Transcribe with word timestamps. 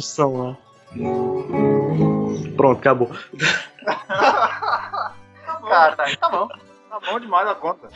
Violão. 0.00 0.56
Evolução, 0.56 0.56
né? 0.56 0.56
Pronto, 2.56 2.78
acabou. 2.78 3.10
Tá 3.84 5.58
bom, 5.60 5.68
Cara, 5.68 5.96
tá, 5.96 6.04
tá 6.16 6.28
bom. 6.28 6.48
tá 6.48 7.00
bom 7.00 7.20
demais 7.20 7.48
a 7.48 7.54
conta. 7.54 7.88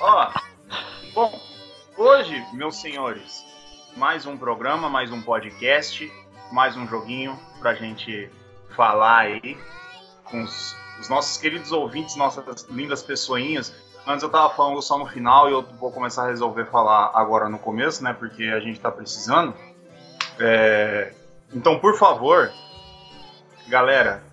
Ó, 0.00 0.30
bom, 1.14 1.40
hoje, 1.96 2.44
meus 2.52 2.76
senhores, 2.76 3.44
mais 3.96 4.26
um 4.26 4.36
programa, 4.36 4.88
mais 4.88 5.10
um 5.12 5.22
podcast, 5.22 6.10
mais 6.52 6.76
um 6.76 6.86
joguinho 6.86 7.38
pra 7.60 7.74
gente 7.74 8.30
falar 8.74 9.18
aí 9.18 9.58
com 10.24 10.42
os, 10.42 10.76
os 11.00 11.08
nossos 11.08 11.36
queridos 11.38 11.72
ouvintes, 11.72 12.16
nossas 12.16 12.62
lindas 12.70 13.02
pessoinhas. 13.02 13.74
Antes 14.06 14.22
eu 14.22 14.30
tava 14.30 14.54
falando 14.54 14.80
só 14.80 14.96
no 14.96 15.06
final 15.06 15.48
e 15.48 15.52
eu 15.52 15.62
vou 15.62 15.92
começar 15.92 16.24
a 16.24 16.28
resolver 16.28 16.64
falar 16.66 17.10
agora 17.14 17.48
no 17.48 17.58
começo, 17.58 18.02
né? 18.02 18.12
Porque 18.12 18.44
a 18.44 18.60
gente 18.60 18.80
tá 18.80 18.90
precisando. 18.90 19.54
É, 20.40 21.12
Então, 21.54 21.78
por 21.78 21.96
favor, 21.96 22.52
galera, 23.68 24.24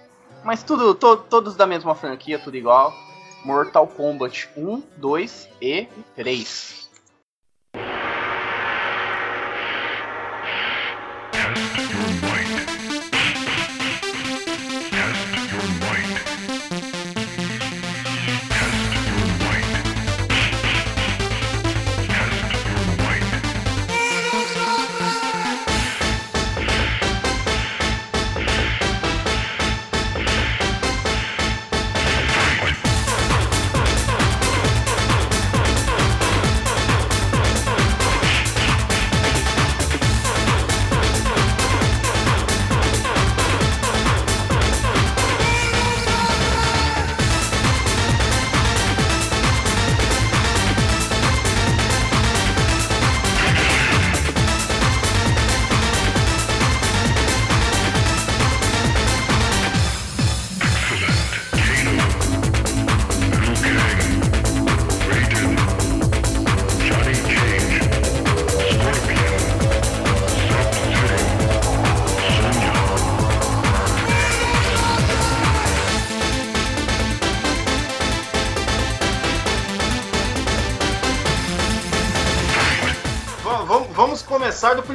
Mas 0.43 0.63
tudo, 0.63 0.93
to- 0.93 1.17
todos 1.29 1.55
da 1.55 1.65
mesma 1.65 1.95
franquia, 1.95 2.37
tudo 2.37 2.55
igual. 2.57 2.93
Mortal 3.47 3.87
Kombat 3.87 4.49
1, 4.57 4.83
2 4.97 5.47
e 5.61 5.87
3. 6.17 6.86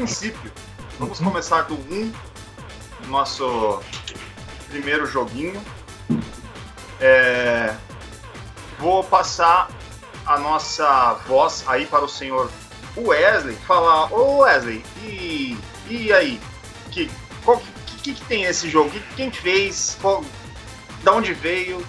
Princípio. 0.02 0.50
Vamos 0.98 1.20
começar 1.20 1.62
do 1.62 1.74
1, 1.74 2.12
nosso 3.06 3.80
primeiro 4.68 5.06
joguinho. 5.06 5.62
É, 7.00 7.74
Vou 8.80 9.04
passar 9.04 9.70
a 10.26 10.38
nossa 10.38 11.14
voz 11.28 11.62
aí 11.68 11.86
para 11.86 12.04
o 12.04 12.08
senhor 12.08 12.50
Wesley 12.96 13.54
falar, 13.64 14.12
ô 14.12 14.38
Wesley, 14.38 14.84
e, 15.04 15.56
e 15.88 16.12
aí? 16.12 16.40
Que, 16.90 17.08
qual, 17.44 17.62
que, 17.86 18.12
que, 18.12 18.24
tem 18.24 18.42
esse 18.42 18.68
jogo? 18.68 18.90
Que- 18.90 19.00
Quem 19.14 19.30
fez? 19.30 19.96
Qual, 20.02 20.24
da 21.04 21.12
onde 21.12 21.32
veio? 21.32 21.84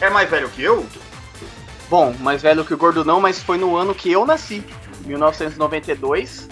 É 0.00 0.10
mais 0.10 0.28
velho 0.28 0.48
que 0.48 0.62
eu? 0.62 0.84
Bom, 1.88 2.12
mais 2.18 2.42
velho 2.42 2.64
que 2.64 2.74
o 2.74 2.76
Gordo 2.76 3.04
não, 3.04 3.20
mas 3.20 3.40
foi 3.40 3.56
no 3.56 3.76
ano 3.76 3.94
que 3.94 4.10
eu 4.10 4.26
nasci, 4.26 4.64
1992. 5.06 6.48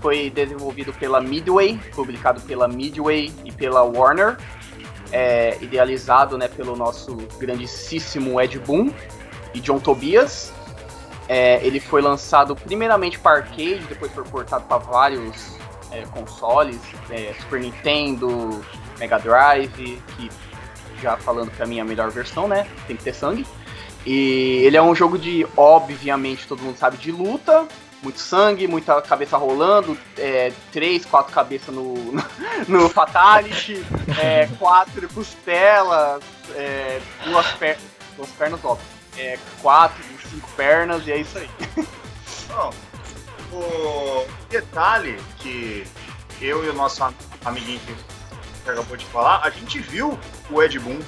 Foi 0.00 0.30
desenvolvido 0.30 0.92
pela 0.92 1.20
Midway, 1.20 1.78
publicado 1.94 2.40
pela 2.42 2.68
Midway 2.68 3.32
e 3.44 3.52
pela 3.52 3.82
Warner. 3.82 4.36
É, 5.10 5.56
idealizado 5.60 6.36
né, 6.36 6.48
pelo 6.48 6.76
nosso 6.76 7.16
grandíssimo 7.38 8.40
Ed 8.40 8.58
Boon 8.58 8.90
e 9.54 9.60
John 9.60 9.78
Tobias. 9.78 10.52
É, 11.28 11.64
ele 11.64 11.80
foi 11.80 12.00
lançado 12.00 12.54
primeiramente 12.56 13.18
para 13.18 13.38
arcade, 13.38 13.80
depois 13.88 14.12
foi 14.12 14.24
portado 14.24 14.64
para 14.64 14.78
vários 14.78 15.56
é, 15.90 16.02
consoles, 16.06 16.80
é, 17.10 17.34
Super 17.40 17.60
Nintendo, 17.60 18.64
Mega 18.98 19.18
Drive, 19.18 20.02
que 20.16 20.30
já 21.02 21.16
falando 21.16 21.50
para 21.50 21.66
mim 21.66 21.78
é 21.78 21.80
a 21.82 21.84
melhor 21.84 22.10
versão, 22.10 22.48
né? 22.48 22.66
Tem 22.86 22.96
que 22.96 23.04
ter 23.04 23.14
sangue. 23.14 23.46
E 24.06 24.62
ele 24.64 24.76
é 24.76 24.82
um 24.82 24.94
jogo 24.94 25.18
de, 25.18 25.46
obviamente, 25.56 26.46
todo 26.46 26.62
mundo 26.62 26.76
sabe, 26.76 26.96
de 26.96 27.12
luta. 27.12 27.66
Muito 28.02 28.20
sangue, 28.20 28.68
muita 28.68 29.02
cabeça 29.02 29.36
rolando, 29.36 29.98
é, 30.16 30.52
três, 30.72 31.04
quatro 31.04 31.32
cabeças 31.32 31.74
no, 31.74 31.94
no, 31.94 32.24
no 32.68 32.88
Fatality, 32.88 33.84
é, 34.20 34.48
quatro 34.58 35.08
costelas, 35.08 36.22
é, 36.54 37.00
duas, 37.24 37.46
per 37.52 37.76
duas 38.16 38.30
pernas, 38.30 38.60
óbvio. 38.64 38.86
É, 39.16 39.36
quatro, 39.60 40.00
cinco 40.30 40.48
pernas, 40.56 41.04
e 41.06 41.12
é 41.12 41.16
isso 41.18 41.38
aí. 41.38 41.50
Bom, 42.48 42.72
o 43.52 44.26
detalhe 44.48 45.18
que 45.38 45.84
eu 46.40 46.64
e 46.64 46.68
o 46.68 46.74
nosso 46.74 47.02
am- 47.02 47.14
amiguinho 47.44 47.80
que 48.64 48.70
acabou 48.70 48.96
de 48.96 49.04
falar, 49.06 49.40
a 49.42 49.50
gente 49.50 49.80
viu 49.80 50.16
o 50.50 50.62
Ed 50.62 50.78
Boon 50.78 51.00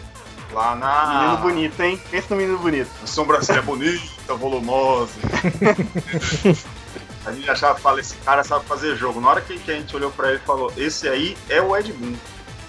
lá 0.52 0.74
na. 0.74 1.20
Menino 1.20 1.36
bonito, 1.36 1.80
hein? 1.82 2.02
Pensa 2.10 2.26
no 2.30 2.36
menino 2.40 2.58
bonito. 2.58 2.90
A 3.02 3.06
sobrancelha 3.06 3.62
bonita, 3.62 4.34
volumosa. 4.34 5.12
a 7.24 7.32
gente 7.32 7.50
achava, 7.50 7.78
fala, 7.78 8.00
esse 8.00 8.14
cara 8.16 8.42
sabe 8.42 8.64
fazer 8.64 8.96
jogo. 8.96 9.20
Na 9.20 9.28
hora 9.28 9.40
que, 9.40 9.52
a 9.70 9.74
gente 9.74 9.94
olhou 9.94 10.10
pra 10.10 10.28
ele 10.30 10.38
e 10.38 10.46
falou, 10.46 10.72
esse 10.76 11.08
aí 11.08 11.36
é 11.48 11.60
o 11.60 11.76
Ed 11.76 11.92
Boon. 11.92 12.14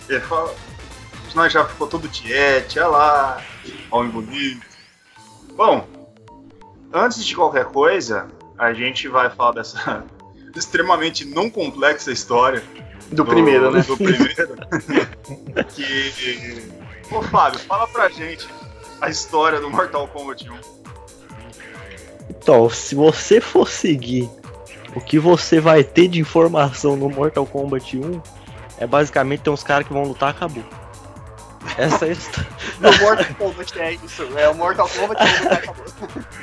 Ele 0.10 0.20
falou, 0.22 0.54
nós 1.34 1.54
já 1.54 1.66
ficou 1.66 1.88
todo 1.88 2.08
tiete, 2.08 2.80
olha 2.80 2.88
lá, 2.90 3.42
homem 3.90 4.12
bonito. 4.12 4.66
Bom, 5.56 5.88
antes 6.94 7.24
de 7.26 7.36
qualquer 7.36 7.66
coisa, 7.66 8.28
a 8.58 8.74
gente 8.74 9.08
vai 9.08 9.30
falar 9.30 9.54
dessa 9.54 10.04
extremamente 10.56 11.26
não 11.26 11.50
complexa 11.50 12.12
história. 12.12 12.64
Do, 13.12 13.26
primeiro, 13.26 13.72
né? 13.72 13.82
Do 13.82 13.98
primeiro. 13.98 14.58
que. 15.70 16.72
Ô 17.10 17.22
Fábio, 17.22 17.60
fala 17.60 17.88
pra 17.88 18.08
gente 18.08 18.48
a 19.02 19.10
história 19.10 19.60
do 19.60 19.70
Mortal 19.70 20.08
Kombat 20.08 20.50
1. 20.50 20.60
Então, 22.30 22.70
se 22.70 22.96
você 22.96 23.42
for 23.42 23.68
seguir 23.68 24.30
o 24.96 25.02
que 25.02 25.20
você 25.20 25.60
vai 25.60 25.84
ter 25.84 26.08
de 26.08 26.20
informação 26.20 26.96
no 26.96 27.10
Mortal 27.10 27.46
Kombat 27.46 27.98
1, 27.98 28.22
é 28.78 28.88
basicamente 28.88 29.42
tem 29.42 29.54
uns 29.54 29.64
caras 29.64 29.88
que 29.88 29.94
vão 29.94 30.04
lutar 30.04 30.30
acabou. 30.30 30.64
Essa 31.78 32.06
é 32.06 32.10
a 32.10 32.12
história. 32.12 32.50
No 32.82 32.92
Mortal 32.98 33.36
Kombat 33.38 33.80
é 33.80 33.94
isso. 33.94 34.24
É 34.38 34.50
o 34.50 34.56
Mortal 34.56 34.90
Kombat 34.90 35.22
que 35.24 35.48
acabou. 35.48 35.86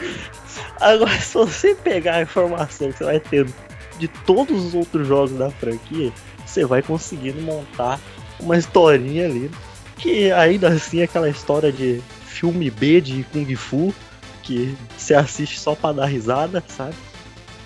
Agora, 0.80 1.20
se 1.20 1.34
você 1.34 1.74
pegar 1.74 2.16
a 2.16 2.22
informação 2.22 2.92
que 2.92 2.98
você 2.98 3.04
vai 3.04 3.20
ter 3.20 3.46
de 3.98 4.06
todos 4.06 4.64
os 4.64 4.74
outros 4.74 5.08
jogos 5.08 5.32
da 5.32 5.50
franquia, 5.50 6.12
você 6.46 6.64
vai 6.64 6.82
conseguindo 6.82 7.42
montar 7.42 7.98
uma 8.38 8.56
historinha 8.56 9.26
ali. 9.26 9.50
Que 9.96 10.30
ainda 10.30 10.68
assim 10.68 11.00
é 11.00 11.04
aquela 11.04 11.28
história 11.28 11.72
de 11.72 12.00
filme 12.24 12.70
B 12.70 13.00
de 13.00 13.24
Kung 13.24 13.52
Fu, 13.56 13.92
que 14.44 14.76
você 14.96 15.14
assiste 15.14 15.58
só 15.58 15.74
pra 15.74 15.90
dar 15.90 16.06
risada, 16.06 16.62
sabe? 16.68 16.94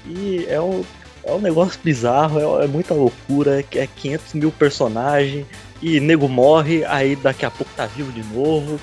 E 0.07 0.47
é 0.49 0.61
um, 0.61 0.85
é 1.25 1.33
um 1.33 1.41
negócio 1.41 1.79
bizarro, 1.83 2.61
é, 2.61 2.65
é 2.65 2.69
muita 2.69 2.95
loucura, 2.95 3.65
é 3.73 3.87
500 3.87 4.35
mil 4.35 4.53
personagens, 4.53 5.47
e 5.81 6.01
nego 6.01 6.29
morre, 6.29 6.85
aí 6.85 7.17
daqui 7.17 7.45
a 7.45 7.51
pouco 7.51 7.73
tá 7.77 7.87
vivo 7.87 8.13
de 8.13 8.23
novo. 8.35 8.81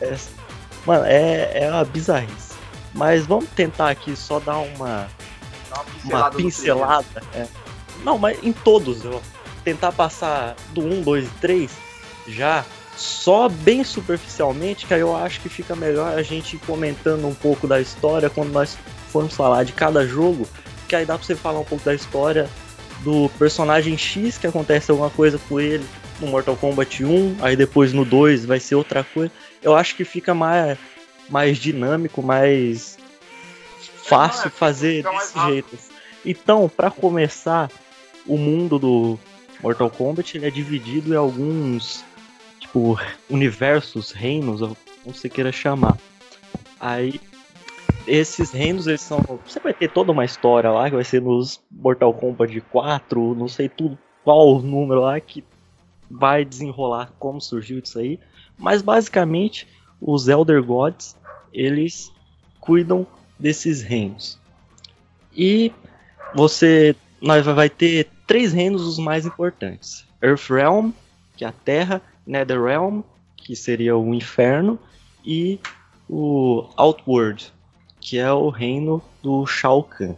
É, 0.00 0.16
mano, 0.86 1.04
é, 1.04 1.64
é 1.64 1.70
uma 1.70 1.84
bizarrice. 1.84 2.52
Mas 2.94 3.24
vamos 3.24 3.48
tentar 3.50 3.90
aqui 3.90 4.14
só 4.14 4.38
dar 4.38 4.58
uma, 4.58 5.08
uma 6.04 6.30
pincelada. 6.30 7.22
É. 7.34 7.46
Não, 8.04 8.18
mas 8.18 8.38
em 8.42 8.52
todos, 8.52 9.04
eu 9.04 9.22
tentar 9.64 9.92
passar 9.92 10.56
do 10.72 10.82
1, 10.82 11.02
2 11.02 11.24
e 11.24 11.30
3 11.40 11.70
já 12.28 12.64
só 12.96 13.48
bem 13.48 13.82
superficialmente, 13.82 14.86
que 14.86 14.94
aí 14.94 15.00
eu 15.00 15.16
acho 15.16 15.40
que 15.40 15.48
fica 15.48 15.74
melhor 15.74 16.16
a 16.16 16.22
gente 16.22 16.56
ir 16.56 16.58
comentando 16.60 17.26
um 17.26 17.34
pouco 17.34 17.66
da 17.66 17.80
história 17.80 18.28
quando 18.28 18.52
nós 18.52 18.76
formos 19.12 19.34
falar 19.34 19.64
de 19.64 19.72
cada 19.72 20.06
jogo, 20.06 20.48
que 20.88 20.96
aí 20.96 21.04
dá 21.04 21.16
pra 21.16 21.24
você 21.24 21.36
falar 21.36 21.60
um 21.60 21.64
pouco 21.64 21.84
da 21.84 21.94
história 21.94 22.48
do 23.02 23.28
personagem 23.38 23.96
X, 23.96 24.38
que 24.38 24.46
acontece 24.46 24.90
alguma 24.90 25.10
coisa 25.10 25.38
com 25.48 25.60
ele 25.60 25.84
no 26.20 26.28
Mortal 26.28 26.56
Kombat 26.56 27.04
1, 27.04 27.36
aí 27.40 27.56
depois 27.56 27.92
no 27.92 28.04
2 28.04 28.44
vai 28.44 28.60
ser 28.60 28.76
outra 28.76 29.04
coisa. 29.04 29.32
Eu 29.62 29.74
acho 29.74 29.96
que 29.96 30.04
fica 30.04 30.32
mais, 30.34 30.78
mais 31.28 31.58
dinâmico, 31.58 32.22
mais 32.22 32.96
fácil 34.04 34.50
fazer 34.50 35.02
desse 35.02 35.38
jeito. 35.46 35.78
Então, 36.24 36.68
para 36.68 36.90
começar, 36.90 37.70
o 38.26 38.38
mundo 38.38 38.78
do 38.78 39.18
Mortal 39.60 39.90
Kombat 39.90 40.36
ele 40.36 40.46
é 40.46 40.50
dividido 40.50 41.12
em 41.12 41.16
alguns 41.16 42.04
tipo 42.60 42.98
universos, 43.28 44.12
reinos, 44.12 44.60
como 44.60 45.14
você 45.14 45.28
queira 45.28 45.50
chamar. 45.50 45.96
Aí 46.78 47.20
esses 48.06 48.50
reinos 48.50 48.86
eles 48.86 49.00
são, 49.00 49.20
você 49.46 49.60
vai 49.60 49.72
ter 49.72 49.88
toda 49.90 50.12
uma 50.12 50.24
história 50.24 50.70
lá 50.70 50.88
que 50.88 50.96
vai 50.96 51.04
ser 51.04 51.20
nos 51.20 51.62
Mortal 51.70 52.12
Kombat 52.12 52.60
4, 52.60 53.34
não 53.34 53.48
sei 53.48 53.68
tudo 53.68 53.98
qual 54.24 54.56
o 54.56 54.62
número 54.62 55.00
lá 55.00 55.20
que 55.20 55.44
vai 56.10 56.44
desenrolar 56.44 57.12
como 57.18 57.40
surgiu 57.40 57.78
isso 57.78 57.98
aí, 57.98 58.18
mas 58.58 58.82
basicamente 58.82 59.66
os 60.00 60.28
Elder 60.28 60.62
Gods 60.62 61.16
eles 61.52 62.12
cuidam 62.60 63.06
desses 63.38 63.82
reinos. 63.82 64.38
E 65.34 65.72
você 66.34 66.94
nós 67.20 67.44
vai 67.44 67.70
ter 67.70 68.08
três 68.26 68.52
reinos 68.52 68.82
os 68.82 68.98
mais 68.98 69.24
importantes: 69.24 70.06
Earthrealm, 70.22 70.90
que 71.36 71.44
é 71.44 71.48
a 71.48 71.52
Terra, 71.52 72.02
Netherrealm, 72.26 73.02
que 73.36 73.56
seria 73.56 73.96
o 73.96 74.14
Inferno, 74.14 74.78
e 75.24 75.58
o 76.08 76.68
Outworld, 76.76 77.52
que 78.02 78.18
é 78.18 78.30
o 78.32 78.50
reino 78.50 79.00
do 79.22 79.46
Shao 79.46 79.84
Kahn. 79.84 80.16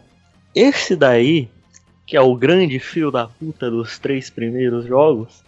Esse 0.55 0.95
daí, 0.95 1.47
que 2.05 2.17
é 2.17 2.21
o 2.21 2.35
grande 2.35 2.79
fio 2.79 3.11
da 3.11 3.27
puta 3.27 3.69
dos 3.69 3.99
três 3.99 4.27
primeiros 4.29 4.85
jogos, 4.85 5.43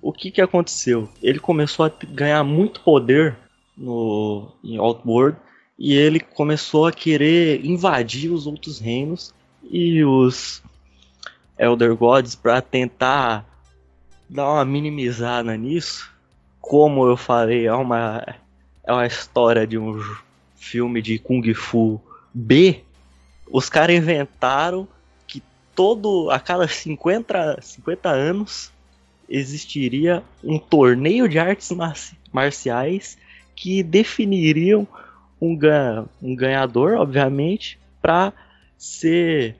o 0.00 0.12
que 0.12 0.30
que 0.30 0.40
aconteceu? 0.40 1.08
Ele 1.20 1.40
começou 1.40 1.84
a 1.84 1.92
ganhar 2.08 2.44
muito 2.44 2.80
poder 2.80 3.36
no 3.76 4.52
em 4.62 4.78
Outworld 4.78 5.36
e 5.76 5.94
ele 5.94 6.20
começou 6.20 6.86
a 6.86 6.92
querer 6.92 7.66
invadir 7.66 8.30
os 8.30 8.46
outros 8.46 8.78
reinos 8.78 9.34
e 9.68 10.04
os 10.04 10.62
Elder 11.58 11.96
Gods 11.96 12.36
para 12.36 12.62
tentar 12.62 13.44
dar 14.30 14.52
uma 14.52 14.64
minimizada 14.64 15.56
nisso. 15.56 16.12
Como 16.60 17.06
eu 17.06 17.16
falei, 17.16 17.66
é 17.66 17.74
uma, 17.74 18.24
é 18.84 18.92
uma 18.92 19.06
história 19.06 19.66
de 19.66 19.76
um 19.76 20.00
filme 20.62 21.02
de 21.02 21.18
Kung 21.18 21.42
Fu 21.54 22.00
B. 22.32 22.82
Os 23.50 23.68
caras 23.68 23.96
inventaram 23.96 24.86
que 25.26 25.42
todo 25.74 26.30
a 26.30 26.38
cada 26.38 26.68
50, 26.68 27.58
50 27.60 28.08
anos 28.08 28.72
existiria 29.28 30.22
um 30.42 30.58
torneio 30.58 31.28
de 31.28 31.38
artes 31.38 31.70
marciais 32.32 33.18
que 33.56 33.82
definiriam 33.82 34.86
um, 35.40 35.58
um 36.22 36.36
ganhador, 36.36 36.94
obviamente, 36.94 37.78
para 38.00 38.32
ser 38.78 39.56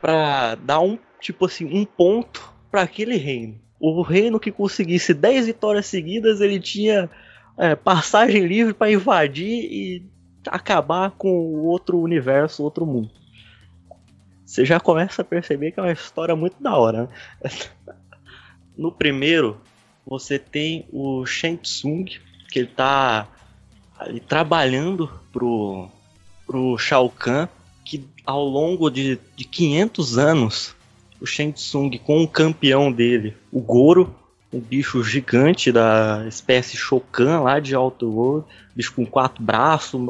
para 0.00 0.56
dar 0.56 0.80
um 0.80 0.98
tipo 1.20 1.44
assim 1.44 1.66
um 1.66 1.84
ponto 1.84 2.52
para 2.70 2.82
aquele 2.82 3.16
reino. 3.16 3.60
O 3.78 4.00
reino 4.00 4.40
que 4.40 4.50
conseguisse 4.50 5.12
10 5.12 5.46
vitórias 5.46 5.86
seguidas, 5.86 6.40
ele 6.40 6.58
tinha 6.58 7.10
é, 7.56 7.74
passagem 7.74 8.46
livre 8.46 8.74
para 8.74 8.92
invadir 8.92 9.64
e 9.70 10.02
acabar 10.46 11.10
com 11.12 11.54
outro 11.60 11.98
universo, 11.98 12.62
outro 12.62 12.84
mundo. 12.84 13.10
Você 14.44 14.64
já 14.64 14.78
começa 14.80 15.22
a 15.22 15.24
perceber 15.24 15.72
que 15.72 15.80
é 15.80 15.82
uma 15.82 15.92
história 15.92 16.36
muito 16.36 16.62
da 16.62 16.76
hora. 16.76 17.08
Né? 17.42 17.50
No 18.74 18.90
primeiro, 18.90 19.60
você 20.06 20.38
tem 20.38 20.86
o 20.90 21.26
Shang 21.26 21.58
Tsung, 21.58 22.06
que 22.50 22.58
ele 22.58 22.68
tá 22.68 23.28
ali 23.98 24.18
trabalhando 24.18 25.12
pro, 25.30 25.90
pro 26.46 26.78
Shao 26.78 27.10
Kahn 27.10 27.48
que 27.84 28.04
ao 28.24 28.44
longo 28.44 28.90
de, 28.90 29.18
de 29.36 29.44
500 29.44 30.18
anos, 30.18 30.74
o 31.20 31.26
Shang 31.26 31.52
Tsung 31.52 31.90
com 31.98 32.22
o 32.22 32.28
campeão 32.28 32.90
dele, 32.90 33.36
o 33.50 33.60
Goro, 33.60 34.14
um 34.52 34.60
bicho 34.60 35.02
gigante 35.02 35.72
da 35.72 36.24
espécie 36.28 36.76
Shokan 36.76 37.40
lá 37.40 37.58
de 37.58 37.74
Outworld, 37.74 38.46
bicho 38.74 38.92
com 38.92 39.06
quatro 39.06 39.42
braços, 39.42 40.00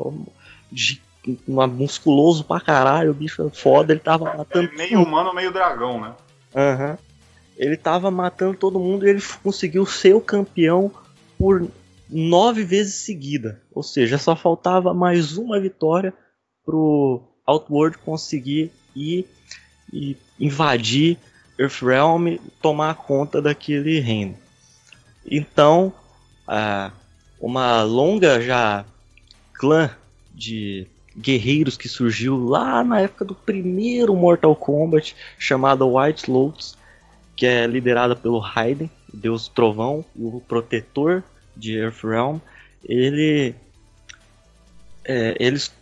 uma, 1.47 1.67
musculoso 1.67 2.45
pra 2.45 2.61
caralho, 2.61 3.13
o 3.13 3.15
bicho 3.15 3.47
é 3.47 3.51
foda, 3.51 3.93
ele 3.93 4.01
tava 4.01 4.29
é 4.29 4.37
matando. 4.37 4.71
É 4.73 4.77
meio 4.77 5.03
humano, 5.03 5.33
meio 5.33 5.53
dragão, 5.53 6.01
né? 6.01 6.15
Aham. 6.55 6.91
Uhum. 6.91 6.97
Ele 7.57 7.77
tava 7.77 8.11
matando 8.11 8.57
todo 8.57 8.81
mundo 8.81 9.07
e 9.07 9.11
ele 9.11 9.23
conseguiu 9.43 9.87
ser 9.87 10.15
o 10.15 10.21
campeão 10.21 10.91
por 11.39 11.69
nove 12.09 12.65
vezes 12.65 12.95
seguida. 12.95 13.63
Ou 13.73 13.83
seja, 13.83 14.19
só 14.19 14.35
faltava 14.35 14.93
mais 14.95 15.37
uma 15.37 15.61
vitória 15.61 16.13
pro 16.65 17.23
Outworld 17.47 17.99
conseguir 17.99 18.73
ir 18.97 19.29
e 19.93 20.17
invadir 20.41 21.19
Earthrealm 21.63 22.37
tomar 22.61 22.95
conta 22.95 23.41
daquele 23.41 24.01
reino. 24.01 24.37
Então, 25.25 25.93
uma 27.41 27.83
longa 27.83 28.41
já 28.41 28.85
clã 29.55 29.91
de 30.35 30.87
guerreiros 31.17 31.77
que 31.77 31.89
surgiu 31.89 32.37
lá 32.37 32.83
na 32.83 33.01
época 33.01 33.25
do 33.25 33.35
primeiro 33.35 34.15
Mortal 34.15 34.57
Kombat, 34.57 35.15
chamada 35.39 35.85
White 35.85 36.31
Lotus, 36.31 36.77
que 37.37 37.47
é 37.47 37.67
liderada 37.67 38.17
pelo 38.17 38.39
Raiden, 38.39 38.91
deus 39.13 39.49
trovão, 39.49 40.05
o 40.17 40.41
protetor 40.41 41.23
de 41.57 41.77
Earthrealm. 41.77 42.39
Ele, 42.85 43.55
é, 45.05 45.37
eles 45.39 45.73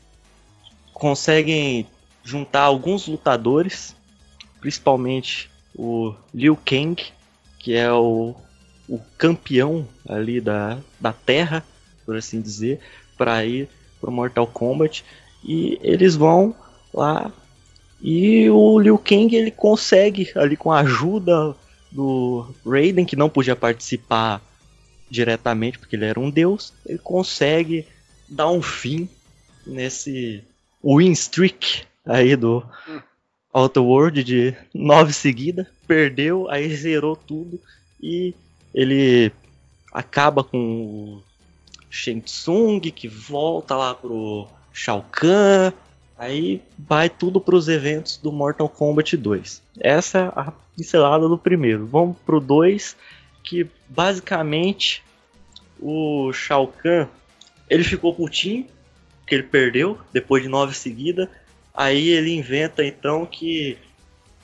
conseguem 0.93 1.87
juntar 2.23 2.63
alguns 2.63 3.07
lutadores, 3.07 3.95
principalmente 4.61 5.50
o 5.75 6.15
Liu 6.35 6.57
Kang, 6.57 7.03
que 7.59 7.75
é 7.75 7.93
o, 7.93 8.35
o 8.89 8.99
campeão 9.17 9.87
ali 10.09 10.41
da, 10.41 10.79
da 11.01 11.13
Terra, 11.13 11.65
por 12.05 12.17
assim 12.17 12.41
dizer, 12.41 12.81
para 13.17 13.45
ir 13.45 13.69
para 14.01 14.11
Mortal 14.11 14.47
Kombat. 14.47 15.05
E 15.45 15.79
eles 15.83 16.17
vão 16.17 16.55
lá 16.93 17.33
e 18.03 18.49
o 18.49 18.79
Liu 18.79 18.97
Kang 18.97 19.35
ele 19.35 19.51
consegue 19.51 20.31
ali 20.35 20.57
com 20.57 20.73
a 20.73 20.81
ajuda 20.81 21.55
do 21.93 22.47
Raiden, 22.65 23.05
que 23.05 23.17
não 23.17 23.29
podia 23.29 23.55
participar 23.55 24.41
diretamente 25.11 25.79
porque 25.79 25.97
ele 25.97 26.07
era 26.07 26.19
um 26.19 26.31
deus, 26.31 26.73
ele 26.87 26.99
consegue 26.99 27.87
dar 28.29 28.49
um 28.49 28.63
fim 28.63 29.09
nesse 29.67 30.43
win 30.83 31.11
streak 31.13 31.83
aí 32.07 32.37
do 32.37 32.65
Hum. 33.53 33.61
Outer 33.61 33.83
World 33.83 34.25
de 34.25 34.55
nove 34.75 35.13
seguidas, 35.13 35.67
perdeu, 35.87 36.49
aí 36.51 36.75
zerou 36.75 37.17
tudo 37.17 37.61
e 38.01 38.35
ele 38.75 39.33
acaba 39.93 40.45
com 40.45 40.59
o 40.59 41.23
Shang 41.91 42.21
Tsung 42.21 42.81
que 42.81 43.09
volta 43.09 43.77
lá 43.77 43.95
pro 43.95 44.47
Shao 44.73 45.05
Kahn, 45.11 45.73
aí 46.17 46.63
vai 46.79 47.11
tudo 47.11 47.41
pros 47.41 47.69
eventos 47.69 48.17
do 48.17 48.31
Mortal 48.31 48.69
Kombat 48.69 49.17
2. 49.17 49.63
Essa 49.81 50.19
é 50.19 50.23
a 50.37 50.53
pincelada 50.77 51.29
do 51.29 51.37
primeiro. 51.37 51.87
Vamos 51.87 52.17
pro 52.25 52.41
2, 52.41 52.97
que 53.43 53.67
basicamente 53.89 55.03
o 55.81 56.33
Shao 56.33 56.69
Kahn 56.69 57.09
ele 57.69 57.85
ficou 57.85 58.15
putinho 58.15 58.67
que 59.27 59.35
ele 59.37 59.45
perdeu 59.45 59.97
depois 60.13 60.43
de 60.43 60.49
nove 60.49 60.75
seguidas. 60.75 61.29
Aí 61.75 62.09
ele 62.09 62.35
inventa 62.35 62.85
então 62.85 63.25
que 63.25 63.79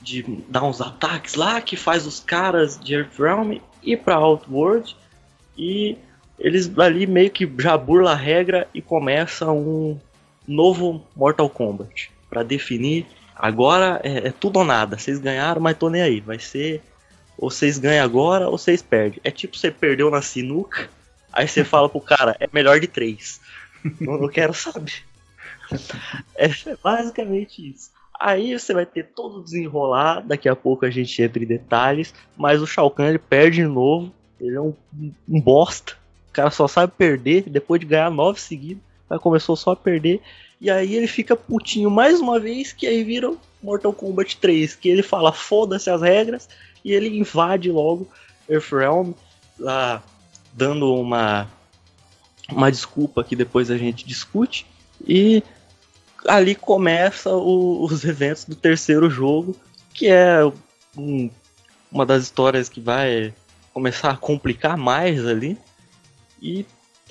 de 0.00 0.22
dar 0.48 0.64
uns 0.64 0.80
ataques 0.80 1.34
lá 1.34 1.60
que 1.60 1.76
faz 1.76 2.06
os 2.06 2.20
caras 2.20 2.78
de 2.78 2.94
Earthrealm 2.94 3.58
ir 3.82 3.96
para 3.98 4.14
Outworld 4.14 4.96
e 5.56 5.96
eles 6.38 6.70
ali 6.78 7.06
meio 7.06 7.30
que 7.30 7.50
já 7.58 7.76
burla 7.76 8.12
a 8.12 8.16
regra 8.16 8.68
e 8.72 8.80
começa 8.80 9.50
um 9.50 9.98
novo 10.46 11.04
Mortal 11.14 11.48
Kombat 11.48 12.10
para 12.28 12.42
definir 12.42 13.06
agora 13.34 14.00
é, 14.02 14.28
é 14.28 14.30
tudo 14.32 14.58
ou 14.58 14.64
nada. 14.64 14.98
Vocês 14.98 15.18
ganharam, 15.18 15.60
mas 15.60 15.76
tô 15.76 15.88
nem 15.88 16.02
aí. 16.02 16.20
Vai 16.20 16.38
ser 16.38 16.82
ou 17.38 17.50
vocês 17.50 17.78
ganham 17.78 18.04
agora 18.04 18.48
ou 18.48 18.56
vocês 18.56 18.82
perdem. 18.82 19.20
É 19.22 19.30
tipo 19.30 19.56
você 19.56 19.70
perdeu 19.70 20.10
na 20.10 20.22
sinuca, 20.22 20.88
aí 21.32 21.46
você 21.46 21.64
fala 21.64 21.88
pro 21.88 22.00
cara 22.00 22.36
é 22.40 22.48
melhor 22.52 22.80
de 22.80 22.86
três. 22.86 23.40
Não, 24.00 24.18
não 24.18 24.28
quero 24.28 24.52
saber. 24.52 25.04
É 26.36 26.48
basicamente 26.82 27.70
isso. 27.70 27.90
Aí 28.18 28.58
você 28.58 28.72
vai 28.72 28.86
ter 28.86 29.04
todo 29.14 29.38
o 29.38 29.44
desenrolar, 29.44 30.20
daqui 30.20 30.48
a 30.48 30.56
pouco 30.56 30.86
a 30.86 30.90
gente 30.90 31.22
entra 31.22 31.42
em 31.42 31.46
detalhes, 31.46 32.14
mas 32.36 32.62
o 32.62 32.66
Shao 32.66 32.90
Kahn 32.90 33.08
ele 33.08 33.18
perde 33.18 33.58
de 33.58 33.66
novo, 33.66 34.12
ele 34.40 34.56
é 34.56 34.60
um, 34.60 34.74
um 35.28 35.40
bosta, 35.40 35.94
o 36.30 36.32
cara 36.32 36.50
só 36.50 36.66
sabe 36.66 36.92
perder, 36.96 37.44
depois 37.48 37.80
de 37.80 37.86
ganhar 37.86 38.10
nove 38.10 38.40
seguidos, 38.40 38.82
aí 39.08 39.18
começou 39.18 39.54
só 39.54 39.72
a 39.72 39.76
perder, 39.76 40.20
e 40.60 40.70
aí 40.70 40.94
ele 40.94 41.06
fica 41.06 41.36
putinho 41.36 41.90
mais 41.90 42.18
uma 42.18 42.40
vez, 42.40 42.72
que 42.72 42.86
aí 42.86 43.04
vira 43.04 43.34
Mortal 43.62 43.92
Kombat 43.92 44.38
3, 44.38 44.74
que 44.74 44.88
ele 44.88 45.02
fala 45.02 45.32
foda-se 45.32 45.90
as 45.90 46.00
regras, 46.00 46.48
e 46.84 46.92
ele 46.92 47.18
invade 47.18 47.70
logo 47.70 48.08
Earthrealm, 48.48 49.12
lá 49.58 50.02
dando 50.54 50.94
uma, 50.94 51.50
uma 52.50 52.70
desculpa 52.70 53.22
que 53.22 53.36
depois 53.36 53.70
a 53.70 53.76
gente 53.76 54.06
discute, 54.06 54.66
e 55.06 55.42
ali 56.28 56.54
começa 56.54 57.30
o- 57.30 57.84
os 57.84 58.04
eventos 58.04 58.44
do 58.44 58.54
terceiro 58.54 59.10
jogo, 59.10 59.56
que 59.92 60.08
é 60.08 60.40
um- 60.96 61.30
uma 61.90 62.04
das 62.04 62.24
histórias 62.24 62.68
que 62.68 62.80
vai 62.80 63.34
começar 63.72 64.10
a 64.10 64.16
complicar 64.16 64.76
mais 64.76 65.26
ali. 65.26 65.58
E 66.40 66.66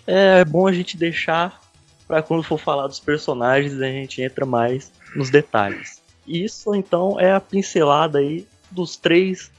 é 0.08 0.44
bom 0.46 0.68
a 0.68 0.72
gente 0.72 0.98
deixar 0.98 1.62
para 2.08 2.22
quando 2.22 2.44
for 2.44 2.60
falar 2.60 2.88
dos 2.88 3.00
personagens 3.00 3.82
a 3.82 3.86
gente 3.86 4.22
entra 4.22 4.46
mais 4.46 4.92
nos 5.16 5.30
detalhes. 5.30 6.02
Isso 6.28 6.74
então 6.76 7.20
é 7.20 7.34
a 7.34 7.40
pincelada 7.40 8.20
aí 8.20 8.48
dos 8.70 8.96
três, 8.96 9.52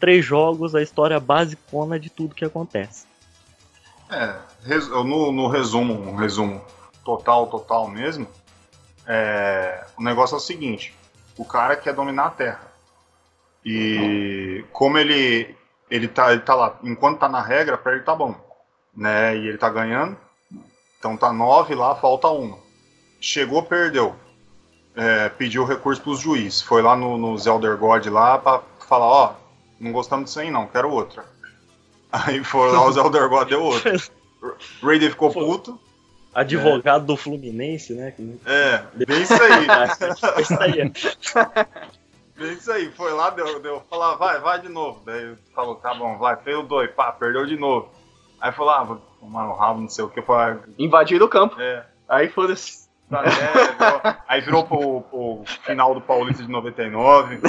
três 0.00 0.24
jogos, 0.24 0.74
a 0.74 0.82
história 0.82 1.18
basicona 1.20 1.98
de 1.98 2.10
tudo 2.10 2.34
que 2.34 2.44
acontece. 2.44 3.06
É, 4.10 4.36
no, 4.90 5.32
no 5.32 5.48
resumo, 5.48 5.94
um 5.94 6.16
resumo 6.16 6.62
total, 7.04 7.46
total 7.46 7.88
mesmo, 7.88 8.26
é, 9.06 9.84
o 9.96 10.02
negócio 10.02 10.34
é 10.34 10.38
o 10.38 10.40
seguinte: 10.40 10.94
o 11.36 11.44
cara 11.44 11.76
quer 11.76 11.94
dominar 11.94 12.26
a 12.26 12.30
Terra. 12.30 12.72
E 13.64 14.64
como 14.72 14.98
ele 14.98 15.54
ele 15.90 16.08
tá, 16.08 16.32
ele 16.32 16.40
tá 16.40 16.54
lá, 16.54 16.78
enquanto 16.82 17.18
tá 17.18 17.28
na 17.28 17.42
regra, 17.42 17.76
pra 17.76 17.92
ele 17.92 18.02
tá 18.02 18.14
bom. 18.14 18.34
Né? 18.96 19.36
E 19.36 19.46
ele 19.46 19.58
tá 19.58 19.68
ganhando. 19.68 20.16
Então 20.98 21.16
tá 21.16 21.32
nove 21.32 21.74
lá, 21.74 21.94
falta 21.94 22.28
uma. 22.28 22.58
Chegou, 23.20 23.62
perdeu. 23.62 24.16
É, 24.96 25.28
pediu 25.28 25.64
recurso 25.64 26.00
pros 26.00 26.20
juízes. 26.20 26.62
Foi 26.62 26.80
lá 26.80 26.96
no, 26.96 27.18
no 27.18 27.36
Zelder 27.36 27.76
God 27.76 28.06
lá 28.06 28.38
pra 28.38 28.62
falar, 28.88 29.06
ó, 29.06 29.34
não 29.78 29.92
gostamos 29.92 30.26
disso 30.26 30.40
aí 30.40 30.50
não, 30.50 30.66
quero 30.66 30.90
outra. 30.90 31.24
Aí 32.10 32.42
foi 32.42 32.70
lá 32.72 32.86
o 32.86 32.92
Zelder 32.92 33.28
God 33.28 33.48
deu 33.48 33.62
outra. 33.62 33.92
Raider 34.82 35.10
ficou 35.10 35.32
puto. 35.32 35.78
Advogado 36.34 37.04
do 37.06 37.16
Fluminense, 37.16 37.92
né? 37.94 38.14
É, 38.46 38.82
bem 39.06 39.20
isso 39.22 39.34
aí. 39.34 39.66
É 39.68 40.40
isso 40.40 40.60
aí. 40.60 40.92
Bem 42.34 42.52
isso 42.54 42.72
aí. 42.72 42.90
Foi 42.92 43.12
lá, 43.12 43.28
deu, 43.30 43.60
deu 43.60 43.82
falar, 43.90 44.14
vai, 44.16 44.40
vai 44.40 44.60
de 44.60 44.68
novo. 44.68 45.02
Daí 45.04 45.36
falou, 45.54 45.74
tá 45.76 45.94
bom, 45.94 46.16
vai, 46.16 46.34
fez 46.36 46.56
o 46.56 46.62
dois, 46.62 46.90
pá, 46.90 47.12
perdeu 47.12 47.44
de 47.46 47.56
novo. 47.56 47.90
Aí 48.40 48.50
falou, 48.52 48.72
ah, 48.72 48.82
vou 48.82 48.96
tomar 49.20 49.44
no 49.46 49.52
rabo, 49.54 49.80
não 49.82 49.88
sei 49.88 50.04
o 50.04 50.08
que. 50.08 50.22
Foi, 50.22 50.58
Invadiram 50.78 51.26
o 51.26 51.28
campo. 51.28 51.60
é, 51.60 51.84
Aí 52.08 52.28
foda-se. 52.30 52.88
tá, 53.10 53.22
é, 53.24 54.16
aí 54.26 54.40
virou 54.40 54.64
pro, 54.66 55.02
pro 55.02 55.42
final 55.64 55.94
do 55.94 56.00
Paulista 56.00 56.42
de 56.42 56.50
99. 56.50 57.38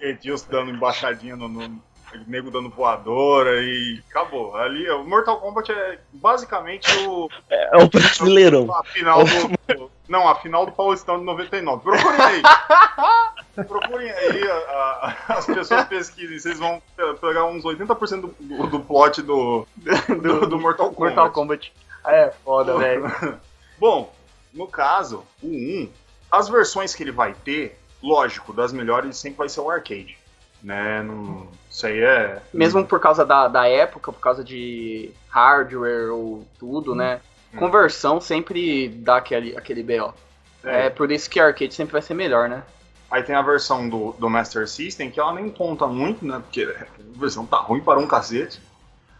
É, 0.00 0.10
Edilson 0.10 0.46
dando 0.50 0.72
embaixadinha 0.72 1.36
no, 1.36 1.46
no 1.46 1.80
nego 2.26 2.50
dando 2.50 2.68
voadora 2.70 3.60
e 3.62 4.02
acabou. 4.10 4.54
Ali, 4.56 4.88
o 4.90 5.04
Mortal 5.04 5.38
Kombat 5.40 5.70
é 5.72 5.98
basicamente 6.12 6.86
o, 7.06 7.28
É 7.50 7.76
o 7.82 7.88
brasileirão. 7.88 8.72
A 8.74 8.82
final 8.84 9.24
do, 9.24 9.74
do- 9.74 9.90
Não, 10.08 10.28
a 10.28 10.36
final 10.36 10.64
do 10.64 10.70
Paulistão 10.72 11.18
de 11.18 11.24
99. 11.24 11.82
Procurem 11.82 12.20
aí. 12.20 12.42
Procurem 13.66 14.10
aí. 14.10 14.42
a- 14.50 15.16
a- 15.28 15.34
as 15.38 15.46
pessoas 15.46 15.84
pesquisem. 15.86 16.38
Vocês 16.38 16.58
vão 16.58 16.80
pe- 16.96 17.14
pegar 17.14 17.44
uns 17.46 17.64
80% 17.64 18.20
do, 18.20 18.34
do, 18.38 18.66
do 18.68 18.80
plot 18.80 19.22
do, 19.22 19.66
do, 20.22 20.46
do 20.46 20.58
Mortal 20.60 20.90
Kombat. 20.92 21.14
Mortal 21.16 21.30
Kombat. 21.32 21.72
É, 22.06 22.32
foda, 22.44 22.76
velho. 22.78 23.04
Bom, 23.78 24.12
no 24.54 24.66
caso, 24.68 25.24
o 25.42 25.48
1, 25.48 25.90
as 26.30 26.48
versões 26.48 26.94
que 26.94 27.02
ele 27.02 27.12
vai 27.12 27.34
ter, 27.34 27.78
lógico, 28.02 28.52
das 28.52 28.72
melhores 28.72 29.16
sempre 29.16 29.38
vai 29.38 29.48
ser 29.48 29.60
o 29.60 29.70
arcade. 29.70 30.16
Né? 30.62 31.02
Não, 31.02 31.46
isso 31.76 31.86
aí 31.86 32.00
é. 32.00 32.40
Mesmo 32.54 32.84
por 32.86 32.98
causa 33.00 33.22
da, 33.24 33.48
da 33.48 33.68
época, 33.68 34.10
por 34.10 34.20
causa 34.20 34.42
de 34.42 35.10
hardware 35.28 36.10
ou 36.10 36.46
tudo, 36.58 36.94
né? 36.94 37.20
Hum. 37.52 37.58
Conversão 37.58 38.18
sempre 38.18 38.88
dá 38.88 39.18
aquele, 39.18 39.54
aquele 39.56 39.82
BO. 39.82 40.14
É. 40.64 40.86
É, 40.86 40.90
por 40.90 41.12
isso 41.12 41.28
que 41.28 41.38
arcade 41.38 41.74
sempre 41.74 41.92
vai 41.92 42.00
ser 42.02 42.14
melhor, 42.14 42.48
né? 42.48 42.62
Aí 43.10 43.22
tem 43.22 43.36
a 43.36 43.42
versão 43.42 43.88
do, 43.88 44.12
do 44.18 44.28
Master 44.30 44.66
System, 44.66 45.10
que 45.10 45.20
ela 45.20 45.34
nem 45.34 45.50
conta 45.50 45.86
muito, 45.86 46.24
né? 46.26 46.40
Porque 46.42 46.62
a 46.64 47.18
versão 47.20 47.44
tá 47.44 47.58
ruim 47.58 47.80
para 47.82 47.98
um 47.98 48.06
cacete. 48.06 48.60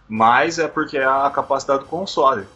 Mas 0.08 0.58
é 0.58 0.66
porque 0.66 0.96
é 0.96 1.04
a 1.04 1.30
capacidade 1.32 1.80
do 1.80 1.86
console. 1.86 2.46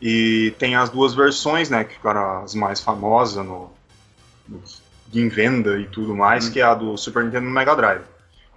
E 0.00 0.54
tem 0.58 0.74
as 0.74 0.88
duas 0.88 1.12
versões, 1.12 1.68
né? 1.68 1.84
Que 1.84 1.94
ficaram 1.94 2.42
as 2.42 2.54
mais 2.54 2.80
famosas 2.80 3.44
no, 3.44 3.70
no- 4.48 4.62
em 5.12 5.28
venda 5.28 5.78
e 5.78 5.86
tudo 5.86 6.16
mais, 6.16 6.48
Hum. 6.48 6.52
que 6.52 6.60
é 6.60 6.62
a 6.64 6.72
do 6.74 6.96
Super 6.96 7.24
Nintendo 7.24 7.44
no 7.46 7.50
Mega 7.52 7.74
Drive. 7.76 8.02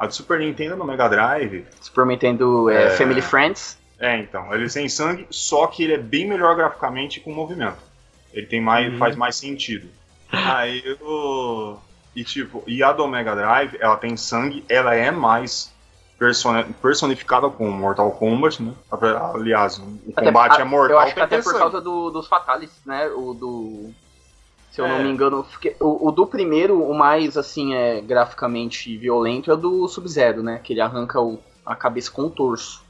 A 0.04 0.08
do 0.08 0.14
Super 0.14 0.40
Nintendo 0.40 0.76
no 0.76 0.84
Mega 0.86 1.08
Drive, 1.08 1.66
Super 1.82 2.06
Nintendo 2.06 2.70
é, 2.70 2.86
É. 2.86 2.90
Family 2.92 3.22
Friends. 3.22 3.78
é 4.00 4.18
então, 4.20 4.54
ele 4.54 4.70
sem 4.70 4.90
sangue, 4.90 5.26
só 5.30 5.68
que 5.68 5.84
ele 5.84 5.94
é 5.94 5.98
bem 5.98 6.28
melhor 6.28 6.56
graficamente 6.56 7.20
com 7.20 7.32
movimento. 7.34 7.78
Ele 8.34 8.46
tem 8.46 8.60
mais, 8.60 8.92
Uhum. 8.92 8.98
faz 9.00 9.16
mais 9.16 9.36
sentido. 9.36 9.88
Aí 10.32 10.82
o. 11.02 11.78
E 12.16 12.24
tipo, 12.24 12.64
e 12.68 12.84
a 12.84 12.92
do 12.92 13.08
Mega 13.08 13.36
Drive, 13.36 13.76
ela 13.80 13.96
tem 13.98 14.16
sangue, 14.18 14.64
ela 14.70 14.94
é 14.94 15.10
mais 15.10 15.72
personi- 16.20 16.64
personificada 16.82 17.50
com 17.50 17.70
Mortal 17.72 18.12
Kombat, 18.12 18.62
né? 18.62 18.74
Aliás, 19.34 19.78
o 19.80 20.00
Até- 20.16 20.26
combate 20.28 20.58
a- 20.58 20.62
é 20.62 20.64
mortal. 20.64 20.98
Eu 20.98 21.00
acho 21.00 21.10
que 21.10 21.16
tem 21.16 21.24
até 21.24 21.38
por 21.38 21.44
sangue. 21.46 21.58
causa 21.60 21.82
do- 21.82 22.10
dos 22.12 22.28
Fatalities, 22.28 22.82
né? 22.86 23.08
O 23.16 23.34
do. 23.34 23.94
Se 24.74 24.82
eu 24.82 24.88
não 24.88 24.96
É. 24.96 25.04
me 25.04 25.10
engano, 25.12 25.46
o, 25.80 26.08
o 26.08 26.12
do 26.12 26.26
primeiro, 26.26 26.82
o 26.84 26.96
mais 26.98 27.38
assim, 27.38 27.76
é 27.76 28.02
graficamente 28.02 28.98
violento 28.98 29.52
é 29.52 29.54
o 29.54 29.58
do 29.58 29.88
Sub-Zero, 29.88 30.42
né? 30.42 30.60
Que 30.64 30.74
ele 30.74 30.82
arranca 30.82 31.22
o- 31.22 31.40
a 31.64 31.76
cabeça 31.76 32.10
com 32.10 32.24
o 32.24 32.30
torso. 32.32 32.84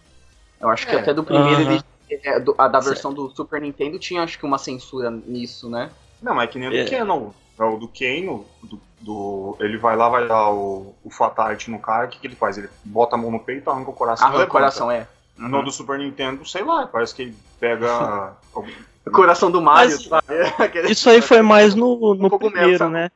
Eu 0.61 0.69
acho 0.69 0.87
que 0.87 0.95
É. 0.95 0.99
até 0.99 1.13
do 1.13 1.25
primeiro 1.25 1.61
Aham. 1.61 1.73
ele. 1.73 1.83
é, 2.23 2.39
do- 2.39 2.55
a 2.57 2.67
da 2.69 2.79
versão 2.79 3.11
do 3.13 3.29
Super 3.31 3.59
Nintendo 3.59 3.99
tinha 3.99 4.23
acho 4.23 4.39
que 4.39 4.45
uma 4.45 4.57
censura 4.57 5.09
nisso, 5.11 5.69
né? 5.69 5.89
Não, 6.21 6.39
é 6.41 6.47
que 6.47 6.57
nem 6.57 6.69
o 6.69 6.71
do 6.71 6.77
É. 6.77 6.85
Kano. 6.85 7.35
É 7.59 7.63
o 7.65 7.75
do 7.77 7.87
Kano, 7.89 8.45
do, 8.63 8.79
do- 9.01 9.57
ele 9.59 9.77
vai 9.77 9.97
lá, 9.97 10.07
vai 10.07 10.25
dar 10.25 10.51
o, 10.51 10.95
o 11.03 11.09
Fatality 11.09 11.69
no 11.69 11.79
cara, 11.79 12.05
o 12.05 12.09
que, 12.09 12.17
que 12.19 12.27
ele 12.27 12.35
faz? 12.35 12.57
Ele 12.57 12.69
bota 12.85 13.15
a 13.15 13.17
mão 13.17 13.29
no 13.29 13.39
peito, 13.39 13.69
arranca 13.69 13.89
o 13.89 13.93
coração 13.93 14.27
e 14.27 14.29
Arranca 14.29 14.45
o 14.45 14.47
coração, 14.47 14.89
é. 14.89 15.05
No 15.37 15.63
do 15.63 15.71
Super 15.71 15.97
Nintendo, 15.99 16.45
sei 16.45 16.63
lá, 16.63 16.87
parece 16.87 17.13
que 17.13 17.23
ele 17.23 17.35
pega. 17.59 18.37
O 19.05 19.11
coração 19.11 19.51
do 19.51 19.61
Mario, 19.61 19.97
Mas- 20.09 20.89
Isso 20.89 21.09
aí 21.09 21.21
foi 21.21 21.41
mais 21.41 21.75
no, 21.75 22.15
no 22.15 22.37
primeiro, 22.37 22.77
sabe? 22.77 22.93
né? 22.93 23.11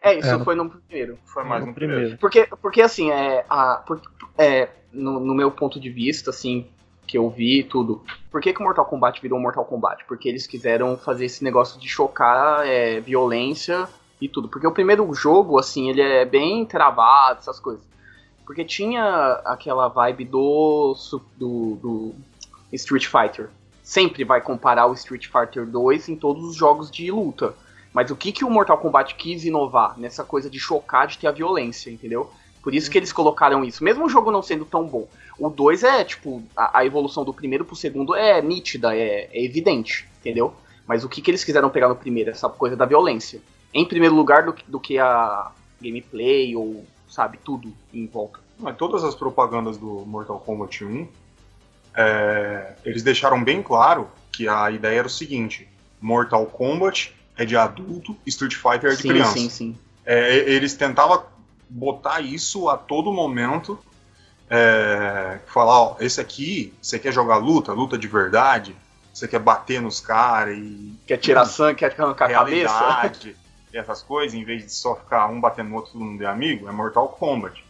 É, 0.00 0.18
isso 0.18 0.28
É, 0.28 0.38
foi 0.44 0.54
no 0.54 0.70
primeiro. 0.70 1.18
Foi 1.24 1.42
mais 1.44 1.60
no 1.62 1.68
no 1.68 1.74
primeiro. 1.74 2.00
primeiro. 2.02 2.20
Porque, 2.20 2.48
porque 2.62 2.80
assim, 2.80 3.10
é, 3.10 3.44
a, 3.50 3.82
por- 3.86 4.00
é, 4.38 4.68
no, 4.92 5.18
no 5.20 5.34
meu 5.34 5.50
ponto 5.50 5.80
de 5.80 5.90
vista, 5.90 6.30
assim, 6.30 6.66
que 7.06 7.18
eu 7.18 7.28
vi 7.28 7.62
tudo. 7.64 8.02
Por 8.30 8.40
que, 8.40 8.52
que 8.52 8.60
o 8.60 8.62
Mortal 8.64 8.84
Kombat 8.86 9.20
virou 9.20 9.38
Mortal 9.40 9.64
Kombat? 9.64 10.04
Porque 10.06 10.28
eles 10.28 10.46
quiseram 10.46 10.96
fazer 10.96 11.24
esse 11.26 11.42
negócio 11.42 11.80
de 11.80 11.88
chocar 11.88 12.66
é, 12.66 13.00
violência 13.00 13.88
e 14.20 14.28
tudo. 14.28 14.48
Porque 14.48 14.66
o 14.66 14.72
primeiro 14.72 15.12
jogo, 15.12 15.58
assim, 15.58 15.90
ele 15.90 16.00
é 16.02 16.24
bem 16.24 16.64
travado, 16.64 17.40
essas 17.40 17.58
coisas. 17.60 17.84
Porque 18.46 18.64
tinha 18.64 19.40
aquela 19.44 19.88
vibe 19.88 20.24
do, 20.26 20.94
do, 21.36 21.74
do 21.82 22.14
Street 22.72 23.06
Fighter. 23.06 23.50
Sempre 23.86 24.24
vai 24.24 24.40
comparar 24.40 24.88
o 24.88 24.94
Street 24.94 25.28
Fighter 25.28 25.64
2 25.64 26.08
em 26.08 26.16
todos 26.16 26.42
os 26.42 26.56
jogos 26.56 26.90
de 26.90 27.08
luta. 27.08 27.54
Mas 27.94 28.10
o 28.10 28.16
que, 28.16 28.32
que 28.32 28.44
o 28.44 28.50
Mortal 28.50 28.78
Kombat 28.78 29.14
quis 29.14 29.44
inovar? 29.44 29.96
Nessa 29.96 30.24
coisa 30.24 30.50
de 30.50 30.58
chocar, 30.58 31.06
de 31.06 31.16
ter 31.16 31.28
a 31.28 31.30
violência, 31.30 31.88
entendeu? 31.88 32.28
Por 32.64 32.74
isso 32.74 32.90
que 32.90 32.98
eles 32.98 33.12
colocaram 33.12 33.64
isso. 33.64 33.84
Mesmo 33.84 34.04
o 34.04 34.08
jogo 34.08 34.32
não 34.32 34.42
sendo 34.42 34.64
tão 34.64 34.88
bom. 34.88 35.06
O 35.38 35.48
2 35.48 35.84
é, 35.84 36.02
tipo, 36.02 36.42
a, 36.56 36.80
a, 36.80 36.84
evolução 36.84 37.24
do 37.24 37.32
primeiro 37.32 37.64
pro 37.64 37.76
segundo 37.76 38.12
é 38.12 38.42
nítida, 38.42 38.92
é, 38.92 39.30
é 39.32 39.44
evidente, 39.44 40.08
entendeu? 40.18 40.52
Mas 40.84 41.04
o 41.04 41.08
que, 41.08 41.22
que 41.22 41.30
eles 41.30 41.44
quiseram 41.44 41.70
pegar 41.70 41.88
no 41.88 41.94
primeiro? 41.94 42.30
Essa 42.30 42.48
coisa 42.48 42.74
da 42.74 42.86
violência. 42.86 43.40
Em 43.72 43.86
primeiro 43.86 44.16
lugar 44.16 44.44
do, 44.46 44.54
do 44.66 44.80
que 44.80 44.98
a 44.98 45.52
gameplay 45.80 46.56
ou, 46.56 46.84
sabe, 47.08 47.38
tudo 47.38 47.72
em 47.94 48.04
volta. 48.08 48.40
Mas 48.58 48.76
todas 48.76 49.04
as 49.04 49.14
propagandas 49.14 49.78
do 49.78 50.04
Mortal 50.04 50.40
Kombat 50.40 50.84
1, 50.84 51.06
é, 51.96 52.74
eles 52.84 53.02
deixaram 53.02 53.42
bem 53.42 53.62
claro 53.62 54.10
que 54.30 54.46
a 54.46 54.70
ideia 54.70 54.98
era 54.98 55.06
o 55.06 55.10
seguinte: 55.10 55.66
Mortal 56.00 56.44
Kombat 56.46 57.14
é 57.36 57.44
de 57.44 57.56
adulto, 57.56 58.16
Street 58.26 58.54
Fighter 58.54 58.92
é 58.92 58.94
de 58.94 59.02
sim, 59.02 59.08
criança. 59.08 59.32
Sim, 59.32 59.48
sim, 59.48 59.78
é, 60.04 60.36
eles 60.36 60.74
tentavam 60.74 61.24
botar 61.68 62.20
isso 62.20 62.68
a 62.68 62.76
todo 62.76 63.12
momento. 63.12 63.78
É, 64.48 65.40
falar, 65.46 65.80
ó, 65.80 65.96
esse 65.98 66.20
aqui, 66.20 66.72
você 66.80 67.00
quer 67.00 67.12
jogar 67.12 67.36
luta, 67.36 67.72
luta 67.72 67.98
de 67.98 68.06
verdade, 68.06 68.76
você 69.12 69.26
quer 69.26 69.40
bater 69.40 69.80
nos 69.80 69.98
caras 69.98 70.56
e. 70.56 70.94
Quer 71.04 71.16
tirar 71.16 71.46
sangue, 71.46 71.78
quer 71.78 72.00
arrancar 72.00 72.26
a 72.26 72.34
cabeça. 72.34 73.34
e 73.72 73.76
essas 73.76 74.02
coisas, 74.02 74.38
em 74.38 74.44
vez 74.44 74.64
de 74.64 74.72
só 74.72 74.94
ficar 74.94 75.26
um 75.26 75.40
batendo 75.40 75.70
no 75.70 75.76
outro, 75.76 75.92
todo 75.92 76.04
mundo 76.04 76.22
é 76.22 76.26
amigo, 76.26 76.68
é 76.68 76.72
Mortal 76.72 77.08
Kombat. 77.08 77.65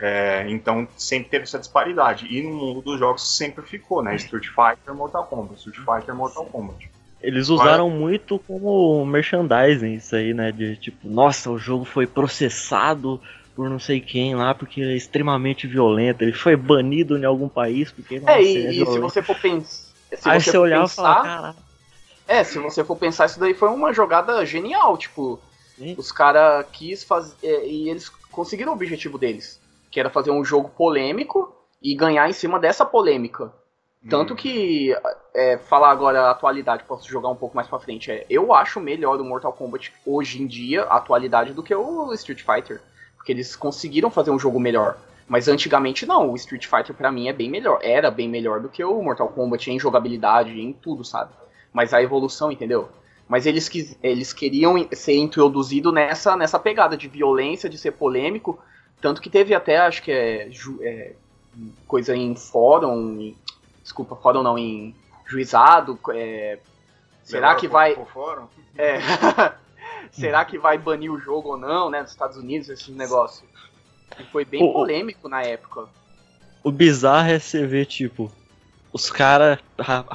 É, 0.00 0.46
então 0.48 0.88
sempre 0.96 1.28
teve 1.28 1.44
essa 1.44 1.58
disparidade. 1.58 2.26
E 2.26 2.42
no 2.42 2.54
mundo 2.54 2.80
dos 2.80 2.98
jogos 2.98 3.36
sempre 3.36 3.64
ficou, 3.64 4.02
né? 4.02 4.16
Street 4.16 4.46
Fighter, 4.46 4.94
Mortal 4.94 5.26
Kombat, 5.26 5.58
Street 5.58 5.76
Fighter, 5.76 6.14
Mortal 6.14 6.46
Kombat. 6.46 6.90
Eles 7.22 7.50
usaram 7.50 7.90
muito 7.90 8.38
como 8.38 9.04
merchandising 9.04 9.94
isso 9.94 10.16
aí, 10.16 10.32
né? 10.32 10.50
De 10.50 10.76
tipo, 10.76 11.06
nossa, 11.06 11.50
o 11.50 11.58
jogo 11.58 11.84
foi 11.84 12.06
processado 12.06 13.20
por 13.54 13.68
não 13.68 13.78
sei 13.78 14.00
quem 14.00 14.34
lá 14.34 14.54
porque 14.54 14.80
é 14.80 14.96
extremamente 14.96 15.66
violento. 15.66 16.22
Ele 16.22 16.32
foi 16.32 16.56
banido 16.56 17.18
em 17.18 17.26
algum 17.26 17.48
país 17.48 17.92
porque 17.92 18.20
nossa, 18.20 18.32
É, 18.32 18.42
e, 18.42 18.66
é 18.66 18.70
e 18.70 18.86
se 18.86 18.98
você 18.98 19.22
for 19.22 19.38
pensar. 19.38 19.90
Aí 20.24 20.40
você, 20.40 20.56
olhar 20.56 20.84
e 20.84 20.88
falar, 20.88 21.22
caralho. 21.22 21.56
É, 22.26 22.42
se 22.42 22.58
você 22.58 22.82
for 22.82 22.96
pensar, 22.96 23.26
isso 23.26 23.38
daí 23.38 23.52
foi 23.52 23.68
uma 23.68 23.92
jogada 23.92 24.42
genial. 24.46 24.96
Tipo, 24.96 25.38
Sim. 25.76 25.94
os 25.98 26.10
caras 26.10 26.64
quis 26.72 27.04
fazer. 27.04 27.34
É, 27.42 27.68
e 27.68 27.90
eles 27.90 28.08
conseguiram 28.32 28.72
o 28.72 28.74
objetivo 28.74 29.18
deles. 29.18 29.59
Que 29.90 30.00
era 30.00 30.10
fazer 30.10 30.30
um 30.30 30.44
jogo 30.44 30.68
polêmico 30.70 31.54
e 31.82 31.94
ganhar 31.94 32.28
em 32.28 32.32
cima 32.32 32.58
dessa 32.58 32.84
polêmica. 32.84 33.52
Tanto 34.08 34.32
hum. 34.32 34.36
que, 34.36 34.96
é, 35.34 35.58
falar 35.58 35.90
agora 35.90 36.22
a 36.22 36.30
atualidade, 36.30 36.84
posso 36.84 37.08
jogar 37.08 37.28
um 37.28 37.36
pouco 37.36 37.54
mais 37.54 37.68
pra 37.68 37.78
frente, 37.78 38.10
é, 38.10 38.24
eu 38.30 38.54
acho 38.54 38.80
melhor 38.80 39.20
o 39.20 39.24
Mortal 39.24 39.52
Kombat 39.52 39.92
hoje 40.06 40.42
em 40.42 40.46
dia, 40.46 40.84
a 40.84 40.96
atualidade, 40.96 41.52
do 41.52 41.62
que 41.62 41.74
o 41.74 42.12
Street 42.14 42.42
Fighter. 42.42 42.80
Porque 43.16 43.32
eles 43.32 43.54
conseguiram 43.54 44.10
fazer 44.10 44.30
um 44.30 44.38
jogo 44.38 44.58
melhor. 44.58 44.96
Mas 45.28 45.46
antigamente 45.46 46.06
não, 46.06 46.30
o 46.30 46.36
Street 46.36 46.66
Fighter 46.66 46.94
para 46.94 47.12
mim 47.12 47.28
é 47.28 47.32
bem 47.32 47.48
melhor, 47.48 47.78
era 47.82 48.10
bem 48.10 48.28
melhor 48.28 48.60
do 48.60 48.68
que 48.68 48.82
o 48.82 49.02
Mortal 49.02 49.28
Kombat 49.28 49.70
em 49.70 49.78
jogabilidade, 49.78 50.58
em 50.58 50.72
tudo, 50.72 51.04
sabe? 51.04 51.30
Mas 51.72 51.92
a 51.94 52.02
evolução, 52.02 52.50
entendeu? 52.50 52.88
Mas 53.28 53.46
eles, 53.46 53.68
quis, 53.68 53.96
eles 54.02 54.32
queriam 54.32 54.74
ser 54.92 55.16
introduzido 55.16 55.92
nessa, 55.92 56.36
nessa 56.36 56.58
pegada 56.58 56.96
de 56.96 57.06
violência, 57.06 57.70
de 57.70 57.78
ser 57.78 57.92
polêmico, 57.92 58.58
tanto 59.00 59.20
que 59.20 59.30
teve 59.30 59.54
até, 59.54 59.78
acho 59.78 60.02
que 60.02 60.12
é, 60.12 60.50
é 60.82 61.12
coisa 61.86 62.14
em 62.14 62.34
fórum, 62.34 63.34
desculpa, 63.82 64.16
fórum 64.16 64.42
não, 64.42 64.58
em 64.58 64.94
juizado, 65.26 65.98
é, 66.12 66.58
será 67.22 67.54
que 67.54 67.68
vai... 67.68 67.96
É, 68.76 68.98
será 70.12 70.44
que 70.44 70.58
vai 70.58 70.78
banir 70.78 71.12
o 71.12 71.18
jogo 71.18 71.50
ou 71.50 71.56
não, 71.56 71.90
né, 71.90 72.02
nos 72.02 72.10
Estados 72.10 72.36
Unidos, 72.36 72.68
esse 72.68 72.90
negócio. 72.90 73.46
E 74.18 74.24
foi 74.24 74.44
bem 74.44 74.62
o, 74.62 74.72
polêmico 74.72 75.28
na 75.28 75.42
época. 75.42 75.88
O 76.62 76.70
bizarro 76.70 77.30
é 77.30 77.38
você 77.38 77.66
ver, 77.66 77.86
tipo, 77.86 78.30
os 78.92 79.10
caras. 79.10 79.58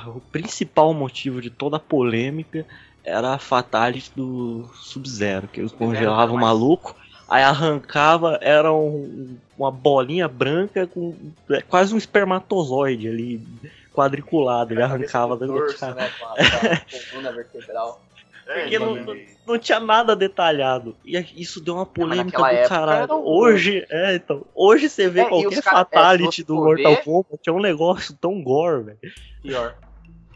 O 0.07 0.19
principal 0.19 0.93
motivo 0.93 1.41
de 1.41 1.49
toda 1.49 1.77
a 1.77 1.79
polêmica 1.79 2.65
era 3.03 3.33
a 3.33 3.39
fatality 3.39 4.11
do 4.15 4.69
Sub-Zero, 4.75 5.47
que 5.47 5.59
eles 5.59 5.71
congelavam 5.71 6.35
o 6.35 6.39
maluco, 6.39 6.95
aí 7.27 7.43
arrancava, 7.43 8.37
era 8.41 8.71
um, 8.71 9.37
uma 9.57 9.71
bolinha 9.71 10.27
branca 10.27 10.87
com 10.87 11.15
é, 11.49 11.61
quase 11.61 11.93
um 11.93 11.97
espermatozoide 11.97 13.07
ali, 13.07 13.47
quadriculado, 13.93 14.73
ele 14.73 14.81
arrancava 14.81 15.37
da 15.37 15.45
dorso, 15.45 15.85
né, 15.93 16.11
com 16.19 16.25
a, 16.25 16.35
com 16.35 16.35
a 16.35 17.09
coluna 17.11 17.31
vertebral. 17.31 18.01
É, 18.47 18.61
Porque 18.61 18.79
não, 18.79 18.95
não, 18.95 19.15
não, 19.47 19.57
tinha 19.57 19.79
nada 19.79 20.15
detalhado. 20.15 20.95
E 21.03 21.17
isso 21.35 21.59
deu 21.59 21.75
uma 21.75 21.85
polêmica 21.85 22.37
do 22.37 22.69
caralho. 22.69 23.13
Hoje, 23.13 23.85
é, 23.89 24.15
então. 24.15 24.45
Hoje 24.53 24.87
você 24.87 25.09
vê 25.09 25.21
é, 25.21 25.25
qualquer 25.25 25.63
fatality 25.63 26.41
é, 26.41 26.45
do 26.45 26.55
Mortal 26.55 26.93
ver... 26.93 27.03
Kombat 27.03 27.49
é 27.49 27.51
um 27.51 27.59
negócio 27.59 28.15
tão 28.21 28.43
gore, 28.43 28.83
velho. 28.83 28.99
Pior. 29.41 29.75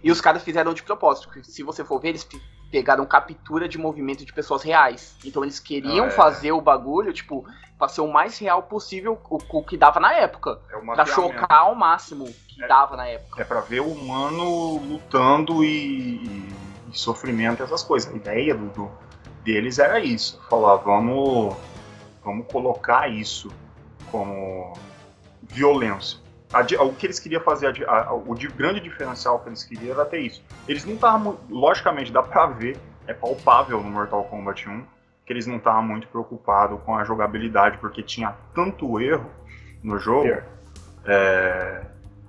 E 0.03 0.11
os 0.11 0.19
caras 0.19 0.43
fizeram 0.43 0.73
de 0.73 0.81
propósito. 0.81 1.29
Se 1.43 1.61
você 1.61 1.83
for 1.83 2.01
ver, 2.01 2.09
eles 2.09 2.23
pegaram 2.71 3.05
captura 3.05 3.67
de 3.67 3.77
movimento 3.77 4.25
de 4.25 4.33
pessoas 4.33 4.63
reais. 4.63 5.15
Então 5.25 5.43
eles 5.43 5.59
queriam 5.59 6.07
é. 6.07 6.11
fazer 6.11 6.51
o 6.51 6.61
bagulho, 6.61 7.11
tipo, 7.11 7.45
pra 7.77 7.87
ser 7.87 8.01
o 8.01 8.11
mais 8.11 8.37
real 8.37 8.63
possível 8.63 9.19
o, 9.29 9.37
o 9.49 9.63
que 9.63 9.77
dava 9.77 9.99
na 9.99 10.13
época. 10.13 10.59
É 10.71 10.79
pra 10.79 11.05
chocar 11.05 11.51
ao 11.51 11.75
máximo 11.75 12.25
que 12.47 12.63
é, 12.63 12.67
dava 12.67 12.95
na 12.95 13.07
época. 13.07 13.41
É 13.41 13.45
pra 13.45 13.61
ver 13.61 13.81
o 13.81 13.87
humano 13.87 14.77
lutando 14.77 15.63
e, 15.63 16.47
e 16.91 16.97
sofrimento, 16.97 17.63
essas 17.63 17.83
coisas. 17.83 18.11
A 18.11 18.15
ideia 18.15 18.53
do, 18.53 18.67
do, 18.69 18.91
deles 19.43 19.79
era 19.79 19.99
isso. 19.99 20.39
Falar, 20.49 20.75
vamos, 20.75 21.55
vamos 22.23 22.45
colocar 22.51 23.09
isso 23.09 23.49
como 24.11 24.73
violência. 25.41 26.19
A, 26.51 26.61
o 26.83 26.93
que 26.93 27.05
eles 27.05 27.19
queriam 27.19 27.41
fazer, 27.41 27.87
a, 27.87 28.13
o 28.13 28.33
de, 28.33 28.47
grande 28.47 28.79
diferencial 28.79 29.39
que 29.39 29.49
eles 29.49 29.63
queriam 29.63 29.93
era 29.93 30.05
ter 30.05 30.19
isso. 30.19 30.43
Eles 30.67 30.83
não 30.83 30.95
estavam, 30.95 31.37
logicamente, 31.49 32.11
dá 32.11 32.23
pra 32.23 32.47
ver, 32.47 32.77
é 33.05 33.13
palpável 33.13 33.81
no 33.81 33.89
Mortal 33.89 34.23
Kombat 34.25 34.67
1, 34.67 34.83
que 35.25 35.33
eles 35.33 35.45
não 35.45 35.57
estavam 35.57 35.83
muito 35.83 36.07
preocupados 36.07 36.79
com 36.83 36.95
a 36.95 37.03
jogabilidade, 37.03 37.77
porque 37.77 38.01
tinha 38.01 38.35
tanto 38.55 38.99
erro 38.99 39.29
no 39.83 39.99
jogo. 39.99 40.27
É, 41.05 41.81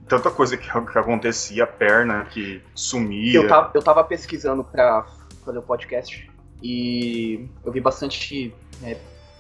tanta 0.07 0.31
coisa 0.31 0.57
que, 0.57 0.69
que 0.69 0.99
acontecia, 0.99 1.67
perna 1.67 2.25
que 2.27 2.63
sumia. 2.75 3.37
Eu 3.37 3.49
tava, 3.49 3.71
eu 3.73 3.83
tava 3.83 4.05
pesquisando 4.05 4.65
pra 4.65 5.07
fazer 5.45 5.59
o 5.59 5.63
podcast 5.63 6.31
e 6.63 7.49
eu 7.65 7.73
vi 7.73 7.81
bastante 7.81 8.55
né, 8.81 8.97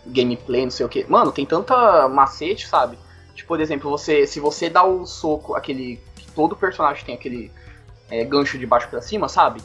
gameplay, 0.06 0.62
não 0.62 0.70
sei 0.70 0.86
o 0.86 0.88
que. 0.88 1.04
Mano, 1.10 1.32
tem 1.32 1.44
tanta 1.44 2.08
macete, 2.08 2.66
sabe? 2.66 2.96
Tipo, 3.40 3.48
por 3.48 3.60
exemplo, 3.60 3.90
você, 3.90 4.26
se 4.26 4.38
você 4.38 4.68
dá 4.68 4.84
o 4.84 5.06
soco, 5.06 5.54
aquele. 5.54 5.98
Todo 6.34 6.54
personagem 6.54 7.04
tem 7.04 7.14
aquele 7.14 7.50
é, 8.10 8.22
gancho 8.22 8.58
de 8.58 8.66
baixo 8.66 8.88
para 8.88 9.00
cima, 9.00 9.28
sabe? 9.28 9.62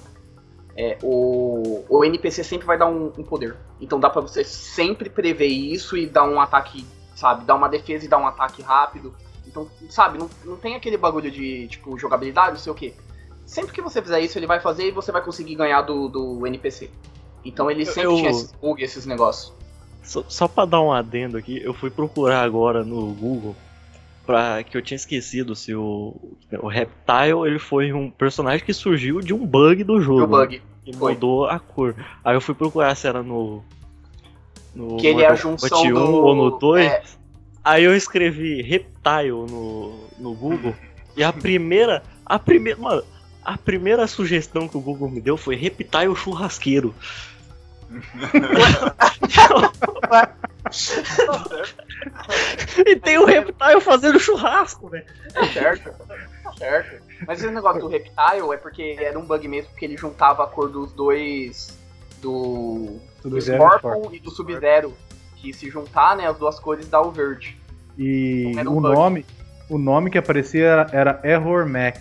É, 0.77 0.97
o, 1.03 1.83
o 1.89 2.03
NPC 2.03 2.43
sempre 2.43 2.65
vai 2.65 2.77
dar 2.77 2.87
um, 2.87 3.11
um 3.17 3.23
poder. 3.23 3.55
Então 3.79 3.99
dá 3.99 4.09
para 4.09 4.21
você 4.21 4.43
sempre 4.45 5.09
prever 5.09 5.47
isso 5.47 5.97
e 5.97 6.07
dar 6.07 6.23
um 6.23 6.39
ataque, 6.39 6.85
sabe? 7.15 7.43
Dar 7.43 7.55
uma 7.55 7.67
defesa 7.67 8.05
e 8.05 8.07
dar 8.07 8.17
um 8.17 8.27
ataque 8.27 8.61
rápido. 8.61 9.13
Então, 9.45 9.69
sabe, 9.89 10.17
não, 10.17 10.29
não 10.45 10.55
tem 10.55 10.75
aquele 10.75 10.97
bagulho 10.97 11.29
de, 11.29 11.67
tipo, 11.67 11.97
jogabilidade, 11.97 12.51
não 12.51 12.59
sei 12.59 12.71
o 12.71 12.75
quê. 12.75 12.93
Sempre 13.45 13.73
que 13.73 13.81
você 13.81 14.01
fizer 14.01 14.21
isso, 14.21 14.39
ele 14.39 14.47
vai 14.47 14.59
fazer 14.59 14.87
e 14.87 14.91
você 14.91 15.11
vai 15.11 15.21
conseguir 15.21 15.55
ganhar 15.55 15.81
do, 15.81 16.07
do 16.07 16.47
NPC. 16.47 16.89
Então 17.43 17.69
ele 17.69 17.85
sempre 17.85 18.05
eu, 18.05 18.15
tinha 18.15 18.29
esses 18.31 18.51
bugs, 18.53 18.83
esses 18.83 19.05
negócios. 19.05 19.53
Só, 20.01 20.23
só 20.27 20.47
pra 20.47 20.65
dar 20.65 20.81
um 20.81 20.91
adendo 20.91 21.37
aqui, 21.37 21.61
eu 21.61 21.73
fui 21.73 21.89
procurar 21.89 22.41
agora 22.41 22.83
no 22.83 23.13
Google 23.13 23.55
pra, 24.25 24.63
que 24.63 24.75
eu 24.75 24.81
tinha 24.81 24.95
esquecido 24.95 25.55
se 25.55 25.75
o, 25.75 26.15
o 26.61 26.67
Reptile 26.67 27.45
ele 27.45 27.59
foi 27.59 27.93
um 27.93 28.09
personagem 28.09 28.65
que 28.65 28.73
surgiu 28.73 29.21
de 29.21 29.33
um 29.33 29.45
bug 29.45 29.83
do 29.83 30.01
jogo. 30.01 30.21
Do 30.21 30.27
bug. 30.27 30.61
E 30.85 30.95
mudou 30.95 31.47
a 31.47 31.59
cor. 31.59 31.95
Aí 32.23 32.35
eu 32.35 32.41
fui 32.41 32.53
procurar 32.53 32.93
se 32.95 33.07
era 33.07 33.23
no. 33.23 33.63
no 34.73 34.97
que 34.97 35.07
ele 35.07 35.23
é 35.23 35.27
a 35.27 35.35
junção 35.35 35.81
1 35.81 35.93
do... 35.93 36.01
ou 36.01 36.35
no 36.35 36.59
2. 36.59 36.85
É, 36.85 37.03
Aí 37.63 37.83
eu 37.83 37.95
escrevi 37.95 38.61
Reptile 38.61 39.31
no, 39.31 40.07
no 40.19 40.35
Google 40.35 40.75
e 41.17 41.23
a 41.23 41.33
primeira. 41.33 42.03
A 42.23 42.37
primeira. 42.37 42.79
Mano, 42.79 43.03
a 43.43 43.57
primeira 43.57 44.05
sugestão 44.05 44.67
que 44.67 44.77
o 44.77 44.81
Google 44.81 45.09
me 45.09 45.19
deu 45.19 45.37
foi 45.37 45.55
Reptile 45.55 46.15
churrasqueiro. 46.15 46.93
e 52.85 52.95
tem 52.95 53.17
o 53.17 53.25
Reptile 53.25 53.81
fazendo 53.81 54.19
churrasco, 54.19 54.89
velho. 54.89 55.05
É 55.33 55.45
certo. 55.45 55.91
certo. 56.57 57.03
Mas 57.27 57.39
esse 57.41 57.51
negócio 57.51 57.81
do 57.81 57.87
Reptile 57.87 58.53
é 58.53 58.57
porque 58.57 58.97
era 58.99 59.17
um 59.17 59.25
bug 59.25 59.47
mesmo, 59.47 59.69
porque 59.71 59.85
ele 59.85 59.97
juntava 59.97 60.43
a 60.43 60.47
cor 60.47 60.69
dos 60.69 60.91
dois. 60.93 61.77
Do. 62.21 62.99
Do 63.23 63.29
Sub-Zero 63.41 63.63
Scorpion 63.63 64.11
e 64.13 64.19
do 64.19 64.31
Sub-Zero. 64.31 64.93
Que 65.37 65.53
se 65.53 65.69
juntar, 65.69 66.15
né, 66.15 66.27
as 66.27 66.37
duas 66.37 66.59
cores 66.59 66.87
dá 66.87 67.01
o 67.01 67.11
verde. 67.11 67.57
E 67.97 68.53
Era 68.57 68.69
um 68.69 68.77
o 68.77 68.81
bug. 68.81 68.93
nome, 68.95 69.25
o 69.69 69.77
nome 69.77 70.09
que 70.09 70.17
aparecia 70.17 70.65
era, 70.65 70.89
era 70.91 71.19
Error 71.23 71.67
Mac, 71.67 71.97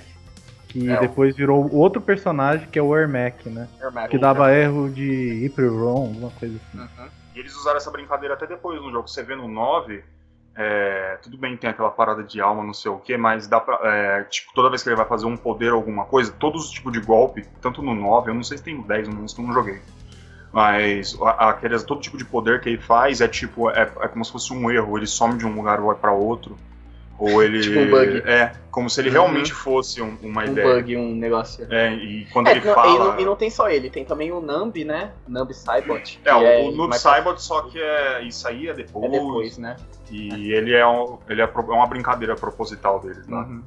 que 0.69 0.91
É, 0.91 0.99
depois 1.01 1.37
virou 1.37 1.73
outro 1.73 2.01
personagem 2.01 2.67
que 2.69 2.79
é 2.79 2.83
o 2.83 2.97
Ermac, 2.97 3.49
né? 3.49 3.69
Ermac. 3.81 4.11
Que 4.11 4.19
dava 4.19 4.53
erro 4.53 4.89
de 4.91 5.45
Hyper-ROM, 5.45 6.07
alguma 6.07 6.31
coisa 6.31 6.57
assim. 6.57 6.79
Uhum. 6.79 7.09
E 7.35 7.39
eles 7.41 7.55
usaram 7.55 7.77
essa 7.77 7.91
brincadeira 7.91 8.35
até 8.35 8.47
depois 8.47 8.81
no 8.81 8.91
jogo. 8.91 9.09
Você 9.09 9.23
vê 9.23 9.35
no 9.37 9.47
9, 9.47 10.03
é, 10.57 11.19
tudo 11.23 11.37
bem, 11.37 11.57
tem 11.57 11.69
aquela 11.69 11.91
parada 11.91 12.23
de 12.23 12.41
alma, 12.41 12.63
não 12.63 12.75
sei 12.75 12.91
o 12.91 12.99
que, 12.99 13.17
mas 13.17 13.49
dá 13.49 13.61
pra. 13.61 13.79
é, 13.83 14.25
tipo, 14.25 14.53
toda 14.55 14.71
vez 14.71 14.83
que 14.83 14.89
ele 14.89 14.97
vai 14.97 15.07
fazer 15.07 15.27
um 15.27 15.37
poder 15.37 15.73
ou 15.73 15.77
alguma 15.77 16.05
coisa, 16.05 16.33
todos 16.33 16.67
os 16.67 16.71
tipos 16.71 16.93
de 16.93 17.01
golpe, 17.01 17.45
tanto 17.61 17.83
no 17.83 17.95
9, 17.95 18.31
eu 18.31 18.35
não 18.35 18.43
sei 18.43 18.59
se 18.59 18.65
tem 18.65 18.77
no 18.77 18.87
10, 18.87 19.09
no 19.09 19.23
11 19.23 19.35
que 19.35 19.41
eu 19.41 19.47
não 19.47 19.53
joguei. 19.53 19.81
Mas 20.53 21.19
aqueles, 21.39 21.83
todo 21.83 22.01
tipo 22.01 22.17
de 22.17 22.25
poder 22.25 22.61
que 22.61 22.69
ele 22.69 22.79
faz 22.79 23.21
é 23.21 23.27
tipo, 23.27 23.69
é, 23.71 23.83
é 23.83 24.09
como 24.09 24.25
se 24.25 24.31
fosse 24.31 24.53
um 24.53 24.71
erro, 24.71 24.97
ele 24.97 25.07
some 25.07 25.37
de 25.37 25.45
um 25.45 25.57
lugar 25.57 25.81
e 25.81 25.83
vai 25.83 25.97
pra 25.97 26.13
outro. 26.13 26.57
Ou 27.19 27.43
ele. 27.43 27.61
Tipo 27.61 27.79
um 27.79 27.91
bug. 27.91 28.23
É, 28.29 28.53
como 28.71 28.91
se 28.91 29.01
ele 29.01 29.09
Uhum. 29.09 29.15
realmente 29.15 29.53
fosse 29.53 30.03
um- 30.03 30.17
uma 30.23 30.43
Um 30.43 30.47
ideia. 30.47 30.75
bug, 30.75 30.97
um 30.97 31.15
negócio. 31.15 31.67
É, 31.71 31.95
e 31.95 32.27
quando 32.33 32.49
É, 32.49 32.53
ele 32.53 32.61
não- 32.61 32.73
e, 32.73 32.75
fala. 32.75 32.99
não, 33.13 33.21
e 33.21 33.25
não 33.25 33.37
tem 33.37 33.51
só 33.51 33.71
ele, 33.71 33.89
tem 33.89 34.05
também 34.05 34.33
o 34.33 34.41
Nambi, 34.41 34.85
né? 34.85 35.13
Nambi 35.29 35.55
Cybot. 35.55 36.21
É, 36.25 36.31
que 36.31 36.63
o, 36.65 36.69
o 36.69 36.77
Noob 36.77 36.99
Saibot, 36.99 37.41
só 37.41 37.63
que 37.63 37.79
é, 37.81 38.23
isso 38.25 38.47
aí 38.49 38.69
é 38.69 38.75
depois. 38.75 39.05
É 39.07 39.09
depois, 39.09 39.59
né? 39.59 39.77
E 40.11 40.53
ele 40.53 40.75
é, 40.75 40.87
um, 40.87 41.19
ele 41.29 41.41
é 41.41 41.45
é 41.45 41.61
uma 41.73 41.87
brincadeira 41.87 42.35
proposital 42.35 42.99
dele, 43.01 43.21
tá? 43.29 43.37
Uhum. 43.37 43.63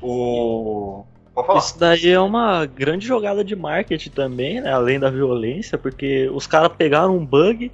O. 0.00 1.04
Pode 1.34 1.46
falar. 1.48 1.58
Isso 1.58 1.78
daí 1.78 2.08
é 2.10 2.20
uma 2.20 2.64
grande 2.64 3.06
jogada 3.06 3.42
de 3.42 3.56
marketing 3.56 4.10
também, 4.10 4.60
né? 4.60 4.72
Além 4.72 5.00
da 5.00 5.10
violência, 5.10 5.76
porque 5.76 6.30
os 6.32 6.46
caras 6.46 6.70
pegaram 6.76 7.16
um 7.16 7.26
bug, 7.26 7.72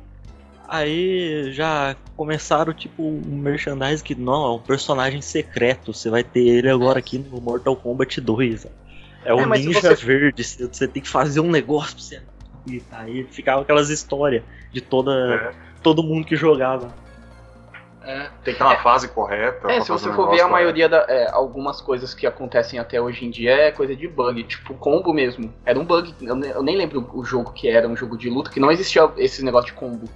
aí 0.71 1.53
já 1.53 1.97
começaram 2.17 2.73
tipo 2.73 3.03
um 3.03 3.21
merchandise 3.37 4.03
que 4.03 4.15
não, 4.15 4.45
é 4.47 4.53
um 4.55 4.59
personagem 4.59 5.21
secreto. 5.21 5.93
Você 5.93 6.09
vai 6.09 6.23
ter 6.25 6.41
ele 6.47 6.71
agora 6.71 6.99
aqui 6.99 7.19
no 7.19 7.41
Mortal 7.41 7.75
Kombat 7.77 8.21
2. 8.21 8.67
ó. 8.67 8.69
É 9.25 9.35
o 9.35 9.41
É, 9.41 9.59
se 9.59 9.67
ninja 9.67 9.81
você- 9.81 10.07
verde, 10.07 10.43
você 10.45 10.89
tem 10.89 11.03
que 11.03 11.09
fazer 11.09 11.41
um 11.41 11.51
negócio 11.51 11.95
pra 11.95 12.03
você. 12.03 12.23
E 12.67 12.83
aí 12.93 13.25
ficava 13.25 13.63
aquelas 13.63 13.91
histórias 13.91 14.43
de 14.73 14.81
toda, 14.81 15.13
É, 15.35 15.53
todo 15.83 16.03
mundo 16.03 16.27
que 16.27 16.37
jogava. 16.37 16.89
É. 18.03 18.21
tem 18.43 18.45
que 18.45 18.51
estar 18.53 18.65
na 18.71 18.83
fase 18.83 19.09
correta. 19.09 19.71
É, 19.71 19.81
se 19.83 19.91
você 19.91 20.09
o 20.09 20.15
for 20.15 20.31
ver 20.31 20.41
a 20.41 20.49
maioria 20.49 20.89
da. 20.89 21.05
é, 21.07 21.31
algumas 21.31 21.83
coisas 21.83 22.15
que 22.15 22.27
acontecem 22.27 22.79
até 22.79 22.99
hoje 22.99 23.27
em 23.27 23.31
dia 23.31 23.51
é 23.53 23.71
coisa 23.71 23.95
de 23.95 24.09
bug, 24.09 24.43
tipo 24.45 24.73
combo 24.75 25.13
mesmo. 25.13 25.53
Era 25.67 25.79
um 25.79 25.85
bug, 25.85 26.15
eu, 26.23 26.35
ne- 26.35 26.49
eu 26.51 26.63
nem 26.63 26.77
lembro 26.79 27.07
o 27.13 27.23
jogo 27.23 27.53
que 27.53 27.69
era, 27.69 27.87
um 27.87 27.95
jogo 27.95 28.17
de 28.17 28.31
luta, 28.31 28.51
que 28.51 28.59
não 28.59 28.71
existia 28.71 29.11
esse 29.19 29.45
negócio 29.45 29.67
de 29.67 29.75
combo 29.75 30.09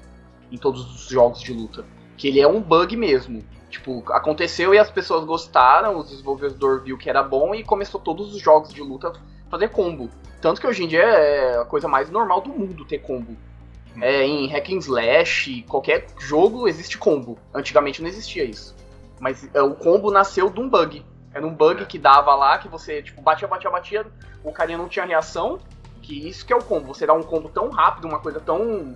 em 0.54 0.58
todos 0.58 0.82
os 0.94 1.08
jogos 1.08 1.40
de 1.40 1.52
luta. 1.52 1.84
Que 2.16 2.28
ele 2.28 2.40
é 2.40 2.46
um 2.46 2.60
bug 2.60 2.96
mesmo. 2.96 3.42
Tipo, 3.68 4.04
aconteceu 4.12 4.72
e 4.72 4.78
as 4.78 4.88
pessoas 4.88 5.24
gostaram, 5.24 5.98
o 5.98 6.04
desenvolvedor 6.04 6.82
viu 6.82 6.96
que 6.96 7.10
era 7.10 7.22
bom 7.22 7.54
e 7.54 7.64
começou 7.64 8.00
todos 8.00 8.32
os 8.32 8.40
jogos 8.40 8.72
de 8.72 8.80
luta 8.80 9.08
a 9.08 9.50
fazer 9.50 9.68
combo. 9.70 10.08
Tanto 10.40 10.60
que 10.60 10.66
hoje 10.66 10.84
em 10.84 10.86
dia 10.88 11.02
é 11.02 11.58
a 11.58 11.64
coisa 11.64 11.88
mais 11.88 12.08
normal 12.08 12.40
do 12.40 12.50
mundo 12.50 12.84
ter 12.84 12.98
combo. 12.98 13.36
É, 14.00 14.24
em 14.24 14.46
hack 14.48 14.70
and 14.70 14.78
slash, 14.78 15.62
qualquer 15.68 16.06
jogo 16.20 16.68
existe 16.68 16.98
combo. 16.98 17.36
Antigamente 17.52 18.00
não 18.00 18.08
existia 18.08 18.44
isso. 18.44 18.76
Mas 19.18 19.48
é, 19.52 19.62
o 19.62 19.74
combo 19.74 20.10
nasceu 20.10 20.50
de 20.50 20.60
um 20.60 20.68
bug. 20.68 21.04
Era 21.32 21.44
um 21.44 21.54
bug 21.54 21.82
É. 21.82 21.86
que 21.86 21.98
dava 21.98 22.34
lá, 22.34 22.58
que 22.58 22.68
você, 22.68 23.02
tipo, 23.02 23.20
batia, 23.22 23.48
batia, 23.48 23.70
batia, 23.70 24.06
o 24.44 24.52
carinha 24.52 24.78
não 24.78 24.88
tinha 24.88 25.04
reação. 25.04 25.58
Que 26.00 26.28
isso 26.28 26.44
que 26.46 26.52
é 26.52 26.56
o 26.56 26.62
combo. 26.62 26.94
Você 26.94 27.06
dá 27.06 27.14
um 27.14 27.22
combo 27.22 27.48
tão 27.48 27.70
rápido, 27.70 28.06
uma 28.06 28.20
coisa 28.20 28.38
tão 28.38 28.94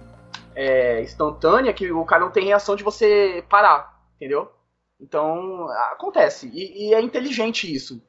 é, 0.59 1.01
instantânea, 1.03 1.73
que 1.73 1.93
o 1.93 2.05
cara 2.05 2.25
não 2.25 2.33
tem 2.33 2.47
reação 2.47 2.75
de 2.75 2.83
você 2.83 3.45
parar, 3.49 4.03
entendeu? 4.17 4.51
Então, 5.01 5.69
acontece. 5.93 6.51
E, 6.53 6.89
e 6.89 6.95
é 6.95 7.01
inteligente 7.01 7.73
isso. 7.73 8.03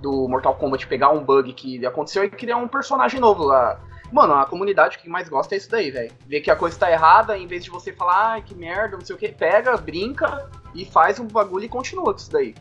Do 0.00 0.26
Mortal 0.26 0.54
Kombat 0.54 0.86
pegar 0.86 1.10
um 1.10 1.22
bug 1.22 1.52
que 1.52 1.84
aconteceu 1.84 2.24
e 2.24 2.30
criar 2.30 2.56
um 2.56 2.66
personagem 2.66 3.20
novo 3.20 3.44
lá. 3.44 3.78
Mano, 4.10 4.32
a 4.32 4.46
comunidade 4.46 4.96
que 4.96 5.10
mais 5.10 5.28
gosta 5.28 5.54
é 5.54 5.58
isso 5.58 5.70
daí, 5.70 5.90
velho. 5.90 6.10
Ver 6.26 6.40
que 6.40 6.50
a 6.50 6.56
coisa 6.56 6.78
tá 6.78 6.90
errada, 6.90 7.36
em 7.36 7.46
vez 7.46 7.62
de 7.62 7.70
você 7.70 7.92
falar, 7.92 8.30
ai, 8.30 8.42
que 8.42 8.54
merda, 8.54 8.96
não 8.96 9.04
sei 9.04 9.14
o 9.14 9.18
que, 9.18 9.28
pega, 9.28 9.76
brinca 9.76 10.50
e 10.74 10.86
faz 10.86 11.20
um 11.20 11.26
bagulho 11.26 11.66
e 11.66 11.68
continua 11.68 12.14
com 12.14 12.18
isso 12.18 12.32
daí. 12.32 12.54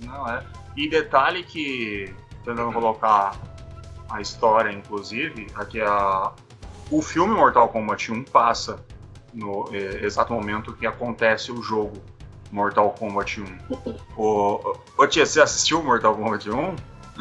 Não, 0.00 0.26
é. 0.26 0.42
E 0.74 0.88
detalhe 0.88 1.42
que, 1.42 2.14
tentando 2.42 2.72
colocar 2.72 3.36
a 4.08 4.22
história, 4.22 4.72
inclusive, 4.72 5.48
aqui 5.54 5.82
a, 5.82 6.32
o 6.90 7.02
filme 7.02 7.34
Mortal 7.34 7.68
Kombat 7.68 8.12
1 8.12 8.24
passa 8.24 8.78
no 9.34 9.68
é, 9.72 10.04
exato 10.04 10.32
momento 10.32 10.72
que 10.72 10.86
acontece 10.86 11.52
o 11.52 11.62
jogo 11.62 11.94
Mortal 12.50 12.90
Kombat 12.98 13.40
1. 13.42 13.44
O, 14.16 14.76
ô 14.96 15.06
tia, 15.06 15.26
você 15.26 15.40
assistiu 15.40 15.82
Mortal 15.82 16.14
Kombat 16.14 16.48
1? 16.50 16.76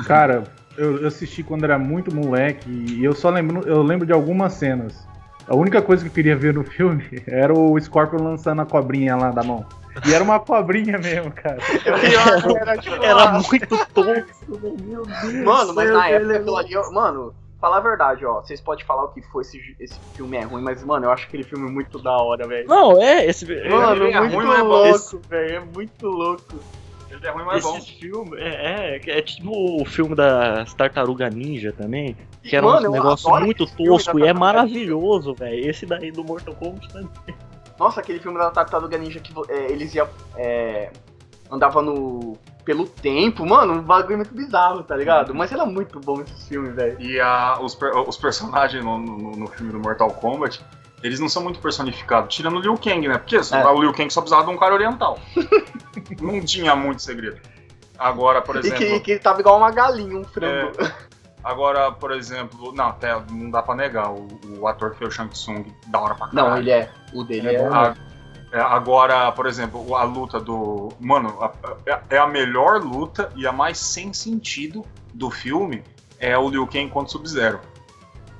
Cara, 0.05 0.43
eu 0.77 1.01
eu 1.01 1.07
assisti 1.07 1.41
quando 1.41 1.63
era 1.63 1.79
muito 1.79 2.13
moleque 2.13 2.69
e 2.69 3.03
eu 3.03 3.13
só 3.13 3.29
lembro, 3.29 3.67
eu 3.67 3.81
lembro 3.81 4.05
de 4.05 4.11
algumas 4.13 4.53
cenas. 4.53 5.07
A 5.47 5.55
única 5.55 5.81
coisa 5.81 6.03
que 6.03 6.09
eu 6.09 6.13
queria 6.13 6.35
ver 6.35 6.53
no 6.53 6.63
filme 6.63 7.03
era 7.27 7.53
o 7.53 7.79
Scorpion 7.79 8.21
lançando 8.23 8.61
a 8.61 8.65
cobrinha 8.65 9.15
lá 9.15 9.31
da 9.31 9.43
mão. 9.43 9.65
E 10.05 10.13
era 10.13 10.21
uma 10.23 10.39
cobrinha 10.39 10.97
mesmo, 10.97 11.31
cara. 11.31 11.57
Pior, 11.83 12.57
era, 12.57 12.77
tipo, 12.77 12.95
Era 13.01 13.23
ah, 13.23 13.41
muito 13.49 13.65
tosco, 13.67 14.03
velho. 14.03 14.25
meu 14.49 15.03
Deus. 15.05 15.33
Mano, 15.45 15.73
mas 15.73 15.89
na 15.89 16.07
época 16.09 16.27
velho. 16.27 16.39
aquilo 16.41 16.57
ali, 16.57 16.73
eu- 16.73 16.91
mano, 16.91 17.33
falar 17.59 17.77
a 17.77 17.81
verdade, 17.81 18.25
ó. 18.25 18.41
Vocês 18.41 18.61
podem 18.61 18.85
falar 18.85 19.05
o 19.05 19.07
que 19.09 19.21
foi 19.21 19.41
esse, 19.41 19.75
esse 19.79 19.99
filme 20.15 20.37
é 20.37 20.43
ruim, 20.43 20.61
mas, 20.61 20.83
mano, 20.83 21.05
eu 21.05 21.11
acho 21.11 21.25
aquele 21.27 21.43
filme 21.43 21.69
muito 21.69 21.99
da 21.99 22.11
hora, 22.11 22.47
velho. 22.47 22.67
Não, 22.67 23.01
é, 23.01 23.25
esse. 23.25 23.45
Mano, 23.45 24.05
ele 24.05 24.15
é 24.15 24.21
muito 24.21 24.35
ruim, 24.35 24.45
mas 24.45 24.59
é 24.59 24.61
bom. 24.61 24.67
louco, 24.67 25.21
velho. 25.29 25.55
É 25.55 25.59
muito 25.59 26.07
louco. 26.07 26.59
Ele 27.09 27.27
é 27.27 27.29
ruim, 27.29 27.45
mas 27.45 27.63
é 27.63 27.67
bom. 27.67 27.77
Esse 27.77 27.91
filme 27.93 28.37
é, 28.39 28.97
é, 28.97 29.19
é 29.19 29.21
tipo 29.21 29.81
o 29.81 29.85
filme 29.85 30.15
da 30.15 30.65
Tartaruga 30.77 31.29
Ninja 31.29 31.71
também, 31.71 32.15
que 32.43 32.55
era 32.55 32.65
Mano, 32.65 32.89
um 32.89 32.91
negócio 32.91 33.29
muito 33.39 33.65
tosco 33.65 34.19
e 34.19 34.23
é 34.27 34.33
maravilhoso, 34.33 35.33
velho. 35.33 35.69
Esse 35.69 35.85
daí 35.85 36.11
do 36.11 36.23
Mortal 36.23 36.55
Kombat 36.55 36.87
também. 36.91 37.09
Nossa, 37.79 37.99
aquele 37.99 38.19
filme 38.19 38.37
da 38.37 38.49
Tartaruga 38.51 38.97
Ninja 38.97 39.19
que 39.19 39.33
é, 39.49 39.71
eles 39.71 39.93
iam. 39.95 40.07
É, 40.35 40.91
andava 41.55 41.81
no. 41.81 42.37
pelo 42.63 42.85
tempo, 42.87 43.45
mano, 43.45 43.73
um 43.73 43.81
bagulho 43.81 44.17
muito 44.17 44.33
bizarro, 44.33 44.83
tá 44.83 44.95
ligado? 44.95 45.33
Mas 45.35 45.51
era 45.51 45.65
muito 45.65 45.99
bom 45.99 46.21
esse 46.21 46.47
filme, 46.49 46.69
velho. 46.69 46.99
E 46.99 47.19
a- 47.19 47.57
os, 47.61 47.77
os 48.07 48.17
personagens 48.17 48.83
no, 48.83 48.97
no- 48.97 49.31
no 49.31 49.47
filme 49.47 49.71
do 49.71 49.79
Mortal 49.79 50.09
Kombat, 50.11 50.63
eles 51.03 51.19
não 51.19 51.29
são 51.29 51.43
muito 51.43 51.59
personificados, 51.59 52.33
tirando 52.35 52.57
o 52.57 52.59
Liu 52.59 52.75
Kang, 52.77 53.07
né? 53.07 53.17
Porque 53.19 53.35
É. 53.35 53.39
o 53.67 53.79
Liu 53.81 53.93
Kang 53.93 54.11
só 54.11 54.21
precisava 54.21 54.47
de 54.47 54.53
um 54.55 54.57
cara 54.57 54.73
oriental. 54.73 55.19
não 56.21 56.41
tinha 56.41 56.75
muito 56.75 57.01
segredo. 57.01 57.39
Agora, 57.97 58.41
por 58.41 58.55
E 58.55 58.59
exemplo. 58.59 58.77
que, 58.79 58.99
que 58.99 59.19
tava 59.19 59.39
igual 59.39 59.57
uma 59.57 59.71
galinha, 59.71 60.17
um 60.17 60.23
frango. 60.23 60.73
Agora, 61.43 61.91
por 61.91 62.11
exemplo, 62.11 62.73
não, 62.73 62.87
até 62.87 63.15
não 63.29 63.51
dá 63.51 63.61
pra 63.61 63.75
negar, 63.75 64.11
o, 64.11 64.27
o 64.59 64.67
ator 64.67 64.91
que 64.91 64.97
fez 64.97 65.11
o 65.13 65.15
Shang 65.15 65.29
Tsung, 65.29 65.63
da 65.87 65.99
hora 65.99 66.15
pra 66.15 66.27
caralho. 66.27 66.49
Não, 66.49 66.57
ele 66.57 66.71
é. 66.71 66.89
O 67.13 67.23
dele 67.23 67.49
É 67.49 67.53
é. 67.55 67.69
bom. 67.69 67.73
A- 67.75 67.87
é, 67.89 67.93
agora, 68.59 69.31
por 69.31 69.45
exemplo, 69.47 69.95
a 69.95 70.03
luta 70.03 70.39
do. 70.39 70.89
Mano, 70.99 71.37
a- 71.41 71.51
a- 71.91 72.01
é 72.09 72.17
a 72.17 72.27
melhor 72.27 72.81
luta 72.81 73.31
e 73.35 73.45
a 73.47 73.51
mais 73.51 73.77
sem 73.77 74.13
sentido 74.13 74.85
do 75.13 75.29
filme 75.31 75.83
é 76.19 76.37
o 76.37 76.49
Liu 76.49 76.65
Kang 76.67 76.89
contra 76.89 77.07
o 77.07 77.11
Sub-Zero. 77.11 77.59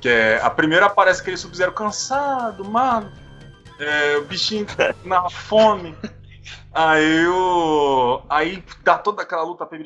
Que 0.01 0.09
é. 0.09 0.41
A 0.41 0.49
primeira 0.49 0.85
aparece 0.85 1.21
aquele 1.21 1.37
Sub-Zero 1.37 1.71
cansado, 1.71 2.63
mano. 2.65 3.11
É, 3.79 4.17
o 4.17 4.25
bichinho 4.25 4.65
na 5.03 5.29
fome. 5.29 5.95
Aí 6.73 7.25
o. 7.27 8.21
Aí 8.29 8.63
dá 8.83 8.97
toda 8.97 9.21
aquela 9.21 9.43
luta 9.43 9.65
pra 9.65 9.77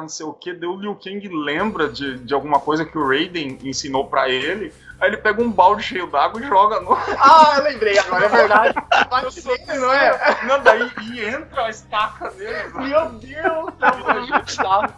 não 0.00 0.08
sei 0.08 0.26
o 0.26 0.32
que. 0.32 0.52
Daí 0.52 0.68
o 0.68 0.76
Liu 0.78 0.94
Kang 0.94 1.26
lembra 1.28 1.88
de, 1.88 2.18
de 2.18 2.34
alguma 2.34 2.60
coisa 2.60 2.84
que 2.84 2.96
o 2.98 3.06
Raiden 3.08 3.58
ensinou 3.62 4.06
pra 4.06 4.28
ele. 4.28 4.72
Aí 5.00 5.08
ele 5.10 5.16
pega 5.18 5.42
um 5.42 5.50
balde 5.50 5.82
cheio 5.82 6.06
d'água 6.06 6.40
e 6.40 6.46
joga 6.46 6.80
no, 6.80 6.92
Ah, 6.94 7.54
eu 7.56 7.64
lembrei 7.64 7.98
agora, 7.98 8.26
é 8.26 8.28
verdade. 8.28 8.74
Bate 9.10 9.46
nele, 9.46 9.78
não 9.78 9.92
é? 9.92 10.44
Não, 10.44 10.62
daí 10.62 10.90
e 11.02 11.24
entra 11.24 11.66
a 11.66 11.70
estaca 11.70 12.30
dele. 12.30 12.70
sabe? 12.70 12.88
Meu 12.88 13.10
Deus, 13.10 13.74
tá 13.78 13.90
bizarro. 13.90 14.94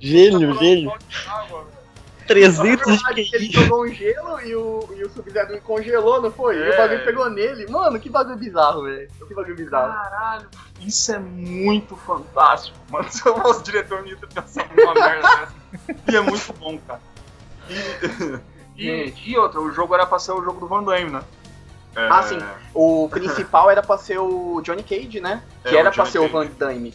Gênio, 0.00 0.54
gênio. 0.58 0.92
Água, 1.28 1.64
velho. 1.64 1.74
300 2.26 3.02
de 3.14 3.30
Ele 3.34 3.50
jogou 3.52 3.84
um 3.84 3.88
gelo 3.88 4.40
e 4.40 4.56
o, 4.56 4.88
e 4.96 5.04
o 5.04 5.10
Sub-Zero 5.10 5.60
congelou, 5.60 6.22
não 6.22 6.32
foi? 6.32 6.56
E 6.56 6.62
É. 6.62 6.74
o 6.74 6.76
bagulho 6.78 7.04
pegou 7.04 7.28
nele. 7.30 7.66
Mano, 7.70 8.00
que 8.00 8.08
bagulho 8.08 8.36
bizarro, 8.38 8.84
velho. 8.84 9.08
Que 9.28 9.34
bagulho 9.34 9.54
bizarro. 9.54 9.92
Caralho, 9.92 10.48
isso 10.80 11.12
é 11.12 11.18
muito 11.18 11.94
fantástico, 11.96 12.76
mano. 12.88 13.06
Se 13.12 13.26
eu 13.28 13.36
fosse 13.40 13.62
diretor, 13.64 13.98
eu 13.98 14.06
ia 14.06 14.16
ter 14.16 14.26
pensado 14.28 14.68
numa 14.74 14.94
merda 14.94 15.28
dessa. 15.36 15.52
E 16.10 16.16
é 16.16 16.20
muito 16.20 16.52
bom, 16.54 16.78
cara. 16.86 17.00
E, 18.76 18.88
e, 18.88 19.14
e 19.26 19.38
outra, 19.38 19.60
o 19.60 19.70
jogo 19.72 19.94
era 19.94 20.04
pra 20.06 20.18
ser 20.18 20.32
o 20.32 20.42
jogo 20.42 20.60
do 20.60 20.66
Van 20.66 20.82
Damme, 20.82 21.10
né? 21.10 21.22
É, 21.96 22.08
Ah, 22.08 22.22
sim. 22.22 22.38
O 22.74 23.08
principal 23.08 23.70
era 23.70 23.82
pra 23.82 23.96
ser 23.96 24.18
o 24.18 24.60
Johnny 24.62 24.82
Cage, 24.82 25.20
né? 25.20 25.42
Que 25.62 25.76
É, 25.76 25.80
era 25.80 25.90
o 25.90 25.92
pra 25.92 26.04
ser 26.06 26.18
o 26.18 26.22
Cage. 26.22 26.32
Van 26.32 26.46
Damme. 26.58 26.94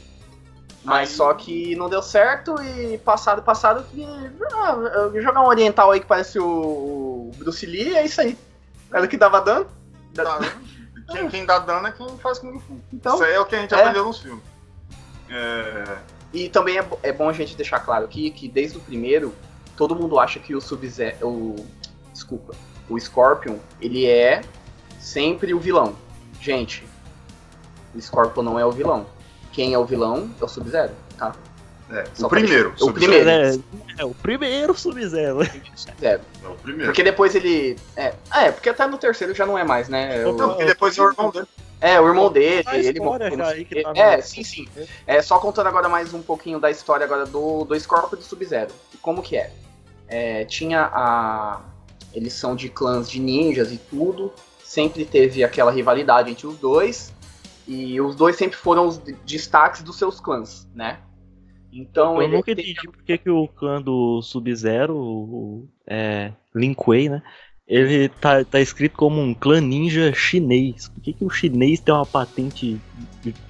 Mas 0.83 1.09
Aí- 1.09 1.15
só 1.15 1.33
que 1.33 1.75
não 1.75 1.89
deu 1.89 2.01
certo 2.01 2.55
e 2.61 2.97
passado, 2.99 3.41
passado, 3.41 3.83
que. 3.91 4.05
Ah, 4.53 4.75
jogar 5.21 5.41
um 5.41 5.47
oriental 5.47 5.91
aí 5.91 5.99
que 5.99 6.05
parece 6.05 6.39
o 6.39 7.31
Bruce 7.37 7.65
Lee, 7.65 7.95
é 7.95 8.05
isso 8.05 8.19
aí. 8.21 8.37
Era 8.91 9.05
o 9.05 9.07
que 9.07 9.17
dava 9.17 9.39
dano. 9.41 9.67
Quem, 11.11 11.27
quem 11.29 11.45
dá 11.45 11.59
dano 11.59 11.87
é 11.87 11.91
quem 11.91 12.17
faz 12.19 12.39
Kung 12.39 12.59
Fu. 12.59 12.79
Então, 12.93 13.15
Isso 13.15 13.23
aí 13.23 13.33
é 13.33 13.39
o 13.39 13.45
que 13.45 13.55
a 13.55 13.59
gente 13.61 13.73
é. 13.73 13.77
aprendeu 13.79 14.05
nos 14.05 14.19
filmes. 14.19 14.43
É, 15.29 15.97
E 16.33 16.49
também 16.49 16.77
é, 16.77 16.85
é 17.03 17.11
bom 17.11 17.27
a 17.29 17.33
gente 17.33 17.55
deixar 17.55 17.79
claro 17.79 18.05
aqui 18.05 18.29
que 18.31 18.47
desde 18.47 18.77
o 18.77 18.81
primeiro, 18.81 19.33
todo 19.79 19.95
mundo 19.95 20.19
acha 20.19 20.39
que 20.41 20.53
o 20.53 20.59
Sub-Zero. 20.59 21.25
O, 21.25 21.55
desculpa. 22.11 22.53
O 22.89 22.99
Scorpion, 22.99 23.55
ele 23.81 24.05
é 24.05 24.41
sempre 24.99 25.53
o 25.53 25.59
vilão. 25.59 25.95
Gente, 26.41 26.83
o 27.95 28.01
Scorpion 28.01 28.43
não 28.43 28.59
é 28.59 28.65
o 28.65 28.71
vilão. 28.71 29.05
Quem 29.53 29.73
é 29.73 29.79
o 29.79 29.85
vilão 29.85 30.29
é 30.39 30.43
o 30.43 30.47
Sub-Zero, 30.49 30.91
tá? 31.17 31.33
é, 31.91 32.03
Só 32.13 32.27
o 32.27 32.29
primeiro. 32.29 32.71
deixar- 32.71 32.85
o 32.85 32.93
primeiro. 32.93 33.29
É, 33.29 33.55
é 33.99 34.05
o 34.05 34.13
primeiro 34.13 34.77
Sub-Zero. 34.77 35.39
Sub-Zero. 35.75 36.21
É 36.43 36.47
o 36.49 36.55
primeiro. 36.55 36.85
Porque 36.87 37.03
depois 37.03 37.33
ele. 37.35 37.77
É, 37.95 38.13
ah, 38.29 38.43
é, 38.47 38.51
porque 38.51 38.67
até 38.69 38.85
no 38.85 38.97
terceiro 38.97 39.33
já 39.33 39.45
não 39.45 39.57
é 39.57 39.63
mais, 39.63 39.87
né? 39.87 40.25
O- 40.25 40.33
Não, 40.33 40.49
porque 40.49 40.65
depois 40.65 40.97
é 40.97 41.01
o 41.01 41.09
irmão 41.09 41.29
dele. 41.31 41.47
é, 41.79 42.01
o 42.01 42.07
irmão 42.07 42.29
dele, 42.31 42.63
A 42.67 42.75
ele 42.77 42.89
história 42.89 43.29
morreu, 43.29 43.37
já 43.37 43.47
aí 43.53 43.63
que 43.65 43.81
tá 43.81 43.91
É, 43.95 44.19
sim, 44.21 44.43
sim. 44.43 44.67
É, 45.07 45.21
só 45.21 45.37
contando 45.39 45.67
agora 45.67 45.87
mais 45.87 46.13
um 46.13 46.21
pouquinho 46.21 46.59
da 46.59 46.69
história 46.69 47.05
agora 47.05 47.25
do, 47.25 47.63
do 47.65 47.79
Scorpion 47.79 48.15
e 48.17 48.17
do 48.17 48.23
Sub-Zero. 48.23 48.71
Como 49.01 49.21
que 49.21 49.37
é? 49.37 49.51
É, 50.09 50.43
Tinha 50.45 50.89
a... 50.91 51.61
Eles 52.13 52.33
são 52.33 52.55
de 52.55 52.67
clãs 52.69 53.09
de 53.09 53.19
ninjas 53.19 53.71
e 53.71 53.77
tudo. 53.77 54.33
Sempre 54.63 55.05
teve 55.05 55.43
aquela 55.43 55.71
rivalidade 55.71 56.31
entre 56.31 56.47
os 56.47 56.57
dois. 56.57 57.13
E 57.67 58.01
os 58.01 58.15
dois 58.15 58.35
sempre 58.35 58.57
foram 58.57 58.87
os 58.87 58.97
de- 58.97 59.13
destaques 59.25 59.83
dos 59.83 59.95
seus 59.97 60.19
clãs, 60.19 60.67
né? 60.73 60.99
Então 61.71 62.15
Eu 62.15 62.23
ele 62.23 62.35
nunca 62.37 62.55
tem- 62.55 62.71
entendi 62.71 62.87
por 62.91 63.03
que, 63.03 63.17
que 63.19 63.29
o 63.29 63.47
clã 63.47 63.79
do 63.79 64.23
Sub-Zero, 64.23 64.95
o 64.97 65.67
é, 65.85 66.31
Lin 66.55 66.73
Kuei, 66.73 67.09
né? 67.09 67.21
Ele 67.67 68.09
tá, 68.09 68.43
tá 68.43 68.59
escrito 68.59 68.97
como 68.97 69.21
um 69.21 69.35
clã 69.35 69.61
ninja 69.61 70.11
chinês. 70.11 70.89
Por 70.89 71.03
que, 71.03 71.13
que 71.13 71.23
o 71.23 71.29
chinês 71.29 71.79
tem 71.79 71.93
uma 71.93 72.07
patente 72.07 72.81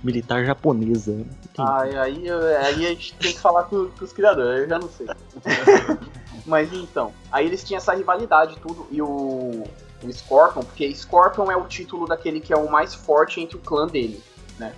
militar 0.04 0.43
japonesa? 0.45 1.13
Entendi. 1.13 1.69
Aí, 1.69 1.98
aí, 1.98 2.30
aí 2.30 2.86
a 2.86 2.89
gente 2.89 3.13
tem 3.13 3.32
que 3.32 3.39
falar 3.39 3.63
com, 3.63 3.86
com 3.88 4.04
os 4.04 4.12
criadores, 4.12 4.63
eu 4.63 4.67
já 4.67 4.80
não 4.80 4.89
sei. 4.89 5.08
Mas 6.49 6.73
então, 6.73 7.13
aí 7.31 7.45
eles 7.45 7.63
tinham 7.63 7.77
essa 7.77 7.93
rivalidade 7.93 8.55
e 8.55 8.59
tudo, 8.59 8.88
e 8.89 8.99
o, 9.03 9.63
o 10.03 10.12
Scorpion, 10.12 10.63
porque 10.63 10.91
Scorpion 10.95 11.51
é 11.51 11.55
o 11.55 11.65
título 11.65 12.07
daquele 12.07 12.39
que 12.39 12.51
é 12.51 12.57
o 12.57 12.69
mais 12.69 12.95
forte 12.95 13.39
entre 13.39 13.55
o 13.55 13.59
clã 13.59 13.85
dele, 13.85 14.19
né? 14.57 14.73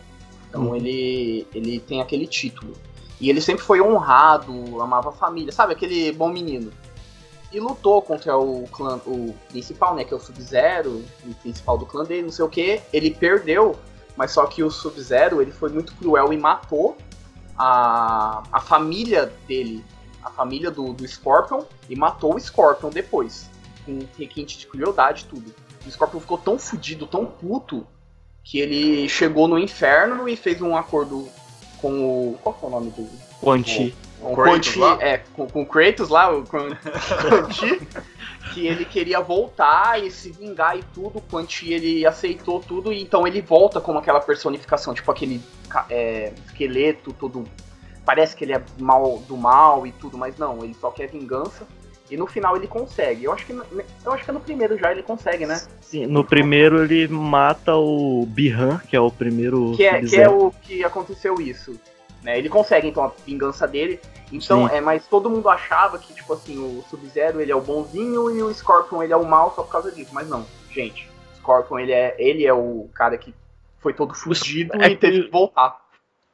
Então 0.50 0.64
Uhum. 0.64 0.76
ele, 0.76 1.48
ele 1.56 1.80
tem 1.80 2.02
aquele 2.02 2.28
título. 2.28 2.74
E 3.22 3.30
ele 3.30 3.40
sempre 3.40 3.64
foi 3.64 3.80
honrado, 3.82 4.82
amava 4.82 5.10
a 5.10 5.14
família, 5.14 5.54
sabe? 5.54 5.72
Aquele 5.72 6.12
bom 6.12 6.30
menino. 6.30 6.74
E 7.54 7.60
lutou 7.60 8.02
contra 8.02 8.38
o 8.38 8.68
clã, 8.68 9.00
o 9.06 9.34
principal, 9.48 9.96
né? 9.96 10.04
Que 10.04 10.14
é 10.14 10.18
o 10.18 10.20
Sub-Zero, 10.20 11.06
o 11.26 11.34
principal 11.36 11.78
do 11.78 11.86
clã 11.86 12.04
dele, 12.04 12.24
não 12.24 12.32
sei 12.32 12.44
o 12.44 12.50
que. 12.50 12.82
Ele 12.92 13.12
perdeu, 13.12 13.78
mas 14.18 14.32
só 14.32 14.46
que 14.46 14.62
o 14.62 14.70
Sub-Zero, 14.70 15.42
ele 15.42 15.52
foi 15.52 15.70
muito 15.70 15.94
cruel 15.96 16.34
e 16.34 16.38
matou 16.38 16.98
a, 17.58 18.44
a 18.52 18.60
família 18.60 19.32
dele, 19.48 19.86
a 20.24 20.30
família 20.30 20.72
do, 20.72 20.94
do 20.94 21.08
Scorpion, 21.08 21.64
e 21.90 21.96
matou 21.96 22.36
o 22.36 22.40
Scorpion 22.40 22.90
depois. 22.90 23.50
Com 23.86 24.00
requinte 24.18 24.58
de 24.58 24.68
crueldade 24.68 25.24
e 25.24 25.28
tudo. 25.28 25.54
O 25.86 25.90
Scorpion 25.90 26.20
ficou 26.20 26.38
tão 26.38 26.60
fudido, 26.60 27.08
tão 27.08 27.26
puto, 27.26 27.86
que 28.44 28.60
ele 28.60 29.08
chegou 29.10 29.48
no 29.48 29.58
inferno 29.58 30.28
e 30.28 30.36
fez 30.36 30.62
um 30.62 30.76
acordo 30.76 31.28
com 31.80 31.92
o. 32.32 32.38
Qual 32.42 32.56
que 32.56 32.66
é 32.66 32.68
o 32.68 32.72
nome 32.72 32.92
dele? 32.92 33.10
Quan 33.40 33.64
Chi. 33.64 33.96
Com 34.20 34.34
o 34.34 34.36
Kratos 34.36 34.54
Quan 34.54 34.64
Chi, 34.64 34.80
lá? 34.80 34.98
é, 35.02 35.18
com, 35.18 35.48
com 35.48 35.62
o 35.64 35.66
Kratos 35.66 36.10
lá, 36.10 36.32
o 36.32 36.46
Quan 36.46 36.76
Quan 36.78 37.52
Chi, 37.52 37.88
que 38.54 38.68
ele 38.68 38.86
queria 38.86 39.20
voltar 39.20 40.02
e 40.02 40.12
se 40.12 40.32
vingar 40.32 40.78
e 40.78 40.84
tudo, 40.94 41.18
o 41.18 41.22
Quan 41.22 41.48
Chi 41.48 41.74
ele 41.74 42.06
aceitou 42.06 42.60
tudo, 42.60 42.94
e 42.94 43.02
então 43.02 43.26
ele 43.26 43.42
volta 43.42 43.82
como 43.82 43.98
aquela 43.98 44.20
personificação, 44.20 44.94
tipo 44.94 45.10
aquele 45.10 45.42
é, 45.90 46.34
esqueleto 46.46 47.12
todo, 47.14 47.46
parece 48.12 48.36
que 48.36 48.44
ele 48.44 48.52
é 48.52 48.62
mal 48.78 49.24
do 49.26 49.38
mal 49.38 49.88
e 49.88 49.92
tudo, 49.94 50.18
mas 50.18 50.38
não, 50.38 50.62
ele 50.66 50.74
só 50.74 50.92
quer 50.92 51.08
vingança, 51.08 51.66
e 52.10 52.18
no 52.18 52.28
final 52.28 52.58
ele 52.58 52.68
consegue, 52.68 53.24
eu 53.24 53.32
acho 53.32 53.46
que, 53.46 53.54
eu 53.54 54.12
acho 54.12 54.26
que 54.26 54.32
no 54.34 54.42
primeiro 54.42 54.78
já 54.78 54.92
ele 54.92 55.02
consegue, 55.02 55.46
né? 55.46 55.62
Sim, 55.80 56.08
no 56.08 56.22
primeiro 56.22 56.84
ele 56.84 57.08
mata 57.08 57.74
o 57.74 58.26
Bihan, 58.28 58.82
que 58.90 58.98
é 58.98 59.00
o 59.00 59.10
primeiro 59.10 59.72
que 59.78 59.86
é, 59.86 60.02
que 60.02 60.20
é 60.20 60.30
o 60.30 60.52
que 60.62 60.84
aconteceu 60.84 61.36
isso. 61.36 61.80
Né? 62.22 62.38
Ele 62.38 62.50
consegue, 62.50 62.90
então, 62.90 63.06
a 63.06 63.12
vingança 63.26 63.66
dele. 63.66 63.98
Então, 64.30 64.68
Sim. 64.68 64.76
é, 64.76 64.82
mas 64.82 65.08
todo 65.08 65.30
mundo 65.30 65.48
achava 65.48 65.98
que, 65.98 66.14
tipo 66.14 66.34
assim, 66.34 66.60
o 66.60 66.84
Sub-Zero 66.90 67.40
ele 67.40 67.52
é 67.52 67.56
o 67.56 67.62
bonzinho 67.62 68.30
e 68.30 68.44
o 68.44 68.54
Scorpion 68.54 69.02
ele 69.02 69.14
é 69.14 69.18
o 69.18 69.26
mal 69.26 69.54
só 69.56 69.64
por 69.64 69.72
causa 69.72 69.90
disso. 69.90 70.12
Mas 70.14 70.28
não, 70.28 70.46
gente. 70.70 71.10
O 71.34 71.38
Scorpion 71.38 71.80
ele 71.80 71.94
é, 71.94 72.16
ele 72.20 72.46
é 72.46 72.54
o 72.54 72.90
cara 72.94 73.18
que 73.18 73.34
foi 73.80 73.94
todo 73.94 74.14
fugido 74.14 74.74
é 74.84 74.90
e 74.90 74.98
teve 74.98 75.24
que 75.24 75.32
voltar. 75.32 75.82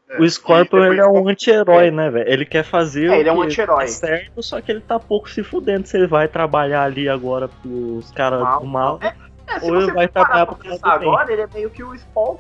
É, 0.09 0.21
O 0.21 0.29
Scorpion 0.29 0.85
e 0.85 0.87
ele 0.87 1.01
é 1.01 1.05
um 1.07 1.27
anti-herói, 1.27 1.91
né, 1.91 2.09
velho? 2.09 2.29
Ele 2.29 2.45
quer 2.45 2.63
fazer 2.63 3.07
É, 3.07 3.09
o 3.09 3.13
ele 3.15 3.29
é 3.29 3.33
um 3.33 3.41
anti-herói. 3.41 3.81
tá 3.85 3.87
certo, 3.87 4.41
só 4.41 4.61
que 4.61 4.71
ele 4.71 4.79
tá 4.81 4.97
pouco 4.99 5.29
se 5.29 5.43
fudendo 5.43 5.85
se 5.87 5.97
ele 5.97 6.07
vai 6.07 6.27
trabalhar 6.27 6.83
ali 6.83 7.09
agora 7.09 7.47
pros 7.47 8.09
caras 8.11 8.59
do 8.59 8.65
mal. 8.65 8.99
É, 9.01 9.59
se 9.59 9.65
Ou 9.65 9.75
ele 9.81 9.91
vai 9.91 10.07
trabalhar 10.07 10.45
pro 10.45 10.55
cara 10.55 10.75
do 10.77 10.81
bem. 10.81 11.09
agora, 11.09 11.31
ele 11.33 11.41
é 11.41 11.47
meio 11.53 11.69
que 11.69 11.83
o 11.83 11.93
Spawn, 11.97 12.37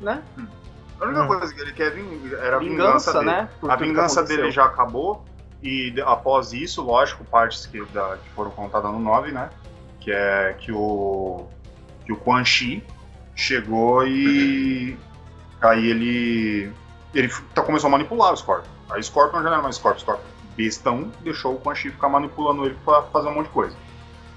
né? 0.00 0.22
A 1.00 1.04
única 1.04 1.22
Hum. 1.24 1.26
coisa 1.26 1.54
que 1.54 1.60
ele 1.60 1.72
quer 1.72 1.90
ving- 1.92 2.30
era 2.42 2.56
a 2.56 2.58
vingança, 2.58 3.12
Vingança, 3.12 3.12
dele. 3.14 3.24
né? 3.26 3.48
A 3.68 3.76
vingança 3.76 4.22
dele 4.22 4.50
já 4.50 4.64
acabou. 4.64 5.24
E 5.62 5.94
após 6.06 6.54
isso, 6.54 6.82
lógico, 6.82 7.22
partes 7.24 7.66
que, 7.66 7.84
da- 7.92 8.16
que 8.22 8.30
foram 8.30 8.50
contadas 8.50 8.90
no 8.90 8.98
9, 8.98 9.30
né? 9.30 9.50
Que 10.00 10.10
é 10.10 10.54
que 10.58 10.72
o. 10.72 11.46
Que 12.06 12.12
o 12.12 12.16
Quan 12.16 12.44
Chi 12.46 12.82
chegou 13.34 14.06
e. 14.06 14.96
Aí 15.60 15.86
ele. 15.90 16.70
Ele 17.14 17.28
tá- 17.54 17.62
começou 17.62 17.88
a 17.88 17.90
manipular 17.90 18.32
o 18.32 18.36
Scorpion. 18.36 18.70
Aí 18.90 19.00
o 19.00 19.02
Scorpion 19.02 19.38
já 19.38 19.44
não 19.44 19.52
era 19.54 19.62
mais 19.62 19.76
Scorpion, 19.76 19.98
o 19.98 20.00
Scorpion 20.00 20.24
bestão 20.56 21.10
deixou 21.22 21.54
o 21.54 21.58
Quan 21.58 21.74
Chi 21.74 21.90
ficar 21.90 22.08
manipulando 22.08 22.66
ele 22.66 22.76
pra 22.84 23.02
fazer 23.02 23.28
um 23.28 23.34
monte 23.34 23.46
de 23.46 23.52
coisa. 23.52 23.76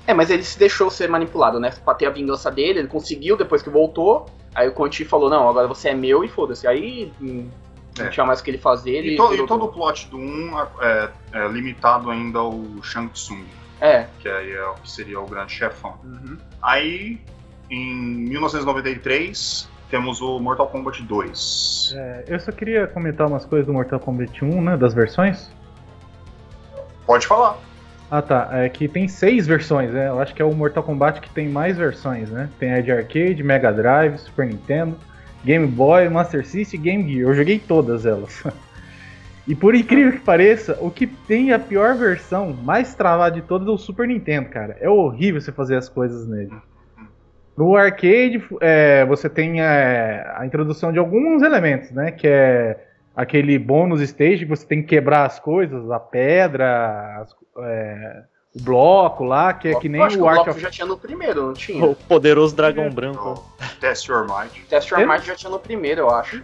É, 0.07 0.13
mas 0.13 0.29
ele 0.29 0.43
se 0.43 0.57
deixou 0.59 0.89
ser 0.89 1.07
manipulado, 1.09 1.59
né? 1.59 1.71
Pra 1.83 1.93
ter 1.93 2.05
a 2.05 2.09
vingança 2.09 2.49
dele, 2.51 2.79
ele 2.79 2.87
conseguiu 2.87 3.37
depois 3.37 3.61
que 3.61 3.69
voltou. 3.69 4.25
Aí 4.53 4.67
o 4.67 4.73
Conti 4.73 5.05
falou, 5.05 5.29
não, 5.29 5.47
agora 5.49 5.67
você 5.67 5.89
é 5.89 5.93
meu 5.93 6.23
e 6.23 6.27
foda-se. 6.27 6.67
Aí 6.67 7.11
hum, 7.21 7.49
não 7.97 8.05
É. 8.05 8.09
tinha 8.09 8.25
mais 8.25 8.39
o 8.39 8.43
que 8.43 8.51
ele 8.51 8.57
fazer. 8.57 8.91
Ele 8.91 9.13
E, 9.13 9.17
to- 9.17 9.33
e 9.33 9.45
todo 9.47 9.65
o 9.65 9.67
plot 9.69 10.07
do 10.09 10.17
1 10.17 10.59
é, 10.81 11.09
é 11.33 11.47
limitado 11.47 12.09
ainda 12.09 12.39
ao 12.39 12.59
Shang 12.83 13.09
Tsung, 13.13 13.43
É. 13.81 14.07
que 14.19 14.27
aí 14.27 14.51
é 14.51 14.65
o 14.65 14.73
que 14.75 14.91
seria 14.91 15.19
o 15.19 15.25
grande 15.25 15.53
chefão. 15.53 15.95
Uhum. 16.03 16.37
Aí, 16.61 17.19
em 17.69 17.95
1993, 18.29 19.69
temos 19.93 20.21
o 20.21 20.39
Mortal 20.39 20.65
Kombat 20.69 21.03
2. 21.03 21.93
É, 21.95 22.23
eu 22.27 22.39
só 22.39 22.51
queria 22.51 22.87
comentar 22.87 23.27
umas 23.27 23.45
coisas 23.45 23.67
do 23.67 23.73
Mortal 23.73 23.99
Kombat 23.99 24.43
1, 24.43 24.61
né? 24.63 24.75
Das 24.75 24.91
versões. 24.91 25.51
Pode 27.05 27.27
falar. 27.27 27.59
Ah 28.09 28.19
tá, 28.19 28.49
é 28.53 28.67
que 28.69 28.87
tem 28.87 29.07
seis 29.07 29.45
versões, 29.45 29.91
né? 29.91 30.07
Eu 30.07 30.19
acho 30.19 30.33
que 30.33 30.41
é 30.41 30.45
o 30.45 30.51
Mortal 30.51 30.81
Kombat 30.81 31.21
que 31.21 31.29
tem 31.29 31.47
mais 31.47 31.77
versões, 31.77 32.31
né? 32.31 32.49
Tem 32.57 32.73
a 32.73 32.81
de 32.81 32.91
arcade, 32.91 33.43
Mega 33.43 33.71
Drive, 33.71 34.17
Super 34.17 34.47
Nintendo, 34.47 34.97
Game 35.45 35.67
Boy, 35.67 36.09
Master 36.09 36.43
System 36.43 36.79
e 36.79 36.83
Game 36.83 37.13
Gear. 37.13 37.29
Eu 37.29 37.35
joguei 37.35 37.59
todas 37.59 38.03
elas. 38.05 38.43
E 39.45 39.53
por 39.53 39.75
incrível 39.75 40.13
que 40.13 40.19
pareça, 40.19 40.77
o 40.79 40.89
que 40.89 41.05
tem 41.05 41.51
a 41.51 41.59
pior 41.59 41.97
versão, 41.97 42.53
mais 42.63 42.95
travada 42.95 43.35
de 43.35 43.41
todas, 43.45 43.67
é 43.67 43.71
o 43.71 43.77
Super 43.77 44.07
Nintendo, 44.07 44.47
cara. 44.47 44.77
É 44.79 44.89
horrível 44.89 45.41
você 45.41 45.51
fazer 45.51 45.75
as 45.75 45.89
coisas 45.89 46.25
nele. 46.25 46.53
No 47.55 47.75
arcade, 47.75 48.43
é, 48.61 49.05
você 49.05 49.29
tem 49.29 49.61
é, 49.61 50.25
a 50.35 50.45
introdução 50.45 50.91
de 50.91 50.97
alguns 50.99 51.41
elementos, 51.43 51.91
né? 51.91 52.11
Que 52.11 52.27
é 52.27 52.83
aquele 53.15 53.59
bônus 53.59 54.01
stage 54.01 54.39
que 54.39 54.45
você 54.45 54.65
tem 54.65 54.81
que 54.81 54.87
quebrar 54.87 55.25
as 55.25 55.39
coisas, 55.39 55.89
a 55.91 55.99
pedra, 55.99 57.19
as- 57.21 57.35
é, 57.59 58.23
o 58.55 58.61
bloco 58.63 59.23
lá, 59.23 59.53
que 59.53 59.67
é 59.67 59.75
que 59.75 59.87
nem 59.87 60.01
Eu 60.01 60.05
acho 60.07 60.15
que 60.17 60.21
o 60.23 60.25
bloco 60.25 60.49
of 60.49 60.59
já 60.59 60.69
tinha 60.71 60.87
no 60.87 60.97
primeiro, 60.97 61.45
não 61.47 61.53
tinha? 61.53 61.83
O 61.85 61.95
poderoso 61.95 62.55
dragão 62.55 62.89
branco. 62.89 63.43
O 63.59 63.79
Test 63.79 64.07
Your 64.07 64.25
Might. 64.27 64.61
Test 64.67 64.89
Your 64.91 65.07
Might 65.07 65.25
já 65.25 65.35
tinha 65.35 65.51
no 65.51 65.59
primeiro, 65.59 66.01
eu 66.01 66.09
acho. 66.09 66.41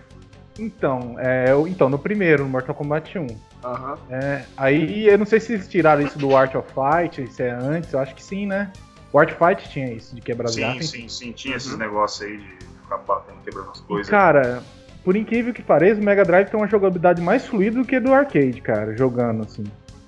Então, 0.59 1.15
é, 1.17 1.55
o- 1.55 1.67
então, 1.67 1.89
no 1.89 1.97
primeiro, 1.97 2.43
no 2.43 2.49
Mortal 2.49 2.75
Kombat 2.75 3.17
1. 3.17 3.27
Aham. 3.63 3.97
É, 4.11 4.41
aí 4.57 5.07
eu 5.07 5.17
não 5.17 5.25
sei 5.25 5.39
se 5.39 5.53
eles 5.53 5.67
tiraram 5.67 6.01
isso 6.01 6.17
do 6.19 6.35
Art 6.35 6.53
of 6.55 6.67
Fight, 6.73 7.27
se 7.31 7.43
é 7.43 7.49
antes, 7.51 7.93
eu 7.93 7.99
acho 7.99 8.13
que 8.13 8.23
sim, 8.23 8.45
né? 8.45 8.71
O 9.11 9.19
Art 9.19 9.31
Fight 9.33 9.69
tinha 9.69 9.91
isso, 9.91 10.15
de 10.15 10.21
quebrar 10.21 10.45
as 10.49 10.53
Sim, 10.55 10.61
garras. 10.61 10.89
sim, 10.89 11.07
sim. 11.09 11.31
Tinha 11.31 11.55
esses 11.55 11.71
Uhum. 11.71 11.77
negócios 11.79 12.21
aí 12.27 12.37
de 12.37 12.65
ficar 12.83 12.97
batendo, 12.99 13.37
quebrando 13.43 13.69
as 13.71 13.79
E, 13.79 13.83
coisas. 13.83 14.09
cara, 14.09 14.61
por 15.03 15.15
incrível 15.15 15.53
que 15.53 15.61
pareça, 15.63 15.99
o 15.99 16.03
Mega 16.03 16.23
Drive 16.23 16.49
tem 16.49 16.59
uma 16.59 16.67
jogabilidade 16.67 17.21
mais 17.21 17.45
fluida 17.47 17.79
do 17.79 17.85
que 17.85 17.99
do 17.99 18.13
arcade, 18.13 18.61
cara, 18.61 18.95
jogando 18.95 19.43
assim. 19.43 19.63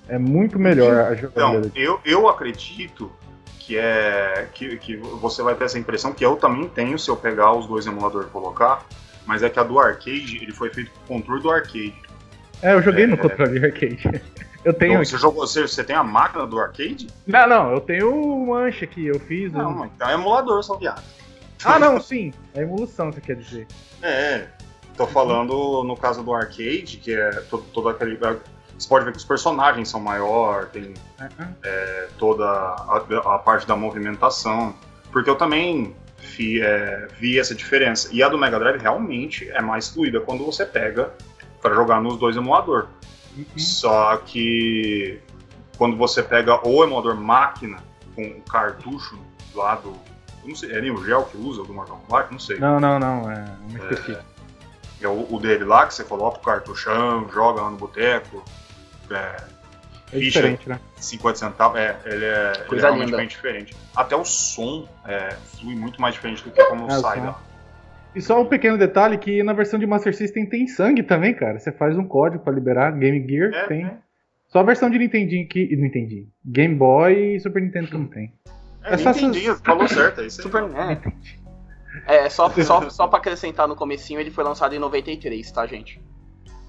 É 0.08 0.18
muito 0.18 0.58
melhor 0.58 0.92
a 1.10 1.14
Então, 1.14 1.16
jogabilidade. 1.16 1.72
eu, 1.74 2.00
eu 2.04 2.28
acredito 2.28 3.10
que 3.58 3.76
é 3.78 4.48
que, 4.52 4.76
que 4.76 4.96
você 4.96 5.42
vai 5.42 5.54
ter 5.54 5.64
essa 5.64 5.78
impressão, 5.78 6.12
que 6.12 6.24
eu 6.24 6.36
também 6.36 6.68
tenho 6.68 6.98
se 6.98 7.08
eu 7.08 7.16
pegar 7.16 7.52
os 7.54 7.66
dois 7.66 7.86
emuladores 7.86 8.28
e 8.28 8.30
colocar, 8.32 8.84
mas 9.26 9.42
é 9.42 9.48
que 9.48 9.58
a 9.58 9.62
do 9.62 9.78
arcade, 9.78 10.38
ele 10.42 10.52
foi 10.52 10.70
feito 10.70 10.90
com 11.06 11.16
o 11.16 11.18
controle 11.20 11.42
do 11.42 11.50
arcade. 11.50 11.94
É, 12.60 12.74
eu 12.74 12.82
joguei 12.82 13.06
no 13.06 13.16
controle 13.16 13.64
arcade. 13.64 14.02
Eu 14.64 14.72
tenho. 14.72 14.92
Então, 14.94 15.04
você, 15.04 15.16
jogou, 15.18 15.46
você, 15.46 15.62
você 15.62 15.82
tem 15.82 15.96
a 15.96 16.04
máquina 16.04 16.46
do 16.46 16.58
arcade? 16.58 17.08
Não, 17.26 17.48
não, 17.48 17.72
eu 17.72 17.80
tenho 17.80 18.14
o 18.14 18.46
Mancha 18.46 18.84
aqui, 18.84 19.06
eu 19.06 19.18
fiz. 19.20 19.52
Não, 19.52 19.70
um- 19.70 19.74
mas 19.74 19.90
então 19.94 20.08
é 20.08 20.14
emulador, 20.14 20.62
seu 20.62 20.78
viado. 20.78 21.02
Ah, 21.64 21.78
não, 21.78 22.00
sim. 22.00 22.32
É 22.54 22.62
emulação, 22.62 23.12
você 23.12 23.20
quer 23.20 23.36
dizer. 23.36 23.66
É, 24.02 24.46
tô 24.96 25.06
falando 25.06 25.82
no 25.84 25.96
caso 25.96 26.22
do 26.22 26.32
arcade, 26.34 26.98
que 27.02 27.14
é 27.14 27.30
todo, 27.50 27.62
todo 27.72 27.88
aquele. 27.88 28.16
Você 28.76 28.88
pode 28.88 29.04
ver 29.04 29.12
que 29.12 29.18
os 29.18 29.24
personagens 29.24 29.88
são 29.88 30.00
maior, 30.00 30.66
tem 30.66 30.94
ah. 31.20 31.28
é, 31.62 32.08
toda 32.18 32.44
a, 32.44 33.02
a 33.34 33.38
parte 33.38 33.66
da 33.66 33.76
movimentação. 33.76 34.74
Porque 35.12 35.28
eu 35.30 35.36
também 35.36 35.94
fi- 36.16 36.60
é, 36.60 37.06
vi 37.18 37.38
essa 37.38 37.54
diferença. 37.54 38.08
E 38.12 38.22
a 38.22 38.28
do 38.28 38.36
Mega 38.38 38.58
Drive 38.58 38.80
realmente 38.80 39.48
é 39.50 39.60
mais 39.60 39.88
fluida 39.88 40.20
quando 40.20 40.44
você 40.44 40.64
pega 40.66 41.12
para 41.60 41.74
jogar 41.74 42.00
nos 42.00 42.16
dois 42.16 42.36
emuladores. 42.36 42.88
Uhum. 43.36 43.44
Só 43.58 44.16
que 44.18 45.18
quando 45.78 45.96
você 45.96 46.22
pega 46.22 46.66
o 46.66 46.84
emulador 46.84 47.16
máquina 47.16 47.78
com 48.14 48.22
o 48.22 48.40
cartucho 48.42 49.18
lá 49.54 49.74
do. 49.76 49.90
eu 50.42 50.48
Não 50.48 50.54
sei, 50.54 50.72
é 50.72 50.80
Neo 50.80 51.02
Geo 51.04 51.24
que 51.24 51.36
usa 51.38 51.62
do 51.62 51.72
Mortal 51.72 52.02
Kombat? 52.06 52.30
Não 52.32 52.38
sei. 52.38 52.58
Não, 52.58 52.78
não, 52.78 52.98
não, 52.98 53.30
é 53.30 53.44
um 53.70 53.76
específico. 53.76 54.24
É 55.00 55.08
o, 55.08 55.26
o 55.34 55.40
dele 55.40 55.64
lá 55.64 55.86
que 55.86 55.94
você 55.94 56.04
coloca 56.04 56.38
o 56.38 56.42
cartuchão, 56.42 57.28
joga 57.32 57.62
lá 57.62 57.70
no 57.70 57.76
boteco. 57.76 58.44
É, 59.10 59.14
É 59.16 59.40
ficha. 60.10 60.20
diferente, 60.20 60.68
né? 60.68 60.78
50 60.96 61.38
centavos, 61.38 61.78
é, 61.78 61.98
ele 62.04 62.24
é, 62.24 62.66
ele 62.70 62.78
é 62.78 62.80
realmente 62.80 63.04
linda. 63.06 63.16
bem 63.16 63.26
diferente. 63.26 63.74
Até 63.96 64.14
o 64.14 64.24
som 64.24 64.86
é, 65.04 65.36
flui 65.58 65.74
muito 65.74 66.00
mais 66.00 66.14
diferente 66.14 66.44
do 66.44 66.50
que 66.52 66.62
como 66.66 66.88
É, 66.90 66.96
o 66.96 67.00
sai 67.00 67.20
da. 67.20 67.34
E 68.14 68.20
só 68.20 68.40
um 68.40 68.46
pequeno 68.46 68.76
detalhe 68.76 69.16
que 69.16 69.42
na 69.42 69.52
versão 69.52 69.78
de 69.78 69.86
Master 69.86 70.14
System 70.14 70.46
tem 70.46 70.66
sangue 70.66 71.02
também, 71.02 71.34
cara. 71.34 71.58
Você 71.58 71.72
faz 71.72 71.96
um 71.96 72.04
código 72.04 72.44
pra 72.44 72.52
liberar. 72.52 72.90
Game 72.92 73.26
Gear 73.26 73.52
É, 73.54 73.66
tem. 73.66 73.86
é. 73.86 73.96
Só 74.48 74.58
a 74.58 74.62
versão 74.62 74.90
de 74.90 74.98
Nintendinho 74.98 75.48
que. 75.48 75.74
Não 75.76 75.86
entendi. 75.86 76.28
Game 76.44 76.74
Boy 76.74 77.36
e 77.36 77.40
Super 77.40 77.62
Nintendo 77.62 77.88
que 77.88 77.96
não 77.96 78.06
tem. 78.06 78.32
É, 78.84 78.94
É 78.94 78.96
só 78.98 79.12
Nintendinho, 79.12 79.56
falou 79.64 79.88
certo, 79.88 80.20
é 80.20 80.26
isso 80.26 80.40
aí. 80.40 80.42
Super. 80.42 80.64
É, 82.06 82.16
é 82.26 82.28
só, 82.28 82.50
só, 82.50 82.90
só 82.90 83.06
pra 83.06 83.18
acrescentar 83.18 83.66
no 83.68 83.76
comecinho, 83.76 84.20
ele 84.20 84.30
foi 84.30 84.44
lançado 84.44 84.74
em 84.74 84.78
93, 84.78 85.50
tá, 85.52 85.66
gente? 85.66 86.00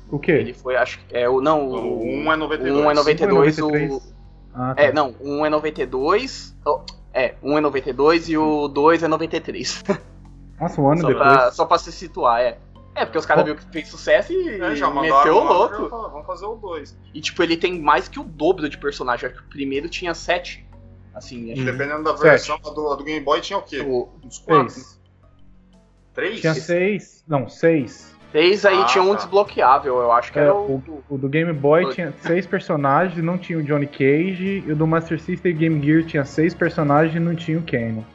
O 0.10 0.19
quê? 0.19 0.32
Ele 0.34 0.53
foi, 0.53 0.75
acho 0.77 0.99
que. 0.99 1.15
É, 1.17 1.27
o, 1.27 1.41
não, 1.41 1.67
O 1.67 2.03
o. 2.03 2.06
1 2.06 2.32
é 2.32 2.36
92. 2.38 2.86
um 2.86 2.91
é 2.91 2.93
92, 2.93 3.58
o. 3.58 3.62
93. 3.63 4.15
Ah, 4.53 4.73
tá. 4.75 4.82
É, 4.84 4.93
não, 4.93 5.15
o 5.19 5.39
1 5.41 5.45
é 5.45 5.49
92. 5.49 6.56
oh, 6.65 6.82
é, 7.13 7.34
um 7.43 7.58
é 7.58 7.62
92 7.62 8.29
e 8.29 8.38
o 8.38 8.67
2 8.67 9.03
é 9.03 9.08
93. 9.08 9.84
Nossa, 10.63 10.82
um 10.82 10.91
ano 10.91 11.02
Só 11.02 11.08
depois. 11.08 11.28
pra, 11.28 11.52
só 11.52 11.65
pra 11.65 11.78
se 11.78 11.91
situar, 11.91 12.41
é. 12.41 12.58
É, 12.95 13.06
porque 13.06 13.17
os 13.17 13.26
caras 13.26 13.43
viram 13.43 13.58
que 13.58 13.65
fez 13.71 13.88
sucesso 13.88 14.32
e 14.32 14.62
É, 14.62 14.76
já 14.76 14.89
meteu 14.91 15.36
o 15.36 15.43
louco. 15.43 15.84
já 15.84 15.89
falaram, 15.89 16.12
Vamos 16.12 16.28
fazer 16.28 16.45
o 16.45 16.56
2. 16.56 16.95
E 17.13 17.21
tipo, 17.21 17.41
ele 17.41 17.58
tem 17.58 17.82
mais 17.82 18.08
que 18.08 18.19
o 18.19 18.23
dobro 18.23 18.69
de 18.69 18.78
personagem. 18.78 19.28
Acho 19.30 19.39
que 19.39 19.43
o 19.45 19.49
primeiro 19.49 19.89
tinha 19.89 20.13
7. 20.13 20.63
Assim, 21.15 21.52
acho 21.54 21.63
Dependendo 21.63 22.04
da 22.04 22.12
Sete. 22.15 22.23
versão 22.30 22.56
a 22.63 22.69
do, 22.71 22.91
a 22.91 22.95
do 22.95 23.04
Game 23.04 23.23
Boy, 23.26 23.41
tinha 23.41 23.58
o 23.58 23.62
quê? 23.63 23.80
o 23.82 24.10
Uns 24.23 24.38
4? 24.39 24.69
Seis. 24.69 24.99
3? 26.13 26.41
Tinha 26.41 26.54
seis. 26.54 27.23
Não, 27.28 27.49
seis. 27.49 28.13
3 28.32 28.65
aí 28.65 28.82
Ah, 28.82 28.86
tinha 28.86 29.04
um 29.04 29.10
tá. 29.12 29.15
desbloqueável, 29.17 29.95
eu 29.99 30.12
acho 30.12 30.32
que 30.32 30.39
É, 30.39 30.43
era 30.43 30.54
o, 30.56 30.76
o. 30.76 31.04
o 31.10 31.17
do 31.17 31.28
Game 31.30 31.52
Boy 31.54 31.84
Dois. 31.84 31.95
tinha 31.95 32.13
seis 32.21 32.45
personagens 32.47 33.17
e 33.17 33.21
não 33.21 33.38
tinha 33.38 33.58
o 33.60 33.63
Johnny 33.63 33.88
Cage. 33.88 34.63
E 34.67 34.71
o 34.71 34.76
do 34.76 34.86
Master 34.88 35.19
System 35.19 35.52
e 35.52 35.56
Game 35.56 35.84
Gear 35.86 36.04
tinha 36.06 36.26
seis 36.26 36.54
personagens 36.54 37.15
e 37.15 37.19
não 37.19 37.36
tinha 37.36 37.58
o 37.60 37.63
Kano. 37.63 38.06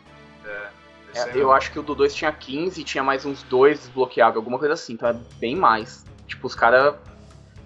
É, 1.18 1.37
eu 1.37 1.52
acho 1.52 1.70
que 1.72 1.78
o 1.78 1.83
do 1.83 1.94
2 1.94 2.14
tinha 2.14 2.33
15 2.33 2.81
e 2.81 2.85
tinha 2.85 3.02
mais 3.02 3.24
uns 3.24 3.42
dois 3.42 3.81
desbloqueáveis, 3.81 4.37
alguma 4.37 4.59
coisa 4.59 4.74
assim, 4.74 4.92
então 4.94 5.09
é 5.09 5.16
bem 5.38 5.57
mais. 5.57 6.04
Tipo, 6.26 6.46
os 6.46 6.54
caras 6.54 6.94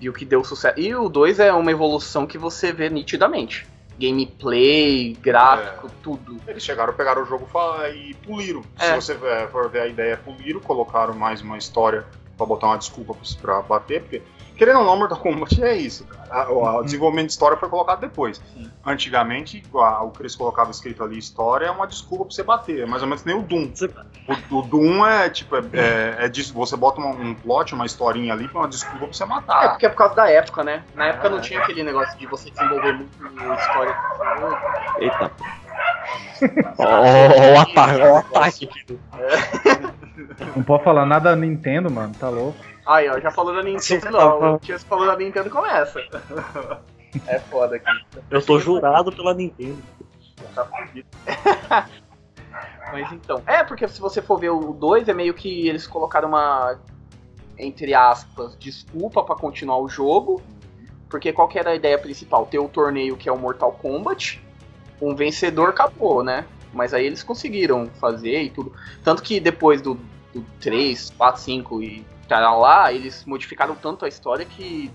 viu 0.01 0.13
que 0.13 0.25
deu 0.25 0.43
sucesso. 0.45 0.79
E 0.79 0.95
o 0.95 1.09
2 1.09 1.41
é 1.41 1.53
uma 1.53 1.71
evolução 1.71 2.27
que 2.27 2.39
você 2.39 2.73
vê 2.73 2.89
nitidamente. 2.89 3.67
Gameplay, 3.99 5.15
gráfico, 5.21 5.91
tudo. 6.03 6.39
Eles 6.47 6.63
chegaram, 6.63 6.93
pegaram 6.93 7.23
o 7.23 7.27
jogo 7.27 7.49
e 7.95 8.15
puliram. 8.15 8.63
Se 8.77 8.85
É. 8.87 8.95
você 9.01 9.13
é, 9.13 9.47
for 9.49 9.69
ver 9.69 9.81
a 9.81 9.87
ideia, 9.87 10.17
puliram, 10.17 10.61
colocaram 10.61 11.15
mais 11.15 11.41
uma 11.43 11.59
história 11.59 12.05
pra 12.37 12.47
botar 12.47 12.69
uma 12.69 12.79
desculpa 12.79 13.15
pra 13.41 13.63
bater, 13.63 14.03
porque, 14.03 14.23
querendo 14.65 14.79
ou 14.79 14.85
não, 14.87 14.97
Mortal 14.97 15.19
Kombat 15.19 15.61
é 15.65 15.77
isso, 15.77 16.05
cara. 16.05 16.51
O 16.53 16.63
o 16.81 16.83
desenvolvimento 16.85 17.27
de 17.27 17.33
história 17.33 17.57
foi 17.57 17.69
colocado 17.69 18.01
depois. 18.01 18.41
Sim. 18.55 18.71
Antigamente, 18.87 19.63
a- 19.75 20.03
o 20.05 20.11
que 20.11 20.23
eles 20.23 20.37
colocavam 20.37 20.71
escrito 20.71 21.03
ali, 21.03 21.19
história, 21.19 21.67
é 21.67 21.71
uma 21.71 21.87
desculpa 21.87 22.25
pra 22.27 22.35
você 22.35 22.43
bater. 22.45 22.81
É 22.83 22.87
mais 22.87 23.03
ou 23.03 23.09
menos 23.09 23.25
nem 23.25 23.37
o 23.37 23.43
Doom. 23.43 23.71
Você- 23.75 23.91
O, 24.51 24.59
o 24.59 24.63
Doom 24.63 25.05
é 25.05 25.29
tipo, 25.29 25.57
é, 25.57 25.61
é, 25.73 26.17
é 26.27 26.29
disso, 26.29 26.55
você 26.55 26.77
bota 26.77 27.01
uma- 27.01 27.11
um 27.11 27.35
plot, 27.35 27.75
uma 27.75 27.85
historinha 27.85 28.33
ali, 28.33 28.47
pra 28.47 28.61
uma 28.61 28.69
desculpa 28.69 28.99
pra 28.99 29.13
você 29.13 29.25
É 29.25 29.27
matar. 29.27 29.71
porque 29.71 29.87
é 29.87 29.89
por 29.89 29.97
causa 29.97 30.15
da 30.15 30.31
época, 30.31 30.63
né? 30.63 30.85
Na 30.95 31.07
época 31.07 31.27
É. 31.27 31.31
não 31.31 31.41
tinha 31.41 31.61
aquele 31.61 31.83
negócio 31.83 32.17
de 32.17 32.27
você 32.29 32.49
desenvolver 32.51 32.93
muito 32.93 33.61
história. 33.61 33.97
Eita. 35.01 35.31
Ó, 36.79 36.85
ó, 36.85 37.55
o 37.57 37.61
ataque, 37.61 38.03
ataque. 38.03 38.69
Não 40.57 40.63
pode 40.63 40.83
falar 40.85 41.07
nada 41.07 41.31
da 41.31 41.37
Nintendo, 41.37 41.91
mano. 41.91 42.15
Tá 42.19 42.29
louco. 42.29 42.59
Aí, 42.87 43.09
ó, 43.09 43.21
já 43.21 43.31
falou 43.31 43.55
da 43.55 43.63
Nintendo, 43.63 44.17
ó. 44.19 44.55
O 44.55 44.59
Tias 44.59 44.83
falou 44.83 45.07
da 45.07 45.17
Nintendo 45.17 45.51
começa. 45.51 46.01
É 47.27 47.39
foda 47.39 47.77
aqui. 47.77 48.07
Eu 48.31 48.41
sou 48.41 48.59
jurado 48.59 49.13
pela 49.13 49.35
Nintendo. 49.35 49.83
Tá 50.55 50.65
fudido. 50.65 51.07
Mas 52.91 53.13
então. 53.13 53.43
É, 53.47 53.63
porque 53.63 53.87
se 53.87 54.01
você 54.01 54.21
for 54.21 54.39
ver 54.39 54.51
o 54.51 54.73
2, 54.73 55.09
é 55.09 55.15
meio 55.15 55.35
que 55.35 55.69
eles 55.69 55.87
colocaram 55.87 56.29
uma. 56.29 56.79
Entre 57.59 57.95
aspas, 57.95 58.57
desculpa 58.59 59.23
pra 59.23 59.37
continuar 59.37 59.79
o 59.79 59.89
jogo. 59.89 60.43
Porque 61.09 61.33
qual 61.33 61.49
que 61.49 61.59
era 61.59 61.71
a 61.71 61.75
ideia 61.75 61.99
principal? 61.99 62.47
Ter 62.47 62.59
o 62.59 62.69
torneio 62.69 63.17
que 63.17 63.29
é 63.29 63.33
o 63.33 63.39
Mortal 63.39 63.73
Kombat. 63.73 64.43
Um 65.01 65.15
vencedor 65.15 65.69
acabou, 65.69 66.23
né? 66.25 66.47
Mas 66.73 66.95
aí 66.95 67.05
eles 67.05 67.23
conseguiram 67.23 67.89
fazer 68.01 68.43
e 68.43 68.51
tudo. 68.51 68.73
Tanto 69.05 69.23
que 69.23 69.39
depois 69.39 69.83
do, 69.83 69.99
do 70.33 70.43
3, 70.61 71.11
4, 71.11 71.41
5 71.43 71.83
e 71.83 72.07
tal 72.41 72.61
lá, 72.61 72.93
eles 72.93 73.25
modificaram 73.25 73.75
tanto 73.75 74.05
a 74.05 74.09
história 74.09 74.45
que 74.45 74.91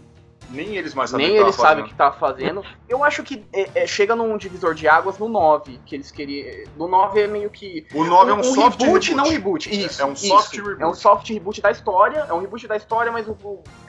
Nem 0.49 0.77
eles 0.77 0.93
mais 0.93 1.09
sabem 1.09 1.27
nem 1.27 1.35
o 1.35 1.39
que 1.39 1.45
eles 1.45 1.55
sabem 1.55 1.83
o 1.83 1.87
fazendo. 1.87 1.89
que 1.89 1.95
tá 1.95 2.11
fazendo. 2.13 2.63
Eu 2.87 3.03
acho 3.03 3.21
que 3.21 3.45
é, 3.51 3.83
é, 3.83 3.87
chega 3.87 4.15
num 4.15 4.37
divisor 4.37 4.73
de 4.73 4.87
águas 4.87 5.17
no 5.19 5.27
9, 5.27 5.77
que 5.85 5.93
eles 5.93 6.09
queriam. 6.09 6.63
No 6.77 6.87
9 6.87 7.19
é 7.21 7.27
meio 7.27 7.49
que. 7.49 7.85
O 7.93 8.05
9 8.05 8.31
é 8.31 8.33
um, 8.33 8.43
soft 8.43 8.81
reboot, 8.81 9.13
não 9.13 9.25
reboot. 9.29 9.69
Isso. 9.69 10.01
É 10.01 10.05
um 10.05 10.13
isso. 10.13 10.27
soft 10.27 10.55
reboot. 10.55 10.81
É 10.81 10.87
um 10.87 10.93
soft 10.93 11.29
reboot 11.29 11.61
da 11.61 11.69
história. 11.69 12.25
É 12.29 12.33
um 12.33 12.39
reboot 12.39 12.65
da 12.65 12.77
história, 12.77 13.11
mas 13.11 13.27
o. 13.27 13.35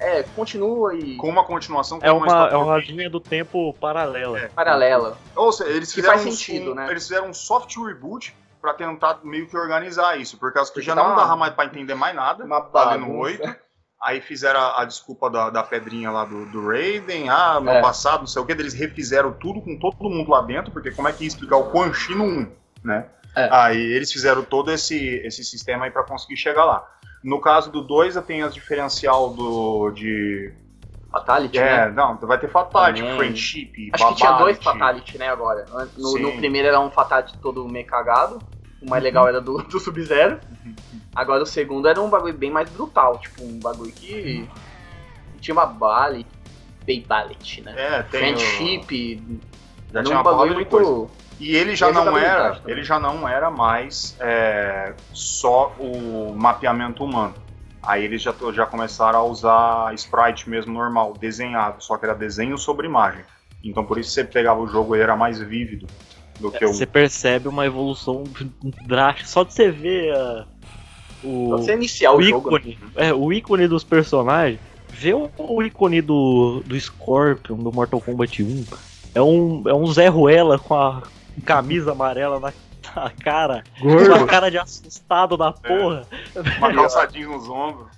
é, 0.01 0.25
continua 0.35 0.97
e. 0.97 1.15
Com 1.17 1.29
uma 1.29 1.45
continuação 1.45 2.01
com 2.01 2.05
É 2.07 2.11
uma, 2.11 2.27
história 2.27 2.55
é 2.55 2.57
uma 2.59 2.79
linha 2.79 3.09
do 3.09 3.21
tempo 3.21 3.73
paralela. 3.75 4.39
É. 4.41 4.49
paralela. 4.49 5.17
Ou 5.37 5.53
seja, 5.53 5.71
eles 5.71 5.91
Que 5.91 5.95
fizeram 5.97 6.15
faz 6.19 6.27
um- 6.27 6.31
sentido, 6.33 6.73
um, 6.73 6.75
né? 6.75 6.89
Eles 6.91 7.05
fizeram 7.07 7.29
um 7.29 7.35
soft 7.35 7.77
reboot 7.77 8.35
pra 8.61 8.75
tentar 8.75 9.21
meio 9.25 9.47
que 9.49 9.57
organizar 9.57 10.19
isso, 10.19 10.37
por 10.39 10.53
causa 10.53 10.71
que 10.71 10.75
Porque 10.75 10.87
já 10.87 10.95
tá 10.95 11.03
não 11.03 11.11
uma- 11.11 11.17
dava 11.21 11.37
mais 11.37 11.55
pra 11.55 11.65
entender 11.67 11.95
mais 11.95 12.15
nada. 12.15 12.39
Tá 12.47 12.97
no 12.99 13.09
bagunça. 13.09 13.43
8. 13.43 13.57
Aí 14.01 14.21
fizeram 14.21 14.61
a, 14.61 14.83
a 14.83 14.85
desculpa 14.85 15.29
da, 15.29 15.51
da 15.51 15.63
pedrinha 15.63 16.11
lá 16.11 16.25
do, 16.25 16.47
do 16.47 16.69
Raiden, 16.69 17.29
ah, 17.31 17.61
meu 17.61 17.73
É. 17.75 17.81
passado, 17.83 18.21
não 18.21 18.27
sei 18.29 18.41
o 18.41 18.47
que, 18.47 18.53
eles 18.53 18.73
refizeram 18.73 19.33
tudo 19.33 19.61
com 19.61 19.77
todo 19.77 20.09
mundo 20.09 20.31
lá 20.31 20.41
dentro, 20.43 20.71
porque 20.71 20.93
como 20.93 21.09
é 21.09 21.13
que 21.13 21.25
ia 21.25 21.29
explicar 21.29 21.57
o 21.57 21.71
Quan 21.71 21.93
Chi 21.93 22.15
no 22.15 22.23
1, 22.25 22.53
né? 22.85 23.07
É. 23.35 23.49
Aí 23.53 23.81
eles 23.81 24.13
fizeram 24.13 24.45
todo 24.45 24.71
esse, 24.71 24.97
esse 25.25 25.43
sistema 25.45 25.85
aí 25.85 25.91
pra 25.91 26.05
conseguir 26.05 26.37
chegar 26.37 26.65
lá. 26.65 26.89
No 27.25 27.41
caso 27.41 27.73
do 27.73 27.83
2, 27.83 28.15
tem 28.25 28.43
as 28.43 28.55
diferencial 28.55 29.31
do, 29.31 29.91
de... 29.91 30.53
Fatality, 31.11 31.59
É, 31.59 31.87
né? 31.87 31.93
não, 31.93 32.17
vai 32.19 32.39
ter 32.39 32.49
Fatality, 32.49 33.01
Também. 33.01 33.17
Friendship, 33.17 33.91
Acho 33.95 34.09
que 34.09 34.15
tinha 34.17 34.33
dois 34.33 34.59
Babality. 34.59 34.65
Fatality, 34.65 35.19
né, 35.19 35.29
agora. 35.29 35.67
No, 35.97 36.19
no 36.19 36.33
primeiro 36.37 36.69
era 36.69 36.79
um 36.81 36.91
Fatality 36.91 37.35
todo 37.41 37.67
meio 37.67 37.87
cagado. 37.87 38.43
O 38.81 38.89
mais 38.89 39.03
legal 39.03 39.27
era 39.27 39.41
do, 39.41 39.59
do 39.63 39.81
Sub-Zero. 39.81 40.39
Agora 41.15 41.43
o 41.43 41.47
segundo 41.47 41.89
era 41.89 42.01
um 42.01 42.09
bagulho 42.11 42.35
bem 42.35 42.51
mais 42.51 42.69
brutal. 42.71 43.19
Tipo, 43.19 43.43
um 43.43 43.59
bagulho 43.59 43.91
que. 43.93 44.49
Tinha 45.41 45.55
uma 45.55 45.67
bala, 45.67 46.23
Babality, 46.87 47.63
né? 47.63 47.75
É, 47.77 48.03
tem 48.03 48.35
o- 48.35 48.39
Friendship. 48.39 49.41
Já 49.93 50.03
tinha 50.03 50.23
porrada 50.23 50.37
bagulho 50.45 50.59
de 50.65 50.71
coisa. 50.71 50.91
muito. 50.91 51.11
E 51.41 51.55
ele 51.57 51.77
já 51.77 51.93
não 51.93 52.19
era, 52.19 52.55
também. 52.57 52.73
ele 52.73 52.83
já 52.85 52.99
não 52.99 53.29
era 53.29 53.51
mais 53.51 54.17
é, 54.21 54.93
só 55.13 55.73
o 55.79 56.35
mapeamento 56.37 57.05
humano. 57.05 57.35
Aí 57.83 58.05
eles 58.05 58.21
já, 58.23 58.35
já 58.53 58.67
começaram 58.67 59.21
a 59.21 59.25
usar 59.25 59.95
sprite 59.95 60.49
mesmo 60.51 60.73
normal, 60.73 61.15
desenhado, 61.21 61.83
só 61.83 61.97
que 61.97 62.05
era 62.05 62.15
desenho 62.15 62.59
sobre 62.59 62.87
imagem. 62.87 63.25
Então 63.63 63.85
por 63.85 63.99
isso 63.99 64.11
você 64.11 64.25
pegava 64.25 64.61
o 64.61 64.67
jogo 64.67 64.95
ele 64.95 65.03
era 65.03 65.17
mais 65.17 65.41
vívido 65.41 65.87
do 66.39 66.51
que 66.51 66.65
o 66.65 66.73
Você 66.73 66.87
percebe 66.87 67.49
uma 67.49 67.67
evolução 67.67 68.25
drástica. 68.87 69.29
Só 69.29 69.43
de 69.45 69.53
você 69.53 69.71
ver 69.71 70.15
a- 70.15 70.47
o, 71.25 71.51
Você 71.51 71.73
iniciar 71.75 72.13
o, 72.13 72.19
o 72.19 72.23
jogo. 72.23 72.51
né? 72.51 72.59
ícone. 72.59 72.79
É, 72.97 73.13
o 73.15 73.33
ícone 73.33 73.67
dos 73.69 73.83
personagens. 73.85 74.61
Vê 74.91 75.13
o, 75.15 75.31
o 75.37 75.63
ícone 75.63 76.01
do, 76.01 76.63
do 76.65 76.79
Scorpion, 76.79 77.57
do 77.57 77.73
Mortal 77.73 78.01
Kombat 78.01 78.43
1. 78.43 78.65
É 79.15 79.21
um, 79.23 79.63
é 79.67 79.75
um 79.75 79.87
Zé 79.87 80.09
Ruela 80.09 80.59
com 80.59 80.75
a 80.75 81.03
camisa 81.45 81.93
amarela 81.93 82.39
na, 82.41 82.53
na 82.95 83.11
cara. 83.23 83.65
Com 83.81 83.89
a 83.91 83.95
Gordo. 83.95 84.27
cara 84.27 84.51
de 84.51 84.59
assustado 84.59 85.37
da 85.37 85.53
porra. 85.53 86.07
uma 86.59 86.75
calçadinha 86.75 87.29
nos 87.29 87.49
ombros. 87.49 87.89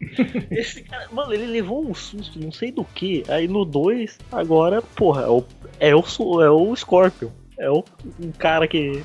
Esse 0.50 0.82
cara, 0.82 1.08
mano, 1.10 1.32
ele 1.32 1.46
levou 1.46 1.84
um 1.84 1.94
susto, 1.94 2.38
não 2.38 2.52
sei 2.52 2.70
do 2.70 2.84
que. 2.84 3.24
Aí 3.28 3.48
no 3.48 3.64
2, 3.64 4.18
agora, 4.30 4.80
porra, 4.80 5.22
é 5.22 5.28
o, 5.28 5.44
é 5.80 5.94
o, 5.94 6.42
é 6.42 6.50
o 6.50 6.76
Scorpion. 6.76 7.30
É 7.58 7.68
o, 7.68 7.84
um 8.20 8.30
cara 8.30 8.68
que 8.68 9.04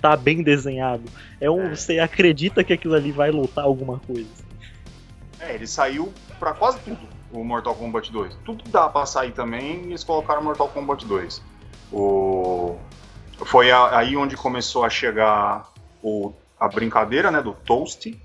tá 0.00 0.16
bem 0.16 0.42
desenhado. 0.42 1.02
É 1.40 1.50
um. 1.50 1.62
É. 1.62 1.74
Você 1.74 1.98
acredita 1.98 2.62
que 2.62 2.72
aquilo 2.72 2.94
ali 2.94 3.10
vai 3.10 3.30
lutar 3.30 3.64
alguma 3.64 3.98
coisa. 3.98 4.30
É, 5.40 5.54
ele 5.54 5.66
saiu 5.66 6.12
pra 6.38 6.52
quase 6.52 6.78
tudo, 6.80 7.00
o 7.32 7.42
Mortal 7.42 7.74
Kombat 7.74 8.12
2. 8.12 8.36
Tudo 8.44 8.62
que 8.62 8.70
dá 8.70 8.88
pra 8.88 9.04
sair 9.06 9.32
também, 9.32 9.86
eles 9.86 10.04
colocaram 10.04 10.42
Mortal 10.42 10.68
Kombat 10.68 11.04
2. 11.04 11.42
O... 11.92 12.76
Foi 13.44 13.70
aí 13.70 14.16
onde 14.16 14.36
começou 14.36 14.84
a 14.84 14.90
chegar 14.90 15.68
o... 16.02 16.32
a 16.58 16.68
brincadeira, 16.68 17.30
né, 17.30 17.40
do 17.42 17.52
Toast. 17.52 18.18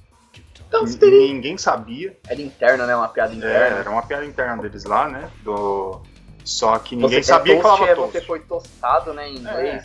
Toast. 0.69 1.03
N- 1.03 1.33
Ninguém 1.33 1.57
sabia. 1.57 2.17
Era 2.27 2.41
interna, 2.41 2.85
né? 2.85 2.95
Uma 2.95 3.07
piada 3.07 3.33
É, 3.33 3.37
interna. 3.37 3.77
era 3.79 3.89
uma 3.89 4.01
piada 4.01 4.25
interna 4.25 4.61
deles 4.61 4.83
lá, 4.83 5.07
né? 5.07 5.29
Do... 5.43 6.01
Só 6.43 6.77
que 6.79 6.95
Você 6.95 7.01
ninguém 7.01 7.19
quer 7.19 7.23
sabia 7.23 7.55
que 7.55 7.61
toast, 7.61 7.77
falava 7.77 7.91
é 7.91 7.95
toast. 7.95 8.11
Você 8.19 8.25
foi 8.25 8.39
tostado, 8.41 9.13
né, 9.13 9.29
em 9.29 9.35
inglês. 9.37 9.83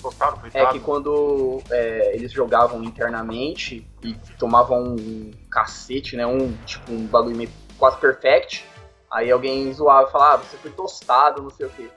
Tostaram, 0.00 0.36
É, 0.38 0.40
coitado. 0.40 0.72
que 0.72 0.80
quando 0.80 1.62
é, 1.70 2.16
eles 2.16 2.32
jogavam 2.32 2.82
internamente 2.82 3.86
e 4.02 4.14
tomavam 4.38 4.82
um 4.82 5.30
cacete, 5.50 6.16
né? 6.16 6.26
Um 6.26 6.52
tipo 6.64 6.90
um 6.92 7.06
bagulho 7.06 7.36
meio 7.36 7.50
quase 7.78 7.98
perfect. 7.98 8.64
Aí 9.10 9.30
alguém 9.30 9.72
zoava 9.72 10.08
e 10.08 10.12
falava, 10.12 10.34
ah, 10.34 10.36
você 10.38 10.56
foi 10.56 10.70
tostado, 10.72 11.40
não 11.42 11.50
sei 11.50 11.66
o 11.66 11.70
quê. 11.70 11.88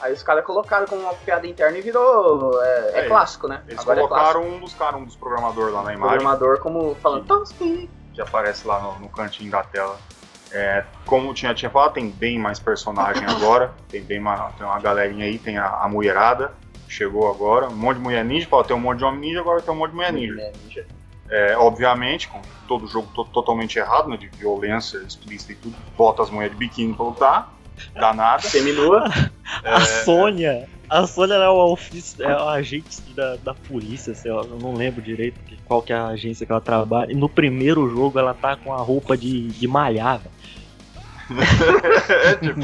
Aí 0.00 0.12
os 0.12 0.22
caras 0.22 0.44
colocaram 0.44 0.86
como 0.86 1.02
uma 1.02 1.14
piada 1.14 1.46
interna 1.46 1.78
e 1.78 1.82
virou. 1.82 2.60
É, 2.62 2.90
é 2.94 2.98
É, 3.00 3.08
clássico, 3.08 3.46
né? 3.46 3.62
Eles 3.68 3.80
Agora 3.80 4.00
é 4.00 4.02
colocaram 4.02 4.42
um 4.48 4.58
dos 4.60 4.74
caras, 4.74 5.00
um 5.00 5.04
dos 5.04 5.16
programadores 5.16 5.72
lá 5.72 5.82
na 5.82 5.90
O 5.90 5.94
imagem. 5.94 6.16
programador 6.18 6.58
como 6.60 6.94
falando, 6.96 7.24
toast. 7.26 7.54
que 8.12 8.20
aparece 8.20 8.66
lá 8.66 8.80
no, 8.80 8.98
no 9.00 9.08
cantinho 9.08 9.50
da 9.50 9.62
tela. 9.62 9.96
É, 10.50 10.84
como 11.06 11.32
tinha, 11.32 11.54
tinha 11.54 11.70
falado, 11.70 11.92
tem 11.94 12.10
bem 12.10 12.38
mais 12.38 12.58
personagem 12.58 13.24
agora. 13.30 13.72
Tem 13.90 14.02
bem 14.02 14.18
uma, 14.18 14.50
tem 14.52 14.66
uma 14.66 14.78
galerinha 14.80 15.24
aí, 15.24 15.38
tem 15.38 15.56
a, 15.56 15.66
a 15.68 15.88
mulherada, 15.88 16.52
chegou 16.88 17.30
agora. 17.30 17.68
Um 17.68 17.76
monte 17.76 17.96
de 17.98 18.02
mulher 18.02 18.24
ninja, 18.24 18.48
fala, 18.48 18.64
tem 18.64 18.76
um 18.76 18.80
monte 18.80 18.98
de 18.98 19.04
homem 19.04 19.20
ninja, 19.20 19.40
agora 19.40 19.62
tem 19.62 19.72
um 19.72 19.76
monte 19.78 19.90
de 19.90 19.96
mulher 19.96 20.12
ninja. 20.12 20.34
Né, 20.34 20.52
ninja. 20.64 20.86
É, 21.30 21.56
obviamente, 21.56 22.28
com 22.28 22.42
todo 22.68 22.86
jogo 22.86 23.08
to- 23.14 23.24
totalmente 23.26 23.78
errado, 23.78 24.08
né, 24.08 24.16
de 24.18 24.26
violência 24.26 24.98
explícita 24.98 25.52
e 25.52 25.56
tudo, 25.56 25.74
bota 25.96 26.22
as 26.22 26.28
mulheres 26.28 26.52
de 26.52 26.58
biquíni 26.58 26.92
pra 26.92 27.04
lutar, 27.06 27.52
dá 27.94 28.12
nada. 28.12 28.42
Seminua. 28.42 29.04
É, 29.64 29.74
A 29.74 29.80
Sônia. 29.80 30.66
A 30.88 31.06
Sônia 31.06 31.34
é 31.34 31.48
o 31.48 31.72
ofício, 31.72 32.24
é 32.24 32.34
o 32.34 32.48
agente 32.48 33.02
da, 33.14 33.36
da 33.36 33.52
polícia, 33.54 34.14
sei 34.14 34.32
lá, 34.32 34.42
eu 34.42 34.58
não 34.58 34.72
lembro 34.72 35.02
direito 35.02 35.38
qual 35.66 35.82
que 35.82 35.92
é 35.92 35.96
a 35.96 36.06
agência 36.06 36.46
que 36.46 36.52
ela 36.52 36.60
trabalha. 36.60 37.12
E 37.12 37.14
no 37.14 37.28
primeiro 37.28 37.86
jogo 37.90 38.18
ela 38.18 38.32
tá 38.32 38.56
com 38.56 38.72
a 38.72 38.78
roupa 38.78 39.14
de, 39.16 39.48
de 39.48 39.68
malhar, 39.68 40.22
é, 41.30 42.34
tipo, 42.44 42.60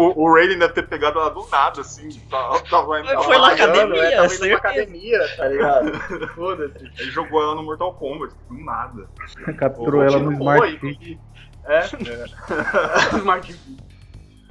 o, 0.00 0.24
o 0.24 0.34
Raiden 0.34 0.58
deve 0.58 0.72
ter 0.74 0.86
pegado 0.86 1.18
ela 1.18 1.30
do 1.30 1.46
nada, 1.50 1.80
assim. 1.80 2.08
Tá, 2.30 2.60
tava, 2.70 3.02
Mas 3.02 3.24
foi 3.24 3.36
lá 3.38 3.50
tava- 3.56 3.70
academia, 3.72 4.02
né? 4.02 4.10
Tava 4.16 4.34
indo 4.34 4.54
academia, 4.56 5.36
tá 5.36 5.48
ligado? 5.48 6.00
Foda-se. 6.34 6.90
Ele 6.98 7.10
jogou 7.10 7.42
ela 7.42 7.54
no 7.54 7.62
Mortal 7.62 7.92
Kombat, 7.94 8.34
do 8.48 8.64
nada. 8.64 9.08
Capturou 9.56 10.02
ela 10.02 10.18
no 10.18 10.32
Smart 10.32 10.78
foi, 10.78 10.78
Fit. 10.78 11.20
É? 11.66 11.80
Smart. 13.16 13.60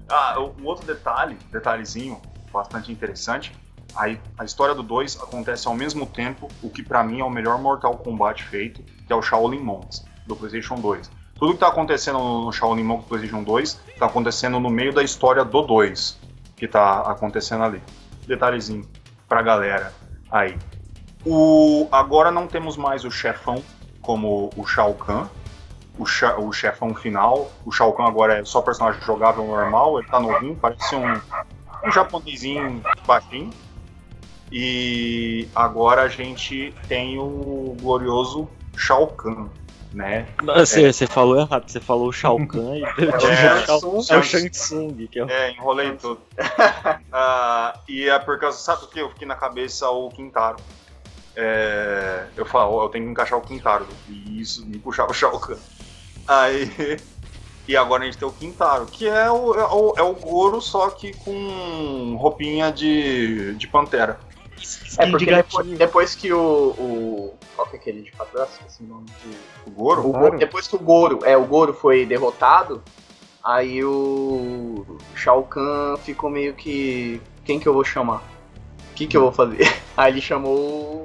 Ah, 0.10 0.39
um 0.39 0.66
outro 0.66 0.86
detalhe, 0.86 1.38
detalhezinho 1.51 2.22
bastante 2.51 2.91
interessante. 2.91 3.55
Aí 3.95 4.20
a 4.38 4.45
história 4.45 4.76
do 4.76 4.84
2 4.84 5.18
acontece 5.22 5.68
ao 5.68 5.74
mesmo 5.74 6.05
tempo, 6.05 6.47
o 6.62 6.70
que 6.70 6.84
pra 6.84 7.03
mim 7.03 7.20
é 7.20 7.24
o 7.24 7.30
melhor 7.30 7.60
Mortal 7.60 7.97
Kombat 7.97 8.43
feito, 8.43 8.84
que 8.84 9.12
é 9.12 9.16
o 9.16 9.22
Shaolin 9.22 9.60
Monks, 9.60 10.05
do 10.26 10.36
PlayStation 10.36 10.76
2. 10.76 11.10
Tudo 11.36 11.53
que 11.53 11.60
tá 11.60 11.68
acontecendo 11.68 12.18
no 12.18 12.51
Shaolin 12.51 12.84
Monks 12.84 13.05
do 13.05 13.10
PlayStation 13.10 13.43
2 13.43 13.80
tá 13.97 14.05
acontecendo 14.05 14.60
no 14.60 14.70
meio 14.70 14.93
da 14.93 15.03
história 15.03 15.43
do 15.43 15.62
2, 15.62 16.20
que 16.55 16.68
tá 16.68 17.01
acontecendo 17.01 17.64
ali. 17.64 17.82
Detalhezinho 18.26 18.88
pra 19.28 19.41
galera 19.41 19.93
aí. 20.32 20.58
O, 21.26 21.88
agora 21.91 22.32
não 22.32 22.47
temos 22.47 22.78
mais 22.78 23.03
o 23.03 23.12
chefão 23.12 23.64
como 24.01 24.49
o 24.55 24.66
Shao 24.66 24.93
Kahn, 24.93 25.28
o, 25.98 26.06
cha- 26.06 26.38
o 26.38 26.52
chefão 26.52 26.93
final. 26.95 27.52
O 27.66 27.72
Shao 27.72 27.93
Kahn 27.93 28.08
agora 28.08 28.39
é 28.39 28.45
só 28.45 28.62
personagem 28.62 29.02
jogável 29.02 29.45
normal, 29.45 30.00
ele 30.00 30.08
tá 30.08 30.20
novinho, 30.20 30.56
parece 30.56 30.95
um, 30.95 31.20
um 31.86 31.91
japonesinho 31.91 32.84
baixinho. 33.06 33.50
E 34.52 35.48
agora 35.54 36.04
a 36.04 36.08
gente 36.08 36.74
tem 36.88 37.20
o 37.20 37.76
glorioso 37.82 38.48
Shao 38.76 39.08
Kahn, 39.08 39.50
né? 39.93 40.26
Você, 40.56 40.93
você 40.93 41.06
falou 41.08 41.38
errado, 41.38 41.68
você 41.68 41.82
falou 41.82 42.12
Shao 42.14 42.38
Kahn 42.48 42.76
e 42.78 42.84
É 43.02 43.58
É, 43.58 43.66
Shao- 43.66 43.80
é 44.10 44.18
o. 44.18 44.24
Shang 44.24 44.50
Tsung, 44.50 45.08
que 45.08 45.20
é 45.20 45.26
o 45.26 45.30
É, 45.30 45.52
enrolei 45.52 45.91
tudo. 45.98 46.22
Ah, 47.12 47.74
e 47.89 48.08
é 48.08 48.20
por 48.20 48.39
causa, 48.39 48.58
sabe 48.60 48.86
o 48.86 48.88
que? 48.89 49.00
Eu 49.00 49.10
fiquei 49.10 49.28
na 49.28 49.36
cabeça 49.36 49.89
o 49.89 50.10
Quintaro. 50.10 50.58
É, 51.36 52.28
eu 52.36 52.45
falo, 52.45 52.84
eu 52.84 52.89
tenho 52.89 53.06
que 53.06 53.12
encaixar 53.12 53.39
o 53.39 53.41
Quintaro. 53.41 53.88
E 54.08 54.39
isso 54.39 54.66
me 54.68 54.78
puxava 54.80 55.12
o 55.12 55.14
Shao 55.14 55.39
Kahn. 55.39 55.58
Aí. 56.28 56.99
E 57.67 57.75
agora 57.75 58.03
a 58.03 58.05
gente 58.05 58.17
tem 58.17 58.28
o 58.28 58.32
Quintaro, 58.32 58.86
que 58.86 59.07
é 59.07 59.30
o, 59.30 59.53
é 59.53 59.65
o, 59.65 59.93
é 59.97 60.01
o 60.01 60.13
Goro, 60.13 60.61
só 60.61 60.89
que 60.89 61.13
com 61.13 62.15
roupinha 62.17 62.71
de, 62.71 63.53
de 63.55 63.67
pantera. 63.67 64.19
É 64.97 65.05
de 65.05 65.11
porque 65.11 65.25
depois, 65.25 65.67
depois 65.78 66.15
que 66.15 66.32
o, 66.32 66.39
o. 66.39 67.38
Qual 67.55 67.67
que 67.67 67.75
é 67.75 67.80
aquele 67.80 68.01
de 68.01 68.11
quatro 68.11 68.34
braços? 68.34 68.55
Esqueci 68.55 68.84
o 68.84 68.88
nome 68.88 69.05
do. 69.05 69.69
O 69.69 69.73
Goro? 69.73 70.07
O 70.07 70.11
Go- 70.13 70.38
depois 70.38 70.65
que 70.67 70.75
o 70.75 70.80
Goro, 70.80 71.19
é, 71.25 71.36
o 71.36 71.43
Goro 71.45 71.73
foi 71.73 72.05
derrotado, 72.05 72.82
aí 73.43 73.84
o 73.84 74.97
Shao 75.13 75.43
Kahn 75.43 75.97
ficou 75.97 76.30
meio 76.30 76.53
que. 76.53 77.21
Quem 77.43 77.59
que 77.59 77.67
eu 77.67 77.73
vou 77.73 77.84
chamar? 77.84 78.23
O 78.91 78.93
que, 78.95 79.07
que 79.07 79.15
eu 79.15 79.21
vou 79.21 79.32
fazer? 79.32 79.59
Aí 79.95 80.11
ele 80.11 80.21
chamou 80.21 80.55
o 80.55 81.03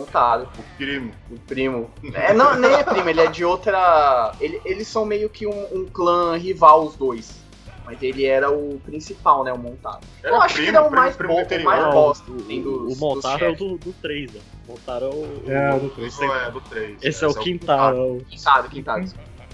Montado, 0.00 0.48
O 0.58 0.62
primo. 0.76 1.12
o 1.30 1.38
primo. 1.38 1.90
É, 2.14 2.32
não, 2.34 2.54
nem 2.56 2.72
é 2.74 2.82
primo, 2.84 3.08
ele 3.08 3.20
é 3.20 3.26
de 3.28 3.44
outra. 3.44 4.34
Ele, 4.40 4.60
eles 4.64 4.86
são 4.88 5.04
meio 5.06 5.28
que 5.30 5.46
um, 5.46 5.66
um 5.72 5.86
clã 5.86 6.36
rival, 6.36 6.84
os 6.84 6.94
dois. 6.96 7.44
Mas 7.84 8.02
ele 8.02 8.24
era 8.26 8.50
o 8.50 8.80
principal, 8.84 9.44
né? 9.44 9.52
O 9.52 9.58
Montado. 9.58 10.00
Era 10.22 10.34
eu 10.36 10.42
acho 10.42 10.56
que 10.56 10.62
ele 10.62 10.76
é 10.76 10.80
o 10.80 10.84
primo, 10.86 10.96
mais 10.96 11.16
primo 11.16 11.34
bom, 11.34 11.42
o 11.46 11.64
mais 11.64 11.84
bosta. 11.94 12.30
o, 12.32 12.42
tem 12.42 12.60
o, 12.60 12.64
dos- 12.64 12.82
o 12.82 12.86
dos 12.88 12.98
Montaro 12.98 13.44
é 13.44 13.48
o 13.50 13.54
do, 13.56 13.78
do 13.78 13.92
3, 13.92 14.32
né? 14.32 14.40
O 14.66 14.72
Montaro 14.72 15.04
é 15.06 15.08
o. 15.08 15.50
É, 15.50 15.74
o- 15.74 15.80
do 15.80 15.90
3. 15.90 16.12
Isso 16.12 16.24
é 16.24 16.50
do 16.50 16.60
3. 16.60 16.98
Esse 17.00 17.24
é 17.24 17.28
o 17.28 17.34
Quintaro. 17.34 17.96
é 17.96 18.00
o- 18.00 18.20
Quintado, 18.28 18.68
Quintado. 18.68 19.12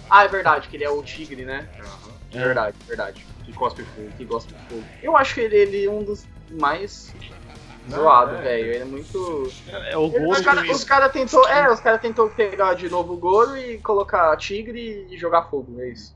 Ah, 0.09 0.25
é 0.25 0.29
verdade, 0.29 0.69
que 0.69 0.77
ele 0.77 0.85
é 0.85 0.91
o 0.91 1.03
tigre, 1.03 1.45
né? 1.45 1.69
Aham. 1.79 2.13
É. 2.33 2.39
Verdade, 2.45 2.77
verdade. 2.89 3.27
Que 3.45 3.53
cospe 3.53 3.83
fogo. 3.85 4.11
Que 4.17 4.25
gosta 4.25 4.55
de 4.55 4.63
fogo. 4.63 4.85
Eu 5.03 5.15
acho 5.17 5.35
que 5.35 5.41
ele, 5.41 5.57
ele 5.57 5.85
é 5.85 5.91
um 5.91 6.03
dos 6.03 6.25
mais 6.53 7.15
zoado, 7.91 8.37
é. 8.37 8.43
velho. 8.43 8.67
Ele 8.67 8.79
é 8.79 8.85
muito. 8.85 9.51
É 9.91 9.97
o 9.97 10.07
Ele- 10.07 10.19
Goro 10.19 10.31
os 10.31 10.41
caras 10.41 10.69
os 10.71 10.85
cara 10.85 11.09
tentou. 11.09 11.49
É, 11.49 11.71
os 11.71 11.81
caras 11.81 12.01
tentou 12.01 12.29
pegar 12.31 12.75
de 12.75 12.89
novo 12.89 13.15
o 13.15 13.17
Goro 13.17 13.57
e 13.57 13.79
colocar 13.79 14.37
tigre 14.37 15.07
e 15.11 15.17
jogar 15.17 15.45
fogo, 15.45 15.81
é 15.81 15.89
isso. 15.89 16.15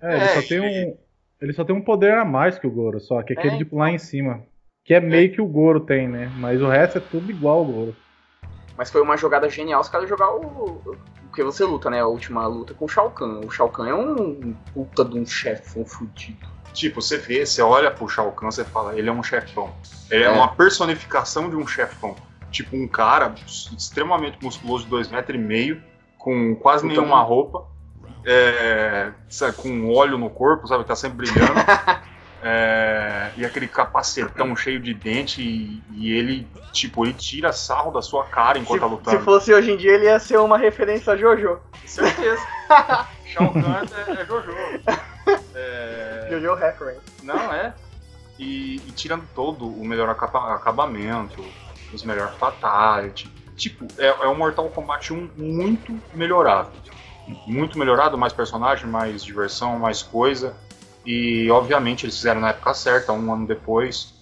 É, 0.00 0.14
ele 0.14 0.24
É, 0.24 0.28
só 0.28 0.42
tem 0.48 0.60
um. 0.60 0.96
Ele 1.40 1.52
só 1.52 1.64
tem 1.64 1.74
um 1.76 1.82
poder 1.82 2.14
a 2.14 2.24
mais 2.24 2.58
que 2.58 2.66
o 2.66 2.70
Goro, 2.70 3.00
só 3.00 3.22
que 3.22 3.32
é 3.34 3.36
aquele 3.36 3.54
É, 3.56 3.58
de 3.58 3.64
pular 3.64 3.90
em 3.90 3.98
cima. 3.98 4.42
Que 4.84 4.94
é 4.94 5.00
meio 5.00 5.32
que 5.32 5.40
o 5.40 5.46
Goro 5.46 5.80
tem, 5.80 6.06
né? 6.08 6.30
Mas 6.36 6.60
o 6.60 6.68
resto 6.68 6.98
é 6.98 7.00
tudo 7.00 7.30
igual 7.30 7.58
ao 7.58 7.64
Goro. 7.64 7.96
Mas 8.76 8.90
foi 8.90 9.00
uma 9.00 9.16
jogada 9.16 9.48
genial 9.48 9.80
os 9.80 9.88
caras 9.88 10.08
jogar 10.08 10.30
o. 10.34 10.80
O 11.24 11.34
que 11.34 11.42
você 11.42 11.64
luta, 11.64 11.90
né? 11.90 12.00
A 12.00 12.06
última 12.06 12.46
luta 12.46 12.74
com 12.74 12.84
o 12.84 12.88
Shao 12.88 13.10
Kahn. 13.10 13.40
O 13.44 13.50
Shao 13.50 13.68
Kahn 13.68 13.88
é 13.88 13.94
um 13.94 14.54
puta 14.72 15.04
de 15.04 15.18
um 15.18 15.26
chefão 15.26 15.84
fudido. 15.84 16.46
Tipo, 16.74 17.00
você 17.00 17.16
vê, 17.16 17.46
você 17.46 17.62
olha 17.62 17.90
pro 17.90 18.08
Shao 18.08 18.30
Kahn, 18.32 18.50
você 18.50 18.64
fala, 18.64 18.98
ele 18.98 19.08
é 19.08 19.12
um 19.12 19.22
chefão. 19.22 19.72
Ele 20.10 20.24
é, 20.24 20.26
É. 20.26 20.30
uma 20.30 20.48
personificação 20.48 21.48
de 21.48 21.56
um 21.56 21.66
chefão. 21.66 22.14
Tipo, 22.50 22.76
um 22.76 22.86
cara 22.86 23.32
extremamente 23.76 24.36
musculoso 24.42 24.84
de 24.84 24.90
dois 24.90 25.08
metros 25.08 25.38
e 25.38 25.42
meio, 25.42 25.82
com 26.18 26.54
quase 26.56 26.82
Puta 26.86 27.00
nenhuma 27.00 27.22
roupa, 27.22 27.64
é, 28.26 29.10
sabe, 29.28 29.52
com 29.56 29.92
óleo 29.94 30.18
no 30.18 30.28
corpo, 30.28 30.66
sabe, 30.66 30.84
tá 30.84 30.94
sempre 30.96 31.18
brilhando. 31.18 31.54
É, 32.46 33.30
e 33.38 33.46
aquele 33.46 33.66
capacetão 33.66 34.54
cheio 34.54 34.78
de 34.78 34.92
dente 34.92 35.40
e, 35.40 35.82
e 35.92 36.12
ele, 36.12 36.46
tipo, 36.74 37.02
ele 37.06 37.14
tira 37.14 37.54
sarro 37.54 37.90
da 37.90 38.02
sua 38.02 38.24
cara 38.24 38.58
enquanto 38.58 38.82
tá 38.82 38.86
Se, 38.86 38.92
lutando. 38.92 39.18
se 39.18 39.24
fosse 39.24 39.54
hoje 39.54 39.72
em 39.72 39.78
dia, 39.78 39.92
ele 39.92 40.04
ia 40.04 40.18
ser 40.18 40.36
uma 40.38 40.58
referência 40.58 41.14
a 41.14 41.16
Jojo. 41.16 41.58
Certeza. 41.86 42.46
Shao 43.24 43.50
Kahn 43.50 43.86
é, 44.08 44.20
é 44.20 44.26
Jojo. 44.26 44.50
É, 45.54 46.13
Jojo 46.40 46.54
reference. 46.54 47.00
Não, 47.22 47.52
é. 47.52 47.74
E, 48.38 48.76
e 48.76 48.92
tirando 48.92 49.24
todo 49.34 49.66
o 49.66 49.84
melhor 49.84 50.08
acaba- 50.08 50.54
acabamento, 50.54 51.44
os 51.92 52.02
melhores 52.02 52.34
fatality. 52.36 53.30
Tipo, 53.56 53.86
é, 53.98 54.06
é 54.08 54.28
um 54.28 54.34
Mortal 54.36 54.68
Kombat 54.70 55.12
1 55.12 55.30
muito 55.36 55.96
melhorado. 56.12 56.70
Muito 57.46 57.78
melhorado, 57.78 58.18
mais 58.18 58.32
personagem, 58.32 58.86
mais 58.86 59.22
diversão, 59.24 59.78
mais 59.78 60.02
coisa. 60.02 60.54
E 61.06 61.48
obviamente 61.50 62.04
eles 62.04 62.16
fizeram 62.16 62.40
na 62.40 62.50
época 62.50 62.74
certa, 62.74 63.12
um 63.12 63.32
ano 63.32 63.46
depois. 63.46 64.12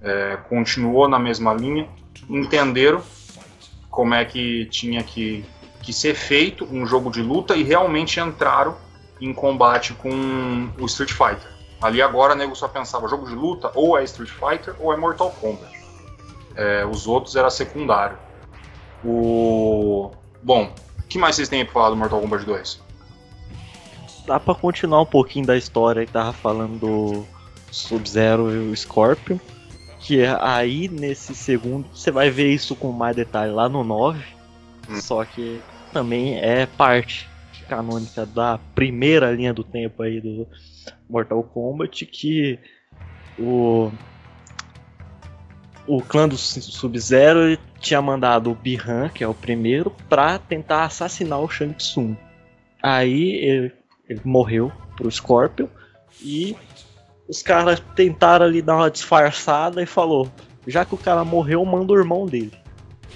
é, 0.00 0.36
continuou 0.48 1.08
na 1.08 1.18
mesma 1.18 1.52
linha. 1.52 1.88
Entenderam 2.30 3.02
como 3.90 4.14
é 4.14 4.24
que 4.24 4.66
tinha 4.66 5.02
que, 5.02 5.44
que 5.82 5.92
ser 5.92 6.14
feito 6.14 6.64
um 6.64 6.86
jogo 6.86 7.10
de 7.10 7.20
luta 7.20 7.56
e 7.56 7.62
realmente 7.64 8.20
entraram 8.20 8.76
em 9.20 9.34
combate 9.34 9.92
com 9.94 10.68
o 10.78 10.86
Street 10.86 11.10
Fighter. 11.12 11.50
Ali 11.80 12.02
agora, 12.02 12.34
nego 12.34 12.56
só 12.56 12.66
pensava 12.66 13.08
jogo 13.08 13.26
de 13.26 13.34
luta, 13.34 13.70
ou 13.74 13.96
é 13.98 14.02
Street 14.04 14.30
Fighter 14.30 14.74
ou 14.80 14.92
é 14.92 14.96
Mortal 14.96 15.30
Kombat. 15.40 15.78
É, 16.56 16.84
os 16.84 17.06
outros 17.06 17.36
era 17.36 17.50
secundário. 17.50 18.18
O. 19.04 20.10
Bom, 20.42 20.72
o 20.98 21.02
que 21.08 21.18
mais 21.18 21.36
vocês 21.36 21.48
têm 21.48 21.64
pra 21.64 21.74
falar 21.74 21.90
do 21.90 21.96
Mortal 21.96 22.20
Kombat 22.20 22.44
2? 22.44 22.82
Dá 24.26 24.40
pra 24.40 24.54
continuar 24.54 25.02
um 25.02 25.06
pouquinho 25.06 25.46
da 25.46 25.56
história 25.56 26.04
que 26.04 26.12
tava 26.12 26.32
falando 26.32 26.78
do 26.78 27.26
Sub-Zero 27.70 28.50
e 28.50 28.72
o 28.72 28.76
Scorpion. 28.76 29.38
Que 30.00 30.22
é 30.22 30.36
aí 30.40 30.88
nesse 30.88 31.34
segundo 31.34 31.86
você 31.92 32.10
vai 32.10 32.30
ver 32.30 32.52
isso 32.52 32.74
com 32.74 32.92
mais 32.92 33.14
detalhe 33.14 33.52
lá 33.52 33.68
no 33.68 33.84
9. 33.84 34.22
Hum. 34.88 35.00
Só 35.00 35.24
que 35.24 35.60
também 35.92 36.38
é 36.38 36.66
parte 36.66 37.28
canônica 37.68 38.24
da 38.26 38.58
primeira 38.74 39.30
linha 39.30 39.52
do 39.52 39.62
tempo 39.62 40.02
aí 40.02 40.20
do 40.20 40.46
Mortal 41.08 41.42
Kombat 41.42 42.06
que 42.06 42.58
o 43.38 43.90
o 45.86 46.02
clã 46.02 46.28
do 46.28 46.36
Sub-Zero 46.36 47.58
tinha 47.80 48.02
mandado 48.02 48.50
o 48.50 48.54
Bihan, 48.54 49.08
que 49.08 49.24
é 49.24 49.28
o 49.28 49.32
primeiro, 49.32 49.90
pra 50.06 50.38
tentar 50.38 50.84
assassinar 50.84 51.40
o 51.40 51.48
Shang 51.48 51.74
Tsung. 51.74 52.14
Aí 52.82 53.36
ele, 53.36 53.72
ele 54.06 54.20
morreu 54.22 54.70
pro 54.94 55.10
Scorpion 55.10 55.66
e 56.20 56.54
os 57.26 57.42
caras 57.42 57.82
tentaram 57.96 58.44
ali 58.44 58.60
dar 58.60 58.76
uma 58.76 58.90
disfarçada 58.90 59.82
e 59.82 59.86
falou: 59.86 60.30
já 60.66 60.84
que 60.84 60.94
o 60.94 60.98
cara 60.98 61.24
morreu, 61.24 61.64
manda 61.64 61.92
o 61.92 61.98
irmão 61.98 62.26
dele. 62.26 62.52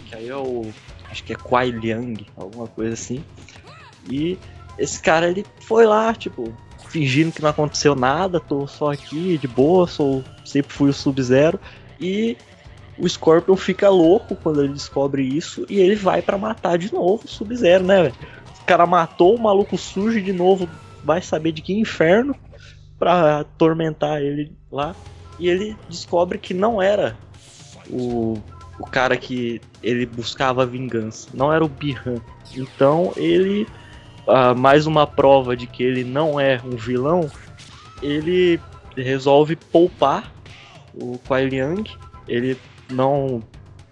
Que 0.07 0.17
aí 0.17 0.29
é 0.29 0.37
o. 0.37 0.71
Acho 1.11 1.23
que 1.25 1.35
é 1.35 1.37
Kuai 1.37 1.71
Liang, 1.71 2.27
alguma 2.35 2.67
coisa 2.67 2.95
assim. 2.95 3.23
E 4.09 4.39
esse 4.79 5.01
cara 5.01 5.29
ele 5.29 5.45
foi 5.61 5.87
lá, 5.87 6.15
tipo, 6.15 6.53
fingindo 6.89 7.33
que 7.33 7.43
não 7.43 7.51
aconteceu 7.51 7.95
nada, 7.95 8.41
tô 8.41 8.67
só 8.67 8.93
aqui 8.93 9.39
de 9.39 9.49
boa, 9.49 9.87
sou 9.87 10.23
sempre 10.45 10.73
fui 10.73 10.91
o 10.91 10.95
Sub-Zero. 10.95 11.59
E 12.01 12.37
o 12.99 13.09
Scorpion 13.09 13.57
fica 13.57 13.89
louco 13.89 14.37
quando 14.37 14.63
ele 14.63 14.73
descobre 14.73 15.23
isso 15.23 15.65
e 15.69 15.81
ele 15.81 15.97
vai 15.97 16.21
pra 16.21 16.37
matar 16.37 16.77
de 16.77 16.93
novo 16.93 17.25
o 17.25 17.29
Sub-Zero, 17.29 17.85
né, 17.85 18.03
velho? 18.03 18.15
O 18.61 18.65
cara 18.65 18.87
matou, 18.87 19.35
o 19.35 19.41
maluco 19.41 19.77
surge 19.77 20.21
de 20.21 20.33
novo, 20.33 20.69
vai 21.03 21.21
saber 21.21 21.53
de 21.53 21.63
que 21.63 21.73
inferno 21.73 22.35
pra 22.99 23.41
atormentar 23.41 24.23
ele 24.23 24.53
lá. 24.71 24.95
E 25.39 25.49
ele 25.49 25.77
descobre 25.89 26.39
que 26.39 26.55
não 26.55 26.81
era 26.81 27.17
o, 27.91 28.39
o 28.79 28.87
cara 28.87 29.17
que 29.17 29.61
ele 29.83 30.07
buscava 30.07 30.65
vingança, 30.65 31.29
não 31.35 31.53
era 31.53 31.65
o 31.65 31.69
Bihan. 31.69 32.21
Então 32.55 33.13
ele, 33.17 33.67
ah, 34.27 34.55
mais 34.55 34.87
uma 34.87 35.07
prova 35.07 35.57
de 35.57 35.67
que 35.67 35.83
ele 35.83 36.05
não 36.05 36.39
é 36.39 36.61
um 36.65 36.77
vilão, 36.77 37.31
ele 38.03 38.61
resolve 38.97 39.57
poupar 39.57 40.33
o 40.95 41.19
Kuai 41.19 41.47
Liang. 41.47 41.91
Ele 42.29 42.57
não 42.91 43.43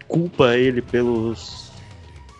culpa 0.07 0.55
ele 0.57 0.81
pelos 0.81 1.71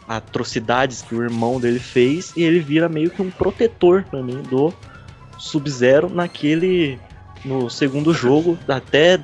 atrocidades 0.07 1.01
que 1.01 1.15
o 1.15 1.23
irmão 1.23 1.59
dele 1.59 1.79
fez 1.79 2.33
e 2.35 2.43
ele 2.43 2.59
vira 2.59 2.89
meio 2.89 3.09
que 3.09 3.21
um 3.21 3.31
protetor 3.31 4.03
também 4.03 4.41
do 4.43 4.73
Sub-Zero 5.37 6.09
naquele 6.09 6.99
no 7.43 7.69
segundo 7.69 8.13
jogo, 8.13 8.57
até 8.67 9.19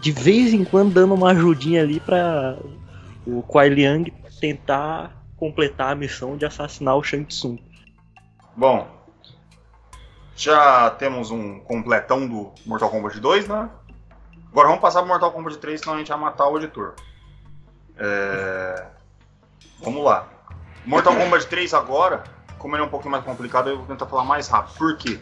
de 0.00 0.12
vez 0.12 0.54
em 0.54 0.64
quando 0.64 0.92
dando 0.92 1.14
uma 1.14 1.32
ajudinha 1.32 1.82
ali 1.82 2.00
para 2.00 2.56
o 3.26 3.42
Kuai 3.42 3.68
Liang 3.68 4.12
tentar 4.40 5.26
completar 5.36 5.92
a 5.92 5.94
missão 5.94 6.36
de 6.36 6.46
assassinar 6.46 6.96
o 6.96 7.02
Shang 7.02 7.24
Tsung. 7.24 7.58
Bom, 8.58 8.88
já 10.34 10.90
temos 10.90 11.30
um 11.30 11.60
completão 11.60 12.26
do 12.26 12.52
Mortal 12.66 12.90
Kombat 12.90 13.20
2, 13.20 13.46
né? 13.46 13.70
Agora 14.50 14.66
vamos 14.66 14.82
passar 14.82 14.98
pro 14.98 15.08
Mortal 15.08 15.30
Kombat 15.30 15.58
3, 15.58 15.80
senão 15.80 15.94
a 15.94 15.98
gente 15.98 16.08
vai 16.08 16.18
matar 16.18 16.48
o 16.48 16.58
editor. 16.58 16.94
É... 17.96 18.84
Vamos 19.80 20.02
lá. 20.02 20.28
Mortal 20.84 21.14
Kombat 21.14 21.46
3 21.46 21.72
agora, 21.72 22.24
como 22.58 22.74
ele 22.74 22.82
é 22.82 22.86
um 22.86 22.90
pouquinho 22.90 23.12
mais 23.12 23.22
complicado, 23.22 23.68
eu 23.68 23.76
vou 23.76 23.86
tentar 23.86 24.06
falar 24.06 24.24
mais 24.24 24.48
rápido. 24.48 24.76
Por 24.76 24.96
quê? 24.96 25.20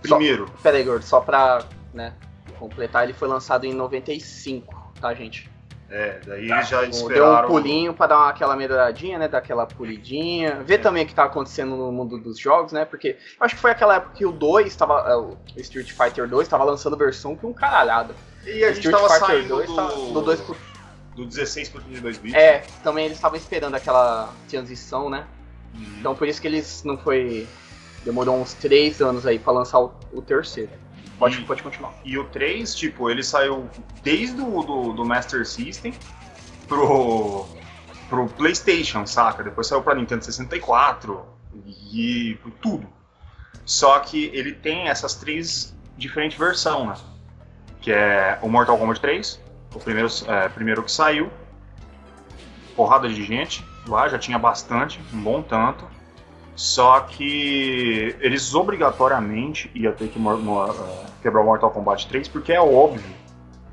Primeiro, 0.00 0.50
Pera 0.62 0.78
aí, 0.78 0.82
Gordo, 0.82 1.04
só 1.04 1.20
pra 1.20 1.62
né, 1.92 2.14
completar, 2.58 3.04
ele 3.04 3.12
foi 3.12 3.28
lançado 3.28 3.66
em 3.66 3.74
95, 3.74 4.94
tá, 4.98 5.12
gente? 5.12 5.50
É, 5.90 6.20
daí 6.24 6.50
eles 6.50 6.68
já 6.68 6.80
Deu 6.80 6.86
um 6.86 6.90
esperaram. 6.90 7.48
pulinho 7.48 7.92
pra 7.92 8.06
dar 8.06 8.28
aquela 8.28 8.54
melhoradinha, 8.56 9.18
né? 9.18 9.26
Dar 9.28 9.38
aquela 9.38 9.66
polidinha. 9.66 10.62
Ver 10.62 10.78
também 10.78 11.04
o 11.04 11.06
que 11.06 11.14
tá 11.14 11.24
acontecendo 11.24 11.76
no 11.76 11.90
mundo 11.90 12.16
dos 12.18 12.38
jogos, 12.38 12.72
né? 12.72 12.84
Porque 12.84 13.08
eu 13.38 13.44
acho 13.44 13.56
que 13.56 13.60
foi 13.60 13.72
aquela 13.72 13.96
época 13.96 14.14
que 14.14 14.24
o 14.24 14.30
2 14.32 14.74
tava. 14.76 15.00
é, 15.10 15.16
O 15.16 15.36
Street 15.56 15.90
Fighter 15.92 16.28
2 16.28 16.46
tava 16.48 16.64
lançando 16.64 16.96
versão 16.96 17.34
que 17.36 17.44
um 17.44 17.52
caralhado. 17.52 18.14
E 18.44 18.64
a 18.64 18.72
gente 18.72 18.86
Street 18.86 18.94
tava 18.96 19.08
Fighter 19.08 19.26
saindo 19.26 19.48
2 19.48 19.68
do, 19.68 19.76
tá- 19.76 19.88
do 19.88 20.20
2 20.22 20.40
pro. 20.40 20.56
do 21.16 21.26
16 21.26 21.68
pro 21.70 21.80
32 21.82 22.18
bits. 22.18 22.34
É, 22.38 22.62
também 22.84 23.04
eles 23.06 23.16
estavam 23.18 23.36
esperando 23.36 23.74
aquela 23.74 24.32
transição, 24.48 25.10
né? 25.10 25.26
Uhum. 25.74 25.80
Então 25.98 26.14
por 26.14 26.28
isso 26.28 26.40
que 26.40 26.46
eles 26.48 26.82
não 26.84 26.96
foi. 26.96 27.46
Demorou 28.04 28.40
uns 28.40 28.54
3 28.54 29.00
anos 29.02 29.26
aí 29.26 29.38
pra 29.38 29.52
lançar 29.52 29.78
o, 29.80 29.92
o 30.12 30.22
terceiro. 30.22 30.70
Pode, 31.20 31.38
E- 31.40 31.44
pode 31.44 31.62
continuar. 31.62 31.92
E 32.04 32.18
o 32.18 32.24
3, 32.24 32.74
tipo, 32.74 33.08
ele 33.10 33.22
saiu 33.22 33.68
desde 34.02 34.40
o 34.40 34.62
do, 34.62 34.92
do 34.94 35.04
Master 35.04 35.46
System 35.46 35.92
pro, 36.66 37.46
pro 38.08 38.26
PlayStation, 38.28 39.06
saca? 39.06 39.44
Depois 39.44 39.66
saiu 39.66 39.82
pra 39.82 39.94
Nintendo 39.94 40.24
64 40.24 41.24
e 41.92 42.38
tudo. 42.60 42.88
Só 43.64 43.98
que 44.00 44.30
ele 44.32 44.52
tem 44.52 44.88
essas 44.88 45.14
três 45.14 45.76
diferentes 45.96 46.38
versões, 46.38 46.88
né? 46.88 46.94
Que 47.80 47.92
é 47.92 48.38
o 48.42 48.48
Mortal 48.48 48.78
Kombat 48.78 49.00
3, 49.00 49.40
o 49.74 49.78
primeiro, 49.78 50.08
é, 50.26 50.48
primeiro 50.48 50.82
que 50.82 50.90
saiu. 50.90 51.30
Porrada 52.74 53.08
de 53.08 53.22
gente 53.24 53.64
lá, 53.86 54.08
já 54.08 54.18
tinha 54.18 54.38
bastante, 54.38 54.98
um 55.12 55.22
bom 55.22 55.42
tanto. 55.42 55.86
Só 56.56 57.00
que 57.00 58.16
eles 58.20 58.54
obrigatoriamente 58.54 59.70
ia 59.74 59.92
ter 59.92 60.08
que 60.08 60.18
eh, 60.70 61.09
quebrar 61.20 61.40
o 61.42 61.44
Mortal 61.44 61.70
Kombat 61.70 62.06
3, 62.08 62.28
porque 62.28 62.52
é 62.52 62.60
óbvio 62.60 63.02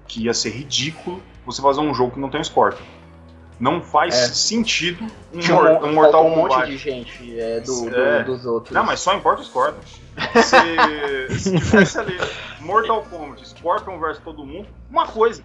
que 0.08 0.24
ia 0.26 0.34
ser 0.34 0.50
ridículo 0.52 1.22
você 1.46 1.62
fazer 1.62 1.80
um 1.82 1.94
jogo 1.94 2.12
que 2.14 2.20
não 2.20 2.30
tem 2.30 2.40
o 2.42 2.46
Scorpion. 2.46 2.86
Não 3.60 3.82
faz 3.82 4.14
É. 4.14 4.28
sentido 4.28 5.04
um, 5.34 5.40
Tinha 5.40 5.56
mor- 5.56 5.66
um, 5.84 5.88
um 5.88 5.94
Mortal 5.94 6.24
faltou 6.24 6.26
um 6.32 6.36
monte 6.36 6.52
Kombat. 6.54 6.72
de 6.72 6.78
gente 6.78 7.40
é, 7.40 7.60
do, 7.60 7.90
do- 7.90 7.96
É. 8.00 8.24
dos 8.24 8.46
outros. 8.46 8.74
Não, 8.74 8.84
mas 8.86 9.00
só 9.00 9.16
importa 9.16 9.42
o 9.42 9.46
Scorpion. 9.46 9.82
Se, 10.44 11.34
se 11.40 11.58
tivesse 11.58 11.98
ali 12.00 12.18
Mortal 12.60 13.04
Kombat, 13.10 13.48
Scorpion 13.48 14.00
versus 14.00 14.24
todo 14.24 14.46
mundo, 14.46 14.68
uma 14.90 15.08
coisa. 15.08 15.44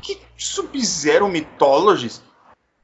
Que 0.00 0.18
Sub-Zero 0.38 1.28
Mythologies 1.28 2.22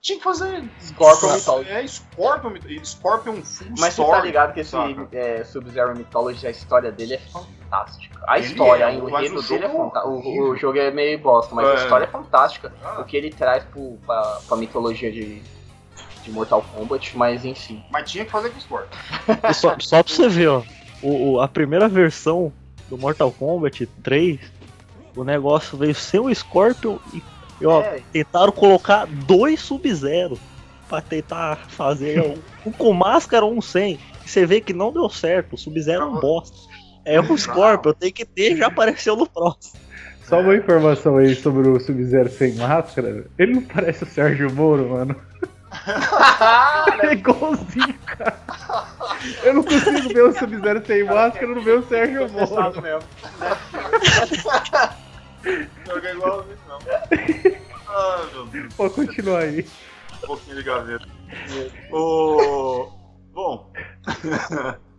tinha 0.02 0.18
que 0.18 0.24
fazer. 0.24 0.62
Scorpion 0.80 1.32
Mythology. 1.34 1.70
É, 1.70 1.86
Scorpion, 1.86 2.52
Scorpion 2.84 3.42
Full 3.42 3.66
Mas 3.78 3.94
você 3.94 4.04
tá 4.04 4.20
ligado 4.20 4.54
que 4.54 4.60
esse 4.60 4.74
é, 5.12 5.44
Sub-Zero 5.44 5.96
Mythology, 5.96 6.46
a 6.46 6.50
história 6.50 6.90
dele 6.92 7.14
é 7.14 7.18
fantástica. 7.70 8.20
A 8.26 8.38
Ele 8.38 8.46
história, 8.46 8.84
é, 8.84 8.88
o 8.98 9.08
enredo 9.08 9.38
o 9.38 9.42
dele 9.42 9.64
é 9.64 9.68
jogo 9.68 9.80
é 9.82 9.84
fantástica. 9.84 10.08
O, 10.08 10.56
jogo 10.56 10.78
é 10.78 10.90
meio 10.90 11.18
bosta, 11.18 11.54
mas 11.54 11.66
a 11.66 11.72
É. 11.72 11.74
história 11.76 12.04
é 12.04 12.08
fantástica. 12.08 12.72
Ah, 12.84 13.00
O 13.00 13.04
que 13.04 13.16
ele 13.16 13.30
traz 13.30 13.64
pro, 13.64 13.96
pra, 14.04 14.40
pra 14.46 14.56
mitologia 14.56 15.10
de, 15.10 15.40
de 16.22 16.30
Mortal 16.30 16.62
Kombat, 16.74 17.16
mas 17.16 17.44
enfim. 17.44 17.82
mas 17.90 18.10
tinha 18.10 18.24
que 18.24 18.30
fazer 18.30 18.50
com 18.50 18.58
o 18.58 18.60
Scorpion. 18.60 18.98
E 19.48 19.54
só, 19.54 19.76
só 19.78 20.02
pra 20.02 20.12
você 20.12 20.28
ver, 20.28 20.48
ó. 20.48 20.62
O, 21.02 21.32
o- 21.34 21.40
a 21.40 21.48
primeira 21.48 21.88
versão 21.88 22.52
do 22.88 22.98
Mortal 22.98 23.30
Kombat 23.32 23.86
3, 24.02 24.38
o 25.16 25.24
negócio 25.24 25.78
veio 25.78 25.94
sem 25.94 26.20
o 26.20 26.34
Scorpion 26.34 26.98
e, 27.14 27.22
e, 27.60 27.66
ó, 27.66 27.80
É, 27.80 28.02
tentaram 28.12 28.52
colocar 28.52 29.06
dois 29.06 29.60
Sub-Zero 29.60 30.38
pra 30.88 31.00
tentar 31.00 31.56
fazer 31.68 32.20
um, 32.20 32.34
um 32.68 32.72
com 32.72 32.92
máscara 32.92 33.46
um 33.46 33.62
sem. 33.62 33.98
E 34.24 34.28
você 34.28 34.44
vê 34.44 34.60
que 34.60 34.72
não 34.74 34.92
deu 34.92 35.08
certo, 35.08 35.54
o 35.54 35.58
Sub-Zero 35.58 36.02
é 36.02 36.06
um 36.06 36.20
bosta. 36.20 36.56
É 37.10 37.20
o 37.20 37.36
Scorpion, 37.36 37.92
tem 37.92 38.12
que 38.12 38.24
ter, 38.24 38.56
já 38.56 38.68
apareceu 38.68 39.16
no 39.16 39.28
próximo. 39.28 39.80
Só 40.22 40.40
uma 40.40 40.54
informação 40.54 41.16
aí 41.16 41.34
sobre 41.34 41.68
o 41.68 41.80
Sub-Zero 41.80 42.30
sem 42.30 42.54
máscara. 42.54 43.24
Ele 43.36 43.54
não 43.54 43.62
parece 43.62 44.04
o 44.04 44.06
Sérgio 44.06 44.52
Moro, 44.52 44.90
mano. 44.90 45.16
É 47.02 47.12
igualzinho, 47.12 47.94
cara. 48.04 48.38
Eu 49.42 49.54
não 49.54 49.62
consigo 49.62 50.08
ver 50.08 50.22
o 50.24 50.32
Sub-Zero 50.32 50.84
sem 50.86 51.04
máscara, 51.04 51.46
eu 51.46 51.54
não 51.54 51.62
ver 51.62 51.78
o 51.78 51.82
Sérgio 51.88 52.28
Moro. 52.30 52.82
mesmo. 52.82 53.08
Jogo 55.86 56.06
é 56.06 56.12
igualzinho, 56.12 56.58
não. 56.68 56.78
Ah, 57.88 58.26
meu 58.32 58.46
Deus. 58.46 58.74
Pode 58.74 58.94
continuar 58.94 59.40
aí. 59.40 59.66
Um 60.22 60.26
pouquinho 60.26 60.56
de 60.56 60.62
gaveta. 60.62 61.06
O... 61.92 62.88
Bom. 63.32 63.72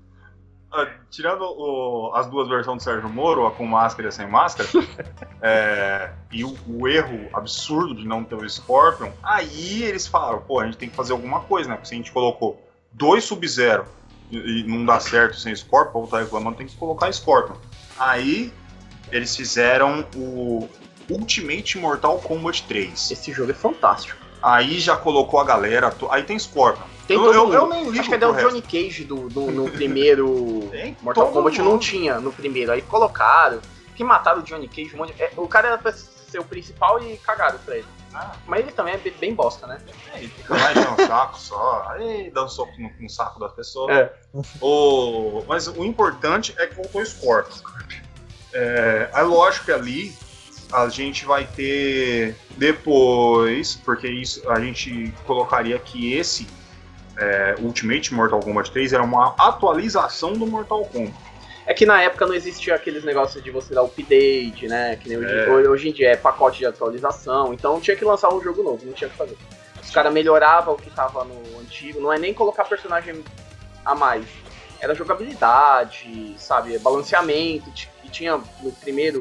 Ah, 0.72 0.88
Tirando 1.10 1.42
o- 1.44 2.12
as 2.16 2.28
duas 2.28 2.48
versões 2.48 2.78
do 2.78 2.84
Sérgio 2.84 3.10
Moro, 3.10 3.46
a 3.46 3.52
com 3.52 3.66
máscara 3.66 4.08
e 4.08 4.10
a 4.10 4.12
sem 4.12 4.26
máscara, 4.28 4.70
é, 5.42 6.12
e 6.32 6.44
o, 6.44 6.56
o 6.68 6.88
erro 6.88 7.28
absurdo 7.34 7.94
de 7.96 8.08
não 8.08 8.24
ter 8.24 8.36
o 8.36 8.50
Scorpion, 8.50 9.12
aí 9.22 9.84
eles 9.84 10.08
falaram, 10.08 10.40
pô, 10.42 10.60
a 10.60 10.66
gente 10.66 10.78
tem 10.78 10.90
que 10.90 10.96
fazer 10.96 11.12
alguma 11.12 11.42
coisa, 11.42 11.70
né? 11.70 11.76
Porque 11.76 11.90
se 11.90 11.94
a 11.94 11.98
gente 11.98 12.12
colocou 12.12 12.66
dois 12.92 13.24
Sub-Zero 13.26 13.86
e, 14.32 14.62
e 14.62 14.64
não 14.68 14.86
dá 14.86 15.00
certo 15.00 15.36
sem 15.38 15.54
Scorpion, 15.56 15.90
o 15.90 15.94
povo 15.94 16.08
tá 16.08 16.20
reclamando, 16.20 16.58
tem 16.58 16.68
que 16.68 16.76
colocar 16.78 17.12
Scorpion. 17.12 17.56
Aí 18.00 18.54
eles 19.12 19.36
fizeram 19.36 20.06
o 20.16 20.70
Ultimate 21.10 21.78
Mortal 21.78 22.18
Kombat 22.20 22.64
3. 22.64 23.12
Esse 23.12 23.34
jogo 23.34 23.52
é 23.52 23.54
fantástico. 23.54 24.18
Aí 24.42 24.80
já 24.80 24.96
colocou 24.96 25.40
a 25.40 25.44
galera. 25.44 25.94
Aí 26.10 26.24
tem 26.24 26.40
Scorpion. 26.40 26.86
Tem 27.12 27.18
eu, 27.18 27.34
todo 27.34 27.54
eu, 27.54 27.54
eu 27.62 27.70
nem 27.70 27.84
ligo 27.86 28.00
Acho 28.00 28.10
que 28.10 28.16
até 28.16 28.28
o 28.28 28.32
resto. 28.32 28.50
Johnny 28.50 28.62
Cage 28.62 29.04
do, 29.04 29.28
do- 29.30 29.52
no 29.52 29.70
primeiro 29.70 30.70
Mortal 31.02 31.32
Kombat 31.32 31.58
mundo. 31.60 31.70
não 31.72 31.78
tinha 31.80 32.20
no 32.20 32.32
primeiro. 32.32 32.72
Aí 32.72 32.82
colocaram, 32.82 33.60
que 33.96 34.04
mataram 34.04 34.40
o 34.40 34.44
Johnny 34.44 34.68
Cage, 34.68 34.92
um 34.96 35.00
monte 35.00 35.14
de- 35.14 35.22
é, 35.24 35.32
O 35.38 35.48
cara 35.48 35.68
era 35.70 35.78
pra 35.78 35.92
ser 35.92 36.40
o 36.40 36.44
principal 36.46 37.02
e 37.04 37.18
cagaram 37.18 37.60
pra 37.60 37.76
ele. 37.78 37.88
Ah, 38.14 38.34
Mas 38.46 38.60
ele 38.62 38.72
também 38.74 38.94
é 38.94 38.98
bem- 38.98 39.34
bosta, 39.34 39.66
né? 39.68 39.80
é, 40.14 40.18
ele 40.20 40.28
fica 40.28 40.54
lá 40.54 40.72
enchendo 40.74 41.02
o 41.02 41.08
saco 41.08 41.40
só. 41.40 41.86
Aí 41.92 42.30
dá 42.30 42.44
um 42.44 42.50
soco 42.50 42.74
no, 42.78 42.92
no 43.00 43.10
saco 43.10 43.40
das 43.40 43.54
pessoas. 43.54 43.96
É. 43.96 44.14
O, 44.62 45.44
mas 45.48 45.68
o 45.68 45.84
importante 45.86 46.54
é 46.58 46.68
que 46.68 46.76
voltou 46.76 47.02
o 47.02 47.06
Scorpion. 47.06 47.58
É, 48.54 49.10
é 49.14 49.22
lógico 49.22 49.66
que 49.66 49.72
ali 49.72 50.14
a 50.74 50.90
gente 50.90 51.26
vai 51.26 51.46
ter 51.46 52.36
depois, 52.58 53.76
porque 53.76 54.08
isso 54.10 54.50
a 54.50 54.60
gente 54.60 55.14
colocaria 55.26 55.78
que 55.80 56.14
esse 56.14 56.48
é, 57.18 57.56
Ultimate 57.60 58.14
Mortal 58.14 58.40
Kombat 58.40 58.72
3 58.72 58.94
era 58.94 59.04
uma 59.04 59.36
atualização 59.38 60.34
do 60.34 60.46
Mortal 60.48 60.86
Kombat. 60.86 61.14
É 61.66 61.74
que 61.74 61.86
na 61.86 62.02
época 62.02 62.26
não 62.26 62.34
existia 62.34 62.74
aqueles 62.76 63.04
negócios 63.04 63.42
de 63.44 63.52
você 63.52 63.74
dar 63.74 63.84
update, 63.84 64.68
né? 64.68 64.96
Que 64.96 65.08
nem 65.10 65.18
hoje, 65.20 65.34
É. 65.34 65.70
hoje 65.70 65.90
em 65.90 65.94
dia 65.94 66.10
é 66.12 66.16
pacote 66.18 66.58
de 66.58 66.66
atualização. 66.66 67.54
Então 67.54 67.80
tinha 67.80 67.96
que 67.96 68.04
lançar 68.04 68.34
um 68.34 68.42
jogo 68.42 68.64
novo, 68.64 68.86
não 68.86 68.94
tinha 68.94 69.08
o 69.08 69.12
que 69.12 69.18
fazer. 69.18 69.38
Os 69.82 69.92
caras 69.92 70.12
melhoravam 70.12 70.74
o 70.74 70.78
que 70.78 70.90
tava 70.90 71.24
no 71.24 71.60
antigo. 71.60 72.02
Não 72.02 72.12
é 72.12 72.18
nem 72.18 72.34
colocar 72.34 72.64
personagem 72.66 73.24
a 73.86 73.94
mais. 73.94 74.26
Era 74.80 74.96
jogabilidade, 74.96 76.34
sabe? 76.38 76.78
Balanceamento. 76.80 77.70
E 78.04 78.10
tinha 78.10 78.38
no 78.62 78.72
primeiro 78.82 79.20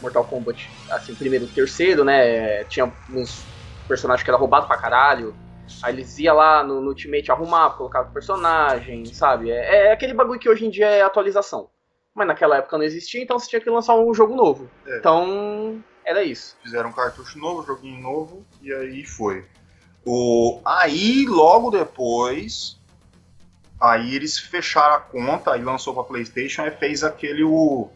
Mortal 0.00 0.24
Kombat, 0.24 0.68
assim, 0.90 1.14
primeiro 1.14 1.46
terceiro, 1.48 2.04
né? 2.04 2.64
Tinha 2.64 2.90
uns 3.12 3.42
personagens 3.86 4.22
que 4.24 4.30
era 4.30 4.38
roubado 4.38 4.66
pra 4.66 4.76
caralho. 4.78 5.34
Aí 5.82 5.94
eles 5.94 6.18
iam 6.18 6.36
lá 6.36 6.62
no, 6.64 6.80
no 6.80 6.88
Ultimate 6.88 7.30
arrumar, 7.30 7.70
colocar 7.70 8.02
o 8.02 8.12
personagem, 8.12 9.04
sabe? 9.06 9.50
É, 9.50 9.86
é 9.88 9.92
aquele 9.92 10.14
bagulho 10.14 10.40
que 10.40 10.48
hoje 10.48 10.66
em 10.66 10.70
dia 10.70 10.86
é 10.86 11.02
atualização. 11.02 11.68
Mas 12.14 12.26
naquela 12.26 12.56
época 12.56 12.76
não 12.76 12.84
existia, 12.84 13.22
então 13.22 13.38
você 13.38 13.48
tinha 13.48 13.60
que 13.60 13.70
lançar 13.70 13.94
um 13.94 14.12
jogo 14.12 14.34
novo. 14.34 14.68
É. 14.86 14.98
Então, 14.98 15.82
era 16.04 16.22
isso. 16.24 16.56
Fizeram 16.62 16.88
um 16.88 16.92
cartucho 16.92 17.38
novo, 17.38 17.64
joguinho 17.64 18.00
novo, 18.02 18.44
e 18.60 18.72
aí 18.72 19.04
foi. 19.04 19.44
O, 20.04 20.60
aí, 20.64 21.26
logo 21.26 21.70
depois, 21.70 22.78
aí 23.80 24.14
eles 24.14 24.38
fecharam 24.38 24.94
a 24.96 25.00
conta, 25.00 25.52
aí 25.52 25.62
lançou 25.62 25.94
pra 25.94 26.02
Playstation 26.02 26.64
e 26.66 26.70
fez 26.70 27.04
aquele 27.04 27.44
o. 27.44 27.88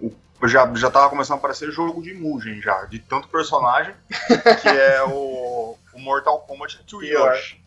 o- 0.00 0.12
já, 0.48 0.70
já 0.74 0.90
tava 0.90 1.08
começando 1.10 1.36
a 1.36 1.38
aparecer 1.38 1.70
jogo 1.70 2.02
de 2.02 2.12
Mugen 2.14 2.60
já, 2.60 2.84
de 2.86 2.98
tanto 2.98 3.28
personagem, 3.28 3.94
que 4.62 4.68
é 4.68 5.02
o, 5.04 5.76
o 6.00 6.04
Mortal 6.04 6.40
Kombat 6.40 6.82
Trilogy. 6.84 7.60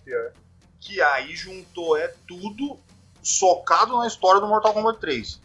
Que 0.82 1.02
aí 1.02 1.34
juntou 1.36 1.96
é 1.96 2.14
tudo 2.28 2.80
socado 3.22 3.98
na 3.98 4.08
história 4.08 4.42
do 4.42 4.48
Mortal 4.48 4.74
Kombat 4.74 5.00
3. 5.00 5.42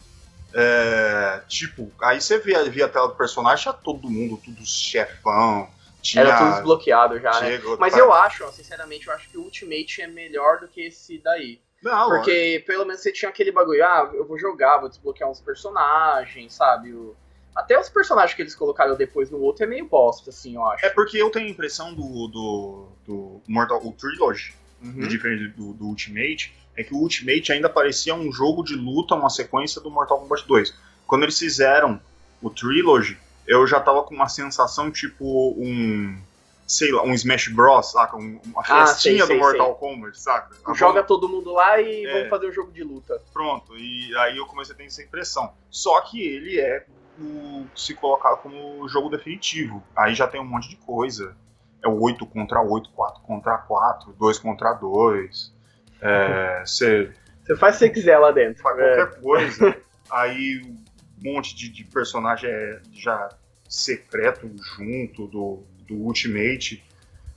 É, 0.54 1.42
tipo, 1.46 1.92
aí 2.00 2.20
você 2.20 2.38
via, 2.38 2.64
via 2.64 2.86
a 2.86 2.88
tela 2.88 3.08
do 3.08 3.14
personagem, 3.14 3.62
tinha 3.62 3.74
todo 3.74 4.10
mundo, 4.10 4.40
tudo 4.42 4.64
chefão. 4.66 5.70
Tinha, 6.00 6.22
Era 6.22 6.36
tudo 6.36 6.50
desbloqueado 6.52 7.20
já, 7.20 7.40
né? 7.42 7.60
Mas 7.78 7.96
eu 7.96 8.12
acho, 8.12 8.44
ó, 8.44 8.50
sinceramente, 8.50 9.06
eu 9.08 9.12
acho 9.14 9.28
que 9.28 9.36
o 9.36 9.42
Ultimate 9.42 10.00
é 10.02 10.06
melhor 10.06 10.58
do 10.60 10.68
que 10.68 10.80
esse 10.86 11.18
daí. 11.18 11.60
Não, 11.82 12.08
Porque 12.08 12.64
pelo 12.66 12.84
menos 12.84 13.02
você 13.02 13.12
tinha 13.12 13.28
aquele 13.28 13.52
bagulho, 13.52 13.84
ah, 13.84 14.10
eu 14.14 14.26
vou 14.26 14.38
jogar, 14.38 14.78
vou 14.78 14.88
desbloquear 14.88 15.30
uns 15.30 15.40
personagens, 15.40 16.54
sabe? 16.54 16.92
O- 16.92 17.14
Até 17.58 17.78
os 17.78 17.88
personagens 17.88 18.34
que 18.34 18.42
eles 18.42 18.54
colocaram 18.54 18.94
depois 18.96 19.30
no 19.30 19.38
outro 19.40 19.64
é 19.64 19.66
meio 19.66 19.86
bosta, 19.86 20.30
assim, 20.30 20.54
eu 20.54 20.64
acho. 20.64 20.86
É 20.86 20.90
porque 20.90 21.16
eu 21.16 21.28
tenho 21.30 21.46
a 21.46 21.50
impressão 21.50 21.92
do, 21.92 22.28
do, 22.28 22.88
do 23.04 23.40
Mortal 23.48 23.84
o 23.84 23.92
Trilogy, 23.92 24.54
Uhum. 24.80 25.08
diferente 25.08 25.48
do, 25.56 25.72
do 25.72 25.86
Ultimate, 25.86 26.54
é 26.76 26.84
que 26.84 26.94
o 26.94 26.98
Ultimate 26.98 27.50
ainda 27.52 27.68
parecia 27.68 28.14
um 28.14 28.30
jogo 28.30 28.62
de 28.62 28.76
luta, 28.76 29.16
uma 29.16 29.28
sequência 29.28 29.80
do 29.80 29.90
Mortal 29.90 30.20
Kombat 30.20 30.46
2. 30.46 30.72
Quando 31.04 31.24
eles 31.24 31.36
fizeram 31.36 32.00
o 32.40 32.48
Trilogy, 32.48 33.18
eu 33.44 33.66
já 33.66 33.80
tava 33.80 34.04
com 34.04 34.14
uma 34.14 34.28
sensação 34.28 34.88
tipo 34.92 35.52
um. 35.58 36.16
Sei 36.64 36.92
lá, 36.92 37.02
um 37.02 37.12
Smash 37.14 37.48
Bros, 37.48 37.90
saca? 37.92 38.14
Um- 38.16 38.38
uma 38.44 38.60
Ah, 38.60 38.86
festinha 38.86 39.24
sei, 39.24 39.26
sei, 39.26 39.36
do 39.36 39.42
Mortal 39.42 39.74
Kombat, 39.76 40.20
saca? 40.20 40.54
Joga 40.74 41.02
todo 41.02 41.26
mundo 41.28 41.50
lá 41.52 41.80
e 41.80 42.04
É. 42.06 42.12
vamos 42.12 42.28
fazer 42.28 42.46
um 42.46 42.52
jogo 42.52 42.70
de 42.70 42.84
luta. 42.84 43.20
Pronto, 43.32 43.74
e 43.76 44.14
aí 44.18 44.36
eu 44.36 44.46
comecei 44.46 44.74
a 44.74 44.76
ter 44.78 44.84
essa 44.84 45.02
impressão. 45.02 45.50
Só 45.70 46.00
que 46.02 46.22
ele 46.22 46.60
é 46.60 46.86
o, 47.20 47.66
se 47.74 47.94
colocar 47.94 48.36
como 48.36 48.88
jogo 48.88 49.08
definitivo. 49.08 49.82
Aí 49.96 50.14
já 50.14 50.26
tem 50.26 50.40
um 50.40 50.44
monte 50.44 50.68
de 50.68 50.76
coisa. 50.76 51.36
É 51.82 51.88
o 51.88 52.00
8 52.02 52.26
contra 52.26 52.60
8, 52.60 52.90
4 52.90 53.22
contra 53.22 53.58
4, 53.58 54.12
2 54.12 54.38
contra 54.38 54.72
2. 54.74 55.54
É, 56.00 56.62
você 56.64 57.12
Você 57.44 57.56
faz 57.56 57.76
o 57.76 57.78
que 57.78 57.84
você 57.86 57.90
quiser 57.90 58.18
lá 58.18 58.30
dentro. 58.30 58.62
faz 58.62 58.78
É. 58.78 58.96
qualquer 58.96 59.20
coisa. 59.20 59.76
Aí 60.10 60.60
um 60.64 61.32
monte 61.34 61.54
de, 61.54 61.68
de 61.68 61.84
personagem 61.84 62.48
é 62.50 62.80
já 62.92 63.28
secreto 63.68 64.50
junto 64.76 65.26
do, 65.26 65.62
do 65.86 65.94
Ultimate. 65.94 66.82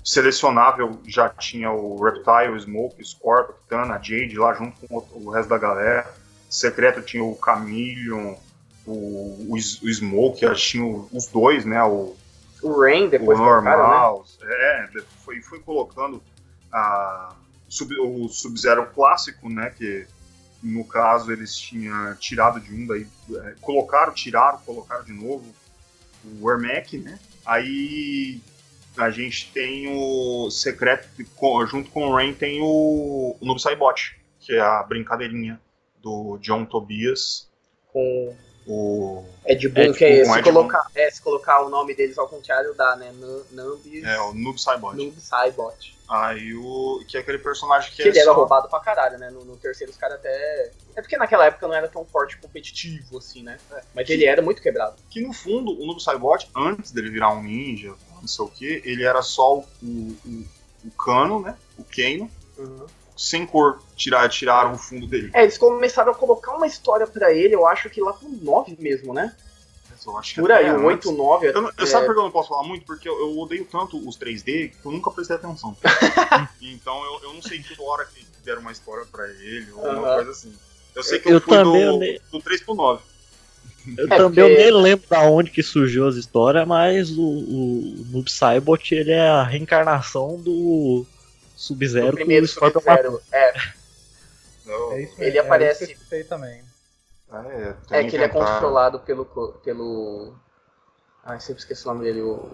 Selecionável 0.03 0.99
já 1.05 1.29
tinha 1.29 1.71
o 1.71 2.01
Reptile, 2.03 2.53
o 2.55 2.59
Smoke, 2.59 3.01
o 3.01 3.05
Scorpion, 3.05 3.91
a 3.91 3.97
Jade 3.97 4.36
lá 4.38 4.53
junto 4.53 4.88
com 4.88 4.97
o, 4.97 5.25
o 5.27 5.29
resto 5.29 5.49
da 5.49 5.57
galera. 5.57 6.11
Secreto 6.49 7.01
tinha 7.01 7.23
o 7.23 7.38
Chameleon, 7.43 8.36
o, 8.91 9.47
o, 9.49 9.55
o 9.55 9.57
Smoke, 9.93 10.45
acho 10.45 10.61
que 10.63 10.71
tinha 10.71 10.85
os 11.11 11.27
dois, 11.27 11.65
né? 11.65 11.81
O, 11.83 12.15
O 12.61 12.81
Rain 12.81 13.09
depois 13.09 13.39
o 13.39 13.41
né? 13.41 13.47
normal. 13.47 14.25
É, 14.41 14.89
foi, 15.23 15.41
foi 15.41 15.59
colocando 15.59 16.21
a, 16.71 17.35
sub- 17.69 17.97
o 17.99 18.27
Sub-Zero 18.29 18.87
clássico, 18.93 19.49
né? 19.49 19.73
Que 19.77 20.05
no 20.61 20.83
caso 20.85 21.31
eles 21.31 21.55
tinham 21.55 22.15
tirado 22.15 22.59
de 22.59 22.73
um, 22.73 22.85
daí 22.85 23.07
é, 23.35 23.55
colocaram, 23.61 24.13
tiraram, 24.13 24.59
colocaram 24.59 25.03
de 25.03 25.13
novo 25.13 25.45
o 26.39 26.51
Ermac, 26.51 26.97
né? 26.97 27.19
Aí 27.45 28.39
a 28.97 29.09
gente 29.09 29.51
tem 29.51 29.87
o 29.87 30.51
secreto, 30.51 31.07
junto 31.67 31.89
com 31.89 32.07
o 32.07 32.13
Rain 32.15 32.33
tem 32.33 32.61
o, 32.61 33.35
o 33.39 33.45
Noob 33.45 33.59
Saibot, 33.61 34.19
que 34.39 34.53
é 34.53 34.59
a 34.59 34.83
brincadeirinha 34.83 35.59
do 36.03 36.37
John 36.39 36.65
Tobias, 36.65 37.49
Com 37.91 38.35
o 38.68 39.26
Ed 39.45 39.68
Boon, 39.70 39.82
Ed 39.84 39.97
que 39.97 40.05
é, 40.05 40.24
se, 40.26 40.32
Ed 40.32 40.43
Boon. 40.43 40.53
colocar, 40.53 40.88
é, 40.95 41.09
se 41.09 41.22
colocar 41.22 41.62
o 41.62 41.70
nome 41.70 41.93
deles 41.95 42.18
ao 42.18 42.28
contrário 42.28 42.74
dá, 42.76 42.95
né? 42.95 43.12
Nubis, 43.51 44.03
é 44.03 44.20
o 44.22 44.34
Noob 44.34 44.62
Saibot. 44.62 44.95
Noob 44.95 45.20
Saibot. 45.20 45.97
Aí 46.07 46.53
o 46.53 47.03
que 47.07 47.16
é 47.18 47.22
aquele 47.22 47.38
personagem 47.38 47.89
que, 47.91 48.03
Que 48.03 48.09
ele 48.09 48.18
é 48.20 48.22
era 48.22 48.32
só- 48.32 48.36
roubado 48.38 48.68
pra 48.70 48.80
caralho, 48.82 49.18
né? 49.18 49.30
No, 49.30 49.45
no 49.45 49.55
terceiro 49.57 49.91
os 49.91 49.97
caras 49.97 50.18
até... 50.20 50.72
É 50.95 51.01
porque 51.01 51.16
naquela 51.18 51.45
época 51.45 51.66
não 51.68 51.74
era 51.74 51.88
tão 51.88 52.03
forte 52.05 52.36
e 52.36 52.38
competitivo, 52.39 53.18
assim, 53.18 53.41
né? 53.43 53.57
Mas 53.95 54.09
ele 54.09 54.26
era 54.26 54.41
muito 54.41 54.62
quebrado. 54.62 54.95
que 55.09 55.22
no 55.22 55.32
fundo 55.34 55.72
o 55.72 55.86
Noob 55.86 56.03
Saibot, 56.03 56.49
antes 56.55 56.91
dele 56.91 57.09
virar 57.09 57.34
um 57.34 57.41
ninja, 57.41 57.93
não 58.20 58.28
sei 58.28 58.45
o 58.45 58.49
que, 58.49 58.82
ele 58.86 59.03
era 59.05 59.22
só 59.22 59.57
o, 59.59 59.66
o, 59.82 60.45
o 60.86 60.91
cano, 60.91 61.39
né? 61.39 61.55
O 61.78 61.84
Kano, 61.86 62.30
sem 63.22 63.45
cor. 63.45 63.80
Tirar, 63.95 64.28
tiraram 64.30 64.74
o 64.74 64.78
fundo 64.78 65.05
dele. 65.07 65.30
É, 65.34 65.43
eles 65.43 65.57
começaram 65.57 66.11
a 66.11 66.15
colocar 66.15 66.53
uma 66.55 66.65
história 66.67 67.05
pra 67.05 67.32
ele, 67.34 67.53
eu 67.55 67.67
acho 67.67 67.89
que 67.89 68.01
lá 68.01 68.13
pro 68.13 68.28
9 68.30 68.76
mesmo, 68.80 69.13
né? 69.13 69.36
Eu 70.03 70.17
acho 70.17 70.34
que 70.34 70.41
Por 70.41 70.51
aí, 70.51 70.65
antes. 70.65 70.84
8, 70.84 71.11
9... 71.11 71.47
Eu, 71.49 71.61
não- 71.61 71.69
eu 71.78 71.84
é, 71.84 71.86
sabe 71.86 72.07
por 72.07 72.15
que 72.15 72.19
eu 72.19 72.24
não 72.24 72.32
posso 72.32 72.49
falar 72.49 72.63
muito? 72.67 72.84
Porque 72.88 73.07
eu, 73.07 73.19
eu 73.19 73.38
odeio 73.38 73.65
tanto 73.72 73.97
os 74.09 74.17
3D 74.17 74.72
que 74.72 74.86
eu 74.86 74.91
nunca 74.91 75.11
prestei 75.11 75.36
atenção. 75.36 75.78
então 76.59 77.03
eu, 77.05 77.30
eu 77.30 77.34
não 77.36 77.41
sei 77.43 77.61
toda 77.61 77.84
hora 77.84 78.05
que 78.05 78.26
deram 78.43 78.61
uma 78.61 78.72
história 78.72 79.05
pra 79.11 79.28
ele 79.30 79.67
ou 79.72 79.82
uma 79.84 80.07
Aham. 80.07 80.15
coisa 80.15 80.32
assim. 80.32 80.53
Eu 80.95 81.03
sei 81.03 81.19
que 81.19 81.30
eu, 81.30 81.34
Eu 81.34 81.41
fui 81.41 81.55
também 81.55 82.19
do, 82.32 82.39
do 82.39 82.41
3 82.41 82.61
pro 82.63 82.74
9. 82.74 83.03
Eu 83.95 84.05
É, 84.05 84.07
também 84.17 84.24
porque- 84.26 84.39
eu 84.41 84.49
nem 84.49 84.72
lembro 84.82 85.07
da 85.07 85.22
onde 85.22 85.51
que 85.51 85.61
surgiu 85.61 86.07
as 86.07 86.15
histórias, 86.15 86.67
mas 86.67 87.11
o, 87.11 87.22
o 87.22 88.05
Noob 88.11 88.32
Saibot 88.32 88.93
ele 88.95 89.11
é 89.11 89.28
a 89.28 89.43
reencarnação 89.43 90.36
do 90.41 91.05
Sub-Zero 91.62 92.07
com 92.07 92.14
primeiro 92.16 92.45
o. 92.45 92.47
Sub-Zero. 92.49 93.22
É, 93.32 93.53
Não, 94.66 94.91
É 94.93 95.01
isso 95.03 95.14
Ele 95.20 95.32
mesmo, 95.32 95.41
aparece- 95.45 95.97
É 96.12 96.24
também. 96.24 96.64
é, 97.32 97.70
é 97.70 97.74
tem 97.88 98.09
que 98.09 98.16
ele 98.16 98.24
é 98.24 98.30
controlado 98.30 98.99
pelo... 98.99 99.26
pelo... 99.64 100.34
Ai, 101.24 101.39
sempre 101.39 101.62
esqueci 101.62 101.86
o 101.86 101.93
nome 101.93 102.03
dele, 102.03 102.22
o... 102.22 102.49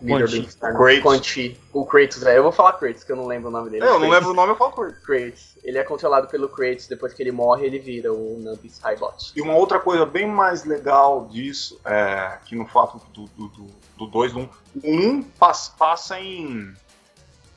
do 0.00 0.36
Inferno. 0.36 0.76
Kratos. 0.76 1.56
O 1.72 1.86
Kratos, 1.86 2.22
é. 2.26 2.36
Eu 2.36 2.42
vou 2.42 2.50
falar 2.50 2.72
Kratos, 2.72 3.04
que 3.04 3.12
eu 3.12 3.16
não 3.16 3.26
lembro 3.28 3.48
o 3.48 3.52
nome 3.52 3.70
dele. 3.70 3.84
É, 3.84 3.86
eu 3.86 3.92
não 3.92 4.00
Kratos. 4.00 4.14
lembro 4.16 4.30
o 4.30 4.34
nome, 4.34 4.52
eu 4.52 4.56
falo 4.56 4.84
ele. 4.86 4.92
Kratos. 5.04 5.56
Ele 5.62 5.78
é 5.78 5.84
controlado 5.84 6.26
pelo 6.26 6.48
Kratos, 6.48 6.88
depois 6.88 7.14
que 7.14 7.22
ele 7.22 7.30
morre, 7.30 7.64
ele 7.64 7.78
vira 7.78 8.12
o 8.12 8.38
Nubis 8.40 8.80
Highbot. 8.80 9.32
E 9.36 9.40
uma 9.40 9.54
outra 9.54 9.78
coisa 9.78 10.04
bem 10.04 10.26
mais 10.26 10.64
legal 10.64 11.28
disso 11.28 11.80
é 11.84 12.38
que 12.44 12.56
no 12.56 12.66
fato 12.66 12.98
do 13.12 13.26
2 13.26 13.30
do, 13.36 13.48
do, 13.48 13.66
do 13.98 14.06
dois, 14.08 14.32
do 14.32 14.40
um, 14.40 14.48
o 14.82 14.90
um 14.90 15.22
pas- 15.22 15.68
passa 15.78 16.18
em 16.20 16.74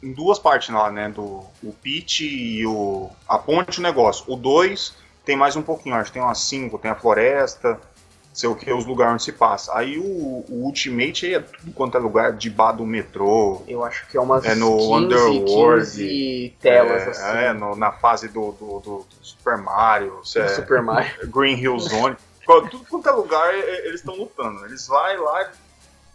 em 0.02 0.14
duas 0.14 0.40
partes 0.40 0.70
lá, 0.70 0.90
né? 0.92 1.10
Do 1.10 1.44
o 1.64 1.74
pitch 1.82 2.22
e 2.22 2.66
o. 2.66 3.10
A 3.28 3.38
ponte 3.38 3.80
o 3.80 3.84
negócio. 3.84 4.24
O 4.28 4.36
2 4.36 4.96
tem 5.26 5.36
mais 5.36 5.56
um 5.56 5.62
pouquinho, 5.62 5.96
acho 5.96 6.06
que 6.12 6.14
tem 6.14 6.22
umas 6.22 6.40
5, 6.40 6.78
tem 6.80 6.90
a 6.90 6.96
floresta, 6.96 7.80
sei 8.34 8.50
o 8.50 8.56
que, 8.56 8.72
os 8.72 8.86
lugares 8.86 9.14
onde 9.16 9.24
se 9.24 9.32
passa. 9.34 9.78
Aí 9.78 9.98
o, 10.00 10.04
o 10.50 10.64
Ultimate 10.66 11.34
é 11.36 11.40
tudo 11.40 11.72
quanto 11.74 11.98
é 11.98 12.00
lugar 12.00 12.32
debaixo 12.34 12.78
do 12.78 12.86
metrô. 12.86 13.62
Eu 13.68 13.84
acho 13.84 14.08
que 14.08 14.18
é 14.18 14.22
umas 14.22 14.44
É 14.46 14.56
no 14.56 14.78
15, 14.78 14.94
Underworld, 14.94 15.86
15 15.86 16.56
telas, 16.62 17.02
é, 17.04 17.10
assim. 17.10 17.38
é, 17.38 17.54
no- 17.54 17.76
na 17.76 17.92
fase 17.92 18.28
do, 18.30 18.52
do, 18.54 18.80
do- 18.80 19.06
Super 19.22 19.58
Mario, 19.58 20.20
é, 20.36 20.48
Super 20.48 20.82
Mario. 20.82 21.30
Green 21.30 21.58
Hill 21.60 21.78
Zone. 21.80 22.16
Tudo 22.72 22.84
quanto 22.90 23.08
é 23.08 23.12
lugar, 23.12 23.54
é- 23.54 23.60
é- 23.60 23.88
eles 23.88 24.00
estão 24.00 24.16
lutando. 24.16 24.66
Eles 24.66 24.88
vai 24.88 25.16
lá, 25.18 25.52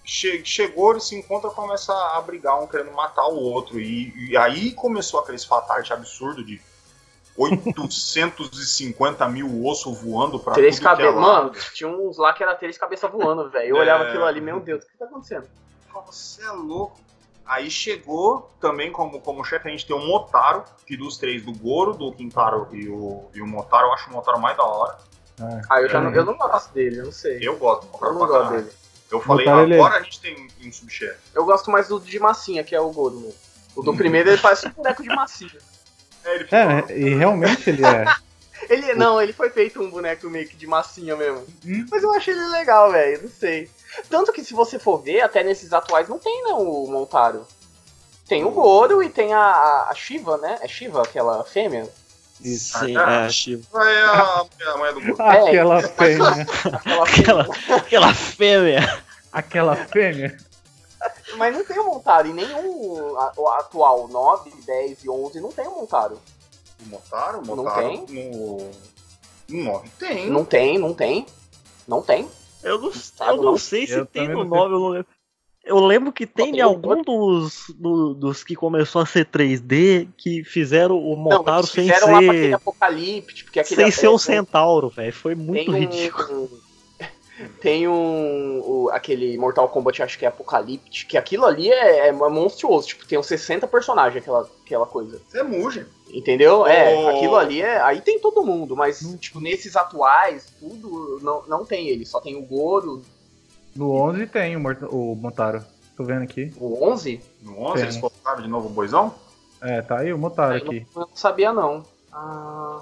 che- 0.04 0.42
chegou, 0.44 0.92
eles 0.92 1.04
se 1.04 1.16
encontram 1.16 1.50
e 1.50 1.54
começam 1.54 1.96
a 1.96 2.20
brigar, 2.20 2.60
um 2.62 2.66
querendo 2.66 2.92
matar 2.92 3.26
o 3.26 3.36
outro. 3.36 3.80
E, 3.80 4.30
e 4.30 4.36
aí 4.36 4.72
começou 4.72 5.18
aqueles 5.20 5.44
fatalities 5.44 5.90
absurdo 5.92 6.44
de 6.44 6.60
850 7.36 9.28
mil 9.28 9.64
ossos 9.66 9.98
voando 10.00 10.38
pra 10.38 10.52
Três 10.54 10.78
tudo 10.78 10.96
que 10.96 11.02
é. 11.02 11.10
Mano, 11.10 11.50
tinha 11.72 11.88
uns 11.88 12.16
lá 12.18 12.32
que 12.32 12.42
era 12.42 12.54
três 12.54 12.76
cabeças 12.78 13.10
voando, 13.10 13.48
velho. 13.50 13.68
Eu 13.70 13.76
É. 13.76 13.80
olhava 13.80 14.04
aquilo 14.04 14.24
ali, 14.24 14.40
meu 14.40 14.60
Deus, 14.60 14.84
o 14.84 14.86
que 14.86 14.96
tá 14.96 15.04
acontecendo? 15.06 15.46
Você 16.06 16.44
é 16.44 16.50
louco. 16.50 16.98
Aí 17.46 17.70
chegou 17.70 18.50
também 18.58 18.90
como, 18.90 19.20
como 19.20 19.44
chefe, 19.44 19.68
a 19.68 19.70
gente 19.70 19.86
tem 19.86 19.94
o 19.94 19.98
Motaro, 20.06 20.64
que 20.86 20.96
dos 20.96 21.18
três, 21.18 21.42
do 21.44 21.52
Goro, 21.52 21.92
do 21.92 22.10
Quintaro 22.10 22.68
e 22.72 22.88
o, 22.88 23.28
e 23.34 23.42
o 23.42 23.46
Motaro, 23.46 23.88
eu 23.88 23.92
acho 23.92 24.08
o 24.08 24.12
Motaro 24.14 24.40
mais 24.40 24.56
da 24.56 24.64
hora. 24.64 24.96
Ah, 25.40 25.60
Ah, 25.68 25.82
eu 25.82 25.88
já 25.88 26.00
não, 26.00 26.10
é. 26.10 26.16
eu 26.18 26.24
não 26.24 26.36
gosto 26.38 26.72
dele, 26.72 27.00
eu 27.00 27.04
não 27.04 27.12
sei. 27.12 27.38
Eu 27.42 27.56
gosto 27.58 27.86
do 27.86 28.04
Eu 28.06 28.12
não 28.14 28.26
gosto 28.26 28.50
dele. 28.52 28.70
Eu 29.10 29.20
falei, 29.20 29.46
ele 29.48 29.74
agora 29.74 29.96
a 29.98 30.02
gente 30.02 30.20
tem 30.20 30.48
um 30.64 30.72
subchefe. 30.72 31.16
Eu 31.34 31.44
gosto 31.44 31.70
mais 31.70 31.88
do 31.88 32.00
de 32.00 32.18
massinha, 32.18 32.64
que 32.64 32.74
é 32.74 32.80
o 32.80 32.90
Goro, 32.90 33.20
né? 33.20 33.32
O 33.76 33.82
do 33.82 33.94
primeiro 33.96 34.30
ele 34.30 34.38
parece 34.40 34.66
um 34.66 34.70
boneco 34.70 35.02
de 35.02 35.08
massinha. 35.08 35.58
É, 36.24 36.34
ele 36.36 36.44
fica- 36.44 36.56
É, 36.88 36.98
e 36.98 37.14
realmente 37.14 37.70
ele 37.70 37.84
é. 37.84 38.04
Ele, 38.70 38.94
não, 38.94 39.20
ele 39.20 39.34
foi 39.34 39.50
feito 39.50 39.82
um 39.82 39.90
boneco 39.90 40.30
meio 40.30 40.48
que 40.48 40.56
de 40.56 40.66
massinha 40.66 41.14
mesmo. 41.16 41.44
Hum. 41.66 41.84
Mas 41.90 42.02
eu 42.02 42.10
achei 42.14 42.32
ele 42.32 42.46
legal, 42.46 42.90
velho, 42.90 43.22
não 43.24 43.28
sei. 43.28 43.68
Tanto 44.08 44.32
que 44.32 44.42
se 44.42 44.54
você 44.54 44.78
for 44.78 45.02
ver, 45.02 45.20
até 45.20 45.42
nesses 45.44 45.70
atuais 45.74 46.08
não 46.08 46.18
tem, 46.18 46.42
não, 46.44 46.62
o 46.62 46.90
Montaro. 46.90 47.46
Tem 48.26 48.42
o 48.42 48.50
Goro 48.50 49.02
e 49.02 49.10
tem 49.10 49.34
a, 49.34 49.88
a 49.90 49.94
Shiva, 49.94 50.38
né? 50.38 50.56
É 50.62 50.68
Shiva, 50.68 51.02
aquela 51.02 51.44
fêmea? 51.44 51.86
Isso. 52.40 52.78
Sim, 52.78 52.96
Ah, 52.96 53.26
é, 53.26 53.30
Chivo. 53.30 53.66
É 53.78 54.04
a, 54.04 54.46
é 54.60 54.64
a 54.68 54.76
mulher 54.76 54.94
do 54.94 55.00
Goro. 55.00 55.22
Aquela 55.22 55.82
fêmea. 55.82 56.46
Aquela 57.02 57.46
Aquela, 57.76 58.14
fêmea. 58.14 59.04
Aquela 59.32 59.76
fêmea. 59.76 60.36
Mas 61.36 61.54
não 61.54 61.64
tem 61.64 61.78
o 61.78 61.84
Montaro, 61.84 62.28
e 62.28 62.32
nenhum 62.32 63.18
atual 63.58 64.08
9, 64.08 64.50
10 64.64 65.04
e 65.04 65.10
11 65.10 65.40
não 65.40 65.52
tem 65.52 65.66
o 65.66 65.72
Montaro. 65.72 66.20
O 66.84 66.88
Motaro? 66.88 67.38
O 67.38 67.44
Não 67.46 67.56
Motaro 67.56 68.06
tem? 68.06 68.30
no. 68.30 68.70
No 69.48 69.64
9 69.64 69.88
tem. 69.98 70.30
Não 70.30 70.44
tem, 70.44 70.78
não 70.78 70.94
tem. 70.94 71.26
Não 71.86 72.00
tem. 72.02 72.28
Eu 72.62 72.78
não, 72.80 72.88
eu 72.90 73.36
não 73.36 73.42
não? 73.42 73.58
sei 73.58 73.86
se 73.86 73.92
Eu 73.92 74.06
tem 74.06 74.26
no 74.28 74.44
não 74.44 74.50
sei. 74.50 74.58
9, 74.58 74.74
eu 74.74 74.80
não 74.80 74.88
lembro. 74.88 75.06
Eu 75.64 75.78
lembro 75.80 76.12
que 76.12 76.26
tem 76.26 76.52
tem 76.52 76.60
em 76.60 76.62
um 76.62 76.68
algum 76.68 77.02
dos, 77.02 77.64
do- 77.76 78.12
dos 78.14 78.44
que 78.44 78.54
começou 78.54 79.00
a 79.00 79.06
ser 79.06 79.24
3D 79.24 80.08
que 80.16 80.44
fizeram 80.44 80.96
o 80.98 81.16
Não, 81.16 81.42
eles 81.56 81.70
sem 81.70 81.84
fizeram 81.88 82.12
lá 82.12 82.18
pra 82.18 82.30
aquele 82.30 82.46
ser, 82.48 82.54
apocalipse, 82.54 83.44
porque 83.44 83.60
aquele 83.60 83.82
sem 83.82 83.90
ser 83.90 84.08
o 84.08 84.16
é, 84.16 84.18
Centauro, 84.18 84.88
velho. 84.90 85.12
Foi 85.12 85.34
muito 85.34 85.64
tem 85.72 85.74
um, 85.74 85.78
ridículo. 85.78 86.50
Tem 87.60 87.88
um. 87.88 88.60
o- 88.64 88.90
aquele 88.92 89.36
Mortal 89.36 89.68
Kombat, 89.68 90.02
acho 90.04 90.16
que 90.18 90.24
é 90.24 90.28
Apocalipse, 90.28 91.04
que 91.04 91.16
aquilo 91.18 91.44
ali 91.44 91.68
é, 91.68 92.08
é 92.08 92.12
monstruoso. 92.12 92.86
Tipo, 92.86 93.04
tem 93.06 93.18
uns 93.18 93.26
60 93.26 93.66
personagens, 93.66 94.22
aquela, 94.22 94.48
aquela 94.64 94.86
coisa. 94.86 95.20
Você 95.28 95.40
é 95.40 95.42
muge. 95.42 95.84
Entendeu? 96.12 96.64
É, 96.64 96.94
Oh. 96.94 97.08
aquilo 97.08 97.34
ali 97.36 97.60
é. 97.60 97.80
Aí 97.80 98.00
tem 98.02 98.20
todo 98.20 98.44
mundo, 98.44 98.76
mas, 98.76 99.00
tipo, 99.18 99.40
nesses 99.40 99.74
atuais, 99.74 100.46
tudo 100.60 101.18
não, 101.22 101.42
não 101.48 101.64
tem 101.64 101.88
ele. 101.88 102.06
Só 102.06 102.20
tem 102.20 102.36
o 102.36 102.42
Goro, 102.42 103.02
No 103.74 103.90
11 103.92 104.26
tem 104.26 104.56
o, 104.56 104.60
Morta- 104.60 104.88
o 104.88 105.14
Motaro. 105.14 105.64
Tô 105.96 106.04
vendo 106.04 106.22
aqui. 106.22 106.52
o 106.56 106.84
11. 106.90 107.20
No 107.42 107.60
11 107.60 107.74
Tem. 107.74 107.82
eles 107.84 107.96
colocaram 107.96 108.42
de 108.42 108.48
novo 108.48 108.68
o 108.68 108.72
boizão? 108.72 109.14
É, 109.60 109.80
tá 109.80 109.98
aí 109.98 110.12
o 110.12 110.16
Eu 110.16 110.18
não, 110.64 110.66
aqui. 110.68 110.86
eu 110.94 111.00
não 111.00 111.16
sabia, 111.16 111.52
não. 111.52 111.84
Ah, 112.12 112.80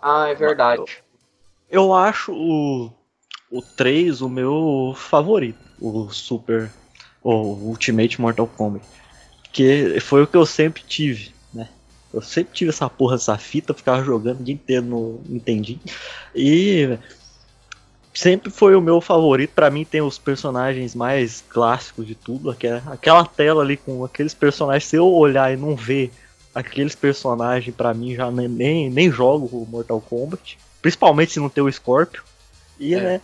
ah 0.00 0.28
é 0.28 0.34
verdade. 0.34 1.02
Eu 1.70 1.92
acho 1.94 2.32
o, 2.32 2.90
o 3.50 3.62
3 3.62 4.20
o 4.22 4.28
meu 4.28 4.94
favorito. 4.96 5.58
O 5.80 6.08
Super. 6.10 6.70
O 7.22 7.32
Ultimate 7.68 8.20
Mortal 8.20 8.46
Kombat. 8.46 8.84
Que 9.52 10.00
foi 10.00 10.22
o 10.22 10.26
que 10.26 10.36
eu 10.36 10.46
sempre 10.46 10.82
tive, 10.82 11.32
né? 11.52 11.68
Eu 12.12 12.22
sempre 12.22 12.52
tive 12.54 12.70
essa 12.70 12.88
porra, 12.88 13.16
essa 13.16 13.36
fita, 13.38 13.74
ficava 13.74 14.02
jogando 14.02 14.40
o 14.40 14.44
dia 14.44 14.54
inteiro 14.54 14.84
no 14.84 15.20
Nintendinho. 15.26 15.80
E 16.34 16.98
sempre 18.12 18.50
foi 18.50 18.74
o 18.76 18.80
meu 18.80 19.00
favorito. 19.00 19.50
Pra 19.54 19.70
mim 19.70 19.84
tem 19.84 20.00
os 20.00 20.18
personagens 20.18 20.94
mais 20.94 21.42
clássicos 21.48 22.06
de 22.06 22.14
tudo. 22.14 22.50
Aquela, 22.50 22.82
aquela 22.92 23.24
tela 23.24 23.62
ali 23.62 23.76
com 23.76 24.04
aqueles 24.04 24.34
personagens. 24.34 24.84
Se 24.84 24.96
eu 24.96 25.06
olhar 25.06 25.52
e 25.52 25.56
não 25.56 25.74
ver 25.74 26.12
aqueles 26.54 26.94
personagens, 26.94 27.74
pra 27.74 27.94
mim 27.94 28.14
já 28.14 28.30
nem, 28.30 28.48
nem, 28.48 28.90
nem 28.90 29.10
jogo 29.10 29.46
o 29.46 29.66
Mortal 29.68 30.00
Kombat. 30.00 30.58
Principalmente 30.80 31.32
se 31.32 31.40
não 31.40 31.48
tem 31.48 31.62
o 31.64 31.72
Scorpio. 31.72 32.22
E, 32.78 32.94
É. 32.94 33.00
né? 33.00 33.20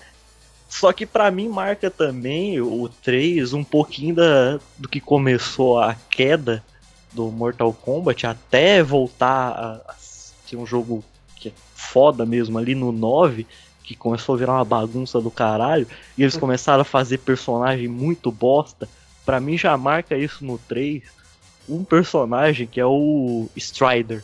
Só 0.68 0.92
que 0.92 1.06
pra 1.06 1.30
mim 1.30 1.48
marca 1.48 1.90
também 1.90 2.60
o 2.60 2.90
3 3.02 3.54
um 3.54 3.64
pouquinho 3.64 4.14
da, 4.14 4.60
do 4.76 4.86
que 4.86 5.00
começou 5.00 5.80
a 5.80 5.94
queda 6.10 6.62
do 7.10 7.30
Mortal 7.30 7.72
Kombat 7.72 8.26
até 8.26 8.82
voltar 8.82 9.48
a, 9.86 9.90
a 9.90 9.94
ser 9.98 10.56
um 10.56 10.66
jogo 10.66 11.02
que 11.36 11.48
é 11.48 11.52
foda 11.74 12.26
mesmo 12.26 12.58
ali 12.58 12.74
no 12.74 12.92
9, 12.92 13.46
que 13.88 13.96
começou 13.96 14.34
a 14.34 14.38
virar 14.38 14.52
uma 14.52 14.64
bagunça 14.66 15.18
do 15.18 15.30
caralho, 15.30 15.88
e 16.16 16.22
eles 16.22 16.36
começaram 16.36 16.82
a 16.82 16.84
fazer 16.84 17.18
personagem 17.18 17.88
muito 17.88 18.30
bosta. 18.30 18.86
Pra 19.24 19.40
mim 19.40 19.56
já 19.56 19.74
marca 19.78 20.14
isso 20.14 20.44
no 20.44 20.58
3, 20.58 21.02
um 21.66 21.82
personagem 21.82 22.66
que 22.66 22.78
é 22.78 22.84
o 22.84 23.48
Strider. 23.56 24.22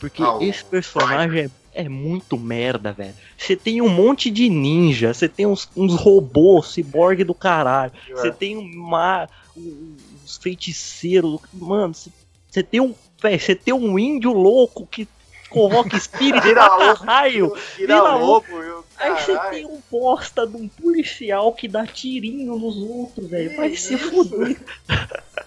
Porque 0.00 0.20
Ah, 0.20 0.36
o 0.36 0.42
esse 0.42 0.64
personagem 0.64 1.50
é, 1.72 1.84
é 1.84 1.88
muito 1.88 2.36
merda, 2.36 2.92
velho. 2.92 3.14
Você 3.38 3.54
tem 3.54 3.80
um 3.80 3.88
monte 3.88 4.32
de 4.32 4.48
ninja, 4.48 5.14
você 5.14 5.28
tem 5.28 5.46
uns, 5.46 5.68
uns 5.76 5.94
robôs, 5.94 6.72
ciborgue 6.72 7.22
do 7.22 7.34
caralho, 7.34 7.92
você 8.16 8.32
tem 8.32 8.56
uma, 8.56 9.28
um- 9.56 9.96
uns 10.24 10.36
feiticeiros, 10.38 11.38
mano, 11.52 11.94
você- 11.94 12.62
tem 12.64 12.80
um, 12.80 12.94
você 13.22 13.54
tem 13.54 13.72
um 13.72 13.96
índio 13.96 14.32
louco 14.32 14.86
que 14.88 15.06
coloca 15.54 15.96
espírito 15.96 16.42
Vira 16.42 16.66
pra 16.66 16.76
louco. 16.76 17.04
raio. 17.04 17.54
Vira 17.76 17.94
Vira 17.94 18.14
lobo, 18.16 18.62
eu, 18.62 18.84
Aí 18.96 19.12
você 19.12 19.38
tem 19.50 19.66
um 19.66 19.80
bosta 19.90 20.46
de 20.46 20.56
um 20.56 20.68
policial 20.68 21.52
que 21.52 21.68
dá 21.68 21.86
tirinho 21.86 22.58
nos 22.58 22.76
outros, 22.76 23.28
velho. 23.28 23.56
Vai 23.56 23.76
se 23.76 23.96
fuder. 23.96 24.60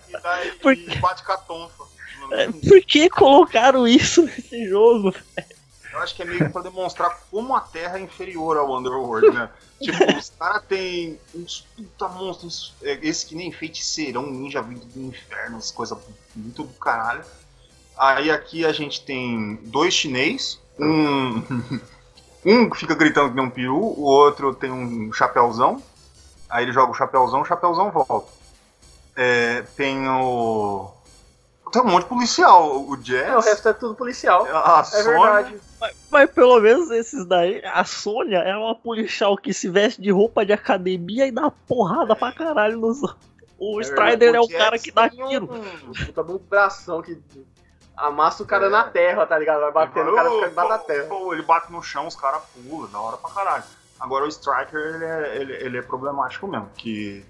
E, 0.10 0.52
Por 0.60 0.74
e 0.74 0.96
bate 0.98 1.24
com 1.24 1.32
a 1.32 1.38
tonfa. 1.38 1.84
É, 2.32 2.48
Por 2.48 2.82
que 2.82 3.10
colocaram 3.10 3.88
isso 3.88 4.24
nesse 4.24 4.68
jogo? 4.68 5.14
Eu 5.94 6.00
acho 6.00 6.16
que 6.16 6.22
é 6.22 6.26
meio 6.26 6.52
pra 6.52 6.62
demonstrar 6.62 7.22
como 7.32 7.56
a 7.56 7.62
Terra 7.62 7.98
é 7.98 8.02
inferior 8.02 8.58
ao 8.58 8.78
Underworld, 8.78 9.32
né? 9.32 9.50
tipo, 9.82 9.98
os 10.18 10.30
caras 10.30 10.64
têm 10.68 11.20
uns 11.34 11.66
puta 11.76 12.08
monstros, 12.10 12.76
é, 12.84 13.00
esse 13.02 13.26
que 13.26 13.34
nem 13.34 13.52
feiticeirão, 13.52 14.30
ninja 14.30 14.62
vindo 14.62 14.86
do 14.86 15.00
inferno, 15.08 15.58
as 15.58 15.72
coisas 15.72 15.98
muito 16.36 16.64
do 16.64 16.74
caralho. 16.74 17.24
Aí 17.98 18.30
aqui 18.30 18.66
a 18.66 18.72
gente 18.72 19.04
tem 19.04 19.56
dois 19.64 19.94
chinês, 19.94 20.60
um. 20.80 21.42
um 22.46 22.74
fica 22.74 22.94
gritando 22.96 23.30
que 23.30 23.36
nem 23.36 23.46
um 23.46 23.50
peru, 23.50 23.78
o 23.78 24.04
outro 24.04 24.54
tem 24.54 24.72
um 24.72 25.12
chapéuzão. 25.12 25.82
Aí 26.50 26.64
ele 26.64 26.72
joga 26.72 26.92
o 26.92 26.96
chapéuzão, 26.96 27.42
o 27.42 27.46
chapéuzão 27.46 27.92
volta. 27.92 28.32
É, 29.16 29.64
tem 29.76 30.08
o. 30.08 30.92
Tem 31.72 31.82
um 31.82 31.86
monte 31.88 32.04
de 32.04 32.10
policial, 32.10 32.88
o 32.88 32.96
Jazz. 32.96 33.28
É, 33.28 33.36
o 33.36 33.42
resto 33.42 33.68
é 33.68 33.74
tudo 33.74 33.94
policial. 33.94 34.46
a 34.46 34.80
É 34.80 34.84
Sônia, 34.84 35.10
verdade. 35.20 35.58
Mas, 35.82 35.96
mas 36.10 36.32
pelo 36.32 36.62
menos 36.62 36.90
esses 36.92 37.26
daí, 37.26 37.62
a 37.66 37.84
Sônia 37.84 38.38
é 38.38 38.56
uma 38.56 38.74
policial 38.74 39.36
que 39.36 39.54
se 39.54 39.68
veste 39.68 40.02
de 40.02 40.10
roupa 40.10 40.46
de 40.46 40.54
academia 40.54 41.28
e 41.28 41.32
dá 41.32 41.52
porrada 41.52 42.16
pra 42.16 42.32
caralho 42.32 42.78
nos 42.80 43.02
outros. 43.04 43.20
O 43.60 43.80
É 43.82 43.84
Strider 43.84 44.36
é 44.36 44.40
o 44.40 44.48
Jazz 44.48 44.58
cara 44.58 44.80
que 44.80 44.92
dá 44.92 45.06
um- 45.14 45.28
tiro. 45.28 45.48
Puta 46.06 46.24
de 46.24 46.32
um 46.32 46.38
bração 46.38 47.02
que 47.02 47.20
amassa 47.98 48.44
o 48.44 48.46
cara 48.46 48.70
na 48.70 48.84
terra, 48.84 49.26
tá 49.26 49.38
ligado? 49.38 49.60
Vai 49.62 49.72
batendo, 49.72 50.12
o 50.12 50.16
cara 50.16 50.30
fica 50.30 50.50
debaixo 50.50 50.70
da 50.70 50.80
terra. 50.80 51.06
pô, 51.08 51.34
ele 51.34 51.42
bate 51.42 51.72
no 51.72 51.82
chão, 51.82 52.08
os 52.08 52.16
caras 52.16 52.42
pulam, 52.54 52.90
da 52.90 53.00
hora 53.00 53.18
pra 53.18 53.32
caralho. 53.32 53.64
Agora 54.00 54.26
o 54.26 54.28
Striker, 54.28 54.80
ele 54.80 55.06
é, 55.06 55.36
ele, 55.38 55.54
ele 55.54 55.78
é 55.80 55.82
problemático 55.82 56.48
mesmo, 56.48 56.70
que... 56.76 57.26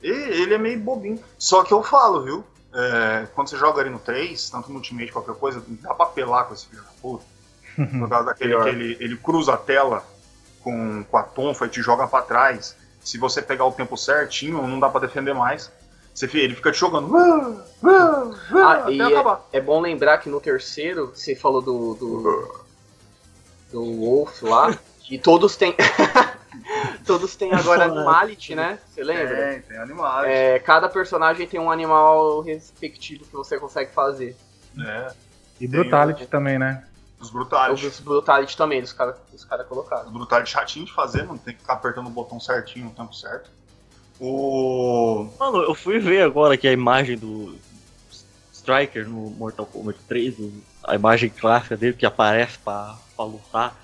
Ele 0.00 0.54
é 0.54 0.58
meio 0.58 0.78
bobinho. 0.78 1.22
Só 1.36 1.64
que 1.64 1.72
eu 1.72 1.82
falo, 1.82 2.22
viu? 2.22 2.44
é, 2.76 3.26
quando 3.34 3.48
você 3.48 3.56
joga 3.56 3.80
ali 3.80 3.88
no 3.88 3.98
3, 3.98 4.50
tanto 4.50 4.68
no 4.68 4.76
Ultimate, 4.76 5.10
qualquer 5.10 5.34
coisa, 5.34 5.62
dá 5.66 5.94
pra 5.94 6.04
apelar 6.04 6.44
com 6.44 6.52
esse 6.52 6.66
filho 6.66 6.82
da 6.82 6.90
puta. 7.00 7.24
Por 7.98 8.08
causa 8.08 8.26
daquele 8.26 8.62
que 8.62 8.68
ele, 8.68 8.96
ele 9.00 9.16
cruza 9.16 9.54
a 9.54 9.56
tela 9.56 10.04
com, 10.62 11.02
com 11.04 11.16
a 11.16 11.22
tonfa 11.22 11.66
e 11.66 11.68
te 11.70 11.80
joga 11.80 12.06
pra 12.06 12.20
trás. 12.22 12.76
Se 13.00 13.18
você 13.18 13.40
pegar 13.40 13.64
o 13.64 13.72
tempo 13.72 13.96
certinho, 13.96 14.66
não 14.66 14.78
dá 14.78 14.88
pra 14.90 15.00
defender 15.00 15.34
mais. 15.34 15.72
Você, 16.16 16.24
ele 16.38 16.54
fica 16.54 16.72
te 16.72 16.78
jogando. 16.78 17.14
"Ah, 17.14 17.62
ah, 17.84 18.30
ah", 18.50 18.84
Ah, 18.86 18.90
e 18.90 18.98
é, 19.02 19.58
é 19.58 19.60
bom 19.60 19.82
lembrar 19.82 20.16
que 20.16 20.30
no 20.30 20.40
terceiro, 20.40 21.12
você 21.14 21.36
falou 21.36 21.60
do. 21.60 21.94
do, 21.94 22.64
do 23.70 23.84
Wolf 24.00 24.42
lá, 24.42 24.78
que 25.00 25.18
todos 25.20 25.56
têm. 25.56 25.76
todos 27.06 27.36
têm 27.36 27.52
agora 27.52 27.84
Animality, 27.84 28.54
né? 28.54 28.78
Você 28.88 29.04
lembra? 29.04 29.50
Tem, 29.50 29.60
tem 29.60 29.76
animais. 29.76 30.26
É, 30.26 30.58
cada 30.58 30.88
personagem 30.88 31.46
tem 31.46 31.60
um 31.60 31.70
animal 31.70 32.40
respectivo 32.40 33.26
que 33.26 33.34
você 33.36 33.58
consegue 33.58 33.92
fazer. 33.92 34.34
É, 34.80 35.12
E 35.60 35.68
Brutality 35.68 36.26
também, 36.26 36.58
né? 36.58 36.82
os 37.20 37.30
brutality. 37.30 37.86
Os 37.86 38.00
Brutality 38.00 38.56
também, 38.56 38.82
os 38.82 38.92
caras 38.92 39.16
os 39.34 39.44
cara 39.44 39.64
colocaram. 39.64 40.06
Os 40.06 40.12
brutality 40.12 40.50
chatinho 40.50 40.86
de 40.86 40.92
fazer, 40.92 41.24
não 41.24 41.36
tem 41.36 41.54
que 41.54 41.60
ficar 41.60 41.74
apertando 41.74 42.06
o 42.06 42.10
botão 42.10 42.38
certinho 42.40 42.86
no 42.86 42.90
tempo 42.92 43.14
certo. 43.14 43.50
O. 44.20 45.28
Mano, 45.38 45.62
eu 45.62 45.74
fui 45.74 45.98
ver 45.98 46.22
agora 46.22 46.56
que 46.56 46.66
a 46.66 46.72
imagem 46.72 47.16
do 47.18 47.54
Striker 48.52 49.06
no 49.08 49.30
Mortal 49.30 49.66
Kombat 49.66 49.98
3, 50.08 50.38
o- 50.38 50.52
a 50.84 50.94
imagem 50.94 51.28
clássica 51.30 51.76
dele 51.76 51.92
que 51.94 52.06
aparece 52.06 52.58
pra, 52.58 52.96
pra 53.14 53.24
lutar. 53.24 53.76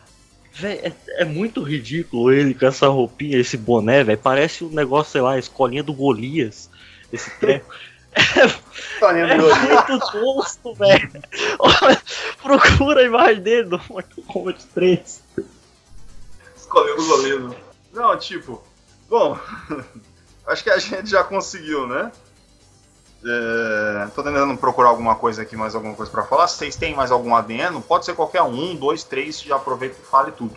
Véi, 0.55 0.79
é, 0.83 0.93
é 1.23 1.25
muito 1.25 1.63
ridículo 1.63 2.31
ele 2.33 2.55
com 2.55 2.67
essa 2.67 2.87
roupinha, 2.89 3.39
esse 3.39 3.57
boné, 3.57 4.05
velho. 4.05 4.19
Parece 4.19 4.65
um 4.65 4.69
negócio, 4.71 5.13
sei 5.13 5.21
lá, 5.21 5.33
a 5.33 5.39
escolinha 5.39 5.83
do 5.83 5.93
Golias. 5.95 6.69
Esse 7.13 7.31
treco. 7.39 7.73
É 9.03 9.37
muito 9.39 9.99
gosto, 10.13 10.75
velho. 10.75 11.11
Procura 12.43 13.01
a 13.01 13.05
imagem 13.05 13.43
dele 13.43 13.69
do 13.71 13.81
Mortal 13.89 14.25
Kombat 14.27 14.65
3. 14.75 15.23
Escolheu 16.57 16.99
o 16.99 17.07
goleiro. 17.07 17.57
Não, 17.93 18.17
tipo. 18.19 18.63
Bom, 19.09 19.39
acho 20.47 20.63
que 20.65 20.71
a 20.71 20.79
gente 20.79 21.09
já 21.11 21.23
conseguiu, 21.25 21.87
né? 21.87 22.11
É, 23.25 24.07
tô 24.15 24.23
tentando 24.23 24.57
procurar 24.57 24.89
alguma 24.89 25.15
coisa 25.15 25.43
aqui, 25.43 25.57
mais 25.57 25.75
alguma 25.75 25.95
coisa 25.95 26.11
pra 26.11 26.25
falar. 26.25 26.49
Se 26.49 26.57
vocês 26.59 26.75
têm 26.77 26.95
mais 26.95 27.11
algum 27.13 27.35
adendo, 27.37 27.81
pode 27.81 28.05
ser 28.05 28.15
qualquer 28.15 28.43
um, 28.43 28.75
dois, 28.75 29.05
três, 29.05 29.41
já 29.41 29.57
aproveita 29.57 29.97
e 30.03 30.05
fale 30.05 30.33
tudo. 30.33 30.57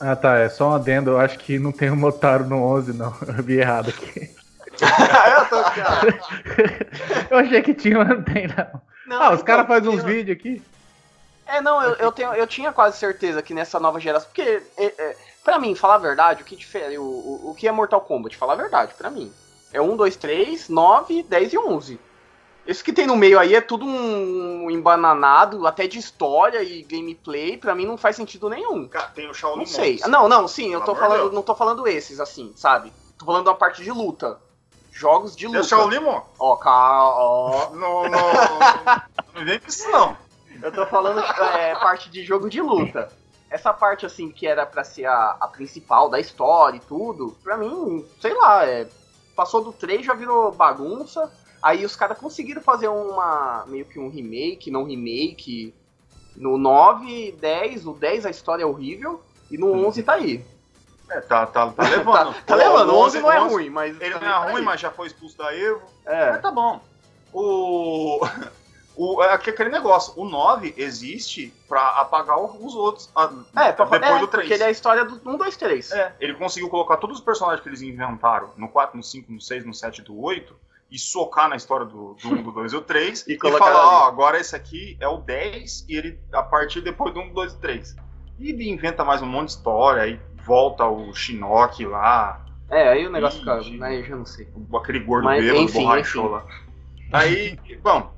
Ah 0.00 0.16
tá, 0.16 0.36
é 0.38 0.48
só 0.48 0.70
um 0.70 0.74
adendo. 0.74 1.10
Eu 1.10 1.18
acho 1.20 1.38
que 1.38 1.58
não 1.58 1.72
tem 1.72 1.90
o 1.90 1.96
Motaro 1.96 2.46
no 2.46 2.62
11, 2.62 2.92
não. 2.94 3.14
Eu 3.36 3.42
vi 3.42 3.58
errado 3.58 3.90
aqui. 3.90 4.30
eu 4.78 5.44
tô, 5.46 5.62
cara. 5.64 6.20
Eu 7.30 7.38
achei 7.38 7.60
que 7.62 7.74
tinha, 7.74 7.98
mas 7.98 8.08
não 8.08 8.22
tem, 8.22 8.46
não. 8.46 8.80
Não, 9.06 9.22
Ah, 9.22 9.28
os 9.30 9.34
então, 9.40 9.44
caras 9.44 9.66
fazem 9.66 9.90
uns 9.90 9.98
eu- 10.00 10.04
vídeos 10.06 10.36
aqui. 10.38 10.62
É, 11.46 11.60
não, 11.62 11.82
eu, 11.82 11.94
eu, 11.94 12.12
tenho, 12.12 12.32
eu 12.34 12.46
tinha 12.46 12.72
quase 12.72 12.98
certeza 12.98 13.42
que 13.42 13.52
nessa 13.54 13.80
nova 13.80 13.98
geração. 13.98 14.28
Porque, 14.28 14.62
é, 14.76 14.84
é, 14.84 15.16
pra 15.44 15.58
mim, 15.58 15.74
falar 15.74 15.94
a 15.96 15.98
verdade, 15.98 16.42
o 16.42 16.44
que 16.44 16.56
difere. 16.56 16.98
O, 16.98 17.02
o, 17.02 17.50
o 17.50 17.54
que 17.54 17.66
é 17.68 17.72
Mortal 17.72 18.00
Kombat? 18.00 18.36
Falar 18.36 18.54
a 18.54 18.56
verdade, 18.56 18.94
pra 18.94 19.10
mim. 19.10 19.32
É 19.72 19.80
1, 19.80 19.96
2, 19.96 20.16
3, 20.16 20.68
9, 20.68 21.22
10 21.24 21.52
e 21.52 21.58
11. 21.58 22.00
Esse 22.66 22.84
que 22.84 22.92
tem 22.92 23.06
no 23.06 23.16
meio 23.16 23.38
aí 23.38 23.54
é 23.54 23.60
tudo 23.62 23.86
um 23.86 24.70
embananado, 24.70 25.66
até 25.66 25.86
de 25.86 25.98
história 25.98 26.62
e 26.62 26.82
gameplay, 26.82 27.56
pra 27.56 27.74
mim 27.74 27.86
não 27.86 27.96
faz 27.96 28.14
sentido 28.16 28.48
nenhum. 28.50 28.86
Cara, 28.88 29.06
tem 29.08 29.28
o 29.28 29.32
Shaolin 29.32 29.60
Não 29.60 29.66
sei. 29.66 29.98
Não, 30.06 30.28
não, 30.28 30.46
sim, 30.46 30.72
eu 30.72 30.82
tô 30.82 30.94
falando, 30.94 31.20
Deus. 31.20 31.32
não 31.32 31.42
tô 31.42 31.54
falando 31.54 31.86
esses, 31.88 32.20
assim, 32.20 32.52
sabe? 32.56 32.92
Tô 33.18 33.24
falando 33.24 33.46
da 33.46 33.54
parte 33.54 33.82
de 33.82 33.90
luta. 33.90 34.38
Jogos 34.92 35.34
de 35.34 35.46
Tem 35.46 35.48
luta. 35.48 35.60
o 35.60 35.64
Shaolin 35.64 36.00
Monks. 36.00 36.30
Ó, 36.38 36.56
ca- 36.56 36.70
ó. 37.16 37.70
Não, 37.70 38.02
não, 38.10 38.32
não 39.34 39.44
vem 39.44 39.58
com 39.60 39.68
isso 39.68 39.88
não. 39.90 40.16
Eu 40.60 40.72
tô 40.72 40.84
falando 40.86 41.20
é, 41.20 41.74
parte 41.76 42.10
de 42.10 42.22
jogo 42.24 42.50
de 42.50 42.60
luta. 42.60 43.10
Essa 43.50 43.72
parte, 43.72 44.04
assim, 44.04 44.30
que 44.30 44.46
era 44.46 44.66
pra 44.66 44.84
ser 44.84 45.06
a, 45.06 45.36
a 45.40 45.48
principal 45.48 46.10
da 46.10 46.20
história 46.20 46.76
e 46.76 46.80
tudo, 46.80 47.36
pra 47.42 47.56
mim, 47.56 48.04
sei 48.20 48.34
lá, 48.34 48.66
é, 48.66 48.86
passou 49.34 49.62
do 49.62 49.72
3, 49.72 50.04
já 50.04 50.14
virou 50.14 50.52
bagunça. 50.52 51.32
Aí 51.62 51.84
os 51.84 51.96
caras 51.96 52.18
conseguiram 52.18 52.60
fazer 52.60 52.88
uma. 52.88 53.64
meio 53.66 53.84
que 53.84 53.98
um 53.98 54.10
remake, 54.10 54.70
não 54.70 54.84
remake. 54.84 55.74
No 56.36 56.56
9, 56.56 57.32
10, 57.32 57.86
o 57.86 57.92
10 57.94 58.26
a 58.26 58.30
história 58.30 58.62
é 58.62 58.66
horrível. 58.66 59.22
E 59.50 59.56
no 59.56 59.72
11 59.86 60.02
tá 60.02 60.14
aí. 60.14 60.44
É, 61.10 61.20
tá, 61.20 61.46
tá, 61.46 61.70
tá 61.72 61.82
levando. 61.88 62.34
tá, 62.34 62.42
tá 62.46 62.54
levando, 62.54 62.92
o 62.92 62.98
11 62.98 63.18
11 63.18 63.20
não 63.20 63.32
é 63.32 63.40
11 63.40 63.54
ruim, 63.54 63.70
mas. 63.70 64.00
Ele 64.00 64.10
não 64.10 64.20
também 64.20 64.34
é 64.34 64.38
tá 64.38 64.44
ruim, 64.44 64.60
aí. 64.60 64.62
mas 64.62 64.80
já 64.80 64.90
foi 64.90 65.06
expulso 65.06 65.38
da 65.38 65.54
Evo. 65.54 65.82
É. 66.04 66.30
Mas 66.32 66.42
tá 66.42 66.50
bom. 66.50 66.80
O. 67.32 68.20
O, 69.00 69.22
é 69.22 69.32
aqu- 69.32 69.50
aquele 69.50 69.68
negócio, 69.70 70.12
o 70.20 70.24
9 70.28 70.74
existe 70.76 71.54
pra 71.68 71.80
apagar 72.00 72.36
os 72.42 72.74
outros. 72.74 73.08
a- 73.14 73.30
É, 73.56 73.72
pra, 73.72 73.84
depois 73.84 74.02
é, 74.16 74.18
do 74.18 74.26
3. 74.26 74.30
porque 74.48 74.54
ele 74.54 74.62
é 74.64 74.66
a 74.66 74.70
história 74.72 75.04
do 75.04 75.14
1, 75.30 75.36
2, 75.36 75.56
3. 75.56 75.92
É, 75.92 76.14
ele 76.18 76.34
conseguiu 76.34 76.68
colocar 76.68 76.96
todos 76.96 77.18
os 77.18 77.24
personagens 77.24 77.62
que 77.62 77.68
eles 77.68 77.80
inventaram 77.80 78.50
no 78.56 78.68
4, 78.68 78.96
no 78.96 79.02
5, 79.04 79.30
no 79.32 79.40
6, 79.40 79.64
no 79.64 79.72
7 79.72 80.00
e 80.00 80.04
do 80.04 80.20
8 80.20 80.52
e 80.90 80.98
socar 80.98 81.48
na 81.48 81.54
história 81.54 81.86
do, 81.86 82.14
do 82.14 82.28
1, 82.28 82.42
do 82.42 82.50
2 82.50 82.72
e 82.72 82.76
do 82.76 82.82
3 82.82 83.24
E 83.28 83.34
e, 83.34 83.38
falar, 83.38 83.86
ó, 84.04 84.08
agora 84.08 84.36
esse 84.40 84.56
aqui 84.56 84.96
é 84.98 85.06
o 85.06 85.18
10 85.18 85.84
e 85.88 85.96
ele 85.96 86.18
a 86.32 86.42
partir 86.42 86.80
depois 86.80 87.14
do 87.14 87.20
1, 87.20 87.28
do 87.28 87.34
2 87.34 87.52
e 87.52 87.56
3. 87.58 87.96
E 88.40 88.50
ele 88.50 88.68
inventa 88.68 89.04
mais 89.04 89.22
um 89.22 89.26
monte 89.26 89.46
de 89.50 89.54
história, 89.54 90.02
aí 90.02 90.20
volta 90.44 90.84
o 90.86 91.14
Shinnok 91.14 91.84
lá, 91.86 92.44
É, 92.68 92.88
aí 92.88 93.06
o 93.06 93.10
negócio 93.10 93.38
fica. 93.38 93.54
Aí 93.86 94.00
eu 94.00 94.04
já 94.04 94.16
não 94.16 94.26
sei. 94.26 94.48
aquele 94.74 94.98
gordo 95.00 95.24
Mas, 95.24 95.44
bêbado, 95.44 95.72
borrachou 95.72 96.28
lá. 96.30 96.44
Aí, 97.12 97.58
bom, 97.82 98.12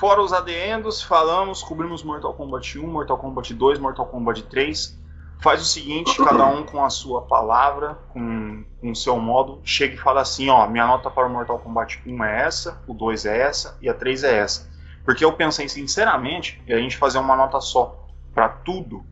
fora 0.00 0.22
os 0.22 0.32
adendos, 0.32 1.02
falamos, 1.02 1.62
cobrimos 1.62 2.02
Mortal 2.02 2.32
Kombat 2.32 2.78
1, 2.78 2.86
Mortal 2.86 3.18
Kombat 3.18 3.52
2, 3.52 3.78
Mortal 3.78 4.06
Kombat 4.06 4.42
3. 4.44 4.98
Faz 5.42 5.60
o 5.60 5.64
seguinte, 5.64 6.16
cada 6.24 6.46
um 6.46 6.64
com 6.64 6.82
a 6.82 6.88
sua 6.88 7.22
palavra, 7.22 7.98
com, 8.08 8.64
com 8.80 8.90
o 8.90 8.96
seu 8.96 9.18
modo, 9.18 9.60
chega 9.62 9.94
e 9.94 9.98
fala 9.98 10.22
assim, 10.22 10.48
ó, 10.48 10.66
minha 10.66 10.86
nota 10.86 11.10
para 11.10 11.26
o 11.26 11.30
Mortal 11.30 11.58
Kombat 11.58 12.02
1 12.06 12.24
é 12.24 12.42
essa, 12.46 12.82
o 12.86 12.94
2 12.94 13.26
é 13.26 13.40
essa 13.40 13.76
e 13.82 13.90
a 13.90 13.94
3 13.94 14.24
é 14.24 14.38
essa. 14.38 14.70
Porque 15.04 15.22
eu 15.22 15.34
pensei 15.34 15.68
sinceramente 15.68 16.62
em 16.66 16.72
a 16.72 16.78
gente 16.78 16.96
fazer 16.96 17.18
uma 17.18 17.36
nota 17.36 17.60
só 17.60 18.06
para 18.34 18.48
tudo, 18.48 19.04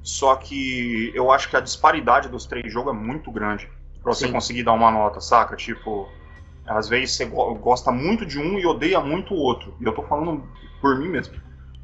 só 0.00 0.36
que 0.36 1.10
eu 1.12 1.32
acho 1.32 1.50
que 1.50 1.56
a 1.56 1.60
disparidade 1.60 2.28
dos 2.28 2.46
três 2.46 2.72
jogos 2.72 2.94
é 2.94 2.96
muito 2.96 3.32
grande 3.32 3.68
pra 4.00 4.14
você 4.14 4.26
Sim. 4.26 4.32
conseguir 4.32 4.62
dar 4.62 4.74
uma 4.74 4.92
nota, 4.92 5.20
saca? 5.20 5.56
Tipo, 5.56 6.08
às 6.66 6.88
vezes 6.88 7.16
você 7.16 7.24
go- 7.24 7.54
gosta 7.54 7.90
muito 7.90 8.26
de 8.26 8.38
um 8.38 8.58
e 8.58 8.66
odeia 8.66 9.00
muito 9.00 9.34
o 9.34 9.38
outro. 9.38 9.74
E 9.80 9.84
eu 9.84 9.94
tô 9.94 10.02
falando 10.02 10.42
por 10.80 10.98
mim 10.98 11.08
mesmo. 11.08 11.34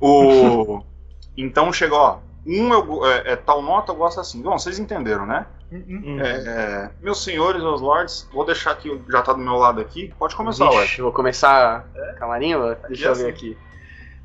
O... 0.00 0.82
então 1.36 1.72
chega, 1.72 1.94
ó, 1.94 2.18
um 2.46 2.72
eu, 2.72 3.06
é, 3.06 3.32
é 3.32 3.36
tal 3.36 3.62
nota, 3.62 3.92
eu 3.92 3.96
gosto 3.96 4.20
assim. 4.20 4.42
Bom, 4.42 4.58
vocês 4.58 4.78
entenderam, 4.78 5.26
né? 5.26 5.46
Hum. 5.72 6.18
É, 6.20 6.28
é, 6.28 6.90
meus 7.00 7.24
senhores, 7.24 7.62
meus 7.62 7.80
lords, 7.80 8.28
vou 8.32 8.44
deixar 8.44 8.74
que 8.76 9.00
já 9.08 9.22
tá 9.22 9.32
do 9.32 9.38
meu 9.38 9.54
lado 9.54 9.80
aqui. 9.80 10.12
Pode 10.18 10.36
começar, 10.36 10.68
ué. 10.70 10.82
Vixe, 10.82 11.00
vou 11.00 11.12
começar. 11.12 11.88
Camarinho? 12.18 12.76
Deixa 12.88 13.06
eu 13.06 13.12
assim. 13.12 13.24
ver 13.24 13.30
aqui. 13.30 13.58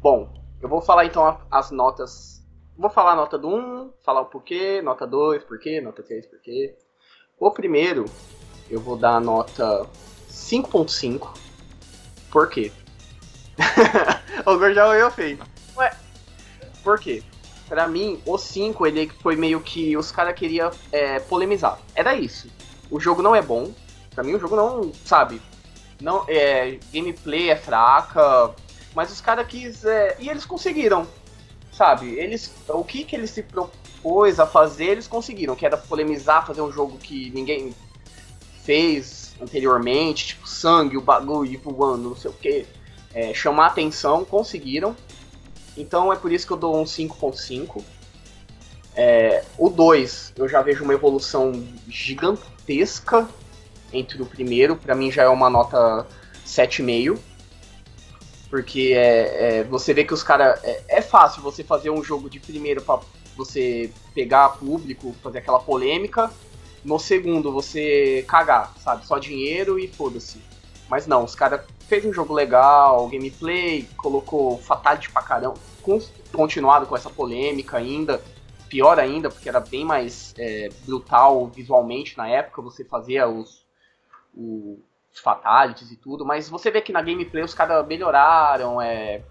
Bom, 0.02 0.30
eu 0.62 0.68
vou 0.68 0.82
falar 0.82 1.06
então 1.06 1.40
as 1.50 1.72
notas. 1.72 2.46
Vou 2.78 2.90
falar 2.90 3.14
a 3.14 3.16
nota 3.16 3.38
do 3.38 3.48
1, 3.48 3.94
falar 4.04 4.22
o 4.22 4.26
porquê, 4.26 4.82
nota 4.82 5.08
2, 5.08 5.44
porquê, 5.46 5.80
nota 5.82 6.04
3, 6.04 6.28
porquê. 6.28 6.76
O 7.40 7.50
primeiro, 7.52 8.06
eu 8.70 8.80
vou 8.80 8.98
dar 8.98 9.16
a 9.16 9.20
nota 9.20 9.86
5.5. 10.38 11.30
Por 12.32 12.50
quê? 12.50 12.72
o 14.46 14.58
Gordão 14.58 14.94
eu 14.94 15.10
feio. 15.12 15.40
Ué, 15.76 15.92
por 16.84 17.00
quê? 17.00 17.24
Pra 17.68 17.88
mim, 17.88 18.22
o 18.26 18.38
5 18.38 18.88
ele 18.88 19.12
foi 19.22 19.36
meio 19.36 19.60
que 19.60 19.98
os 19.98 20.12
caras 20.12 20.36
queriam 20.36 20.72
é, 20.92 21.20
polemizar. 21.20 21.80
Era 21.94 22.16
isso. 22.16 22.48
O 22.90 23.00
jogo 23.00 23.22
não 23.22 23.36
é 23.36 23.42
bom. 23.42 23.74
Pra 24.12 24.24
mim, 24.24 24.36
o 24.36 24.40
jogo 24.40 24.56
não, 24.56 24.94
sabe? 25.04 25.42
Não, 26.00 26.24
é, 26.28 26.80
gameplay 26.94 27.50
é 27.50 27.56
fraca, 27.56 28.56
mas 28.96 29.12
os 29.12 29.20
caras 29.20 29.48
quis 29.48 29.84
é, 29.84 30.16
e 30.20 30.30
eles 30.30 30.46
conseguiram, 30.46 31.08
sabe? 31.72 32.14
Eles, 32.14 32.54
o 32.70 32.84
que 32.84 33.04
que 33.04 33.16
eles 33.16 33.32
se 33.32 33.44
propôs 33.44 34.40
a 34.40 34.46
fazer, 34.46 34.86
eles 34.86 35.08
conseguiram, 35.08 35.56
que 35.56 35.66
era 35.66 35.76
polemizar, 35.76 36.46
fazer 36.46 36.62
um 36.62 36.72
jogo 36.72 36.98
que 36.98 37.32
ninguém 37.32 37.76
fez 38.64 39.17
anteriormente, 39.42 40.28
tipo 40.28 40.48
sangue, 40.48 40.98
o 40.98 41.02
bagulho 41.02 41.60
voando, 41.64 42.10
não 42.10 42.16
sei 42.16 42.32
o 42.32 42.34
que, 42.34 42.66
chamar 43.34 43.68
atenção, 43.68 44.24
conseguiram. 44.26 44.96
Então 45.76 46.12
é 46.12 46.16
por 46.16 46.32
isso 46.32 46.46
que 46.48 46.54
eu 46.54 46.58
dou 46.58 46.76
um 46.76 46.84
5.5. 46.84 47.84
É, 48.96 49.44
o 49.60 49.70
2, 49.70 50.34
eu 50.36 50.50
já 50.50 50.62
vejo 50.64 50.84
uma 50.84 50.94
evolução 50.94 51.52
gigantesca 51.88 53.28
entre 53.94 54.22
o 54.22 54.26
primeiro, 54.26 54.76
pra 54.76 54.96
mim 54.96 55.12
já 55.12 55.24
é 55.24 55.28
uma 55.28 55.50
nota 55.50 56.08
7,5. 56.46 57.20
Porque 58.50 58.94
é, 58.96 59.60
é, 59.60 59.64
você 59.66 59.94
vê 59.94 60.04
que 60.04 60.14
os 60.14 60.24
caras. 60.24 60.60
É, 60.64 60.84
é 60.88 61.02
fácil 61.02 61.42
você 61.42 61.64
fazer 61.64 61.90
um 61.90 62.04
jogo 62.04 62.30
de 62.30 62.40
primeiro 62.40 62.82
pra 62.82 63.00
você 63.36 63.92
pegar 64.16 64.50
público, 64.50 65.16
fazer 65.22 65.40
aquela 65.40 65.60
polêmica. 65.60 66.32
No 66.88 66.98
segundo, 66.98 67.52
você 67.52 68.24
cagar, 68.30 68.74
sabe? 68.78 69.06
Só 69.06 69.18
dinheiro 69.20 69.78
e 69.78 69.90
foda-se. 69.90 70.42
Mas 70.90 71.06
não, 71.06 71.26
os 71.26 71.36
caras 71.36 71.62
fez 71.88 72.06
um 72.06 72.14
jogo 72.14 72.34
legal, 72.34 73.10
gameplay, 73.10 73.86
colocou 73.98 74.58
fatality 74.58 75.12
pra 75.12 75.22
caramba. 75.22 75.56
con- 75.82 76.00
Continuado 76.34 76.86
com 76.86 76.96
essa 76.96 77.10
polêmica 77.10 77.76
ainda. 77.78 78.22
Pior 78.70 78.98
ainda, 79.00 79.30
porque 79.30 79.50
era 79.50 79.60
bem 79.60 79.84
mais 79.84 80.34
é, 80.38 80.70
brutal 80.86 81.48
visualmente 81.48 82.18
na 82.18 82.30
época. 82.30 82.62
Você 82.62 82.86
fazia 82.86 83.28
os, 83.28 83.66
os 84.34 85.20
fatalities 85.22 85.92
e 85.92 85.98
tudo, 85.98 86.26
mas 86.26 86.48
você 86.48 86.72
vê 86.72 86.80
que 86.82 86.94
na 86.94 87.02
gameplay 87.02 87.44
os 87.44 87.54
caras 87.54 87.86
melhoraram, 87.86 88.82
é. 88.82 89.24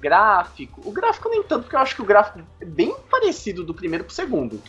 Gráfico. 0.00 0.80
O 0.84 0.92
gráfico 0.92 1.28
nem 1.28 1.42
tanto, 1.42 1.64
porque 1.64 1.76
eu 1.76 1.80
acho 1.80 1.94
que 1.94 2.02
o 2.02 2.06
gráfico 2.06 2.40
é 2.60 2.64
bem 2.64 2.94
parecido 3.10 3.62
do 3.64 3.74
primeiro 3.74 4.04
pro 4.04 4.14
segundo. 4.14 4.62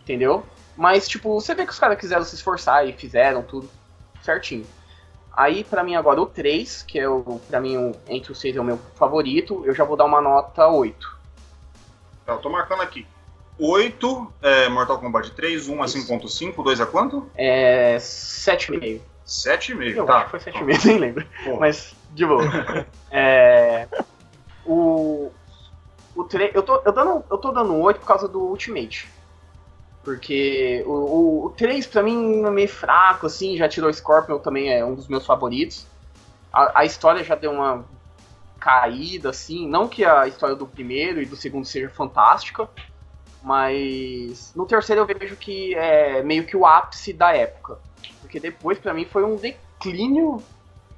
Entendeu? 0.00 0.44
Mas, 0.76 1.08
tipo, 1.08 1.32
você 1.40 1.54
vê 1.54 1.64
que 1.64 1.72
os 1.72 1.78
caras 1.78 1.98
quiseram 1.98 2.24
se 2.24 2.34
esforçar 2.34 2.86
e 2.86 2.92
fizeram 2.92 3.42
tudo 3.42 3.68
certinho. 4.22 4.66
Aí, 5.32 5.64
pra 5.64 5.82
mim, 5.82 5.94
agora 5.94 6.20
o 6.20 6.26
3, 6.26 6.82
que 6.82 6.98
é 6.98 7.08
o, 7.08 7.40
pra 7.48 7.60
mim, 7.60 7.94
entre 8.08 8.32
os 8.32 8.38
6 8.40 8.56
é 8.56 8.60
o 8.60 8.64
meu 8.64 8.78
favorito, 8.94 9.62
eu 9.66 9.74
já 9.74 9.84
vou 9.84 9.96
dar 9.96 10.04
uma 10.04 10.20
nota 10.20 10.66
8. 10.66 11.16
Tá, 12.24 12.32
eu 12.32 12.38
tô 12.38 12.50
marcando 12.50 12.82
aqui. 12.82 13.06
8 13.58 14.32
é 14.42 14.68
Mortal 14.68 14.98
Kombat 14.98 15.30
3, 15.32 15.68
1 15.68 15.82
a 15.82 15.86
Isso. 15.86 15.98
5.5, 16.12 16.62
2 16.62 16.80
a 16.80 16.86
quanto? 16.86 17.30
É. 17.34 17.96
7,5. 17.96 19.00
7,5, 19.26 19.96
Eu 19.96 20.06
tá. 20.06 20.18
acho 20.18 20.24
que 20.30 20.38
foi 20.38 20.52
7,5, 20.52 20.84
nem 20.86 20.98
lembro. 20.98 21.26
Pô, 21.44 21.56
Mas, 21.58 21.94
de 22.12 22.26
boa. 22.26 22.42
é, 23.10 23.88
o. 24.64 25.30
O 26.14 26.24
3. 26.24 26.54
Eu 26.54 26.62
tô, 26.62 26.80
eu, 26.84 26.92
dando, 26.92 27.24
eu 27.30 27.38
tô 27.38 27.52
dando 27.52 27.74
8 27.76 28.00
por 28.00 28.06
causa 28.06 28.26
do 28.28 28.40
Ultimate. 28.40 29.08
Porque 30.06 30.84
o, 30.86 30.92
o, 30.92 31.46
o 31.46 31.50
3 31.50 31.84
pra 31.88 32.00
mim 32.00 32.44
é 32.44 32.50
meio 32.52 32.68
fraco, 32.68 33.26
assim, 33.26 33.56
já 33.56 33.68
tirou 33.68 33.92
Scorpion 33.92 34.38
também 34.38 34.72
é 34.72 34.84
um 34.84 34.94
dos 34.94 35.08
meus 35.08 35.26
favoritos. 35.26 35.84
A, 36.52 36.82
a 36.82 36.84
história 36.84 37.24
já 37.24 37.34
deu 37.34 37.50
uma 37.50 37.84
caída, 38.60 39.30
assim. 39.30 39.68
Não 39.68 39.88
que 39.88 40.04
a 40.04 40.28
história 40.28 40.54
do 40.54 40.64
primeiro 40.64 41.20
e 41.20 41.26
do 41.26 41.34
segundo 41.34 41.66
seja 41.66 41.90
fantástica. 41.90 42.70
Mas 43.42 44.52
no 44.54 44.64
terceiro 44.64 45.02
eu 45.02 45.06
vejo 45.06 45.34
que 45.34 45.74
é 45.74 46.22
meio 46.22 46.46
que 46.46 46.56
o 46.56 46.64
ápice 46.64 47.12
da 47.12 47.34
época. 47.34 47.76
Porque 48.20 48.38
depois, 48.38 48.78
pra 48.78 48.94
mim, 48.94 49.04
foi 49.06 49.24
um 49.24 49.34
declínio. 49.34 50.40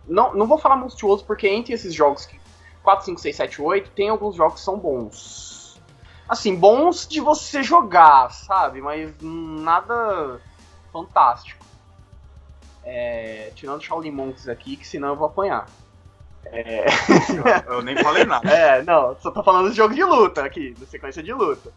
Não, 0.07 0.35
não 0.35 0.47
vou 0.47 0.59
falar 0.59 0.77
monstruoso, 0.77 1.25
porque 1.25 1.49
entre 1.49 1.73
esses 1.73 1.95
jogos 1.95 2.27
que 2.27 2.39
4, 2.83 3.07
5, 3.07 3.21
6, 3.23 3.37
7, 3.37 3.63
8, 3.63 3.91
tem 3.93 4.11
alguns 4.11 4.37
jogos 4.37 4.57
que 4.57 4.61
são 4.67 4.79
bons. 4.79 5.58
Assim, 6.29 6.55
bons 6.55 7.07
de 7.09 7.21
você 7.21 7.63
jogar, 7.63 8.31
sabe? 8.31 8.83
Mas 8.83 9.15
nada 9.21 10.41
fantástico. 10.93 11.65
É, 12.85 13.51
tirando 13.55 13.83
Shaolin 13.83 14.11
Monks 14.11 14.49
aqui, 14.49 14.77
que 14.77 14.87
senão 14.87 15.09
eu 15.09 15.17
vou 15.17 15.27
apanhar. 15.27 15.67
eu 17.67 17.83
nem 17.83 17.97
falei 17.97 18.25
nada. 18.25 18.49
É, 18.49 18.83
não, 18.83 19.17
só 19.21 19.31
tô 19.31 19.43
falando 19.43 19.71
de 19.71 19.77
jogo 19.77 19.95
de 19.95 20.05
luta 20.05 20.45
aqui, 20.45 20.75
da 20.75 20.87
sequência 20.87 21.23
de 21.23 21.33
luta. 21.33 21.73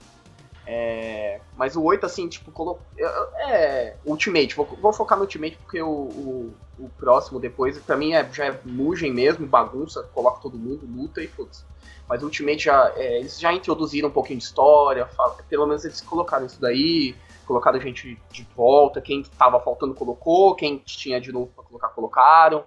É, 0.65 1.41
mas 1.57 1.75
o 1.75 1.83
8, 1.83 2.05
assim, 2.05 2.27
tipo, 2.27 2.51
colo... 2.51 2.79
é. 2.97 3.95
Ultimate, 4.05 4.55
vou, 4.55 4.65
vou 4.65 4.93
focar 4.93 5.17
no 5.17 5.23
Ultimate 5.23 5.57
porque 5.57 5.81
o, 5.81 5.89
o, 5.89 6.53
o 6.79 6.89
próximo 6.97 7.39
depois, 7.39 7.77
pra 7.79 7.97
mim, 7.97 8.13
é, 8.13 8.27
já 8.31 8.45
é 8.45 8.59
mugem 8.63 9.11
mesmo, 9.11 9.45
bagunça, 9.45 10.03
coloca 10.13 10.41
todo 10.41 10.57
mundo, 10.57 10.85
luta 10.85 11.21
e 11.21 11.27
foda-se. 11.27 11.63
Mas 12.11 12.23
Ultimate 12.23 12.65
já. 12.65 12.91
é, 12.97 13.19
eles 13.19 13.39
já 13.39 13.53
introduziram 13.53 14.09
um 14.09 14.11
pouquinho 14.11 14.37
de 14.37 14.43
história, 14.43 15.05
fala- 15.07 15.37
pelo 15.47 15.65
menos 15.65 15.85
eles 15.85 16.01
colocaram 16.01 16.45
isso 16.45 16.59
daí, 16.59 17.15
colocaram 17.45 17.79
gente 17.79 18.19
de 18.29 18.43
volta, 18.53 18.99
quem 18.99 19.23
tava 19.23 19.61
faltando 19.61 19.93
colocou, 19.93 20.53
quem 20.53 20.77
tinha 20.79 21.21
de 21.21 21.31
novo 21.31 21.53
pra 21.55 21.63
colocar, 21.63 21.87
colocaram. 21.87 22.65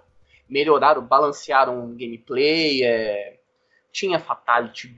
Melhoraram, 0.48 1.02
balancearam 1.02 1.84
o 1.84 1.88
gameplay, 1.88 2.84
é, 2.84 3.38
tinha 3.92 4.18
Fatality, 4.18 4.88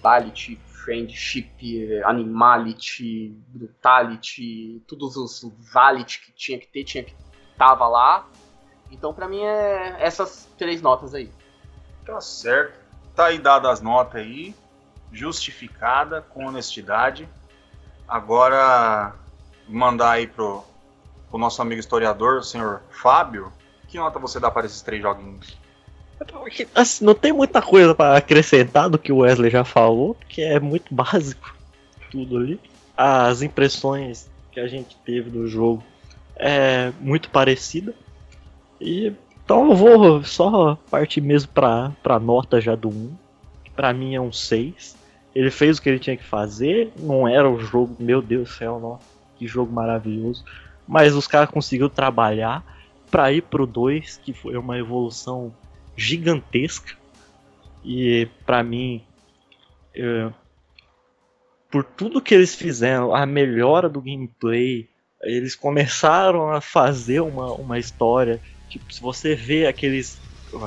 Babality, 0.00 0.56
Friendship, 0.66 2.02
Animality, 2.04 3.36
Brutality, 3.46 4.82
todos 4.88 5.16
os 5.16 5.48
Vality 5.72 6.24
que 6.24 6.32
tinha 6.32 6.58
que 6.58 6.66
ter, 6.66 6.82
tinha 6.82 7.04
que 7.04 7.14
tava 7.56 7.86
lá. 7.86 8.28
Então 8.90 9.14
pra 9.14 9.28
mim 9.28 9.42
é 9.44 9.96
essas 10.00 10.48
três 10.58 10.82
notas 10.82 11.14
aí. 11.14 11.30
Tá 12.04 12.20
certo. 12.20 12.85
Tá 13.16 13.26
aí 13.26 13.38
dada 13.38 13.70
as 13.70 13.80
notas 13.80 14.20
aí. 14.20 14.54
Justificada, 15.10 16.20
com 16.20 16.46
honestidade. 16.46 17.26
Agora, 18.06 19.14
mandar 19.66 20.12
aí 20.12 20.26
pro, 20.26 20.62
pro 21.30 21.38
nosso 21.38 21.62
amigo 21.62 21.80
historiador, 21.80 22.38
o 22.38 22.44
senhor 22.44 22.82
Fábio. 22.90 23.50
Que 23.88 23.96
nota 23.96 24.18
você 24.18 24.38
dá 24.38 24.50
para 24.50 24.66
esses 24.66 24.82
três 24.82 25.00
joguinhos? 25.00 25.56
Assim, 26.74 27.04
não 27.04 27.14
tem 27.14 27.32
muita 27.32 27.62
coisa 27.62 27.94
pra 27.94 28.16
acrescentar 28.16 28.90
do 28.90 28.98
que 28.98 29.12
o 29.12 29.18
Wesley 29.18 29.50
já 29.50 29.64
falou, 29.64 30.14
porque 30.14 30.42
é 30.42 30.60
muito 30.60 30.94
básico 30.94 31.54
tudo 32.10 32.36
ali. 32.36 32.60
As 32.96 33.42
impressões 33.42 34.28
que 34.52 34.60
a 34.60 34.68
gente 34.68 34.96
teve 35.04 35.30
do 35.30 35.46
jogo 35.46 35.82
é 36.36 36.92
muito 37.00 37.30
parecida. 37.30 37.94
E 38.80 39.12
então 39.46 39.70
eu 39.70 39.76
vou 39.76 40.24
só 40.24 40.74
partir 40.90 41.20
mesmo 41.20 41.52
pra, 41.52 41.92
pra 42.02 42.18
nota 42.18 42.60
já 42.60 42.74
do 42.74 42.88
1. 42.88 43.16
Que 43.62 43.70
pra 43.70 43.92
mim 43.92 44.16
é 44.16 44.20
um 44.20 44.32
6. 44.32 44.96
Ele 45.32 45.52
fez 45.52 45.78
o 45.78 45.82
que 45.82 45.88
ele 45.88 46.00
tinha 46.00 46.16
que 46.16 46.24
fazer. 46.24 46.92
Não 46.98 47.28
era 47.28 47.48
o 47.48 47.60
jogo, 47.60 47.94
meu 48.00 48.20
Deus 48.20 48.48
do 48.48 48.54
céu, 48.56 48.80
nossa, 48.80 49.04
que 49.38 49.46
jogo 49.46 49.72
maravilhoso. 49.72 50.44
Mas 50.86 51.14
os 51.14 51.28
caras 51.28 51.48
conseguiram 51.48 51.88
trabalhar 51.88 52.64
pra 53.08 53.30
ir 53.30 53.42
pro 53.42 53.68
2, 53.68 54.16
que 54.16 54.32
foi 54.32 54.56
uma 54.56 54.76
evolução 54.76 55.54
gigantesca 55.96 56.94
e 57.84 58.28
pra 58.44 58.64
mim 58.64 59.00
é, 59.94 60.28
por 61.70 61.84
tudo 61.84 62.20
que 62.20 62.34
eles 62.34 62.54
fizeram 62.54 63.14
a 63.14 63.24
melhora 63.24 63.88
do 63.88 64.02
gameplay 64.02 64.88
eles 65.22 65.54
começaram 65.54 66.50
a 66.50 66.60
fazer 66.60 67.20
uma, 67.20 67.52
uma 67.52 67.78
história 67.78 68.40
tipo 68.68 68.92
se 68.92 69.00
você 69.00 69.34
vê 69.34 69.66
aqueles 69.66 70.20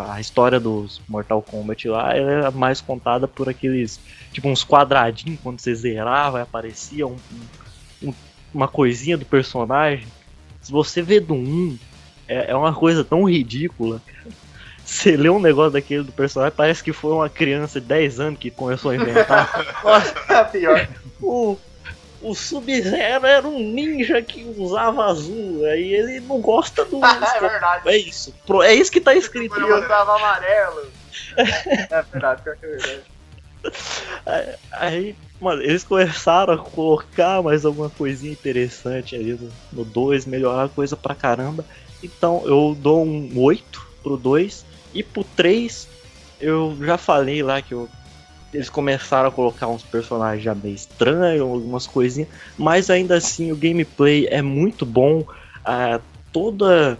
a 0.09 0.19
história 0.19 0.59
dos 0.59 1.01
Mortal 1.07 1.41
Kombat 1.41 1.87
lá 1.87 2.15
ela 2.15 2.47
é 2.47 2.51
mais 2.51 2.81
contada 2.81 3.27
por 3.27 3.49
aqueles 3.49 3.99
tipo 4.31 4.47
uns 4.49 4.63
quadradinhos 4.63 5.39
quando 5.41 5.59
você 5.59 5.73
zerava 5.73 6.41
aparecia 6.41 7.07
um, 7.07 7.19
um- 8.01 8.13
uma 8.53 8.67
coisinha 8.67 9.17
do 9.17 9.25
personagem 9.25 10.07
se 10.61 10.71
você 10.71 11.01
vê 11.01 11.19
do 11.19 11.33
1 11.33 11.77
é, 12.27 12.51
é 12.51 12.55
uma 12.55 12.73
coisa 12.75 13.03
tão 13.03 13.23
ridícula 13.23 14.01
você 14.83 15.15
lê 15.15 15.29
um 15.29 15.39
negócio 15.39 15.71
daquele 15.71 16.03
do 16.03 16.11
personagem, 16.11 16.55
parece 16.55 16.83
que 16.83 16.91
foi 16.91 17.11
uma 17.13 17.29
criança 17.29 17.79
de 17.79 17.87
10 17.87 18.19
anos 18.19 18.39
que 18.39 18.49
começou 18.49 18.91
a 18.91 18.95
inventar. 18.95 19.47
Nossa, 19.83 20.15
É 20.33 20.43
pior. 20.45 20.87
o, 21.21 21.57
o 22.21 22.35
Sub-Zero 22.35 23.25
era 23.25 23.47
um 23.47 23.59
ninja 23.59 24.21
que 24.21 24.43
usava 24.57 25.05
azul, 25.05 25.65
aí 25.65 25.93
ele 25.93 26.19
não 26.21 26.39
gosta 26.41 26.85
do. 26.85 26.99
é 27.03 27.39
verdade. 27.39 27.89
É 27.89 27.97
isso, 27.97 28.33
é 28.63 28.73
isso 28.73 28.91
que 28.91 29.01
tá 29.01 29.13
escrito. 29.13 29.59
E 29.59 29.63
eu 29.63 29.87
tava 29.87 30.15
amarelo. 30.15 30.87
É 31.37 32.01
verdade, 32.11 32.41
pior 32.43 32.55
que 32.57 32.65
é 32.65 32.69
verdade. 32.69 33.03
Aí, 34.71 35.15
mano, 35.39 35.61
eles 35.61 35.83
começaram 35.83 36.53
a 36.53 36.57
colocar 36.57 37.41
mais 37.41 37.65
alguma 37.65 37.89
coisinha 37.89 38.31
interessante 38.31 39.15
ali 39.15 39.37
no 39.71 39.83
2, 39.83 40.25
melhorar 40.25 40.65
a 40.65 40.69
coisa 40.69 40.95
pra 40.95 41.15
caramba. 41.15 41.65
Então 42.01 42.43
eu 42.45 42.75
dou 42.79 43.05
um 43.05 43.31
8 43.37 43.81
pro 44.01 44.17
2 44.17 44.65
e 44.93 45.03
pro 45.03 45.23
3 45.23 45.87
eu 46.39 46.77
já 46.81 46.97
falei 46.97 47.43
lá 47.43 47.61
que 47.61 47.73
eu- 47.73 47.89
eles 48.53 48.69
começaram 48.69 49.29
a 49.29 49.31
colocar 49.31 49.67
uns 49.67 49.83
personagens 49.83 50.43
já 50.43 50.55
meio 50.55 50.75
estranhos, 50.75 51.41
algumas 51.41 51.85
coisinhas, 51.85 52.29
mas 52.57 52.89
ainda 52.89 53.15
assim 53.15 53.51
o 53.51 53.55
gameplay 53.55 54.27
é 54.29 54.41
muito 54.41 54.85
bom. 54.85 55.25
ah, 55.63 55.99
toda 56.31 56.97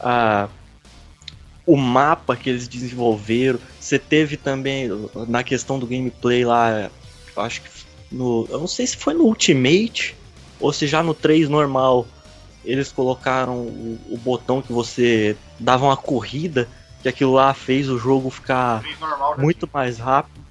a 0.00 0.48
o 1.64 1.76
mapa 1.76 2.36
que 2.36 2.50
eles 2.50 2.66
desenvolveram. 2.66 3.58
Você 3.78 3.98
teve 3.98 4.36
também 4.36 4.88
na 5.28 5.42
questão 5.42 5.78
do 5.78 5.86
gameplay 5.86 6.44
lá, 6.44 6.90
eu 7.36 7.42
acho 7.42 7.62
que 7.62 7.68
no, 8.10 8.46
eu 8.50 8.58
não 8.58 8.66
sei 8.66 8.86
se 8.86 8.96
foi 8.96 9.14
no 9.14 9.24
Ultimate 9.24 10.16
ou 10.60 10.72
se 10.72 10.86
já 10.86 11.02
no 11.02 11.14
3 11.14 11.48
normal. 11.48 12.06
Eles 12.64 12.92
colocaram 12.92 13.62
o, 13.62 13.98
o 14.10 14.18
botão 14.18 14.62
que 14.62 14.72
você 14.72 15.36
dava 15.58 15.84
uma 15.84 15.96
corrida, 15.96 16.68
que 17.02 17.08
aquilo 17.08 17.32
lá 17.32 17.52
fez 17.54 17.88
o 17.88 17.98
jogo 17.98 18.30
ficar 18.30 18.82
normal, 19.00 19.36
já 19.36 19.42
muito 19.42 19.68
mais 19.72 19.98
rápido. 19.98 20.41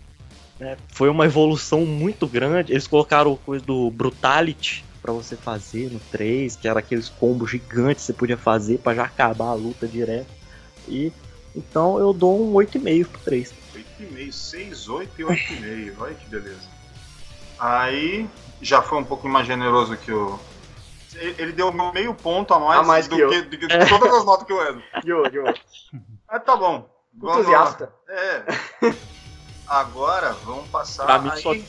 Né? 0.62 0.78
Foi 0.89 1.09
uma 1.09 1.26
evolução 1.26 1.86
muito 1.86 2.28
grande. 2.28 2.72
Eles 2.72 2.86
colocaram 2.86 3.36
coisa 3.36 3.66
do 3.66 3.89
Brutality 3.89 4.86
pra 5.01 5.12
você 5.12 5.36
fazer 5.36 5.91
no 5.91 5.99
3, 6.12 6.55
que 6.55 6.68
era 6.68 6.80
aqueles 6.80 7.09
combos 7.09 7.49
gigantes 7.49 8.03
que 8.03 8.07
você 8.07 8.14
podia 8.14 8.38
fazer 8.38 8.78
pra 8.78 8.93
já 8.93 9.03
acabar 9.03 9.47
a 9.47 9.53
luta 9.55 9.88
direto. 9.88 10.30
E 10.88 11.12
então 11.55 11.97
eu 11.97 12.14
dou 12.14 12.39
um 12.39 12.53
8,5 12.53 13.07
pro 13.07 13.22
3. 13.22 13.53
8,5, 13.99 14.32
6, 14.32 14.89
8 14.89 15.22
e 15.22 15.24
8,5. 15.24 15.93
Olha 15.99 16.14
que 16.14 16.30
beleza. 16.30 16.70
Aí 17.57 18.30
já 18.62 18.84
foi 18.84 18.99
um 18.99 19.03
pouco 19.03 19.28
mais 19.28 19.47
generoso 19.47 19.97
que 19.97 20.12
o. 20.12 20.39
Ele 21.16 21.51
deu 21.51 21.74
meio 21.91 22.14
ponto 22.14 22.53
a 22.53 22.59
mais, 22.59 22.80
A 22.80 22.84
mais 22.84 23.07
do, 23.07 23.16
que 23.16 23.22
eu. 23.22 23.30
que, 23.30 23.41
do 23.41 23.57
que 23.57 23.68
todas 23.68 24.14
as 24.14 24.24
notas 24.24 24.45
que 24.45 24.53
eu 24.53 24.62
Edo. 24.66 24.82
Yo, 25.03 25.26
yo. 25.26 25.43
Mas 26.32 26.43
tá 26.43 26.55
bom. 26.55 26.88
Vamos 27.14 27.36
lá. 27.36 27.41
Entusiasta. 27.41 27.93
É. 28.07 28.45
Agora 29.72 30.36
vamos 30.43 30.67
passar. 30.67 31.05
Pra 31.05 31.19
mim 31.19 31.30
aí- 31.30 31.41
só 31.41 31.51
tem, 31.53 31.65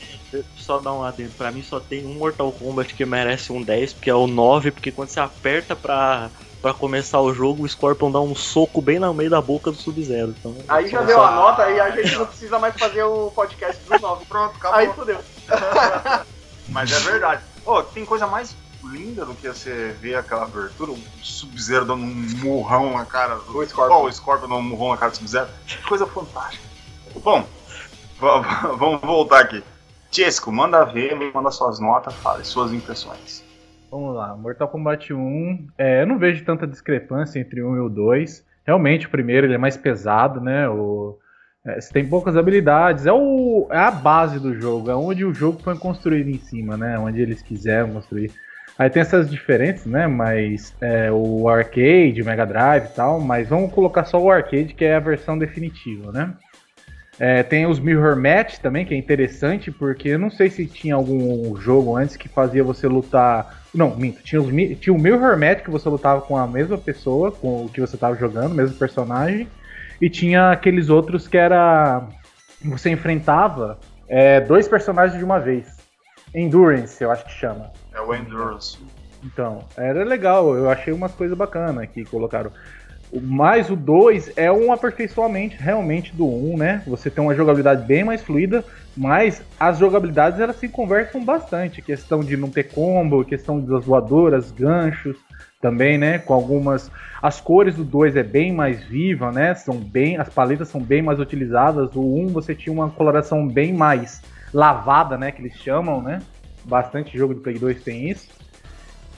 só 0.57 0.77
dar 0.79 0.91
um 0.91 1.03
adendo, 1.03 1.31
pra 1.37 1.51
mim 1.51 1.63
só 1.63 1.79
tem 1.79 2.05
um 2.05 2.15
Mortal 2.15 2.51
Kombat 2.51 2.93
que 2.93 3.05
merece 3.05 3.53
um 3.53 3.61
10, 3.61 3.93
porque 3.93 4.09
é 4.09 4.15
o 4.15 4.27
9, 4.27 4.71
porque 4.71 4.91
quando 4.91 5.07
você 5.07 5.21
aperta 5.21 5.73
pra, 5.73 6.29
pra 6.61 6.73
começar 6.73 7.21
o 7.21 7.33
jogo, 7.33 7.63
o 7.63 7.69
Scorpion 7.69 8.11
dá 8.11 8.19
um 8.19 8.35
soco 8.35 8.81
bem 8.81 8.99
no 8.99 9.13
meio 9.13 9.29
da 9.29 9.39
boca 9.41 9.71
do 9.71 9.77
Sub-Zero. 9.77 10.35
Então, 10.37 10.53
Aí 10.67 10.89
já 10.89 11.01
deu 11.01 11.23
a 11.23 11.31
nota 11.31 11.69
e 11.71 11.79
a 11.79 11.91
gente 11.91 12.13
não 12.15 12.25
precisa 12.25 12.59
mais 12.59 12.77
fazer 12.77 13.03
o 13.03 13.31
podcast 13.31 13.81
dos 13.87 14.01
nove. 14.01 14.25
Pronto, 14.25 14.53
acabou. 14.57 14.79
Aí 14.79 14.87
fodeu. 14.93 15.19
Mas 16.67 16.91
é 16.91 16.99
verdade. 16.99 17.41
Ô, 17.65 17.81
tem 17.83 18.03
coisa 18.05 18.27
mais 18.27 18.53
linda 18.83 19.23
do 19.25 19.33
que 19.33 19.47
você 19.47 19.95
ver 20.01 20.15
aquela 20.15 20.43
abertura, 20.43 20.91
o 20.91 20.99
Sub-Zero 21.21 21.85
dando 21.85 22.03
um 22.03 22.27
murrão 22.43 22.97
na 22.97 23.05
cara 23.05 23.35
do 23.35 23.57
O 23.57 23.65
Scorpion. 23.65 23.95
Ó, 23.95 24.03
o 24.07 24.11
Scorpion 24.11 24.47
dando 24.49 24.59
um 24.59 24.61
murrão 24.61 24.89
na 24.91 24.97
cara 24.97 25.11
do 25.11 25.15
Sub-Zero. 25.17 25.47
Que 25.65 25.77
coisa 25.83 26.05
fantástica. 26.05 26.63
Bom, 27.23 27.45
vamos 28.77 29.01
voltar 29.01 29.41
aqui. 29.41 29.63
Chesco, 30.11 30.51
manda 30.51 30.83
ver, 30.83 31.15
manda 31.33 31.49
suas 31.49 31.79
notas, 31.79 32.13
fale 32.15 32.43
suas 32.43 32.71
impressões. 32.71 33.43
Vamos 33.89 34.15
lá, 34.15 34.35
Mortal 34.35 34.67
Kombat 34.67 35.13
1, 35.13 35.67
é, 35.77 36.01
eu 36.01 36.07
não 36.07 36.17
vejo 36.17 36.43
tanta 36.43 36.65
discrepância 36.65 37.39
entre 37.39 37.63
1 37.63 37.75
e 37.75 37.79
o 37.79 37.89
2. 37.89 38.43
Realmente 38.65 39.05
o 39.05 39.09
primeiro 39.09 39.45
ele 39.45 39.53
é 39.53 39.57
mais 39.57 39.77
pesado, 39.77 40.41
né? 40.41 40.67
O, 40.67 41.17
é, 41.65 41.79
você 41.79 41.93
tem 41.93 42.07
poucas 42.07 42.35
habilidades, 42.35 43.05
é, 43.05 43.11
o, 43.11 43.67
é 43.71 43.77
a 43.77 43.91
base 43.91 44.39
do 44.39 44.59
jogo, 44.59 44.89
é 44.89 44.95
onde 44.95 45.23
o 45.23 45.33
jogo 45.33 45.61
foi 45.61 45.77
construído 45.77 46.29
em 46.29 46.39
cima, 46.39 46.75
né? 46.75 46.97
Onde 46.97 47.21
eles 47.21 47.41
quiseram 47.41 47.91
construir. 47.91 48.31
Aí 48.77 48.89
tem 48.89 49.01
essas 49.01 49.29
diferenças, 49.29 49.85
né? 49.85 50.07
Mas 50.07 50.75
é, 50.81 51.11
o 51.11 51.47
arcade, 51.47 52.21
o 52.21 52.25
Mega 52.25 52.45
Drive 52.45 52.85
e 52.85 52.95
tal, 52.95 53.19
mas 53.19 53.47
vamos 53.47 53.71
colocar 53.71 54.05
só 54.05 54.19
o 54.19 54.31
arcade, 54.31 54.73
que 54.73 54.85
é 54.85 54.95
a 54.95 54.99
versão 54.99 55.37
definitiva, 55.37 56.11
né? 56.11 56.33
É, 57.19 57.43
tem 57.43 57.65
os 57.65 57.79
Mirror 57.79 58.15
Match 58.15 58.57
também, 58.57 58.85
que 58.85 58.93
é 58.93 58.97
interessante, 58.97 59.71
porque 59.71 60.09
eu 60.09 60.19
não 60.19 60.31
sei 60.31 60.49
se 60.49 60.65
tinha 60.65 60.95
algum 60.95 61.55
jogo 61.57 61.95
antes 61.95 62.17
que 62.17 62.27
fazia 62.27 62.63
você 62.63 62.87
lutar. 62.87 63.61
Não, 63.73 63.95
minto. 63.95 64.23
Tinha, 64.23 64.41
os, 64.41 64.49
tinha 64.79 64.93
o 64.93 64.99
Mirror 64.99 65.37
Match 65.37 65.63
que 65.63 65.69
você 65.69 65.87
lutava 65.87 66.21
com 66.21 66.35
a 66.35 66.47
mesma 66.47 66.77
pessoa, 66.77 67.31
com 67.31 67.65
o 67.65 67.69
que 67.69 67.79
você 67.79 67.95
estava 67.95 68.15
jogando, 68.15 68.51
o 68.51 68.55
mesmo 68.55 68.77
personagem. 68.77 69.47
E 70.01 70.09
tinha 70.09 70.51
aqueles 70.51 70.89
outros 70.89 71.27
que 71.27 71.37
era. 71.37 72.07
Você 72.65 72.89
enfrentava 72.89 73.79
é, 74.07 74.41
dois 74.41 74.67
personagens 74.67 75.17
de 75.17 75.23
uma 75.23 75.39
vez. 75.39 75.77
Endurance, 76.33 77.03
eu 77.03 77.11
acho 77.11 77.25
que 77.25 77.31
chama. 77.31 77.71
É 77.93 78.01
o 78.01 78.13
Endurance. 78.13 78.79
Então, 79.23 79.63
era 79.77 80.03
legal, 80.03 80.55
eu 80.55 80.69
achei 80.69 80.91
umas 80.91 81.13
coisas 81.13 81.37
bacanas 81.37 81.87
que 81.89 82.03
colocaram. 82.03 82.51
Mas 83.21 83.69
o 83.69 83.75
2 83.75 84.33
é 84.35 84.51
um 84.51 84.71
aperfeiçoamento 84.71 85.55
realmente 85.59 86.15
do 86.15 86.25
1, 86.25 86.53
um, 86.53 86.57
né? 86.57 86.81
Você 86.87 87.11
tem 87.11 87.23
uma 87.23 87.35
jogabilidade 87.35 87.85
bem 87.85 88.03
mais 88.03 88.23
fluida, 88.23 88.65
mas 88.97 89.43
as 89.59 89.77
jogabilidades 89.77 90.39
elas 90.39 90.55
se 90.55 90.67
conversam 90.67 91.23
bastante. 91.23 91.81
Questão 91.81 92.21
de 92.21 92.35
não 92.35 92.49
ter 92.49 92.71
combo, 92.71 93.23
questão 93.23 93.59
das 93.59 93.85
voadoras, 93.85 94.51
ganchos 94.51 95.15
também, 95.61 95.97
né? 95.97 96.17
Com 96.17 96.33
algumas. 96.33 96.89
As 97.21 97.39
cores 97.39 97.75
do 97.75 97.83
2 97.83 98.15
é 98.15 98.23
bem 98.23 98.51
mais 98.51 98.83
viva, 98.83 99.31
né? 99.31 99.53
São 99.53 99.75
bem. 99.77 100.17
As 100.17 100.29
paletas 100.29 100.69
são 100.69 100.81
bem 100.81 101.03
mais 101.03 101.19
utilizadas. 101.19 101.95
O 101.95 102.01
1 102.01 102.21
um, 102.21 102.27
você 102.27 102.55
tinha 102.55 102.73
uma 102.73 102.89
coloração 102.89 103.47
bem 103.47 103.73
mais 103.73 104.23
lavada, 104.51 105.19
né? 105.19 105.31
Que 105.31 105.41
eles 105.41 105.55
chamam, 105.57 106.01
né? 106.01 106.19
Bastante 106.65 107.15
jogo 107.15 107.35
do 107.35 107.41
Play 107.41 107.59
2 107.59 107.83
tem 107.83 108.09
isso. 108.09 108.27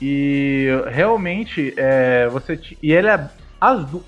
E 0.01 0.67
realmente 0.91 1.73
é, 1.77 2.27
você 2.27 2.59
e 2.83 2.91
ele 2.91 3.07
é 3.07 3.29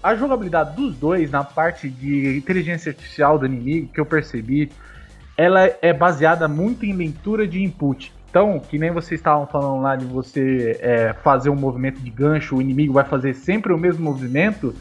a 0.03 0.16
jogabilidade 0.16 0.76
dos 0.76 0.95
dois 0.95 1.32
na 1.32 1.43
parte 1.43 1.89
de 1.89 2.38
inteligência 2.38 2.89
artificial 2.89 3.39
do 3.39 3.45
inimigo 3.45 3.88
que 3.93 3.99
eu 3.99 4.05
percebi, 4.05 4.72
ela 5.36 5.70
é 5.82 5.93
baseada 5.93 6.47
muito 6.47 6.86
em 6.86 6.93
leitura 6.93 7.47
de 7.47 7.64
input. 7.64 8.14
Então, 8.30 8.60
que 8.60 8.78
nem 8.78 8.91
vocês 8.91 9.20
estavam 9.20 9.47
falando 9.47 9.82
lá 9.82 9.95
de 9.95 10.05
você 10.05 10.78
é, 10.82 11.14
fazer 11.24 11.49
um 11.49 11.55
movimento 11.55 11.99
de 11.99 12.10
gancho, 12.10 12.58
o 12.58 12.62
inimigo 12.62 12.93
vai 12.93 13.05
fazer 13.05 13.34
sempre 13.34 13.72
o 13.72 13.78
mesmo 13.78 14.03
movimento. 14.03 14.76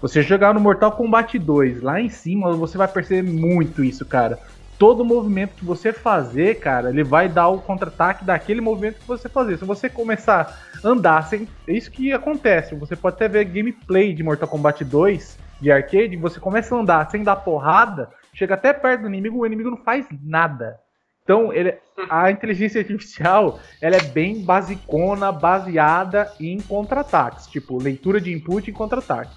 Você 0.00 0.22
jogar 0.22 0.54
no 0.54 0.60
Mortal 0.60 0.92
Kombat 0.92 1.38
2 1.38 1.82
lá 1.82 2.00
em 2.00 2.08
cima, 2.08 2.52
você 2.52 2.76
vai 2.78 2.88
perceber 2.88 3.30
muito 3.30 3.84
isso, 3.84 4.04
cara 4.04 4.38
todo 4.78 5.04
movimento 5.04 5.54
que 5.54 5.64
você 5.64 5.92
fazer, 5.92 6.58
cara, 6.60 6.90
ele 6.90 7.04
vai 7.04 7.28
dar 7.28 7.48
o 7.48 7.60
contra-ataque 7.60 8.24
daquele 8.24 8.60
movimento 8.60 9.00
que 9.00 9.06
você 9.06 9.28
fazer. 9.28 9.58
Se 9.58 9.64
você 9.64 9.88
começar 9.88 10.58
a 10.82 10.88
andar 10.88 11.22
sem. 11.22 11.48
É 11.66 11.72
isso 11.72 11.90
que 11.90 12.12
acontece. 12.12 12.74
Você 12.74 12.94
pode 12.94 13.16
até 13.16 13.28
ver 13.28 13.44
gameplay 13.44 14.12
de 14.12 14.22
Mortal 14.22 14.48
Kombat 14.48 14.84
2 14.84 15.38
de 15.60 15.72
arcade, 15.72 16.16
você 16.16 16.38
começa 16.38 16.74
a 16.74 16.78
andar 16.78 17.10
sem 17.10 17.22
dar 17.22 17.36
porrada, 17.36 18.10
chega 18.34 18.54
até 18.54 18.72
perto 18.72 19.02
do 19.02 19.08
inimigo, 19.08 19.38
o 19.38 19.46
inimigo 19.46 19.70
não 19.70 19.78
faz 19.78 20.06
nada. 20.22 20.78
Então, 21.22 21.52
ele, 21.52 21.74
a 22.08 22.30
inteligência 22.30 22.80
artificial, 22.80 23.58
ela 23.80 23.96
é 23.96 24.02
bem 24.02 24.44
basicona, 24.44 25.32
baseada 25.32 26.30
em 26.38 26.60
contra-ataques, 26.60 27.46
tipo 27.46 27.82
leitura 27.82 28.20
de 28.20 28.32
input 28.32 28.68
e 28.68 28.72
contra-ataque. 28.72 29.34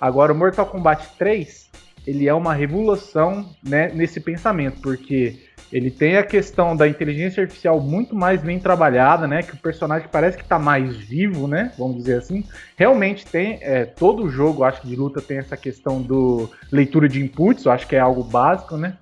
Agora, 0.00 0.32
o 0.32 0.36
Mortal 0.36 0.66
Kombat 0.66 1.08
3, 1.18 1.65
ele 2.06 2.28
é 2.28 2.34
uma 2.34 2.54
revolução 2.54 3.50
né, 3.66 3.90
nesse 3.92 4.20
pensamento, 4.20 4.80
porque 4.80 5.38
ele 5.72 5.90
tem 5.90 6.16
a 6.16 6.22
questão 6.22 6.76
da 6.76 6.86
inteligência 6.86 7.42
artificial 7.42 7.80
muito 7.80 8.14
mais 8.14 8.40
bem 8.40 8.58
trabalhada, 8.58 9.26
né? 9.26 9.42
Que 9.42 9.54
o 9.54 9.56
personagem 9.56 10.08
parece 10.10 10.36
que 10.36 10.44
está 10.44 10.58
mais 10.58 10.96
vivo, 10.96 11.48
né? 11.48 11.72
Vamos 11.76 11.96
dizer 11.96 12.18
assim. 12.18 12.44
Realmente 12.76 13.26
tem. 13.26 13.58
É, 13.60 13.84
todo 13.84 14.28
jogo, 14.30 14.62
acho 14.62 14.80
que 14.80 14.86
de 14.86 14.94
luta 14.94 15.20
tem 15.20 15.38
essa 15.38 15.56
questão 15.56 16.00
do 16.00 16.48
leitura 16.70 17.08
de 17.08 17.20
inputs, 17.20 17.64
eu 17.64 17.72
acho 17.72 17.86
que 17.86 17.96
é 17.96 18.00
algo 18.00 18.22
básico, 18.22 18.76
né? 18.76 18.96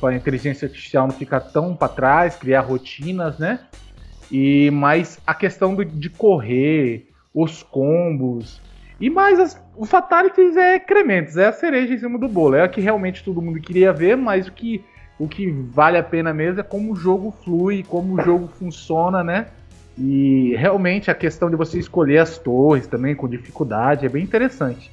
Para 0.00 0.10
a 0.10 0.14
inteligência 0.14 0.66
artificial 0.66 1.08
não 1.08 1.14
ficar 1.14 1.40
tão 1.40 1.74
para 1.74 1.88
trás, 1.88 2.36
criar 2.36 2.60
rotinas, 2.60 3.38
né? 3.38 3.58
E 4.30 4.70
mais 4.70 5.18
a 5.26 5.34
questão 5.34 5.74
do, 5.74 5.84
de 5.84 6.08
correr, 6.08 7.08
os 7.34 7.62
combos, 7.62 8.61
e 9.02 9.10
mais 9.10 9.40
as, 9.40 9.60
o 9.76 9.84
Fatalities 9.84 10.56
é 10.56 10.78
Crementes, 10.78 11.36
é 11.36 11.48
a 11.48 11.52
cereja 11.52 11.92
em 11.92 11.98
cima 11.98 12.16
do 12.16 12.28
bolo. 12.28 12.54
É 12.54 12.62
a 12.62 12.68
que 12.68 12.80
realmente 12.80 13.24
todo 13.24 13.42
mundo 13.42 13.58
queria 13.58 13.92
ver, 13.92 14.16
mas 14.16 14.46
o 14.46 14.52
que, 14.52 14.84
o 15.18 15.26
que 15.26 15.50
vale 15.50 15.98
a 15.98 16.04
pena 16.04 16.32
mesmo 16.32 16.60
é 16.60 16.62
como 16.62 16.92
o 16.92 16.94
jogo 16.94 17.34
flui, 17.42 17.82
como 17.82 18.14
o 18.14 18.22
jogo 18.22 18.46
funciona, 18.46 19.24
né? 19.24 19.48
E 19.98 20.54
realmente 20.56 21.10
a 21.10 21.14
questão 21.14 21.50
de 21.50 21.56
você 21.56 21.80
escolher 21.80 22.18
as 22.18 22.38
torres 22.38 22.86
também 22.86 23.12
com 23.12 23.28
dificuldade 23.28 24.06
é 24.06 24.08
bem 24.08 24.22
interessante. 24.22 24.88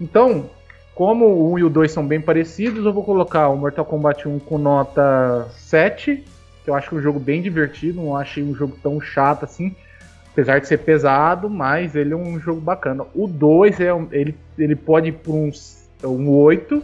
Então, 0.00 0.48
como 0.94 1.26
o 1.26 1.52
1 1.52 1.58
e 1.58 1.64
o 1.64 1.68
2 1.68 1.92
são 1.92 2.06
bem 2.06 2.18
parecidos, 2.18 2.82
eu 2.82 2.94
vou 2.94 3.04
colocar 3.04 3.50
o 3.50 3.58
Mortal 3.58 3.84
Kombat 3.84 4.26
1 4.26 4.38
com 4.38 4.56
nota 4.56 5.48
7, 5.50 6.24
que 6.64 6.70
eu 6.70 6.74
acho 6.74 6.88
que 6.88 6.94
é 6.94 6.98
um 6.98 7.02
jogo 7.02 7.20
bem 7.20 7.42
divertido, 7.42 8.00
não 8.00 8.16
achei 8.16 8.42
um 8.42 8.54
jogo 8.54 8.78
tão 8.82 8.98
chato 9.02 9.44
assim 9.44 9.76
apesar 10.32 10.60
de 10.60 10.68
ser 10.68 10.78
pesado, 10.78 11.50
mas 11.50 11.94
ele 11.94 12.12
é 12.12 12.16
um 12.16 12.38
jogo 12.38 12.60
bacana. 12.60 13.04
O 13.14 13.26
2 13.26 13.80
é 13.80 13.92
um, 13.92 14.08
ele, 14.12 14.34
ele 14.58 14.76
pode 14.76 15.08
ir 15.08 15.12
por 15.12 15.34
uns, 15.34 15.88
um 16.02 16.28
8. 16.28 16.82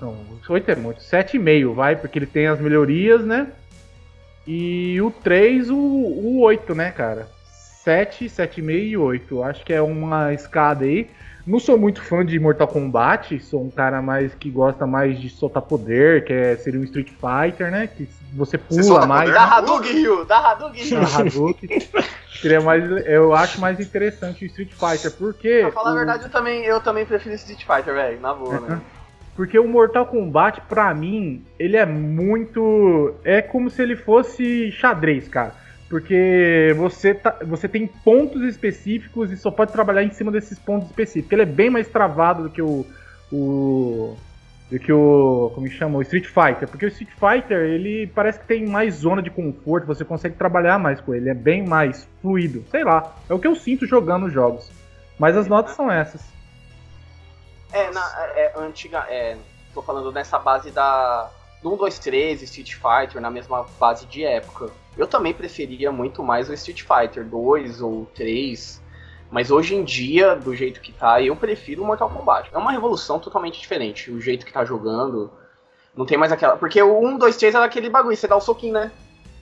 Não, 0.00 0.16
8 0.48 0.70
é 0.70 0.76
muito. 0.76 1.00
7,5 1.00 1.74
vai, 1.74 1.96
porque 1.96 2.18
ele 2.18 2.26
tem 2.26 2.46
as 2.46 2.60
melhorias, 2.60 3.24
né? 3.24 3.48
E 4.46 5.00
o 5.02 5.10
3, 5.10 5.70
o, 5.70 5.76
o 5.76 6.40
8, 6.40 6.74
né, 6.74 6.90
cara? 6.90 7.28
7, 7.84 8.26
7,5 8.26 8.70
e 8.70 8.96
8. 8.96 9.42
Acho 9.42 9.64
que 9.64 9.72
é 9.72 9.82
uma 9.82 10.32
escada 10.32 10.84
aí. 10.84 11.10
Não 11.48 11.58
sou 11.58 11.78
muito 11.78 12.02
fã 12.02 12.24
de 12.24 12.38
Mortal 12.38 12.68
Kombat, 12.68 13.40
sou 13.40 13.64
um 13.64 13.70
cara 13.70 14.02
mais 14.02 14.34
que 14.34 14.50
gosta 14.50 14.86
mais 14.86 15.18
de 15.18 15.30
soltar 15.30 15.62
poder, 15.62 16.24
que 16.24 16.32
é, 16.32 16.56
seria 16.56 16.78
um 16.78 16.84
Street 16.84 17.08
Fighter, 17.08 17.70
né? 17.70 17.86
Que 17.88 18.06
você 18.34 18.58
pula 18.58 18.82
solta 18.82 19.06
mais. 19.06 19.30
poder? 19.30 19.34
Da 19.40 19.56
Hadouken, 19.56 19.92
Ryu! 19.92 20.24
Da 20.26 20.38
Hadouken, 20.50 20.84
Ryu! 20.84 21.00
Da 21.00 21.18
Hadouken. 21.18 21.68
Seria 22.42 22.60
mais, 22.60 22.84
eu 23.06 23.34
acho 23.34 23.60
mais 23.60 23.80
interessante 23.80 24.44
o 24.44 24.46
Street 24.46 24.72
Fighter, 24.72 25.10
porque. 25.18 25.60
Pra 25.62 25.72
falar 25.72 25.90
o- 25.90 25.92
a 25.94 25.96
verdade, 25.96 26.24
eu 26.24 26.30
também, 26.30 26.64
eu 26.64 26.80
também 26.80 27.06
prefiro 27.06 27.34
Street 27.36 27.64
Fighter, 27.64 27.94
velho. 27.94 28.20
Na 28.20 28.34
boa, 28.34 28.60
né? 28.60 28.80
Porque 29.34 29.58
o 29.58 29.66
Mortal 29.66 30.04
Kombat, 30.06 30.60
pra 30.68 30.92
mim, 30.94 31.44
ele 31.58 31.76
é 31.76 31.86
muito. 31.86 33.14
É 33.24 33.40
como 33.40 33.70
se 33.70 33.80
ele 33.82 33.96
fosse 33.96 34.70
xadrez, 34.72 35.28
cara. 35.28 35.54
Porque 35.88 36.74
você, 36.76 37.14
tá, 37.14 37.38
você 37.46 37.66
tem 37.66 37.86
pontos 37.86 38.42
específicos 38.42 39.32
e 39.32 39.36
só 39.36 39.50
pode 39.50 39.72
trabalhar 39.72 40.02
em 40.02 40.10
cima 40.10 40.30
desses 40.30 40.58
pontos 40.58 40.90
específicos. 40.90 41.32
Ele 41.32 41.42
é 41.42 41.46
bem 41.46 41.70
mais 41.70 41.88
travado 41.88 42.44
do 42.44 42.50
que 42.50 42.60
o. 42.60 42.84
o 43.32 44.16
do 44.70 44.78
que 44.78 44.92
o. 44.92 45.50
Como 45.54 45.66
chama? 45.68 45.98
O 45.98 46.02
Street 46.02 46.26
Fighter. 46.26 46.68
Porque 46.68 46.84
o 46.84 46.88
Street 46.88 47.10
Fighter, 47.12 47.58
ele 47.58 48.06
parece 48.08 48.38
que 48.38 48.46
tem 48.46 48.66
mais 48.66 48.96
zona 48.96 49.22
de 49.22 49.30
conforto, 49.30 49.86
você 49.86 50.04
consegue 50.04 50.36
trabalhar 50.36 50.78
mais 50.78 51.00
com 51.00 51.14
ele. 51.14 51.30
É 51.30 51.34
bem 51.34 51.66
mais 51.66 52.06
fluido. 52.20 52.62
Sei 52.70 52.84
lá. 52.84 53.16
É 53.26 53.32
o 53.32 53.38
que 53.38 53.46
eu 53.46 53.56
sinto 53.56 53.86
jogando 53.86 54.26
os 54.26 54.32
jogos. 54.32 54.70
Mas 55.18 55.38
as 55.38 55.48
notas 55.48 55.74
são 55.74 55.90
essas. 55.90 56.22
É, 57.72 57.90
na, 57.90 58.02
é, 58.36 58.52
antiga. 58.58 59.06
É, 59.08 59.38
tô 59.72 59.80
falando 59.80 60.12
nessa 60.12 60.38
base 60.38 60.70
da. 60.70 61.30
Do 61.62 61.72
1, 61.72 61.76
2, 61.78 61.98
3, 61.98 62.42
Street 62.42 62.74
Fighter, 62.74 63.20
na 63.22 63.30
mesma 63.30 63.66
base 63.80 64.06
de 64.06 64.22
época. 64.22 64.70
Eu 64.98 65.06
também 65.06 65.32
preferia 65.32 65.92
muito 65.92 66.22
mais 66.22 66.50
o 66.50 66.52
Street 66.54 66.82
Fighter 66.82 67.24
2 67.24 67.80
ou 67.80 68.04
3. 68.14 68.82
Mas 69.30 69.50
hoje 69.50 69.74
em 69.74 69.84
dia, 69.84 70.34
do 70.34 70.54
jeito 70.56 70.80
que 70.80 70.92
tá, 70.92 71.22
eu 71.22 71.36
prefiro 71.36 71.82
o 71.82 71.86
Mortal 71.86 72.10
Kombat. 72.10 72.50
É 72.52 72.58
uma 72.58 72.72
revolução 72.72 73.18
totalmente 73.18 73.60
diferente. 73.60 74.10
O 74.10 74.20
jeito 74.20 74.44
que 74.44 74.52
tá 74.52 74.64
jogando. 74.64 75.30
Não 75.96 76.04
tem 76.06 76.18
mais 76.18 76.32
aquela. 76.32 76.56
Porque 76.56 76.82
o 76.82 76.98
1, 76.98 77.18
2, 77.18 77.36
3 77.36 77.54
era 77.54 77.64
aquele 77.64 77.88
bagulho, 77.90 78.16
você 78.16 78.26
dá 78.26 78.36
o 78.36 78.40
soquinho, 78.40 78.72
né? 78.74 78.90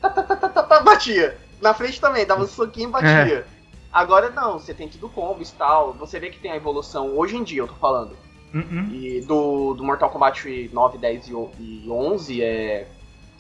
Tá, 0.01 0.11
tá, 0.11 0.23
tá, 0.23 0.37
tá, 0.37 0.49
tá, 0.49 0.63
tá, 0.63 0.81
batia. 0.81 1.37
Na 1.63 1.73
frente 1.73 2.01
também, 2.01 2.27
dava 2.27 2.43
o 2.43 2.47
soquinho 2.47 2.89
e 2.89 2.93
batia. 2.93 3.47
Agora 3.93 4.29
não, 4.31 4.59
você 4.59 4.75
tem 4.75 4.89
tudo 4.89 5.09
combos 5.09 5.51
e 5.51 5.55
tal. 5.55 5.95
Você 5.95 6.19
vê 6.21 6.29
que 6.31 6.39
tem 6.39 6.51
a 6.51 6.57
evolução 6.57 7.17
hoje 7.17 7.37
em 7.37 7.43
dia, 7.43 7.61
eu 7.63 7.69
tô 7.69 7.75
falando. 7.75 8.15
Uh-uh. 8.55 8.95
E 8.95 9.21
do, 9.23 9.75
do 9.75 9.83
Mortal 9.85 10.11
Kombat 10.11 10.71
9, 10.73 10.99
10 10.99 11.29
e 11.29 11.35
o- 11.35 11.51
e 11.59 11.87
11 11.91 12.43
é. 12.43 12.87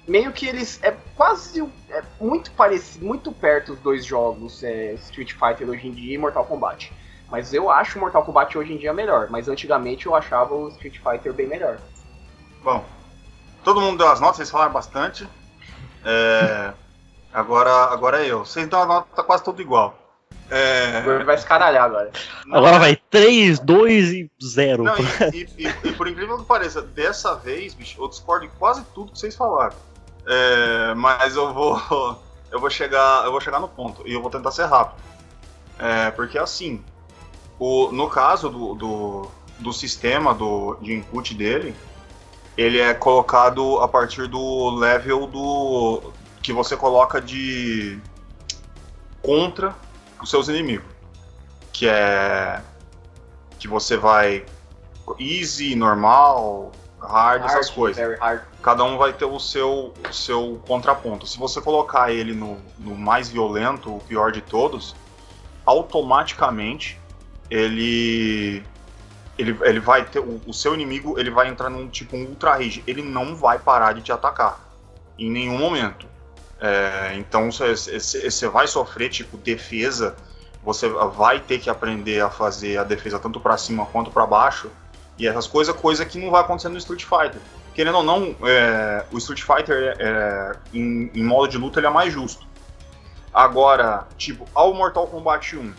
Meio 0.09 0.32
que 0.32 0.47
eles. 0.47 0.78
É 0.82 0.95
quase. 1.16 1.60
É 1.90 2.02
muito 2.20 2.51
parecido, 2.52 3.05
muito 3.06 3.32
perto 3.32 3.72
os 3.72 3.78
dois 3.80 4.05
jogos, 4.05 4.62
é, 4.62 4.94
Street 4.94 5.32
Fighter 5.32 5.68
hoje 5.68 5.86
em 5.88 5.93
dia 5.93 6.14
e 6.14 6.18
Mortal 6.18 6.44
Kombat. 6.44 6.93
Mas 7.30 7.52
eu 7.52 7.70
acho 7.70 7.98
o 7.98 8.01
Mortal 8.01 8.24
Kombat 8.24 8.56
hoje 8.56 8.72
em 8.72 8.76
dia 8.76 8.93
melhor. 8.93 9.28
Mas 9.30 9.48
antigamente 9.48 10.06
eu 10.06 10.14
achava 10.14 10.55
o 10.55 10.68
Street 10.68 10.98
Fighter 10.98 11.32
bem 11.32 11.47
melhor. 11.48 11.78
Bom, 12.62 12.84
todo 13.64 13.80
mundo 13.80 13.98
deu 13.98 14.09
as 14.09 14.20
notas, 14.20 14.36
vocês 14.36 14.51
falaram 14.51 14.72
bastante. 14.72 15.26
É, 16.05 16.72
agora, 17.34 17.70
agora 17.93 18.24
é 18.24 18.30
eu. 18.30 18.44
Vocês 18.44 18.68
dão 18.68 18.82
a 18.82 18.86
nota 18.86 19.22
quase 19.24 19.43
tudo 19.43 19.60
igual. 19.60 19.98
É, 20.48 21.02
Ele 21.05 21.24
vai 21.24 21.36
se 21.36 21.44
caralhar 21.44 21.84
agora. 21.84 22.12
não- 22.47 22.59
Agora 22.59 22.78
vai 22.78 22.94
3, 23.10 23.59
2 23.59 24.12
e 24.12 24.30
0. 24.40 24.84
Não, 24.84 24.94
e, 25.32 25.38
e- 25.59 25.66
e- 25.66 25.88
e 25.88 25.93
por 25.93 26.06
incrível 26.06 26.38
que 26.38 26.44
pareça, 26.44 26.80
dessa 26.80 27.34
vez, 27.34 27.74
bicho, 27.74 28.01
eu 28.01 28.09
discordo 28.09 28.47
de 28.47 28.52
quase 28.56 28.84
tudo 28.94 29.10
que 29.10 29.18
vocês 29.18 29.34
falaram. 29.34 29.74
É, 30.26 30.94
mas 30.94 31.36
eu 31.36 31.52
vou. 31.52 32.24
Eu 32.48 32.60
vou 32.60 32.70
chegar. 32.70 33.24
Eu 33.24 33.32
vou 33.32 33.40
chegar 33.40 33.58
no 33.58 33.68
ponto. 33.68 34.06
E 34.06 34.12
eu 34.14 34.22
vou 34.22 34.30
tentar 34.30 34.52
ser 34.52 34.66
rápido. 34.66 35.02
É, 35.80 36.12
porque 36.12 36.38
assim, 36.38 36.82
o, 37.58 37.90
no 37.90 38.08
caso 38.08 38.48
do, 38.48 38.74
do, 38.74 39.30
do 39.58 39.72
sistema 39.72 40.32
do, 40.32 40.76
de 40.80 40.94
input 40.94 41.34
dele, 41.34 41.74
ele 42.56 42.80
é 42.80 42.94
colocado 42.94 43.80
a 43.80 43.88
partir 43.88 44.28
do 44.28 44.70
level 44.70 45.26
do. 45.26 46.12
que 46.40 46.52
você 46.52 46.76
coloca 46.76 47.20
de. 47.20 48.00
contra 49.20 49.74
os 50.22 50.30
seus 50.30 50.48
inimigos. 50.48 50.86
Que 51.72 51.88
é. 51.88 52.62
Que 53.58 53.66
você 53.66 53.96
vai 53.96 54.46
easy, 55.18 55.74
normal, 55.74 56.72
hard, 57.00 57.44
essas 57.44 57.66
Hard, 57.66 57.74
coisas. 57.74 57.96
Very 57.96 58.18
hard. 58.18 58.42
Cada 58.66 58.82
um 58.82 58.98
vai 58.98 59.12
ter 59.12 59.24
o 59.24 59.38
seu, 59.38 59.94
o 60.10 60.12
seu 60.12 60.60
contraponto. 60.66 61.24
Se 61.24 61.38
você 61.38 61.60
colocar 61.60 62.10
ele 62.10 62.34
no, 62.34 62.59
no 62.80 62.97
mais 62.97 63.28
violento, 63.28 63.94
o 63.94 64.01
pior 64.01 64.32
de 64.32 64.40
todos, 64.40 64.97
automaticamente 65.64 66.98
ele 67.48 68.64
ele, 69.38 69.56
ele 69.62 69.78
vai 69.78 70.05
ter 70.05 70.18
o, 70.18 70.40
o 70.44 70.52
seu 70.52 70.74
inimigo 70.74 71.16
ele 71.16 71.30
vai 71.30 71.47
entrar 71.47 71.70
num 71.70 71.86
tipo 71.88 72.16
um 72.16 72.24
ultra 72.24 72.55
rage. 72.56 72.82
Ele 72.88 73.02
não 73.02 73.36
vai 73.36 73.56
parar 73.56 73.93
de 73.93 74.02
te 74.02 74.10
atacar 74.10 74.59
em 75.16 75.30
nenhum 75.30 75.59
momento. 75.59 76.05
É, 76.60 77.14
então 77.14 77.52
você 77.52 78.48
vai 78.48 78.66
sofrer 78.66 79.10
tipo 79.10 79.36
defesa. 79.36 80.16
Você 80.64 80.88
vai 80.88 81.38
ter 81.38 81.60
que 81.60 81.70
aprender 81.70 82.20
a 82.20 82.30
fazer 82.30 82.78
a 82.78 82.82
defesa 82.82 83.16
tanto 83.20 83.38
pra 83.38 83.56
cima 83.56 83.86
quanto 83.86 84.10
pra 84.10 84.26
baixo. 84.26 84.68
E 85.16 85.28
essas 85.28 85.47
coisas, 85.47 85.72
coisa 85.76 86.05
que 86.05 86.18
não 86.18 86.32
vai 86.32 86.40
acontecer 86.40 86.68
no 86.68 86.78
Street 86.78 87.05
Fighter. 87.05 87.40
Querendo 87.76 87.98
ou 87.98 88.02
não, 88.02 88.34
é, 88.42 89.04
o 89.12 89.18
Street 89.18 89.42
Fighter 89.42 89.94
é, 89.98 90.56
em, 90.72 91.10
em 91.14 91.22
modo 91.22 91.46
de 91.46 91.58
luta 91.58 91.78
ele 91.78 91.86
é 91.86 91.90
mais 91.90 92.10
justo. 92.10 92.46
Agora, 93.34 94.06
tipo, 94.16 94.46
ao 94.54 94.72
Mortal 94.72 95.06
Kombat 95.06 95.58
1, 95.58 95.74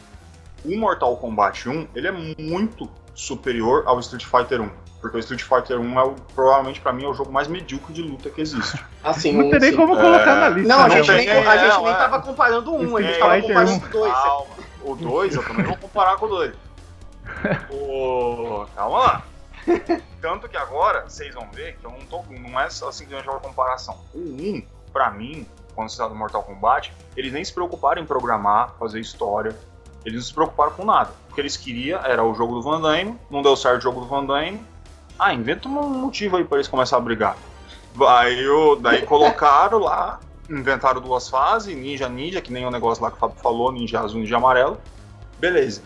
o 0.63 0.77
Mortal 0.77 1.17
Kombat 1.17 1.67
1 1.67 1.87
ele 1.95 2.07
é 2.07 2.11
muito 2.11 2.87
superior 3.15 3.81
ao 3.87 3.99
Street 3.99 4.23
Fighter 4.23 4.61
1. 4.61 4.69
Porque 5.01 5.17
o 5.17 5.19
Street 5.19 5.41
Fighter 5.41 5.81
1 5.81 5.99
é 5.99 6.03
o, 6.03 6.11
provavelmente 6.35 6.79
pra 6.79 6.93
mim 6.93 7.03
é 7.03 7.07
o 7.07 7.15
jogo 7.15 7.31
mais 7.31 7.47
medíocre 7.47 7.91
de 7.91 8.03
luta 8.03 8.29
que 8.29 8.41
existe. 8.41 8.79
Assim, 9.03 9.31
Não 9.31 9.49
tem 9.49 9.59
nem 9.59 9.75
como 9.75 9.95
colocar 9.97 10.35
na 10.35 10.49
lista. 10.49 10.69
Não, 10.71 10.83
a 10.83 10.87
né, 10.87 10.97
gente, 10.97 11.07
velho? 11.07 11.17
nem, 11.17 11.29
É, 11.29 11.47
a 11.47 11.57
gente 11.57 11.73
não, 11.73 11.83
nem 11.83 11.93
é. 11.93 11.95
tava 11.95 12.21
comparando 12.21 12.75
um, 12.75 12.95
a 12.95 13.01
gente 13.01 13.17
tava 13.17 13.33
Fighter 13.33 13.55
comparando 13.55 13.85
um. 13.85 13.89
dois. 13.89 14.13
Calma. 14.13 14.47
O 14.83 14.95
2 14.95 15.35
eu 15.35 15.43
também 15.43 15.65
vou 15.65 15.77
comparar 15.77 16.15
com 16.17 16.27
o 16.27 16.29
2. 16.29 16.53
O... 17.71 18.65
Calma 18.77 18.99
lá. 18.99 19.23
Tanto 20.22 20.48
que 20.49 20.57
agora, 20.57 21.07
vocês 21.07 21.34
vão 21.34 21.48
ver 21.52 21.77
que 21.77 21.85
eu 21.85 21.91
não 21.91 21.99
tô. 21.99 22.23
Não 22.30 22.60
é 22.60 22.69
só 22.69 22.91
simplesmente 22.91 23.30
uma 23.30 23.39
comparação. 23.39 23.98
O 24.14 24.19
1, 24.19 24.64
pra 24.91 25.11
mim, 25.11 25.45
quando 25.76 25.89
se 25.89 25.98
trata 25.98 26.11
do 26.11 26.18
Mortal 26.18 26.44
Kombat, 26.44 26.94
eles 27.15 27.31
nem 27.31 27.44
se 27.44 27.53
preocuparam 27.53 28.02
em 28.02 28.06
programar, 28.06 28.73
fazer 28.80 28.99
história. 28.99 29.56
Eles 30.06 30.19
não 30.19 30.26
se 30.26 30.34
preocuparam 30.34 30.72
com 30.72 30.85
nada. 30.85 31.11
O 31.30 31.34
que 31.34 31.41
eles 31.41 31.57
queriam 31.57 31.99
era 32.03 32.23
o 32.23 32.34
jogo 32.34 32.56
do 32.56 32.61
Van 32.61 32.81
Damme, 32.81 33.18
não 33.30 33.41
deu 33.41 33.56
certo 33.56 33.80
o 33.80 33.81
jogo 33.81 34.02
do 34.02 34.07
Van 34.07 34.26
Damme. 34.26 34.60
Ah, 35.19 35.34
inventa 35.34 35.68
um 35.68 35.72
motivo 35.72 36.38
aí 36.38 36.44
pra 36.44 36.57
eles 36.57 36.68
começarem 36.68 37.02
a 37.02 37.06
brigar. 37.06 37.38
Aí, 38.07 38.45
daí 38.80 39.06
colocaram 39.06 39.80
lá, 39.80 40.19
inventaram 40.49 41.02
duas 41.02 41.27
fases, 41.27 41.76
ninja, 41.76 42.07
ninja, 42.07 42.41
que 42.41 42.53
nem 42.53 42.65
o 42.65 42.72
negócio 42.72 43.03
lá 43.03 43.10
que 43.10 43.18
o 43.18 43.19
Fábio 43.19 43.38
falou, 43.41 43.72
ninja 43.72 43.99
azul, 43.99 44.19
ninja 44.19 44.38
amarelo. 44.38 44.80
Beleza. 45.39 45.81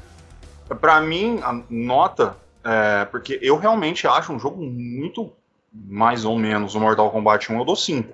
Pra 0.79 1.01
mim, 1.01 1.39
a 1.43 1.61
nota, 1.69 2.35
é, 2.63 3.05
porque 3.05 3.39
eu 3.41 3.57
realmente 3.57 4.07
acho 4.07 4.31
um 4.31 4.39
jogo 4.39 4.61
muito 4.61 5.31
mais 5.73 6.25
ou 6.25 6.37
menos 6.37 6.75
o 6.75 6.79
Mortal 6.79 7.09
Kombat 7.11 7.51
1, 7.51 7.59
eu 7.59 7.65
dou 7.65 7.75
5. 7.75 8.13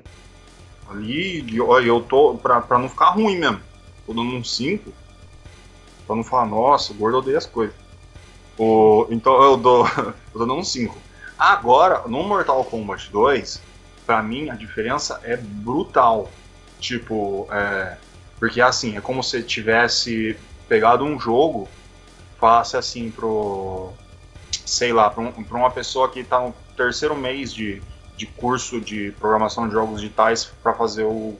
Ali, 0.89 1.59
olha, 1.59 1.87
eu 1.87 2.01
tô, 2.01 2.35
pra, 2.35 2.61
pra 2.61 2.79
não 2.79 2.87
ficar 2.87 3.09
ruim 3.09 3.37
mesmo, 3.37 3.61
tô 4.05 4.13
dando 4.13 4.35
um 4.35 4.43
5, 4.43 4.93
pra 6.05 6.15
não 6.15 6.23
falar, 6.23 6.45
nossa, 6.45 6.93
gordo 6.93 7.17
odeia 7.17 7.37
as 7.37 7.45
coisas. 7.45 7.75
O, 8.57 9.05
então 9.09 9.41
eu 9.43 9.57
dou, 9.57 9.85
eu 9.97 10.13
tô 10.33 10.39
dando 10.39 10.55
um 10.55 10.63
5. 10.63 10.97
Agora, 11.37 12.07
no 12.07 12.23
Mortal 12.23 12.63
Kombat 12.63 13.11
2, 13.11 13.61
pra 14.05 14.23
mim 14.23 14.49
a 14.49 14.55
diferença 14.55 15.19
é 15.23 15.37
brutal. 15.37 16.31
Tipo, 16.79 17.47
é, 17.51 17.97
porque 18.39 18.61
assim, 18.61 18.97
é 18.97 19.01
como 19.01 19.23
se 19.23 19.43
tivesse 19.43 20.37
pegado 20.67 21.03
um 21.03 21.19
jogo, 21.19 21.67
falasse 22.39 22.77
assim 22.77 23.11
pro. 23.11 23.91
Sei 24.67 24.91
lá, 24.93 25.09
pra, 25.09 25.23
um- 25.23 25.45
uma 25.51 25.71
pessoa 25.71 26.11
que 26.11 26.23
tá 26.23 26.39
no 26.41 26.53
terceiro 26.75 27.15
mês 27.15 27.53
de, 27.53 27.83
de 28.15 28.27
curso 28.27 28.81
de 28.81 29.11
programação 29.13 29.67
de 29.67 29.73
jogos 29.73 30.01
digitais 30.01 30.45
pra 30.45 30.73
fazer 30.73 31.05
o, 31.05 31.39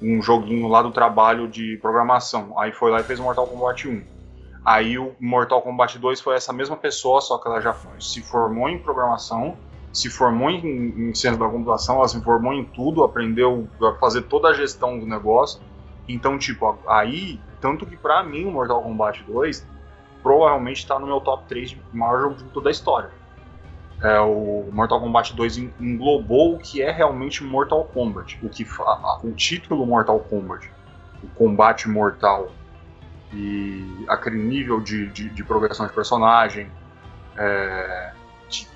um 0.00 0.22
joguinho 0.22 0.68
lá 0.68 0.82
do 0.82 0.92
trabalho 0.92 1.48
de 1.48 1.78
programação. 1.82 2.58
Aí 2.58 2.72
foi 2.72 2.90
lá 2.90 3.00
e 3.00 3.04
fez 3.04 3.20
o 3.20 3.22
Mortal 3.22 3.46
Kombat 3.48 3.88
1. 3.88 4.04
Aí 4.64 4.98
o 4.98 5.14
Mortal 5.20 5.62
Kombat 5.62 5.98
2 5.98 6.20
foi 6.20 6.36
essa 6.36 6.52
mesma 6.52 6.76
pessoa, 6.76 7.20
só 7.20 7.38
que 7.38 7.48
ela 7.48 7.60
já 7.60 7.74
se 8.00 8.22
formou 8.22 8.68
em 8.68 8.78
programação, 8.82 9.58
se 9.92 10.08
formou 10.08 10.50
em, 10.50 11.10
em 11.10 11.14
ciência 11.14 11.38
da 11.38 11.48
computação, 11.48 11.96
ela 11.96 12.08
se 12.08 12.22
formou 12.22 12.52
em 12.54 12.64
tudo, 12.64 13.04
aprendeu 13.04 13.70
a 13.82 13.98
fazer 13.98 14.22
toda 14.22 14.48
a 14.48 14.52
gestão 14.54 14.98
do 14.98 15.06
negócio. 15.06 15.60
Então, 16.08 16.38
tipo, 16.38 16.82
aí, 16.88 17.44
tanto 17.60 17.86
que 17.86 17.96
pra 17.96 18.22
mim 18.22 18.44
o 18.46 18.52
Mortal 18.52 18.82
Kombat 18.82 19.22
2 19.24 19.66
provavelmente 20.22 20.86
tá 20.86 20.98
no 20.98 21.06
meu 21.06 21.20
top 21.20 21.44
3 21.48 21.70
de 21.70 21.82
maior 21.92 22.20
jogo 22.22 22.34
de 22.36 22.44
toda 22.44 22.68
a 22.68 22.72
história. 22.72 23.10
É, 24.02 24.18
o 24.20 24.68
Mortal 24.72 25.00
Kombat 25.00 25.34
2 25.34 25.58
en- 25.58 25.72
englobou 25.78 26.56
o 26.56 26.58
que 26.58 26.82
é 26.82 26.90
realmente 26.90 27.44
Mortal 27.44 27.84
Kombat, 27.84 28.38
o 28.42 28.48
que 28.48 28.66
o 29.22 29.32
título 29.32 29.86
Mortal 29.86 30.18
Kombat, 30.20 30.68
o 31.22 31.28
combate 31.28 31.88
mortal 31.88 32.50
e 33.32 34.04
aquele 34.08 34.36
nível 34.36 34.80
de, 34.80 35.06
de, 35.10 35.28
de 35.30 35.44
progressão 35.44 35.86
de 35.86 35.92
personagem, 35.92 36.70
é, 37.36 38.12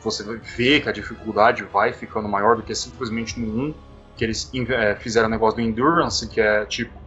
você 0.02 0.24
vê 0.56 0.80
que 0.80 0.88
a 0.88 0.92
dificuldade 0.92 1.62
vai 1.64 1.92
ficando 1.92 2.28
maior 2.28 2.56
do 2.56 2.62
que 2.62 2.74
simplesmente 2.74 3.38
no 3.38 3.68
1, 3.70 3.74
que 4.16 4.24
eles 4.24 4.50
é, 4.70 4.94
fizeram 4.94 5.26
o 5.28 5.30
negócio 5.30 5.56
do 5.56 5.62
Endurance, 5.62 6.26
que 6.28 6.40
é 6.40 6.64
tipo, 6.64 6.98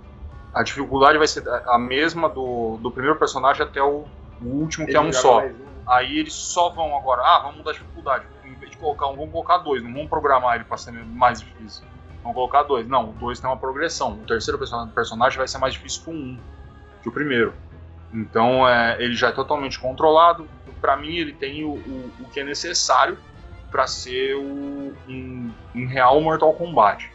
a 0.53 0.61
dificuldade 0.61 1.18
vai 1.18 1.28
ser 1.28 1.44
a 1.68 1.80
mesma 1.80 2.30
do, 2.30 2.78
do 2.78 2.91
primeiro 2.91 3.18
personagem 3.18 3.64
até 3.64 3.82
o, 3.82 4.03
o 4.41 4.45
último, 4.48 4.86
que 4.86 4.95
é 4.95 5.02
um 5.02 5.11
só. 5.14 5.41
Aí 5.88 6.20
eles 6.20 6.34
só 6.34 6.70
vão 6.70 6.95
agora, 6.95 7.22
ah, 7.24 7.40
vamos 7.40 7.57
mudar 7.57 7.72
a 7.72 7.74
dificuldade. 7.74 8.26
Em 8.45 8.53
vez 8.53 8.72
de 8.72 8.78
colocar 8.78 9.07
um, 9.07 9.16
vamos 9.16 9.32
colocar 9.32 9.57
dois, 9.57 9.82
não 9.84 9.91
vamos 9.91 10.07
programar 10.10 10.56
ele 10.56 10.64
para 10.64 10.78
ser 10.78 10.91
mais 10.91 11.40
difícil. 11.41 11.84
Vamos 12.22 12.36
colocar 12.36 12.64
dois. 12.64 12.88
Não, 12.88 13.10
o 13.10 13.14
dois 13.14 13.40
tem 13.40 13.49
uma 13.49 13.57
progressão. 13.57 14.14
O 14.14 14.26
terceiro 14.26 14.57
perso- 14.57 14.88
personagem 14.94 15.38
vai 15.38 15.48
ser 15.48 15.57
mais 15.57 15.74
difícil 15.74 16.03
que 16.03 16.10
o 16.10 16.14
um, 16.14 16.40
que 17.02 17.10
o 17.10 17.11
primeiro. 17.11 17.53
Então 18.14 18.68
é, 18.68 19.02
ele 19.02 19.16
já 19.16 19.30
é 19.30 19.32
totalmente 19.32 19.80
controlado. 19.80 20.48
Para 20.80 20.95
mim, 20.95 21.16
ele 21.16 21.34
tem 21.34 21.64
o, 21.64 21.72
o, 21.72 22.11
o 22.20 22.30
que 22.30 22.40
é 22.40 22.44
necessário 22.44 23.18
para 23.72 23.88
ser 23.88 24.36
o, 24.36 24.94
um, 25.07 25.52
um 25.76 25.88
real 25.88 26.20
Mortal 26.22 26.53
Kombat. 26.53 27.10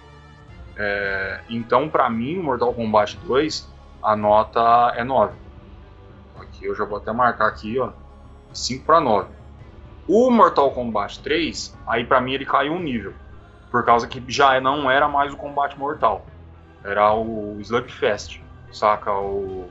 É, 0.76 1.40
então, 1.48 1.88
para 1.88 2.08
mim, 2.10 2.38
o 2.38 2.42
Mortal 2.42 2.74
Kombat 2.74 3.16
2, 3.18 3.68
a 4.02 4.16
nota 4.16 4.92
é 4.96 5.04
9. 5.04 5.43
Eu 6.64 6.74
já 6.74 6.84
vou 6.84 6.98
até 6.98 7.12
marcar 7.12 7.46
aqui, 7.48 7.78
ó. 7.78 7.92
5 8.52 8.84
para 8.86 9.00
9. 9.00 9.28
O 10.08 10.30
Mortal 10.30 10.70
Kombat 10.70 11.20
3, 11.20 11.76
aí 11.86 12.04
pra 12.04 12.20
mim 12.20 12.32
ele 12.32 12.44
caiu 12.44 12.72
um 12.72 12.78
nível. 12.82 13.14
Por 13.70 13.84
causa 13.84 14.06
que 14.06 14.22
já 14.28 14.60
não 14.60 14.90
era 14.90 15.08
mais 15.08 15.32
o 15.32 15.36
combate 15.36 15.78
mortal. 15.78 16.24
Era 16.84 17.12
o 17.14 17.56
Slugfest, 17.60 18.40
saca? 18.70 19.12
O 19.12 19.68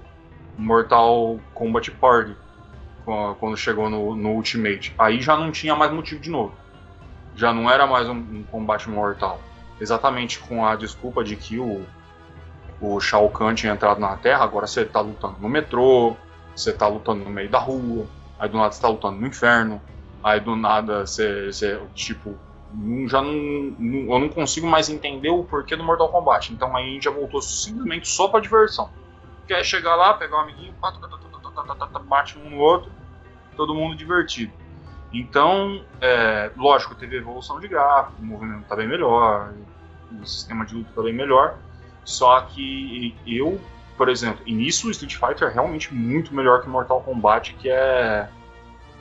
Mortal 0.58 1.40
Kombat 1.54 1.92
Party. 1.92 2.36
quan- 3.06 3.36
Quando 3.36 3.56
chegou 3.58 3.90
no, 3.90 4.16
no 4.16 4.30
Ultimate. 4.32 4.94
Aí 4.98 5.22
já 5.22 5.36
não 5.38 5.52
tinha 5.52 5.76
mais 5.76 5.92
motivo 5.92 6.20
de 6.22 6.30
novo. 6.30 6.54
Já 7.36 7.54
não 7.54 7.70
era 7.70 7.86
mais 7.88 8.08
um, 8.10 8.14
um 8.16 8.44
combate 8.52 8.90
mortal. 8.90 9.40
Exatamente 9.80 10.40
com 10.40 10.66
a 10.66 10.76
desculpa 10.76 11.24
de 11.24 11.36
que 11.36 11.60
o, 11.60 11.86
o 12.82 13.00
Shao 13.00 13.30
Kahn 13.30 13.54
tinha 13.56 13.74
entrado 13.74 14.00
na 14.00 14.16
Terra, 14.18 14.44
agora 14.44 14.68
você 14.68 14.86
tá 14.86 15.00
lutando 15.02 15.38
no 15.40 15.50
metrô, 15.50 16.16
você 16.56 16.72
tá 16.72 16.88
lutando 16.88 17.24
no 17.24 17.30
meio 17.30 17.50
da 17.50 17.60
rua, 17.60 18.08
aí 18.38 18.50
do 18.50 18.58
nada 18.58 18.72
você 18.72 18.82
tá 18.82 18.88
lutando 18.88 19.20
no 19.20 19.28
inferno, 19.28 19.82
aí 20.24 20.40
do 20.40 20.56
nada 20.56 21.06
você, 21.06 21.52
você 21.52 21.80
tipo, 21.94 22.38
já 23.08 23.22
não, 23.22 23.34
não, 23.78 24.14
Eu 24.14 24.20
não 24.20 24.30
consigo 24.30 24.66
mais 24.68 24.90
entender 24.90 25.30
o 25.30 25.44
porquê 25.44 25.76
do 25.76 25.84
Mortal 25.84 26.10
Kombat. 26.10 26.54
Então 26.54 26.76
aí 26.76 26.84
a 26.84 26.94
gente 26.94 27.04
já 27.04 27.12
voltou 27.12 27.42
simplesmente 27.42 28.08
só 28.08 28.28
pra 28.28 28.40
diversão. 28.40 28.90
Quer 29.48 29.64
chegar 29.64 29.96
lá, 29.96 30.14
pegar 30.14 30.38
um 30.38 30.42
amiguinho, 30.42 30.74
tá, 30.82 30.92
tá, 30.92 31.88
tá, 31.88 32.00
bate 32.00 32.40
um 32.40 32.50
no 32.50 32.58
outro, 32.58 32.92
todo 33.56 33.76
mundo 33.76 33.96
divertido. 33.96 34.54
Então, 35.14 35.86
é, 36.02 36.52
lógico, 36.58 36.96
teve 36.96 37.18
evolução 37.18 37.60
de 37.60 37.68
gráfico, 37.68 38.20
o 38.20 38.26
movimento 38.26 38.66
tá 38.66 38.76
bem 38.76 38.88
melhor, 38.88 39.54
o 40.12 40.26
sistema 40.26 40.66
de 40.66 40.74
luta 40.76 40.90
tá 40.96 41.04
bem 41.04 41.14
melhor. 41.14 41.58
Só 42.04 42.42
que 42.42 43.16
eu 43.26 43.62
por 43.98 44.10
exemplo, 44.10 44.42
e 44.46 44.54
nisso 44.54 44.88
o 44.88 44.92
Street 44.92 45.16
Fighter 45.16 45.50
é 45.50 45.54
realmente 45.54 45.94
muito 45.94 46.34
melhor 46.34 46.62
que 46.62 46.70
Mortal 46.70 47.02
Kombat, 47.02 47.54
que 47.56 47.70
é 47.70 48.28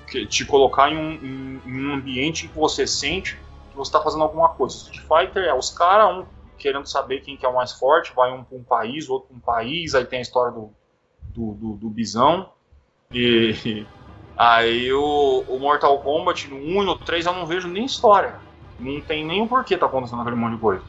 que 0.07 0.27
te 0.27 0.45
colocar 0.45 0.91
em 0.91 0.97
um, 0.97 1.13
em- 1.13 1.63
em 1.65 1.87
um 1.87 1.95
ambiente 1.95 2.47
que 2.49 2.55
você 2.59 2.87
sente 2.87 3.37
que 3.71 3.77
você 3.77 3.89
está 3.89 4.03
fazendo 4.03 4.23
alguma 4.23 4.51
coisa. 4.51 4.77
Street 4.77 5.01
Fighter 5.01 5.45
é 5.45 5.55
os 5.55 5.71
caras, 5.71 6.15
um 6.15 6.27
querendo 6.59 6.87
saber 6.87 7.21
quem 7.21 7.37
que 7.37 7.45
é 7.47 7.49
o 7.49 7.55
mais 7.55 7.73
forte, 7.73 8.13
vai 8.15 8.31
um 8.31 8.45
para 8.45 8.57
um 8.59 8.63
país, 8.63 9.09
outro 9.09 9.29
para 9.29 9.37
um 9.37 9.41
país, 9.41 9.95
aí 9.95 10.05
tem 10.05 10.19
a 10.19 10.23
história 10.23 10.53
do, 10.53 10.71
do, 11.35 11.53
do, 11.55 11.73
do 11.77 11.89
bisão. 11.89 12.51
E 13.11 13.87
aí 14.37 14.93
o, 14.93 15.45
o 15.49 15.59
Mortal 15.59 15.99
Kombat 16.01 16.49
no 16.49 16.57
1 16.57 16.83
e 16.83 16.87
no 16.87 16.99
3 16.99 17.25
eu 17.27 17.33
não 17.33 17.47
vejo 17.47 17.67
nem 17.67 17.85
história. 17.87 18.35
Não 18.79 19.01
tem 19.01 19.25
nem 19.25 19.41
o 19.43 19.47
porquê 19.49 19.77
tá 19.79 19.87
acontecendo 19.87 20.21
aquele 20.21 20.37
monte 20.37 20.55
de 20.55 20.61
coisa. 20.61 20.83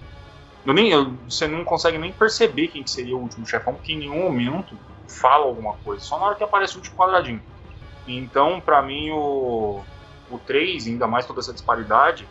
Eu 0.66 0.74
nem, 0.74 0.92
eu- 0.92 1.12
você 1.28 1.48
não 1.48 1.64
consegue 1.66 1.98
nem 1.98 2.12
perceber 2.12 2.70
quem 2.70 2.84
que 2.84 2.90
seria 2.92 3.16
o 3.16 3.20
último 3.22 3.46
chefão, 3.46 3.74
porque 3.76 3.94
em 3.94 3.98
nenhum 4.00 4.24
momento 4.24 4.78
fala 5.08 5.46
alguma 5.46 5.74
coisa, 5.84 6.04
só 6.04 6.18
na 6.18 6.26
hora 6.26 6.36
que 6.36 6.44
aparece 6.44 6.76
o 6.76 6.78
último 6.78 6.96
quadradinho. 6.96 7.42
Então, 8.08 8.60
pra 8.62 8.82
mim, 8.82 9.12
o, 9.12 9.82
o 10.32 10.40
3, 10.40 10.88
ainda 10.88 11.08
mais 11.08 11.26
toda 11.26 11.40
essa 11.40 11.54
disparidade, 11.54 12.28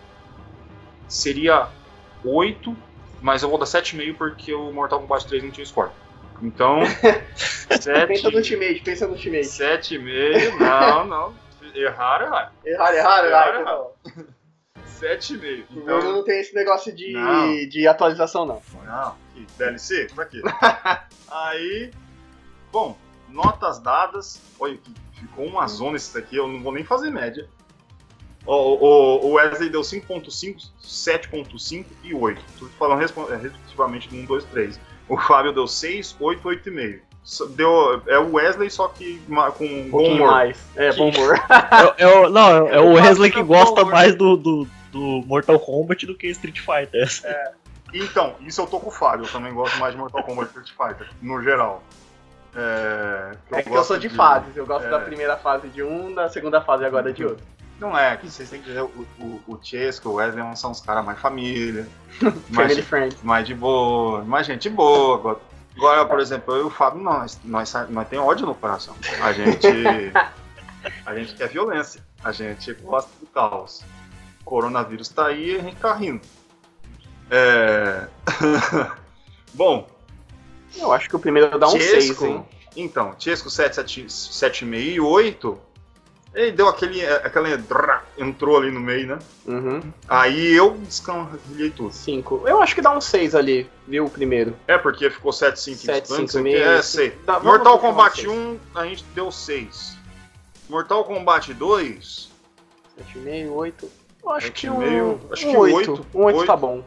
seria 1.09 1.69
8, 2.25 2.77
mas 3.21 3.43
eu 3.43 3.49
vou 3.49 3.59
dar 3.59 3.67
7,5 3.67 4.15
porque 4.17 4.53
o 4.55 4.73
Mortal 4.73 5.01
Kombat 5.01 5.27
3 5.27 5.43
não 5.43 5.51
tinha 5.51 5.67
score. 5.67 5.91
Então, 6.43 6.81
7, 7.71 8.07
Pensa 8.09 8.31
no 8.31 8.43
teammate, 8.43 8.81
pensa 8.81 9.07
no 9.07 9.17
teammate. 9.17 9.47
7,5, 9.47 10.59
não, 10.59 11.05
não. 11.07 11.35
Erraram, 11.75 12.27
erraram. 12.27 12.49
Errar, 12.65 12.95
errar, 12.95 13.25
Errar, 13.27 13.49
errar. 13.49 13.61
Então, 13.61 13.91
7,5. 15.03 15.65
o 15.70 15.81
Então, 15.81 15.99
meu 16.03 16.12
não 16.12 16.24
tem 16.24 16.41
esse 16.41 16.55
negócio 16.55 16.95
de, 16.95 17.12
Não. 17.12 17.53
de 17.69 17.87
atualização, 17.89 18.47
não. 18.47 18.62
Não, 18.87 19.15
DLC? 19.59 20.09
Pra 20.15 20.24
quê? 20.27 20.41
Aí, 21.31 21.91
bom, 22.70 22.97
notas 23.29 23.79
dadas. 23.81 24.41
Olha, 24.61 24.79
ficou 25.19 25.47
uma 25.47 25.66
zona 25.66 25.97
isso 25.97 26.15
daqui, 26.15 26.37
eu 26.37 26.47
não 26.47 26.62
vou 26.62 26.73
nem 26.73 26.85
fazer 26.85 27.11
média. 27.11 27.49
O, 28.45 28.53
o, 28.55 29.27
o 29.27 29.33
Wesley 29.35 29.70
deu 29.70 29.83
5.5, 29.83 30.69
7.5 30.83 31.85
e 32.03 32.12
8. 32.15 32.43
Tudo 32.59 32.70
falando 32.79 32.99
é, 33.01 33.37
respectivamente 33.37 34.12
no 34.12 34.23
1, 34.23 34.27
2, 34.27 34.45
3. 34.47 34.81
O 35.09 35.16
Fábio 35.16 35.53
deu 35.53 35.66
6, 35.69 36.16
8, 36.19 36.43
8,5. 36.49 37.01
Só- 37.23 37.47
Deu, 37.47 38.03
é 38.09 38.19
o 38.19 38.33
Wesley, 38.33 38.69
só 38.69 38.89
que 38.89 39.23
com 39.53 39.65
Um 39.65 39.91
bom 39.91 40.09
humor. 40.15 40.31
mais. 40.33 40.59
É, 40.74 40.93
bom 40.93 41.11
humor. 41.11 41.37
É, 41.97 42.03
é 42.03 42.07
o- 42.09 42.29
não, 42.29 42.49
é 42.69 42.81
o 42.81 42.85
Eu 42.85 42.95
Wesley 42.95 43.31
que 43.31 43.39
do 43.39 43.47
gosta 43.47 43.85
mais 43.85 44.16
do, 44.16 44.37
do, 44.37 44.69
do 44.93 45.23
Mortal 45.27 45.59
Kombat 45.59 46.06
do 46.06 46.14
que 46.14 46.28
Street 46.28 46.60
Fighter. 46.60 47.09
Então, 47.93 48.36
isso 48.40 48.60
eu 48.60 48.66
tô 48.66 48.78
com 48.78 48.89
o 48.89 48.93
Fábio. 48.93 49.27
Eu 49.27 49.32
também 49.32 49.52
gosto 49.52 49.78
mais 49.78 49.93
de 49.93 49.98
Mortal 49.98 50.23
Kombat 50.23 50.52
e 50.55 50.60
Street 50.60 50.70
Fighter, 50.70 51.10
no 51.20 51.43
geral. 51.43 51.82
É, 52.55 53.32
É 53.51 53.62
que 53.62 53.70
eu 53.70 53.82
sou 53.82 53.98
de 53.98 54.09
fases. 54.09 54.56
Eu 54.56 54.66
gosto 54.66 54.86
é. 54.86 54.90
da 54.90 55.01
primeira 55.01 55.36
fase 55.36 55.69
de 55.69 55.82
um, 55.82 56.14
da 56.14 56.28
segunda 56.28 56.60
fase 56.60 56.85
agora 56.85 57.12
de 57.12 57.24
outro. 57.24 57.44
Não 57.81 57.98
é, 57.98 58.12
aqui 58.12 58.31
vocês 58.31 58.48
têm 58.48 58.60
que 58.60 58.69
dizer, 58.69 58.82
o, 58.82 59.06
o, 59.19 59.43
o 59.48 59.59
Chesco, 59.60 60.10
o 60.10 60.14
Wesley 60.14 60.56
são 60.56 60.70
os 60.70 60.81
caras 60.81 61.05
mais 61.05 61.19
família, 61.19 61.89
Family 62.20 62.40
mais, 62.51 62.78
Friend. 62.78 63.16
mais 63.24 63.47
de 63.47 63.55
boa, 63.55 64.23
mais 64.23 64.47
gente 64.47 64.70
boa. 64.70 65.16
Agora, 65.16 65.40
agora, 65.77 66.05
por 66.06 66.20
exemplo, 66.20 66.55
eu 66.55 66.60
e 66.60 66.64
o 66.66 66.70
Fábio, 66.70 67.02
não, 67.02 67.12
nós, 67.12 67.40
nós, 67.43 67.74
nós 67.89 68.09
tem 68.09 68.20
ódio 68.20 68.47
no 68.47 68.55
coração. 68.55 68.94
A 69.20 69.32
gente, 69.32 69.66
a 71.05 71.14
gente 71.16 71.35
quer 71.35 71.48
violência, 71.48 72.01
a 72.23 72.31
gente 72.31 72.73
gosta 72.74 73.10
do 73.19 73.27
caos. 73.27 73.82
Coronavírus 74.44 75.09
tá 75.09 75.27
aí 75.27 75.52
e 75.52 75.56
a 75.56 75.62
gente 75.62 75.77
tá 75.77 75.94
rindo. 75.94 76.20
É... 77.31 78.06
Bom, 79.55 79.89
Eu 80.77 80.93
acho 80.93 81.09
que 81.09 81.16
o 81.16 81.19
primeiro 81.19 81.59
dá 81.59 81.69
um 81.69 81.70
6, 81.73 82.05
Chesco, 82.06 82.27
hein? 82.27 82.44
Então, 82.77 83.14
Chesco 83.19 83.51
7, 83.51 83.77
7, 83.77 84.05
7,5 84.06 84.74
e 84.94 85.01
8. 85.01 85.59
Ele 86.35 86.52
deu 86.52 86.66
aquele. 86.66 87.05
aquele 87.06 87.56
drá, 87.59 88.02
entrou 88.16 88.56
ali 88.56 88.70
no 88.70 88.81
meio, 88.81 89.06
né? 89.06 89.19
Uhum. 89.47 89.82
Aí 90.09 90.55
eu 90.55 90.78
descarrilhei 90.78 91.69
tudo. 91.69 91.93
5. 91.93 92.44
Eu 92.47 92.62
acho 92.62 92.74
que 92.74 92.81
dá 92.81 92.90
um 92.97 93.02
6 93.02 93.35
ali, 93.35 93.69
viu? 93.86 94.06
O 94.06 94.10
primeiro. 94.10 94.56
É, 94.66 94.78
porque 94.78 95.10
ficou 95.10 95.31
7, 95.31 95.60
5 95.60 95.77
7, 95.78 95.97
antes 95.98 96.09
5 96.16 96.24
aqui. 96.24 96.40
meio. 96.40 96.64
É, 96.64 96.81
6. 96.81 97.12
Dá- 97.27 97.35
vamos 97.35 97.44
Mortal 97.44 97.77
um 97.77 97.78
Kombat 97.78 98.16
seis. 98.23 98.28
1, 98.28 98.59
a 98.74 98.86
gente 98.86 99.05
deu 99.14 99.31
6. 99.31 99.98
Mortal 100.70 101.05
Kombat 101.05 101.52
2, 101.52 102.31
7,5, 103.14 103.51
8. 103.51 103.90
Eu 104.23 104.31
acho 104.31 104.53
que 104.53 104.70
um, 104.70 104.78
meio, 104.78 105.20
acho 105.32 105.47
um 105.49 105.51
que 105.51 105.57
8. 105.57 105.77
oito. 105.77 106.07
Um 106.15 106.23
8 106.24 106.47
tá 106.47 106.53
Oito. 106.55 106.61
bom. 106.61 106.85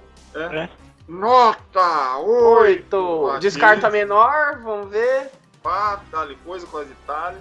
nota 1.07 2.17
8. 2.19 2.95
8. 2.97 3.27
Aqui. 3.31 3.39
Descarta 3.41 3.89
menor, 3.89 4.59
vamos 4.63 4.89
ver. 4.89 5.31
Pá, 5.61 6.01
dali 6.11 6.35
coisa, 6.45 6.65
coisa 6.67 6.91
e 6.91 7.05
tal. 7.07 7.33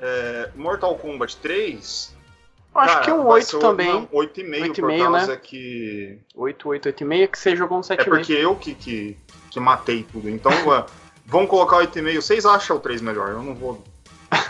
É, 0.00 0.50
Mortal 0.54 0.94
Kombat 0.96 1.36
3. 1.38 2.14
Eu 2.74 2.80
acho 2.80 2.92
cara, 2.94 3.04
que 3.04 3.10
um 3.12 3.22
vai 3.24 3.32
8 3.34 3.46
ser 3.46 3.56
o- 3.56 3.60
também. 3.60 3.92
Não, 3.92 4.06
8,5 4.12 4.74
por 4.80 4.90
8,5, 4.90 4.98
causa 5.12 5.26
né? 5.32 5.40
que. 5.42 6.18
8, 6.34 6.68
8, 6.68 6.88
8,5, 6.88 7.28
que 7.28 7.38
você 7.38 7.56
jogou 7.56 7.78
um 7.78 7.80
É 7.80 7.84
7,5. 7.84 8.04
porque 8.08 8.32
eu 8.32 8.56
que, 8.56 8.74
que, 8.74 9.16
que 9.50 9.60
matei 9.60 10.06
tudo. 10.10 10.28
Então, 10.28 10.50
vamos 11.26 11.48
colocar 11.50 11.76
8,5. 11.78 12.16
Vocês 12.20 12.46
acham 12.46 12.76
o 12.76 12.80
3 12.80 13.00
melhor? 13.00 13.30
Eu 13.30 13.42
não 13.42 13.54
vou 13.54 13.82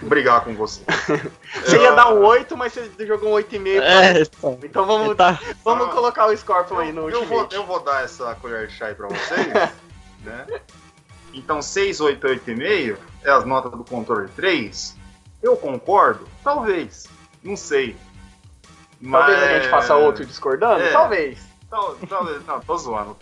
brigar 0.02 0.44
com 0.44 0.54
você. 0.54 0.82
Você 1.64 1.78
ia 1.78 1.92
dar 1.92 2.12
um 2.14 2.24
8, 2.24 2.56
mas 2.56 2.72
você 2.72 3.06
jogou 3.06 3.30
um 3.30 3.34
8,5. 3.34 3.80
É, 3.82 4.22
então. 4.22 4.58
Então 4.62 4.86
vamos, 4.86 5.16
Tá, 5.16 5.38
vamos 5.64 5.88
Ah. 5.88 5.90
colocar 5.92 6.26
o 6.26 6.36
Scorpion 6.36 6.78
aí 6.78 6.92
no 6.92 7.08
eu, 7.10 7.24
vou, 7.24 7.38
Ultimate. 7.40 7.54
eu 7.54 7.64
vou 7.66 7.80
dar 7.80 8.04
essa 8.04 8.34
colher 8.36 8.66
de 8.68 8.74
chá 8.74 8.86
aí 8.86 8.94
pra 8.94 9.08
vocês. 9.08 9.46
né? 10.24 10.46
Então, 11.34 11.60
6, 11.62 12.00
8, 12.00 12.26
8,5 12.26 12.96
é 13.24 13.30
as 13.30 13.44
notas 13.44 13.70
do 13.72 13.84
controle 13.84 14.28
3. 14.36 14.96
Eu 15.42 15.56
concordo? 15.56 16.26
Talvez. 16.42 17.06
Não 17.42 17.56
sei. 17.56 17.96
Talvez 19.10 19.42
a 19.42 19.54
gente 19.58 19.68
faça 19.68 19.94
outro 19.96 20.24
discordando? 20.24 20.82
É. 20.82 20.92
Talvez. 20.92 21.38
Tal- 21.68 21.96
Talvez, 22.08 22.44
não, 22.46 22.60
tô 22.60 22.76
zoando. 22.76 23.16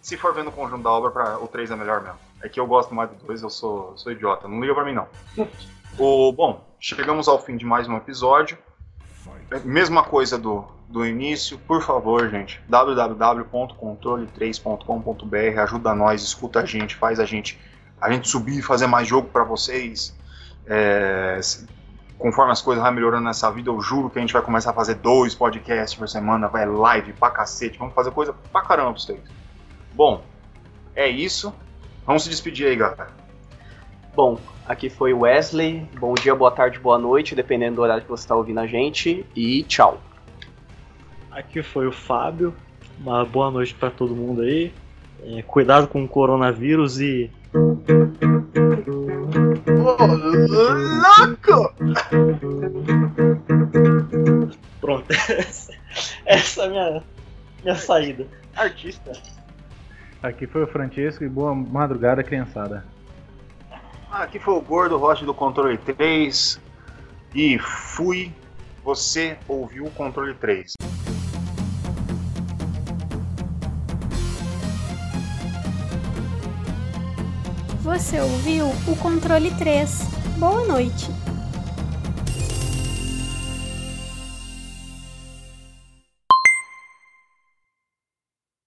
Se 0.00 0.16
for 0.16 0.32
vendo 0.34 0.48
o 0.48 0.52
conjunto 0.52 0.82
da 0.84 0.90
obra, 0.90 1.10
pra, 1.10 1.38
o 1.38 1.48
3 1.48 1.70
é 1.70 1.76
melhor 1.76 2.00
mesmo. 2.00 2.18
É 2.42 2.48
que 2.48 2.58
eu 2.60 2.66
gosto 2.66 2.94
mais 2.94 3.10
do 3.10 3.16
2, 3.26 3.42
eu 3.42 3.50
sou, 3.50 3.96
sou 3.96 4.12
idiota. 4.12 4.46
Não 4.48 4.60
liga 4.60 4.74
pra 4.74 4.84
mim, 4.84 4.94
não. 4.94 5.08
O, 5.98 6.32
bom, 6.32 6.64
chegamos 6.78 7.26
ao 7.28 7.42
fim 7.42 7.56
de 7.56 7.66
mais 7.66 7.88
um 7.88 7.96
episódio. 7.96 8.56
Mesma 9.64 10.04
coisa 10.04 10.38
do, 10.38 10.64
do 10.88 11.04
início, 11.04 11.58
por 11.58 11.82
favor, 11.82 12.30
gente. 12.30 12.62
www.controle3.com.br 12.68 15.60
Ajuda 15.60 15.92
nós, 15.94 16.22
escuta 16.22 16.60
a 16.60 16.64
gente, 16.64 16.94
faz 16.94 17.18
a 17.18 17.24
gente, 17.24 17.58
a 18.00 18.12
gente 18.12 18.28
subir 18.28 18.58
e 18.58 18.62
fazer 18.62 18.86
mais 18.86 19.08
jogo 19.08 19.28
pra 19.28 19.42
vocês. 19.42 20.16
É, 20.66 21.40
conforme 22.18 22.52
as 22.52 22.62
coisas 22.62 22.82
vão 22.82 22.92
melhorando 22.92 23.24
nessa 23.24 23.50
vida, 23.50 23.70
eu 23.70 23.80
juro 23.80 24.10
que 24.10 24.18
a 24.18 24.20
gente 24.20 24.32
vai 24.32 24.42
começar 24.42 24.70
a 24.70 24.74
fazer 24.74 24.94
dois 24.96 25.34
podcasts 25.34 25.98
por 25.98 26.08
semana, 26.08 26.46
vai 26.48 26.66
live 26.66 27.12
pra 27.14 27.30
cacete, 27.30 27.78
vamos 27.78 27.94
fazer 27.94 28.12
coisa 28.12 28.32
pra 28.52 28.62
caramba 28.62 28.92
pra 28.92 29.00
vocês. 29.00 29.20
Bom, 29.94 30.22
é 30.94 31.08
isso. 31.08 31.52
Vamos 32.06 32.22
se 32.22 32.30
despedir 32.30 32.68
aí, 32.68 32.76
galera. 32.76 33.27
Bom, 34.18 34.36
aqui 34.66 34.90
foi 34.90 35.12
o 35.12 35.20
Wesley. 35.20 35.88
Bom 35.96 36.12
dia, 36.12 36.34
boa 36.34 36.50
tarde, 36.50 36.80
boa 36.80 36.98
noite, 36.98 37.36
dependendo 37.36 37.76
do 37.76 37.82
horário 37.82 38.02
que 38.02 38.08
você 38.08 38.24
está 38.24 38.34
ouvindo 38.34 38.58
a 38.58 38.66
gente. 38.66 39.24
E 39.36 39.62
tchau. 39.62 40.00
aqui 41.30 41.62
foi 41.62 41.86
o 41.86 41.92
Fábio. 41.92 42.52
Uma 42.98 43.24
boa 43.24 43.48
noite 43.48 43.72
pra 43.76 43.92
todo 43.92 44.16
mundo 44.16 44.42
aí. 44.42 44.72
É, 45.22 45.42
cuidado 45.42 45.86
com 45.86 46.02
o 46.02 46.08
coronavírus 46.08 46.98
e 46.98 47.30
louco! 51.14 51.74
pronto. 54.80 55.06
Essa 56.26 56.62
é 56.62 56.66
a 56.66 56.68
minha, 56.68 57.02
minha 57.62 57.76
saída. 57.76 58.26
Artista. 58.56 59.12
Aqui 60.20 60.48
foi 60.48 60.64
o 60.64 60.66
Francesco 60.66 61.22
e 61.22 61.28
boa 61.28 61.54
madrugada, 61.54 62.24
criançada. 62.24 62.97
Aqui 64.10 64.38
foi 64.38 64.54
o 64.54 64.60
Gordo 64.62 64.96
Rocha 64.96 65.26
do 65.26 65.34
Controle 65.34 65.76
3. 65.76 66.58
E 67.34 67.58
fui. 67.58 68.32
Você 68.82 69.36
ouviu 69.46 69.84
o 69.84 69.90
Controle 69.90 70.34
3. 70.34 70.72
Você 77.82 78.20
ouviu 78.20 78.66
o 78.86 78.96
Controle 78.96 79.50
3. 79.56 80.02
Boa 80.38 80.64
noite. 80.64 81.10